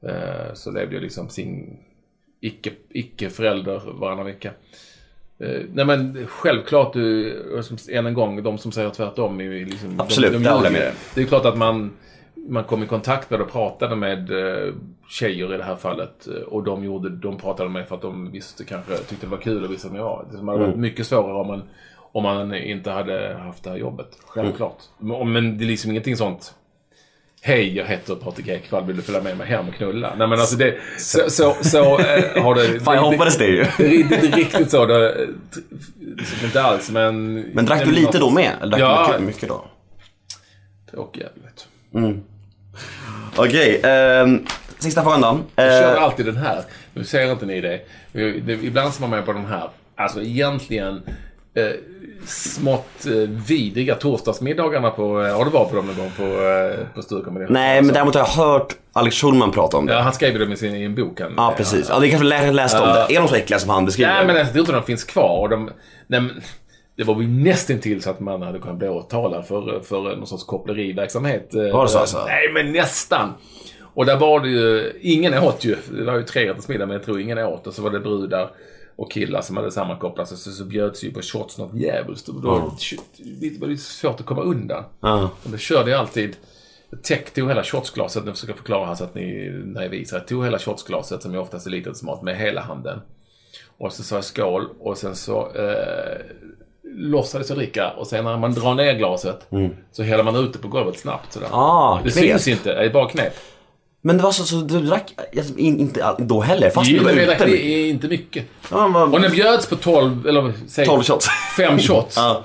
Eh, 0.03 0.55
så 0.55 0.71
levde 0.71 0.95
jag 0.95 1.03
liksom 1.03 1.29
sin 1.29 1.79
icke, 2.41 2.71
icke 2.91 3.31
förälder 3.31 3.83
varannan 3.93 4.27
vecka. 4.27 4.53
Eh, 5.39 5.61
nej 5.73 5.85
men 5.85 6.27
självklart, 6.27 6.93
du, 6.93 7.37
än 7.91 8.07
en 8.07 8.15
gång, 8.15 8.43
de 8.43 8.59
som 8.59 8.73
säger 8.73 8.91
tvärtom 8.91 9.41
är 9.41 9.67
liksom... 9.67 10.01
Absolut, 10.01 10.33
de, 10.33 10.39
de 10.39 10.45
det 10.45 10.51
håller 10.51 10.65
jag 10.65 10.73
ljuger. 10.73 10.87
med. 10.87 10.95
Det 11.15 11.23
är 11.23 11.27
klart 11.27 11.45
att 11.45 11.59
man, 11.59 11.91
man 12.35 12.65
kom 12.65 12.83
i 12.83 12.87
kontakt 12.87 13.31
med 13.31 13.41
och 13.41 13.53
pratade 13.53 13.97
med 13.97 14.31
eh, 14.31 14.75
tjejer 15.13 15.55
i 15.55 15.57
det 15.57 15.65
här 15.65 15.77
fallet. 15.77 16.27
eh, 16.27 16.35
Och 16.43 16.63
de, 16.63 16.85
gjorde, 16.85 17.09
de 17.09 17.39
pratade 17.39 17.69
med 17.71 17.89
för 17.89 17.95
att 17.95 18.03
de 18.03 18.31
visste 18.33 18.65
kanske, 18.65 18.97
tyckte 18.97 19.27
det 19.27 19.31
var 19.31 19.39
kul 19.39 19.65
och 19.65 19.73
visste 19.73 19.89
jag 19.95 20.05
var. 20.05 20.25
Det 20.31 20.37
hade 20.37 20.47
varit 20.47 20.69
Mm. 20.69 20.81
mycket 20.81 21.07
svårare 21.07 21.35
om 21.41 21.47
man, 21.47 21.63
om 22.13 22.23
man 22.23 22.55
inte 22.55 22.91
hade 22.91 23.37
haft 23.43 23.65
det 23.65 23.71
här 23.71 23.77
jobbet. 23.77 24.09
Självklart. 24.27 24.79
Mm. 25.03 25.33
Men, 25.33 25.59
det 25.59 25.65
är 25.65 25.67
liksom 25.67 25.91
ingenting 25.91 26.17
sånt. 26.17 26.55
Hej, 27.45 27.77
jag 27.77 27.85
heter 27.87 28.15
Patrik 28.15 28.49
Ekwall, 28.49 28.85
vill 28.85 28.97
du 28.97 29.03
följa 29.03 29.23
med 29.23 29.37
mig 29.37 29.47
hem 29.47 29.69
och 29.69 29.75
knulla? 29.75 30.15
Nej 30.19 30.29
men 30.29 30.41
alltså 30.41 30.57
det, 30.57 30.75
så, 30.99 31.31
så, 31.31 31.55
så 31.63 31.79
eh, 31.99 32.43
har 32.43 32.55
det... 32.55 32.81
Fan, 32.81 32.95
jag 32.95 33.03
hoppades 33.03 33.39
det 33.39 33.47
ju. 33.47 33.65
Det 33.79 33.87
är 33.87 34.01
inte 34.01 34.17
riktigt 34.17 34.71
så. 34.71 34.87
Det, 34.87 35.29
liksom 36.19 36.45
inte 36.47 36.63
alls, 36.63 36.91
men... 36.91 37.35
Men 37.41 37.65
drack 37.67 37.85
du 37.85 37.93
lite 37.93 38.19
då 38.19 38.31
med? 38.31 38.51
Eller 38.63 38.71
drack 38.79 38.81
Ja. 38.81 39.15
du 39.19 39.25
mycket, 39.25 39.43
mycket 39.43 39.49
då? 39.49 39.65
Och 41.01 41.19
jävligt. 41.19 41.69
Okej, 43.37 43.81
ehm, 43.85 44.45
sista 44.83 45.03
frågan 45.03 45.21
då. 45.21 45.39
Jag 45.55 45.73
kör 45.83 45.97
Eh, 45.97 46.03
alltid 46.03 46.27
den 46.27 46.37
här. 46.37 46.63
Nu 46.95 47.05
ser 47.05 47.33
inte 47.33 47.47
ni 47.47 47.61
det. 47.61 47.81
det 48.13 48.53
ibland 48.53 48.95
så 48.95 48.99
är 49.05 49.09
man 49.09 49.11
med 49.19 49.27
på 49.27 49.33
den 49.33 49.47
här. 49.47 49.69
Alltså 49.97 50.23
egentligen 50.23 51.03
eh, 51.55 51.67
smått 52.27 53.07
eh, 53.07 53.13
vidriga 53.47 53.95
torsdagsmiddagarna 53.95 54.91
på... 54.91 55.23
Eh, 55.23 55.37
har 55.37 55.45
du 55.45 55.51
varit 55.51 55.71
på 55.71 55.77
dem 55.77 55.87
någon 55.87 55.97
gång 55.97 56.11
på, 56.17 56.23
eh, 56.25 56.87
på 56.95 57.03
Sturecompagniet? 57.03 57.51
nej, 57.51 57.83
men 57.83 57.95
däremot 57.95 58.15
har 58.15 58.21
jag 58.21 58.45
hört 58.45 58.73
Alex 58.93 59.17
Schulman 59.17 59.51
prata 59.51 59.77
om 59.77 59.87
det. 59.87 59.93
Ja, 59.93 59.99
Ja, 59.99 60.03
han 60.05 60.13
skrev 60.13 60.39
dem 60.39 60.53
i, 60.53 60.57
sin, 60.57 60.75
i 60.75 60.83
en 60.85 60.95
bok. 60.95 61.21
Han, 61.37 61.55
precis. 61.57 61.87
Ja, 61.89 61.99
det 61.99 62.09
kanske 62.09 62.27
lä- 62.29 62.53
läste 62.53 62.79
om 62.81 62.89
det. 62.89 63.15
Är 63.17 63.21
de 63.21 63.29
så 63.29 63.35
äckliga 63.35 63.59
som 63.61 63.71
han 63.71 63.85
beskriver? 63.85 64.13
Nej, 64.15 64.27
men 64.27 64.37
jag 64.37 64.49
tror 64.53 64.61
inte 64.61 64.73
de 64.73 64.83
finns 64.83 65.05
kvar. 65.05 65.39
Och 65.39 65.49
De, 65.49 65.71
nej, 66.07 66.21
men, 66.21 66.43
det 66.97 67.05
var 67.05 67.15
väl 67.15 67.29
nästan 67.29 67.79
till 67.79 68.03
så 68.03 68.11
att 68.11 68.21
man 68.21 68.43
hade 68.43 68.59
kunnat 68.59 68.77
bli 68.79 68.89
åtalad 68.89 69.47
för, 69.47 69.81
för 69.81 70.17
någon 70.17 70.27
sorts 70.27 70.45
koppleriverksamhet. 70.45 71.55
Eh, 71.55 71.61
Var 71.73 71.83
det 71.85 71.89
så 71.91 71.99
alltså? 71.99 72.25
Nej, 72.27 72.53
men 72.55 72.73
nästan. 72.73 73.33
Och 73.95 74.07
där 74.07 74.17
var 74.17 74.41
det 74.41 74.49
ju, 74.49 74.93
ingen 75.01 75.35
åt 75.35 75.65
ju. 75.65 75.77
Det 75.91 76.05
var 76.05 76.17
ju 76.17 76.23
trerättersmiddag, 76.23 76.87
men 76.87 76.97
jag 76.97 77.05
tror 77.05 77.21
ingen 77.21 77.39
åt. 77.39 77.67
Och 77.67 77.75
så 77.75 77.83
var 77.83 77.91
det 77.91 78.01
brudar 78.01 78.51
och 78.97 79.13
killar 79.13 79.41
som 79.43 79.57
hade 79.57 79.71
sammankopplat 79.71 80.29
sig. 80.29 80.37
Så, 80.37 80.51
så 80.51 80.65
bjöds 80.65 81.05
ju 81.05 81.13
på 81.13 81.23
shots 81.23 81.59
något 81.59 81.75
djävulskt. 81.75 82.29
Och 82.29 82.43
då 82.43 82.75
det 83.19 83.61
var 83.61 83.69
det 83.69 83.77
svårt 83.77 84.21
att 84.21 84.27
komma 84.27 84.43
undan. 84.43 84.85
Ja. 85.01 85.31
Och 85.45 85.51
då 85.51 85.57
körde 85.57 85.91
jag 85.91 86.01
alltid 86.01 86.37
Tech 87.03 87.31
tog 87.35 87.49
hela 87.49 87.65
shotsglaset, 87.65 88.25
nu 88.25 88.33
försöker 88.33 88.53
jag 88.53 88.59
förklara 88.59 88.87
här 88.87 88.95
så 88.95 89.05
att 89.05 89.15
ni, 89.15 89.51
när 89.65 89.83
jag 89.83 89.89
visar. 89.89 90.17
Jag 90.19 90.29
tog 90.29 90.45
hela 90.45 90.59
shotsglaset, 90.59 91.23
som 91.23 91.35
är 91.35 91.39
oftast 91.39 91.67
är 91.67 91.71
litet 91.71 91.97
smått, 91.97 92.23
med 92.23 92.37
hela 92.37 92.61
handen. 92.61 93.01
Och 93.79 93.93
så 93.93 94.03
sa 94.03 94.15
jag 94.15 94.25
skål 94.25 94.69
och 94.81 94.99
sen 94.99 95.17
så 95.17 95.53
eh, 95.55 96.21
låtsades 96.85 97.49
jag 97.49 97.59
dricka. 97.59 97.91
Och 97.91 98.07
sen 98.07 98.25
när 98.25 98.39
man 98.39 98.53
drar 98.53 98.75
ner 98.75 98.95
glaset 98.95 99.47
så 99.93 100.03
häller 100.03 100.25
man 100.25 100.37
ut 100.37 100.53
det 100.53 100.59
på 100.59 100.69
golvet 100.69 100.99
snabbt 100.99 101.33
sådär. 101.33 101.49
Ah, 101.53 102.01
det 102.05 102.11
knep. 102.11 102.25
syns 102.25 102.49
inte, 102.49 102.75
det 102.75 102.87
är 102.87 102.93
bara 102.93 103.09
knep. 103.09 103.33
Men 104.05 104.17
det 104.17 104.23
var 104.23 104.33
så, 104.33 104.45
så 104.45 104.57
du 104.57 104.81
drack 104.81 105.15
alltså, 105.37 105.59
in, 105.59 105.81
inte 105.81 106.05
all- 106.05 106.17
då 106.19 106.41
heller? 106.41 106.71
Fast 106.71 106.91
du 106.91 106.97
Jo, 106.97 107.03
var 107.05 107.13
men 107.13 107.31
ute? 107.31 107.45
det 107.45 107.65
är 107.65 107.89
inte 107.91 108.09
mycket. 108.09 108.45
Ja, 108.71 108.89
vad- 108.89 109.15
Och 109.15 109.21
när 109.21 109.29
bjöds 109.31 109.67
på 109.67 109.77
12, 109.77 110.27
eller 110.27 110.53
säg 110.69 110.87
12 110.87 111.03
shots. 111.03 111.27
fem 111.57 111.79
shots. 111.89 112.17
Ja. 112.17 112.45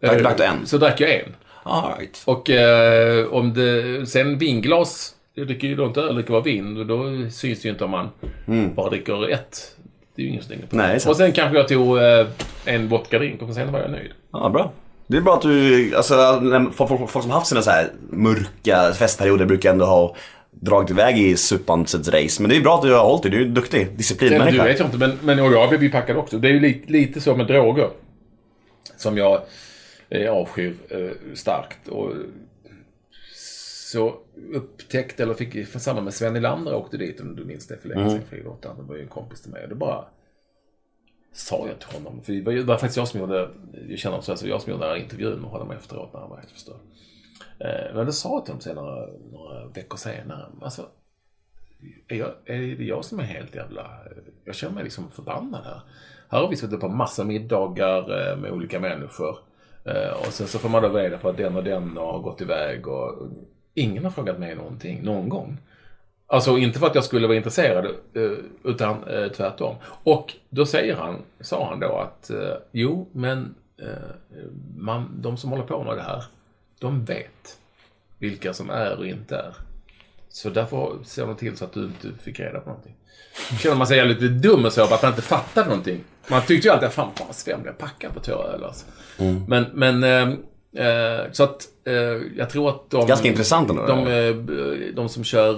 Drack, 0.00 0.12
eh, 0.12 0.18
drack 0.22 0.36
du 0.38 0.44
en? 0.44 0.66
Så 0.66 0.78
drack 0.78 1.00
jag 1.00 1.14
en. 1.14 1.34
All 1.62 1.92
right. 1.98 2.22
Och 2.24 2.50
eh, 2.50 3.26
om 3.26 3.54
det, 3.54 4.06
sen 4.06 4.38
vinglas, 4.38 5.14
jag 5.34 5.46
dricker 5.46 5.68
ju 5.68 5.74
då 5.74 5.84
inte 5.86 6.00
öl, 6.00 6.06
jag 6.06 6.14
dricker 6.16 6.30
bara 6.32 6.42
vin. 6.42 6.76
Och 6.76 6.86
då 6.86 7.04
syns 7.30 7.62
det 7.62 7.68
ju 7.68 7.70
inte 7.70 7.84
om 7.84 7.90
man 7.90 8.08
bara 8.74 8.90
dricker 8.90 9.30
ett. 9.30 9.76
Det 10.16 10.22
är 10.22 10.24
ju 10.24 10.30
ingen 10.30 10.42
som 10.44 10.56
på 10.70 10.76
Mm. 10.76 10.86
Nej. 10.88 11.00
Och 11.06 11.16
sen 11.16 11.32
kanske 11.32 11.56
jag 11.58 11.68
tog 11.68 11.98
eh, 11.98 12.26
en 12.64 12.88
vodka-drink 12.88 13.42
och 13.42 13.54
sen 13.54 13.72
var 13.72 13.80
jag 13.80 13.90
nöjd. 13.90 14.10
Ja, 14.32 14.48
bra. 14.48 14.72
Det 15.06 15.16
är 15.16 15.20
bra 15.20 15.34
att 15.34 15.42
du, 15.42 15.94
alltså 15.96 16.42
folk, 16.74 17.10
folk 17.10 17.22
som 17.22 17.30
haft 17.30 17.46
sina 17.46 17.62
så 17.62 17.70
här 17.70 17.88
mörka 18.10 18.92
festperioder 18.92 19.44
brukar 19.44 19.70
ändå 19.70 19.84
ha 19.84 20.14
dragit 20.60 20.90
iväg 20.90 21.18
i 21.18 21.36
suppansets 21.36 22.08
race. 22.08 22.42
Men 22.42 22.50
det 22.50 22.56
är 22.56 22.60
bra 22.60 22.76
att 22.76 22.82
du 22.82 22.92
har 22.92 23.04
hållit 23.04 23.22
dig, 23.22 23.30
du 23.30 23.42
är 23.42 23.48
duktig, 23.48 23.86
Det, 23.86 23.90
du 23.90 23.96
disciplinmänniska. 23.96 24.64
vet 24.64 24.78
jag 24.78 24.88
inte, 24.88 24.98
men, 24.98 25.18
men 25.22 25.40
och 25.40 25.52
jag 25.52 25.68
blev 25.68 25.82
ju 25.82 25.90
packad 25.90 26.16
också. 26.16 26.38
Det 26.38 26.48
är 26.48 26.52
ju 26.52 26.60
lite, 26.60 26.92
lite 26.92 27.20
så 27.20 27.36
med 27.36 27.46
droger. 27.46 27.90
Som 28.96 29.16
jag 29.16 29.42
eh, 30.08 30.32
avskyr 30.32 30.74
eh, 30.88 31.34
starkt. 31.34 31.88
Och 31.88 32.12
så 33.92 34.14
upptäckte, 34.52 35.22
eller 35.22 35.34
fick 35.34 35.54
i 35.54 35.66
samband 35.66 36.04
med 36.04 36.14
Sven 36.14 36.32
Nylander 36.32 36.74
åkte 36.74 36.96
dit, 36.96 37.20
om 37.20 37.36
du 37.36 37.44
minns 37.44 37.66
det 37.66 37.76
för 37.76 37.88
länge 37.88 38.10
sedan, 38.10 38.20
friidrottaren. 38.30 38.76
Det 38.76 38.82
var 38.82 38.96
ju 38.96 39.02
en 39.02 39.08
kompis 39.08 39.42
till 39.42 39.50
mig. 39.50 39.62
Och 39.62 39.68
det 39.68 39.74
bara 39.74 40.04
sa 41.32 41.66
jag 41.68 41.78
till 41.78 41.98
honom. 41.98 42.20
För 42.24 42.32
det 42.32 42.42
var, 42.42 42.52
det 42.52 42.62
var 42.62 42.76
faktiskt 42.76 42.96
jag 42.96 43.08
som 43.08 43.20
gjorde, 43.20 43.50
jag 43.88 43.98
känner 43.98 44.12
honom 44.12 44.24
så 44.24 44.32
här, 44.32 44.36
så 44.36 44.48
jag 44.48 44.62
som 44.62 44.72
gjorde 44.72 44.84
den 44.84 44.92
här 44.92 45.02
intervjun 45.02 45.40
med 45.40 45.50
honom 45.50 45.70
efteråt 45.70 46.12
när 46.12 46.20
han 46.20 46.30
var 46.30 46.36
helt 46.36 46.50
förstörd. 46.50 46.80
Eh, 47.64 47.94
men 47.94 48.06
då 48.06 48.12
sa 48.12 48.28
jag 48.28 48.44
till 48.44 48.52
honom 48.52 48.60
sen 48.60 48.76
några, 48.76 49.06
några 49.32 49.66
veckor 49.66 49.96
senare. 49.96 50.46
Alltså, 50.62 50.82
är, 52.08 52.16
jag, 52.16 52.30
är 52.44 52.76
det 52.76 52.84
jag 52.84 53.04
som 53.04 53.20
är 53.20 53.24
helt 53.24 53.54
jävla... 53.54 53.90
Jag 54.44 54.54
känner 54.54 54.74
mig 54.74 54.84
liksom 54.84 55.10
förbannad 55.10 55.64
här. 55.64 55.80
Här 56.28 56.40
har 56.40 56.48
vi 56.48 56.56
suttit 56.56 56.80
på 56.80 56.88
massa 56.88 57.24
middagar 57.24 58.30
eh, 58.30 58.36
med 58.36 58.52
olika 58.52 58.80
människor. 58.80 59.38
Eh, 59.84 60.12
och 60.26 60.32
sen 60.32 60.46
så 60.46 60.58
får 60.58 60.68
man 60.68 60.82
då 60.82 60.88
reda 60.88 61.18
på 61.18 61.28
att 61.28 61.36
den 61.36 61.56
och 61.56 61.64
den 61.64 61.96
har 61.96 62.18
gått 62.18 62.40
iväg 62.40 62.88
och 62.88 63.28
ingen 63.74 64.04
har 64.04 64.10
frågat 64.10 64.38
mig 64.38 64.54
någonting, 64.54 65.02
någon 65.02 65.28
gång. 65.28 65.58
Alltså 66.26 66.58
inte 66.58 66.78
för 66.78 66.86
att 66.86 66.94
jag 66.94 67.04
skulle 67.04 67.26
vara 67.26 67.36
intresserad, 67.36 67.84
eh, 68.14 68.32
utan 68.64 69.04
tvärtom. 69.36 69.76
Och 69.84 70.34
då 70.50 70.66
säger 70.66 70.96
han, 70.96 71.22
sa 71.40 71.68
han 71.68 71.80
då 71.80 71.96
att 71.96 72.30
jo, 72.72 73.10
men 73.12 73.54
man, 74.76 75.20
de 75.22 75.36
som 75.36 75.50
håller 75.50 75.64
på 75.64 75.84
med 75.84 75.96
det 75.96 76.02
här, 76.02 76.24
de 76.82 77.04
vet 77.04 77.58
vilka 78.18 78.54
som 78.54 78.70
är 78.70 78.98
och 78.98 79.06
inte 79.06 79.36
är. 79.36 79.54
Så 80.28 80.50
därför 80.50 80.98
ser 81.04 81.26
man 81.26 81.36
till 81.36 81.56
så 81.56 81.64
att 81.64 81.72
du 81.72 81.84
inte 81.84 82.08
fick 82.22 82.40
reda 82.40 82.60
på 82.60 82.68
någonting. 82.68 82.94
Känner 83.58 83.76
man 83.76 83.86
sig 83.86 83.96
jävligt 83.96 84.42
dum 84.42 84.64
och 84.64 84.72
så, 84.72 84.86
för 84.86 84.94
att 84.94 85.02
man 85.02 85.10
inte 85.10 85.22
fattade 85.22 85.68
någonting. 85.68 86.00
Man 86.28 86.42
tyckte 86.42 86.68
ju 86.68 86.74
alltid, 86.74 86.90
fan, 86.90 87.10
fan 87.14 87.26
vad 87.26 87.36
Sven 87.36 87.62
blev 87.62 87.72
packad 87.72 88.14
på 88.14 88.20
två 88.20 88.32
öl 88.32 88.64
alltså. 88.64 88.86
Men, 89.48 89.66
men, 89.72 90.04
eh, 90.04 90.86
eh, 90.86 91.20
så 91.32 91.44
att 91.44 91.68
eh, 91.84 91.94
jag 92.36 92.50
tror 92.50 92.68
att 92.68 92.90
de... 92.90 93.06
Ganska 93.06 93.28
intressant 93.28 93.70
ändå. 93.70 93.86
De, 93.86 94.06
eh, 94.06 94.34
de 94.94 95.08
som 95.08 95.24
kör 95.24 95.54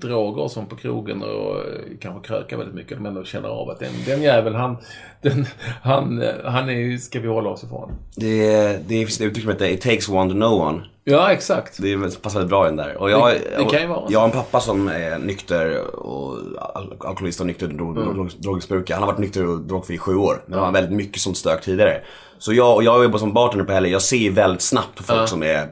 droger 0.00 0.48
som 0.48 0.66
på 0.66 0.76
krogen 0.76 1.22
och 1.22 1.56
eh, 1.56 1.62
kanske 2.00 2.28
krökar 2.28 2.56
väldigt 2.56 2.74
mycket, 2.74 2.96
de 2.98 3.06
ändå 3.06 3.24
känner 3.24 3.48
av 3.48 3.70
att 3.70 3.78
den, 3.78 3.92
den 4.06 4.22
jäveln, 4.22 4.56
han, 4.56 4.76
den, 5.22 5.46
han, 5.82 6.22
han 6.44 6.70
är, 6.70 6.96
ska 6.96 7.20
vi 7.20 7.28
hålla 7.28 7.50
oss 7.50 7.64
ifrån. 7.64 7.92
Det, 8.16 8.62
det 8.88 8.94
finns 9.06 9.20
ett 9.20 9.26
uttryck 9.26 9.42
som 9.44 9.52
heter 9.52 9.66
It 9.68 9.80
takes 9.80 10.08
one 10.08 10.30
to 10.30 10.34
know 10.34 10.60
one. 10.60 10.82
Ja, 11.04 11.32
exakt. 11.32 11.78
Det 11.82 12.22
passar 12.22 12.38
väldigt 12.38 12.50
bra 12.50 12.68
in 12.68 12.76
där. 12.76 12.96
Och 12.96 13.10
jag, 13.10 13.30
Det- 13.34 13.56
det 13.58 13.64
kan 13.64 13.80
ju 13.80 13.86
vara 13.86 14.02
jag 14.08 14.18
har 14.20 14.26
en 14.26 14.32
pappa 14.32 14.60
som 14.60 14.88
är 14.88 15.18
nykter 15.18 15.96
och 16.06 16.36
al- 16.74 16.94
alkoholist 17.00 17.40
och 17.40 17.46
nykter 17.46 17.66
drog, 17.66 17.96
Mm. 17.96 18.14
drog, 18.14 18.30
drogmissbrukare. 18.38 18.94
Han 18.94 19.02
har 19.02 19.12
varit 19.12 19.20
nykter 19.20 19.46
och 19.46 19.60
drogfri 19.60 19.94
i 19.94 19.98
sju 19.98 20.16
år. 20.16 20.42
Men 20.46 20.58
han 20.58 20.66
har 20.66 20.72
väldigt 20.72 20.96
mycket 20.96 21.20
sånt 21.22 21.36
stök 21.36 21.62
tidigare. 21.62 22.00
Så 22.38 22.52
jag, 22.52 22.74
och 22.74 22.82
jag 22.82 23.02
jobbar 23.02 23.18
som 23.18 23.32
bartender 23.32 23.64
på 23.64 23.72
helger. 23.72 23.92
Jag 23.92 24.02
ser 24.02 24.30
väldigt 24.30 24.62
snabbt 24.62 24.96
på 24.96 25.02
folk 25.02 25.28
som 25.28 25.42
är 25.42 25.68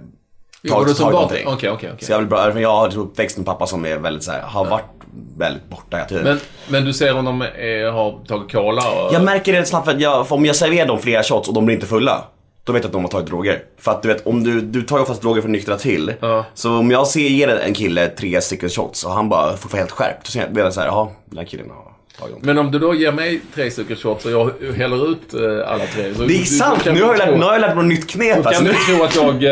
Jobbar 0.63 0.85
du 0.85 0.95
som 0.95 1.13
bartender? 1.13 1.45
Okej, 1.47 1.71
okej. 1.71 1.93
Så 2.01 2.13
jag, 2.13 2.19
vill 2.19 2.27
bra, 2.29 2.61
jag 2.61 2.77
har 2.77 2.99
uppväxt 2.99 3.37
med 3.37 3.47
pappa 3.47 3.67
som 3.67 3.87
är 3.87 3.97
väldigt 3.99 4.23
så 4.23 4.33
här, 4.33 4.43
har 4.43 4.65
varit 4.65 4.85
väldigt 5.37 5.69
borta 5.69 5.97
hela 5.97 6.09
tiden. 6.09 6.25
Men, 6.25 6.41
men 6.69 6.85
du 6.85 6.93
ser 6.93 7.17
om 7.19 7.25
de 7.25 7.43
är, 7.43 7.91
har 7.91 8.25
tagit 8.29 8.53
cola 8.53 8.83
och... 8.91 9.15
Jag 9.15 9.25
märker 9.25 9.53
det 9.53 9.65
snabbt 9.65 9.89
att 9.89 10.01
jag, 10.01 10.33
om 10.33 10.45
jag 10.47 10.57
serverar 10.57 10.87
dem 10.87 10.99
flera 10.99 11.23
shots 11.23 11.49
och 11.49 11.55
de 11.55 11.65
blir 11.67 11.75
inte 11.75 11.87
fulla. 11.87 12.25
Då 12.65 12.73
vet 12.73 12.83
jag 12.83 12.89
att 12.89 12.93
de 12.93 13.03
har 13.03 13.09
tagit 13.11 13.27
droger. 13.27 13.63
För 13.79 13.91
att 13.91 14.03
du 14.03 14.09
vet, 14.09 14.27
om 14.27 14.45
du, 14.45 14.61
du 14.61 14.83
tar 14.83 14.97
ju 14.97 15.03
oftast 15.03 15.23
droger 15.23 15.41
för 15.43 15.49
att 15.49 15.53
nyktra 15.53 15.77
till. 15.77 16.13
Ja. 16.21 16.45
Så 16.55 16.79
om 16.79 16.91
jag 16.91 17.07
ser, 17.07 17.21
ger 17.21 17.49
en 17.49 17.75
kille 17.75 18.09
tre 18.09 18.41
stycken 18.41 18.69
shots 18.69 19.05
och 19.05 19.11
han 19.13 19.29
bara 19.29 19.57
får 19.57 19.77
helt 19.79 19.91
skärpt. 19.91 20.25
Då 20.25 20.31
ser 20.31 20.41
jag- 20.41 20.59
jag 20.67 20.73
såhär, 20.73 20.87
jaha, 20.87 21.09
den 21.25 21.39
här 21.39 21.45
killen 21.45 21.71
har... 21.71 21.93
Men 22.41 22.59
om 22.59 22.71
du 22.71 22.79
då 22.79 22.95
ger 22.95 23.13
mig 23.13 23.41
tre 23.55 23.71
stycken 23.71 23.97
shots 23.97 24.25
och 24.25 24.31
jag 24.31 24.53
häller 24.77 25.11
ut 25.13 25.35
eh, 25.35 25.73
alla 25.73 25.85
tre. 25.95 26.15
Så 26.15 26.23
Det 26.23 26.35
är 26.35 26.39
du- 26.39 26.45
sant! 26.45 26.83
Nu 26.85 27.03
har 27.03 27.09
jag 27.15 27.19
lärt, 27.19 27.39
nu 27.39 27.45
har 27.45 27.53
jag 27.53 27.61
lärt 27.61 27.75
mig 27.77 27.85
något 27.85 27.93
nytt 27.95 28.11
knep. 28.11 28.43
Då 28.43 28.49
Alltså. 28.49 28.65
kan 28.65 28.73
du 28.75 28.79
tro 28.95 29.05
att 29.05 29.15
jag, 29.41 29.45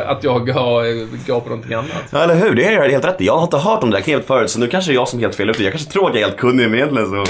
eh, 0.00 0.08
att 0.10 0.24
jag 0.24 0.48
har, 0.50 0.84
eh, 0.84 1.06
går 1.26 1.40
på 1.40 1.48
någonting 1.48 1.74
annat. 1.74 1.90
Ja, 2.10 2.18
eller 2.22 2.34
hur? 2.34 2.54
Det 2.54 2.64
är 2.64 2.72
jag 2.72 2.88
helt 2.90 3.04
rätt. 3.04 3.16
Jag 3.18 3.36
har 3.36 3.42
inte 3.42 3.56
hört 3.56 3.82
om 3.82 3.90
det 3.90 3.96
där 3.96 4.02
knepet 4.02 4.26
förut, 4.26 4.50
så 4.50 4.58
nu 4.58 4.66
kanske 4.68 4.90
det 4.90 4.92
är 4.92 4.96
jag 4.96 5.08
som 5.08 5.18
är 5.18 5.22
helt 5.22 5.34
fel 5.34 5.50
ute. 5.50 5.62
Jag 5.64 5.72
kanske 5.72 5.90
tror 5.92 6.08
att 6.08 6.14
jag 6.14 6.22
är 6.22 6.26
helt 6.26 6.40
kunnig, 6.40 6.64
men 6.70 6.74
egentligen 6.74 7.10
så... 7.10 7.24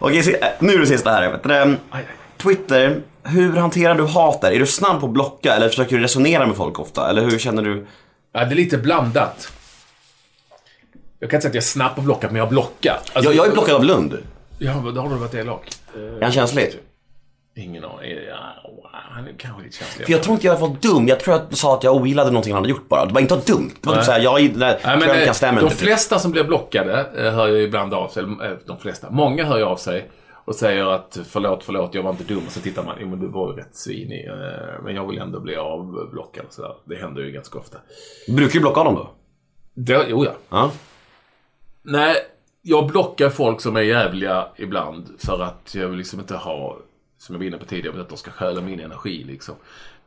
Okej, 0.00 0.40
nu 0.58 0.72
är 0.74 0.78
det 0.78 0.86
sista 0.86 1.10
här. 1.10 1.38
Ehm, 1.50 1.76
Twitter, 2.42 3.00
hur 3.24 3.52
hanterar 3.56 3.94
du 3.94 4.02
hat 4.04 4.40
där? 4.40 4.52
Är 4.52 4.58
du 4.58 4.66
snabb 4.66 5.00
på 5.00 5.06
att 5.06 5.12
blocka 5.12 5.54
eller 5.54 5.68
försöker 5.68 5.96
du 5.96 6.02
resonera 6.02 6.46
med 6.46 6.56
folk 6.56 6.78
ofta? 6.80 7.10
Eller 7.10 7.22
hur 7.22 7.38
känner 7.38 7.62
du? 7.62 7.86
Ja, 8.32 8.44
det 8.44 8.52
är 8.54 8.56
lite 8.56 8.78
blandat. 8.78 9.52
Jag 11.18 11.30
kan 11.30 11.36
inte 11.36 11.42
säga 11.42 11.50
att 11.50 11.54
jag 11.54 11.62
är 11.62 11.64
snabb 11.64 11.94
på 11.94 12.00
blockat, 12.02 12.30
men 12.30 12.38
jag 12.38 12.48
blockar. 12.48 12.98
Alltså, 13.12 13.30
Jag, 13.32 13.34
jag 13.34 13.46
är 13.46 13.52
blockad 13.52 13.74
av 13.74 13.84
Lund. 13.84 14.18
Ja, 14.58 14.72
då 14.94 15.00
har 15.00 15.08
du 15.08 15.16
varit 15.16 15.34
elak. 15.34 15.70
Eh, 15.94 16.00
Är 16.02 16.22
han 16.22 16.32
känslig? 16.32 16.68
Ingen 17.56 17.84
aning. 17.84 18.16
Han 18.92 19.28
är 19.28 19.32
kanske 19.38 19.62
lite 19.62 19.76
känslig. 19.76 20.06
För 20.06 20.12
jag 20.12 20.22
tror 20.22 20.34
inte 20.34 20.46
jag 20.46 20.58
var 20.58 20.68
dum. 20.68 21.08
Jag 21.08 21.20
tror 21.20 21.40
du 21.50 21.56
sa 21.56 21.74
att 21.74 21.84
jag 21.84 21.94
ogillade 21.96 22.30
någonting 22.30 22.52
han 22.52 22.62
hade 22.62 22.70
gjort 22.70 22.88
bara. 22.88 23.06
Det 23.06 23.14
var 23.14 23.20
inte 23.20 23.36
dumt. 23.46 23.70
Det 23.80 23.88
var 23.88 23.96
typ 23.96 24.04
såhär, 24.04 24.20
jag 24.20 24.40
gillar... 24.40 24.78
Krönikan 24.78 25.18
eh, 25.22 25.32
stämmer 25.32 25.60
de 25.62 25.70
flesta 25.70 26.18
som 26.18 26.30
blir 26.30 26.44
blockade 26.44 27.06
eh, 27.16 27.32
hör 27.32 27.48
ju 27.48 27.62
ibland 27.62 27.94
av 27.94 28.08
sig, 28.08 28.22
eh, 28.22 28.52
de 28.66 28.78
flesta, 28.78 29.10
många 29.10 29.44
hör 29.44 29.58
ju 29.58 29.64
av 29.64 29.76
sig 29.76 30.10
och 30.44 30.54
säger 30.54 30.86
att 30.86 31.18
förlåt, 31.28 31.64
förlåt, 31.64 31.94
jag 31.94 32.02
var 32.02 32.10
inte 32.10 32.24
dum. 32.24 32.42
Och 32.46 32.52
så 32.52 32.60
tittar 32.60 32.82
man, 32.84 32.96
jo 33.00 33.08
men 33.08 33.20
du 33.20 33.28
var 33.28 33.52
ju 33.52 33.56
rätt 33.58 33.76
svinig, 33.76 34.28
eh, 34.28 34.34
men 34.84 34.94
jag 34.94 35.08
vill 35.08 35.18
ändå 35.18 35.40
bli 35.40 35.56
avblockad 35.56 36.44
och 36.48 36.52
sådär. 36.52 36.74
Det 36.84 36.96
händer 36.96 37.22
ju 37.22 37.30
ganska 37.32 37.58
ofta. 37.58 37.78
Brukar 38.28 38.52
du 38.54 38.60
blocka 38.60 38.80
honom 38.80 38.94
då? 38.94 39.10
Det, 39.74 40.06
jo 40.08 40.24
ja. 40.24 40.32
Ja. 40.50 40.70
Nej, 41.90 42.16
jag 42.62 42.86
blockar 42.86 43.30
folk 43.30 43.60
som 43.60 43.76
är 43.76 43.80
jävliga 43.80 44.48
ibland 44.56 45.08
för 45.18 45.42
att 45.42 45.74
jag 45.74 45.88
vill 45.88 45.98
liksom 45.98 46.20
inte 46.20 46.34
ha, 46.34 46.78
som 47.18 47.34
jag 47.34 47.38
var 47.38 47.46
inne 47.46 47.58
på 47.58 47.64
tidigare, 47.64 48.00
att 48.00 48.08
de 48.08 48.18
ska 48.18 48.30
stjäla 48.30 48.60
min 48.60 48.80
energi 48.80 49.24
liksom. 49.24 49.54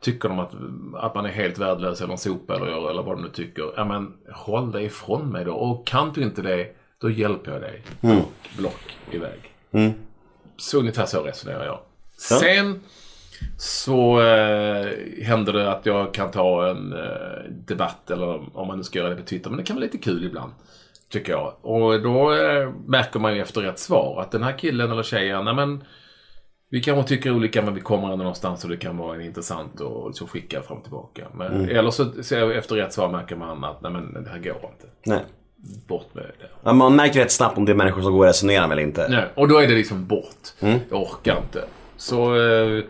Tycker 0.00 0.28
de 0.28 0.38
att, 0.38 0.52
att 0.94 1.14
man 1.14 1.26
är 1.26 1.30
helt 1.30 1.58
värdelös 1.58 2.00
eller 2.00 2.12
en 2.12 2.18
sopa 2.18 2.56
eller, 2.56 2.90
eller 2.90 3.02
vad 3.02 3.16
de 3.16 3.22
nu 3.22 3.28
tycker, 3.28 3.72
ja 3.76 3.84
men 3.84 4.12
håll 4.32 4.72
dig 4.72 4.84
ifrån 4.84 5.28
mig 5.28 5.44
då. 5.44 5.52
Och 5.52 5.86
kan 5.86 6.12
du 6.12 6.22
inte 6.22 6.42
det, 6.42 6.76
då 6.98 7.10
hjälper 7.10 7.52
jag 7.52 7.60
dig. 7.60 7.82
Block, 8.00 8.50
block 8.56 8.96
iväg. 9.10 9.40
Så 10.56 10.78
ungefär 10.78 11.06
så 11.06 11.22
resonerar 11.22 11.64
jag. 11.64 11.80
Sen 12.16 12.80
så 13.58 14.20
eh, 14.20 14.88
händer 15.22 15.52
det 15.52 15.72
att 15.72 15.86
jag 15.86 16.14
kan 16.14 16.30
ta 16.30 16.68
en 16.70 16.92
eh, 16.92 17.50
debatt 17.50 18.10
eller 18.10 18.58
om 18.58 18.66
man 18.68 18.78
nu 18.78 18.84
ska 18.84 18.98
göra 18.98 19.10
det 19.10 19.16
på 19.16 19.22
Twitter. 19.22 19.50
Men 19.50 19.56
det 19.56 19.64
kan 19.64 19.76
vara 19.76 19.84
lite 19.84 19.98
kul 19.98 20.24
ibland. 20.24 20.52
Tycker 21.12 21.32
jag. 21.32 21.54
Och 21.62 22.02
då 22.02 22.34
eh, 22.34 22.70
märker 22.86 23.20
man 23.20 23.34
ju 23.34 23.40
efter 23.40 23.64
ett 23.64 23.78
svar 23.78 24.20
att 24.20 24.30
den 24.30 24.42
här 24.42 24.58
killen 24.58 24.92
eller 24.92 25.02
tjejen, 25.02 25.44
nej 25.44 25.54
men 25.54 25.84
vi 26.70 26.80
kanske 26.80 27.08
tycker 27.08 27.32
olika 27.32 27.62
men 27.62 27.74
vi 27.74 27.80
kommer 27.80 28.04
ändå 28.04 28.16
någonstans 28.16 28.64
och 28.64 28.70
det 28.70 28.76
kan 28.76 28.96
vara 28.96 29.22
intressant 29.22 29.80
och 29.80 30.16
så 30.16 30.26
skicka 30.26 30.62
fram 30.62 30.76
och 30.76 30.82
tillbaka. 30.82 31.26
Men, 31.34 31.68
Eller 31.68 31.90
så, 31.90 32.22
så 32.22 32.50
efter 32.50 32.76
ett 32.76 32.92
svar 32.92 33.08
märker 33.08 33.36
man 33.36 33.64
att 33.64 33.82
nej 33.82 33.92
men 33.92 34.24
det 34.24 34.30
här 34.30 34.38
går 34.38 34.54
inte. 34.54 34.86
Nej. 35.06 35.20
Bort 35.88 36.14
med 36.14 36.24
det. 36.24 36.46
Ja, 36.62 36.72
Man 36.72 36.96
märker 36.96 37.20
rätt 37.20 37.32
snabbt 37.32 37.58
om 37.58 37.64
det 37.64 37.72
är 37.72 37.76
människor 37.76 38.02
som 38.02 38.12
går 38.12 38.24
att 38.24 38.28
resonera 38.28 38.66
med 38.66 38.72
eller 38.72 38.82
inte. 38.82 39.08
Nej, 39.08 39.24
och 39.34 39.48
då 39.48 39.58
är 39.58 39.66
det 39.66 39.74
liksom 39.74 40.06
bort. 40.06 40.48
Jag 40.60 41.02
orkar 41.02 41.36
inte. 41.36 41.64
Så, 41.96 42.36
eh, 42.36 42.84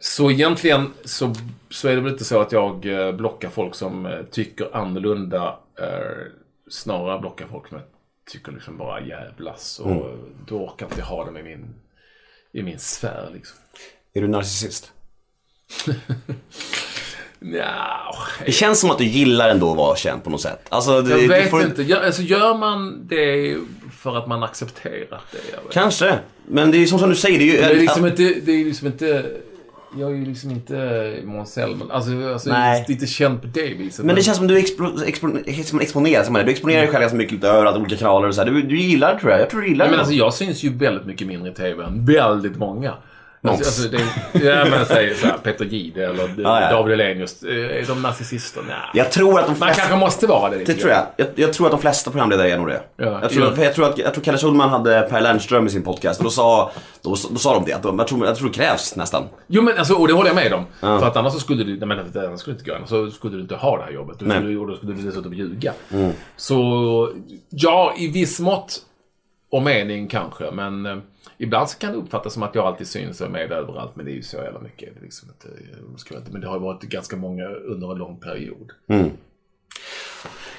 så 0.00 0.30
egentligen 0.30 0.92
så, 1.04 1.34
så 1.70 1.88
är 1.88 1.94
det 1.94 2.00
väl 2.00 2.12
inte 2.12 2.24
så 2.24 2.40
att 2.40 2.52
jag 2.52 2.86
eh, 2.86 3.12
blockar 3.12 3.48
folk 3.48 3.74
som 3.74 4.06
eh, 4.06 4.12
tycker 4.30 4.76
annorlunda. 4.76 5.58
Snarare 6.70 7.20
blockar 7.20 7.46
folk 7.46 7.68
som 7.68 7.76
jag 7.76 7.86
tycker 8.32 8.52
liksom 8.52 8.76
bara 8.78 9.00
jävlas. 9.00 9.78
Och 9.78 10.18
då 10.46 10.56
orkar 10.64 10.86
inte 10.86 10.98
jag 11.00 11.06
ha 11.06 11.24
dem 11.24 11.36
i 11.36 11.42
min, 11.42 11.74
i 12.52 12.62
min 12.62 12.78
sfär 12.78 13.30
liksom. 13.34 13.58
Är 14.14 14.20
du 14.20 14.28
narcissist? 14.28 14.92
Nja, 17.42 18.14
Det 18.46 18.52
känns 18.52 18.80
som 18.80 18.90
att 18.90 18.98
du 18.98 19.04
gillar 19.04 19.48
ändå 19.50 19.70
att 19.70 19.76
vara 19.76 19.96
känd 19.96 20.24
på 20.24 20.30
något 20.30 20.40
sätt. 20.40 20.66
Alltså, 20.68 21.02
det, 21.02 21.20
jag 21.22 21.28
vet 21.28 21.50
får- 21.50 21.62
inte. 21.62 21.82
Gör, 21.82 22.02
alltså, 22.04 22.22
gör 22.22 22.54
man 22.58 23.06
det 23.06 23.56
för 23.92 24.16
att 24.16 24.28
man 24.28 24.42
accepterar 24.42 25.20
det? 25.32 25.72
Kanske. 25.72 26.18
Men 26.46 26.70
det 26.70 26.78
är 26.78 26.86
som, 26.86 26.98
som 26.98 27.08
du 27.10 27.16
säger, 27.16 27.38
det 27.38 27.44
är 27.44 27.46
ju... 27.46 27.56
Det 27.60 27.64
är 27.64 27.74
liksom 27.80 28.06
inte, 28.06 28.22
det 28.22 28.52
är 28.52 28.64
liksom 28.64 28.86
inte, 28.86 29.36
jag 29.98 30.10
är 30.10 30.14
ju 30.16 30.24
liksom 30.24 30.50
inte 30.50 31.14
Måns 31.24 31.52
Zelmerlöw. 31.52 31.92
Alltså, 31.92 32.32
alltså 32.32 32.50
Nej. 32.50 32.84
inte 32.88 33.06
känd 33.06 33.40
på 33.40 33.46
det 33.46 33.74
viset. 33.74 34.04
Men 34.04 34.14
det 34.16 34.22
känns 34.22 34.36
som 34.36 34.46
du 34.46 34.58
expo, 34.58 34.84
expo, 35.06 35.28
som 35.64 35.78
en 35.78 35.82
exponerar 35.82 36.34
det. 36.34 36.42
Du 36.42 36.50
exponerar 36.50 36.80
dig 36.80 36.90
själv 36.90 37.00
ganska 37.00 37.18
mycket 37.18 37.32
lite 37.32 37.48
överallt, 37.48 37.76
olika 37.76 37.96
kanaler 37.96 38.28
och 38.28 38.34
så 38.34 38.40
här. 38.40 38.50
Du, 38.50 38.62
du 38.62 38.78
gillar 38.78 39.14
det 39.14 39.20
tror 39.20 39.32
jag. 39.32 39.40
Jag 39.40 39.50
tror 39.50 39.60
du 39.60 39.68
gillar 39.68 39.84
Nej, 39.84 39.90
det. 39.90 39.90
men 39.90 40.00
alltså 40.00 40.14
jag 40.14 40.34
syns 40.34 40.62
ju 40.62 40.72
väldigt 40.72 41.06
mycket 41.06 41.26
mindre 41.26 41.50
i 41.50 41.54
TV 41.54 41.84
än 41.84 42.04
väldigt 42.06 42.56
många. 42.56 42.94
Alltså, 43.42 43.64
alltså, 43.64 43.88
det, 44.32 44.44
ja, 44.46 44.64
men 44.70 44.86
säg 44.86 45.14
Peter 45.42 45.64
Gide 45.64 46.04
eller 46.06 46.34
Ja, 46.38 46.60
ja. 46.62 46.70
David 46.70 46.98
Hellenius. 46.98 47.42
eh, 47.42 47.48
Är 47.54 47.86
de 47.86 48.02
narcissister? 48.02 48.62
Nej. 48.68 48.76
jag 48.94 49.10
tror 49.12 49.38
att 49.40 49.46
de 49.46 49.50
Man 49.50 49.56
flesta... 49.56 49.80
kanske 49.80 49.96
måste 49.98 50.26
vara 50.26 50.50
det 50.50 50.64
Det 50.64 50.74
tror 50.74 50.90
jag. 50.90 51.06
jag. 51.16 51.26
Jag 51.34 51.52
tror 51.52 51.66
att 51.66 51.70
de 51.72 51.80
flesta 51.80 52.10
programledare 52.10 52.50
är 52.50 52.58
nog 52.58 52.68
det. 52.68 52.82
Ja, 52.96 53.18
jag, 53.22 53.30
tror, 53.30 53.58
jag, 53.58 53.74
tror 53.74 53.86
att, 53.88 53.98
jag 53.98 54.14
tror 54.14 54.24
Kalle 54.24 54.38
Schulman 54.38 54.68
hade 54.68 55.02
Per 55.10 55.20
Lernström 55.20 55.66
i 55.66 55.70
sin 55.70 55.82
podcast 55.82 56.20
och 56.20 56.24
då 56.24 56.30
sa, 56.30 56.70
då, 57.02 57.10
då 57.30 57.38
sa 57.38 57.54
de 57.54 57.64
det. 57.64 57.72
Att 57.72 57.82
de, 57.82 57.98
jag, 57.98 58.08
tror, 58.08 58.26
jag 58.26 58.36
tror 58.36 58.48
det 58.48 58.54
krävs 58.54 58.96
nästan. 58.96 59.24
Jo 59.46 59.62
men 59.62 59.78
alltså, 59.78 59.94
och 59.94 60.08
det 60.08 60.14
håller 60.14 60.28
jag 60.28 60.36
med 60.36 60.52
om. 60.52 60.64
För 60.80 61.06
att 61.06 61.16
annars 61.16 61.32
så 61.32 61.40
skulle 61.40 61.64
du, 61.64 61.76
nej 61.78 61.88
men 61.88 61.98
annars 62.26 62.40
skulle 62.40 62.56
inte 62.56 62.70
gå. 62.70 62.76
Annars 62.76 62.88
så 62.88 63.10
skulle 63.10 63.36
du 63.36 63.42
inte 63.42 63.54
ha 63.54 63.76
det 63.76 63.82
här 63.84 63.90
jobbet. 63.90 64.18
Du 64.18 64.24
Nej. 64.26 64.36
skulle, 64.38 64.56
och 64.58 64.66
då 64.66 64.76
skulle 64.76 64.92
du 64.92 65.02
dessutom 65.02 65.34
ljuga. 65.34 65.72
Så, 66.36 67.12
ja, 67.50 67.94
i 67.98 68.08
viss 68.08 68.40
mått 68.40 68.78
och 69.50 69.62
mening 69.62 70.08
kanske. 70.08 70.50
Men 70.50 70.86
eh, 70.86 70.96
ibland 71.38 71.68
så 71.68 71.78
kan 71.78 71.92
det 71.92 71.98
uppfattas 71.98 72.32
som 72.32 72.42
att 72.42 72.54
jag 72.54 72.66
alltid 72.66 72.86
syns 72.86 73.20
och 73.20 73.26
är 73.26 73.30
med 73.30 73.52
överallt. 73.52 73.90
Men 73.94 74.04
det 74.06 74.12
är 74.12 74.14
ju 74.14 74.22
så 74.22 74.36
jävla 74.36 74.60
mycket. 74.60 74.94
Det 74.94 75.02
liksom 75.02 75.28
inte, 75.28 75.48
ska 76.00 76.16
inte, 76.16 76.32
men 76.32 76.40
det 76.40 76.46
har 76.46 76.54
ju 76.54 76.62
varit 76.62 76.82
ganska 76.82 77.16
många 77.16 77.46
under 77.48 77.92
en 77.92 77.98
lång 77.98 78.20
period. 78.20 78.72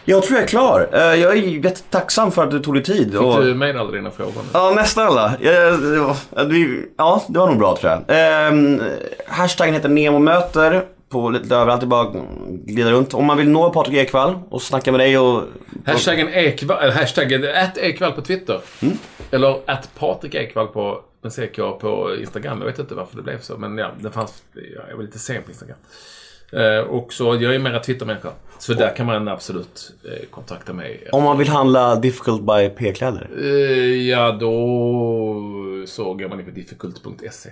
Jag 0.05 0.23
tror 0.23 0.35
jag 0.37 0.43
är 0.43 0.47
klar. 0.47 0.89
Eh, 0.93 0.99
Jag 0.99 1.31
är 1.31 1.35
jättetacksam 1.35 2.31
för 2.31 2.43
att 2.43 2.51
du 2.51 2.59
tog 2.59 2.73
dig 2.73 2.83
tid. 2.83 3.11
Fick 3.11 3.21
Och... 3.21 3.43
du 3.43 3.55
med 3.55 3.77
alla 3.77 3.91
dina 3.91 4.11
frågor 4.11 4.33
nu? 4.43 4.49
Ja, 4.53 4.73
nästan 4.75 5.07
alla. 5.07 5.33
Ja, 5.41 5.51
det 5.77 5.99
var, 5.99 6.15
nog 7.47 7.57
bra 7.57 7.77
tror 7.77 7.91
jag. 7.91 8.03
Ehm, 8.07 8.81
hashtaggen 9.27 9.73
heter 9.73 9.89
NEMOMÖTER. 9.89 10.85
På 11.11 11.29
lite 11.29 11.55
överallt, 11.55 11.81
det 11.81 11.87
bara 11.87 12.13
glida 12.65 12.91
runt. 12.91 13.13
Om 13.13 13.25
man 13.25 13.37
vill 13.37 13.49
nå 13.49 13.73
Patrik 13.73 13.95
Ekwall 13.95 14.39
och 14.49 14.61
snacka 14.61 14.91
med 14.91 14.99
dig 14.99 15.17
och... 15.17 15.43
Hashtaggen 15.85 16.29
Ekvall, 16.29 16.83
eller 16.83 16.93
hashtaggen 16.93 17.45
att 17.55 17.77
Ekvall 17.77 18.11
på 18.11 18.21
Twitter. 18.21 18.61
Eller 19.31 19.59
att 19.65 19.89
Patrik 19.99 20.35
Ekvall 20.35 20.67
på, 20.67 21.01
med 21.21 21.33
CK 21.33 21.55
på 21.55 22.15
Instagram. 22.19 22.59
Jag 22.59 22.65
vet 22.65 22.79
inte 22.79 22.95
varför 22.95 23.17
det 23.17 23.23
blev 23.23 23.39
så. 23.39 23.57
Men 23.57 23.77
ja, 23.77 23.91
det 23.99 24.11
fanns, 24.11 24.43
ja, 24.53 24.81
jag 24.89 24.95
var 24.95 25.03
lite 25.03 25.19
sen 25.19 25.43
på 25.43 25.49
Instagram. 25.49 25.77
Eh, 26.53 26.79
och 26.79 27.13
så 27.13 27.35
jag 27.35 27.55
är 27.55 27.59
mera 27.59 27.79
Twitter-människa. 27.79 28.29
Så 28.59 28.73
där 28.73 28.95
kan 28.95 29.05
man 29.05 29.27
absolut 29.27 29.91
eh, 30.05 30.29
kontakta 30.29 30.73
mig. 30.73 31.07
Om 31.11 31.23
man 31.23 31.37
vill 31.37 31.47
handla 31.47 31.95
Difficult 31.95 32.41
by 32.41 32.69
P-kläder. 32.69 33.29
Eh, 33.41 34.09
ja, 34.09 34.31
då 34.31 34.53
så 35.87 36.13
går 36.13 36.27
man 36.27 36.39
in 36.39 36.45
på 36.45 36.51
difficult.se. 36.51 37.49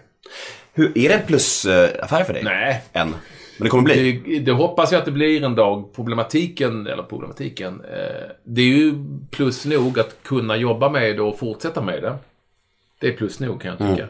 Hur, 0.73 0.97
är 0.97 1.09
det 1.09 1.15
en 1.15 1.27
plusaffär 1.27 2.23
för 2.23 2.33
dig? 2.33 2.43
Nej. 2.43 2.83
Än? 2.93 3.15
Men 3.59 3.65
det 3.65 3.69
kommer 3.69 3.83
bli? 3.83 4.21
Det, 4.25 4.39
det 4.39 4.51
hoppas 4.51 4.91
jag 4.91 4.99
att 4.99 5.05
det 5.05 5.11
blir 5.11 5.43
en 5.43 5.55
dag. 5.55 5.93
Problematiken, 5.95 6.87
eller 6.87 7.03
problematiken, 7.03 7.81
eh, 7.81 8.29
det 8.43 8.61
är 8.61 8.65
ju 8.65 8.93
plus 9.31 9.65
nog 9.65 9.99
att 9.99 10.23
kunna 10.23 10.57
jobba 10.57 10.89
med 10.89 11.15
det 11.15 11.21
och 11.21 11.39
fortsätta 11.39 11.81
med 11.81 12.01
det. 12.01 12.15
Det 12.99 13.07
är 13.07 13.11
plus 13.11 13.39
nog 13.39 13.61
kan 13.61 13.75
jag 13.79 13.89
tycka. 13.89 14.07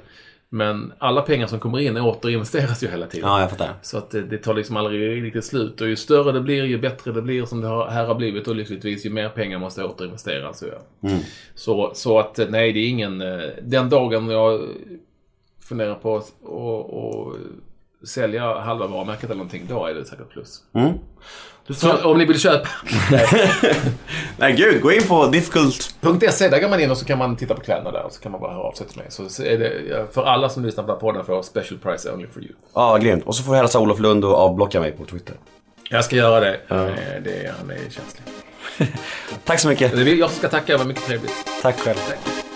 Men 0.52 0.93
alla 0.97 1.22
pengar 1.22 1.47
som 1.47 1.60
kommer 1.60 1.80
in 1.80 1.97
återinvesteras 1.97 2.84
ju 2.84 2.88
hela 2.88 3.08
tiden. 3.08 3.30
Ja, 3.30 3.41
jag 3.41 3.50
fattar. 3.50 3.74
Så 3.82 3.97
att 3.97 4.12
det, 4.12 4.22
det 4.22 4.38
tar 4.38 4.54
liksom 4.54 4.78
aldrig 4.78 5.24
riktigt 5.24 5.45
slut. 5.45 5.82
Och 5.82 5.88
ju 5.88 5.95
större 5.95 6.32
det 6.32 6.41
blir, 6.41 6.64
ju 6.64 6.78
bättre 6.78 7.12
det 7.12 7.22
blir 7.22 7.45
som 7.45 7.62
det 7.62 7.68
har, 7.68 7.88
här 7.88 8.06
har 8.06 8.16
blivit. 8.16 8.47
Och 8.47 8.56
lyckligtvis, 8.56 9.06
ju 9.06 9.10
mer 9.10 9.30
pengar 9.30 9.60
måste 9.60 9.84
återinvesteras. 9.84 10.60
Så, 10.60 10.66
ja. 11.02 11.10
så, 11.56 11.91
så 11.95 12.20
att 12.20 12.39
nej, 12.50 12.74
det 12.74 12.80
är 12.80 12.88
ingen... 12.89 13.22
eh, 13.22 13.39
Den 13.62 13.89
dagen 13.89 14.30
jag 14.30 14.62
funderar 15.60 15.95
på 15.95 16.18
att 16.18 16.34
och, 16.43 16.93
och 16.93 17.36
sälja 18.08 18.60
halva 18.60 18.88
varumärket 18.88 19.24
eller 19.24 19.36
någonting, 19.36 19.66
då 19.70 19.86
är 19.86 19.93
det 19.93 20.06
säkert 20.06 20.30
plus. 20.30 20.64
Du 21.68 21.74
får... 21.74 21.88
Så 21.88 22.12
om 22.12 22.18
ni 22.18 22.26
vill 22.26 22.39
köpa 22.39 22.68
Nej 24.38 24.54
gud, 24.58 24.82
gå 24.82 24.91
in 24.91 25.04
på 25.08 25.26
Difficult. 25.28 25.95
.se, 26.32 26.50
där 26.50 26.62
går 26.62 26.70
man 26.70 26.80
in 26.80 26.91
och 26.91 26.97
så 26.97 27.06
kan 27.06 27.18
man 27.18 27.36
titta 27.36 27.56
på 27.56 27.62
kläderna 27.62 27.91
där 27.91 28.04
och 28.04 28.12
så 28.12 28.22
kan 28.22 28.32
man 28.32 28.41
bara 28.41 28.54
höra 28.54 28.64
av 28.64 28.72
sig 28.74 28.88
till 28.88 28.97
mig. 28.97 29.08
Så 29.10 29.43
är 29.43 29.58
det, 29.58 30.08
för 30.14 30.24
alla 30.24 30.50
som 30.50 30.66
lyssnar 30.66 30.84
på 30.84 30.88
den 30.88 30.95
här 30.95 31.02
podden 31.02 31.26
får 31.26 31.41
special 31.41 31.80
price 31.80 32.12
only 32.12 32.28
for 32.28 32.43
you. 32.43 32.54
Ja, 32.74 32.97
grymt. 32.97 33.26
Och 33.26 33.36
så 33.36 33.43
får 33.43 33.52
du 33.52 33.58
hälsa 33.58 33.80
Olof 33.80 34.00
Lund 34.00 34.26
och 34.26 34.38
avblocka 34.38 34.80
mig 34.80 34.91
på 34.91 35.06
Twitter. 35.06 35.36
Jag 35.89 36.06
ska 36.06 36.16
göra 36.16 36.39
det. 36.39 36.54
Eh, 36.70 37.24
det 37.24 37.54
han 37.60 37.70
är 37.70 37.76
känslig. 37.76 38.24
Tack 39.45 39.60
så 39.60 39.68
mycket. 39.68 40.18
Jag 40.18 40.32
ska 40.32 40.47
tacka, 40.47 40.72
det 40.72 40.78
var 40.78 40.86
mycket 40.86 41.06
trevligt. 41.06 41.34
Tack 41.62 41.80
själv. 41.80 41.97
Tack. 42.08 42.49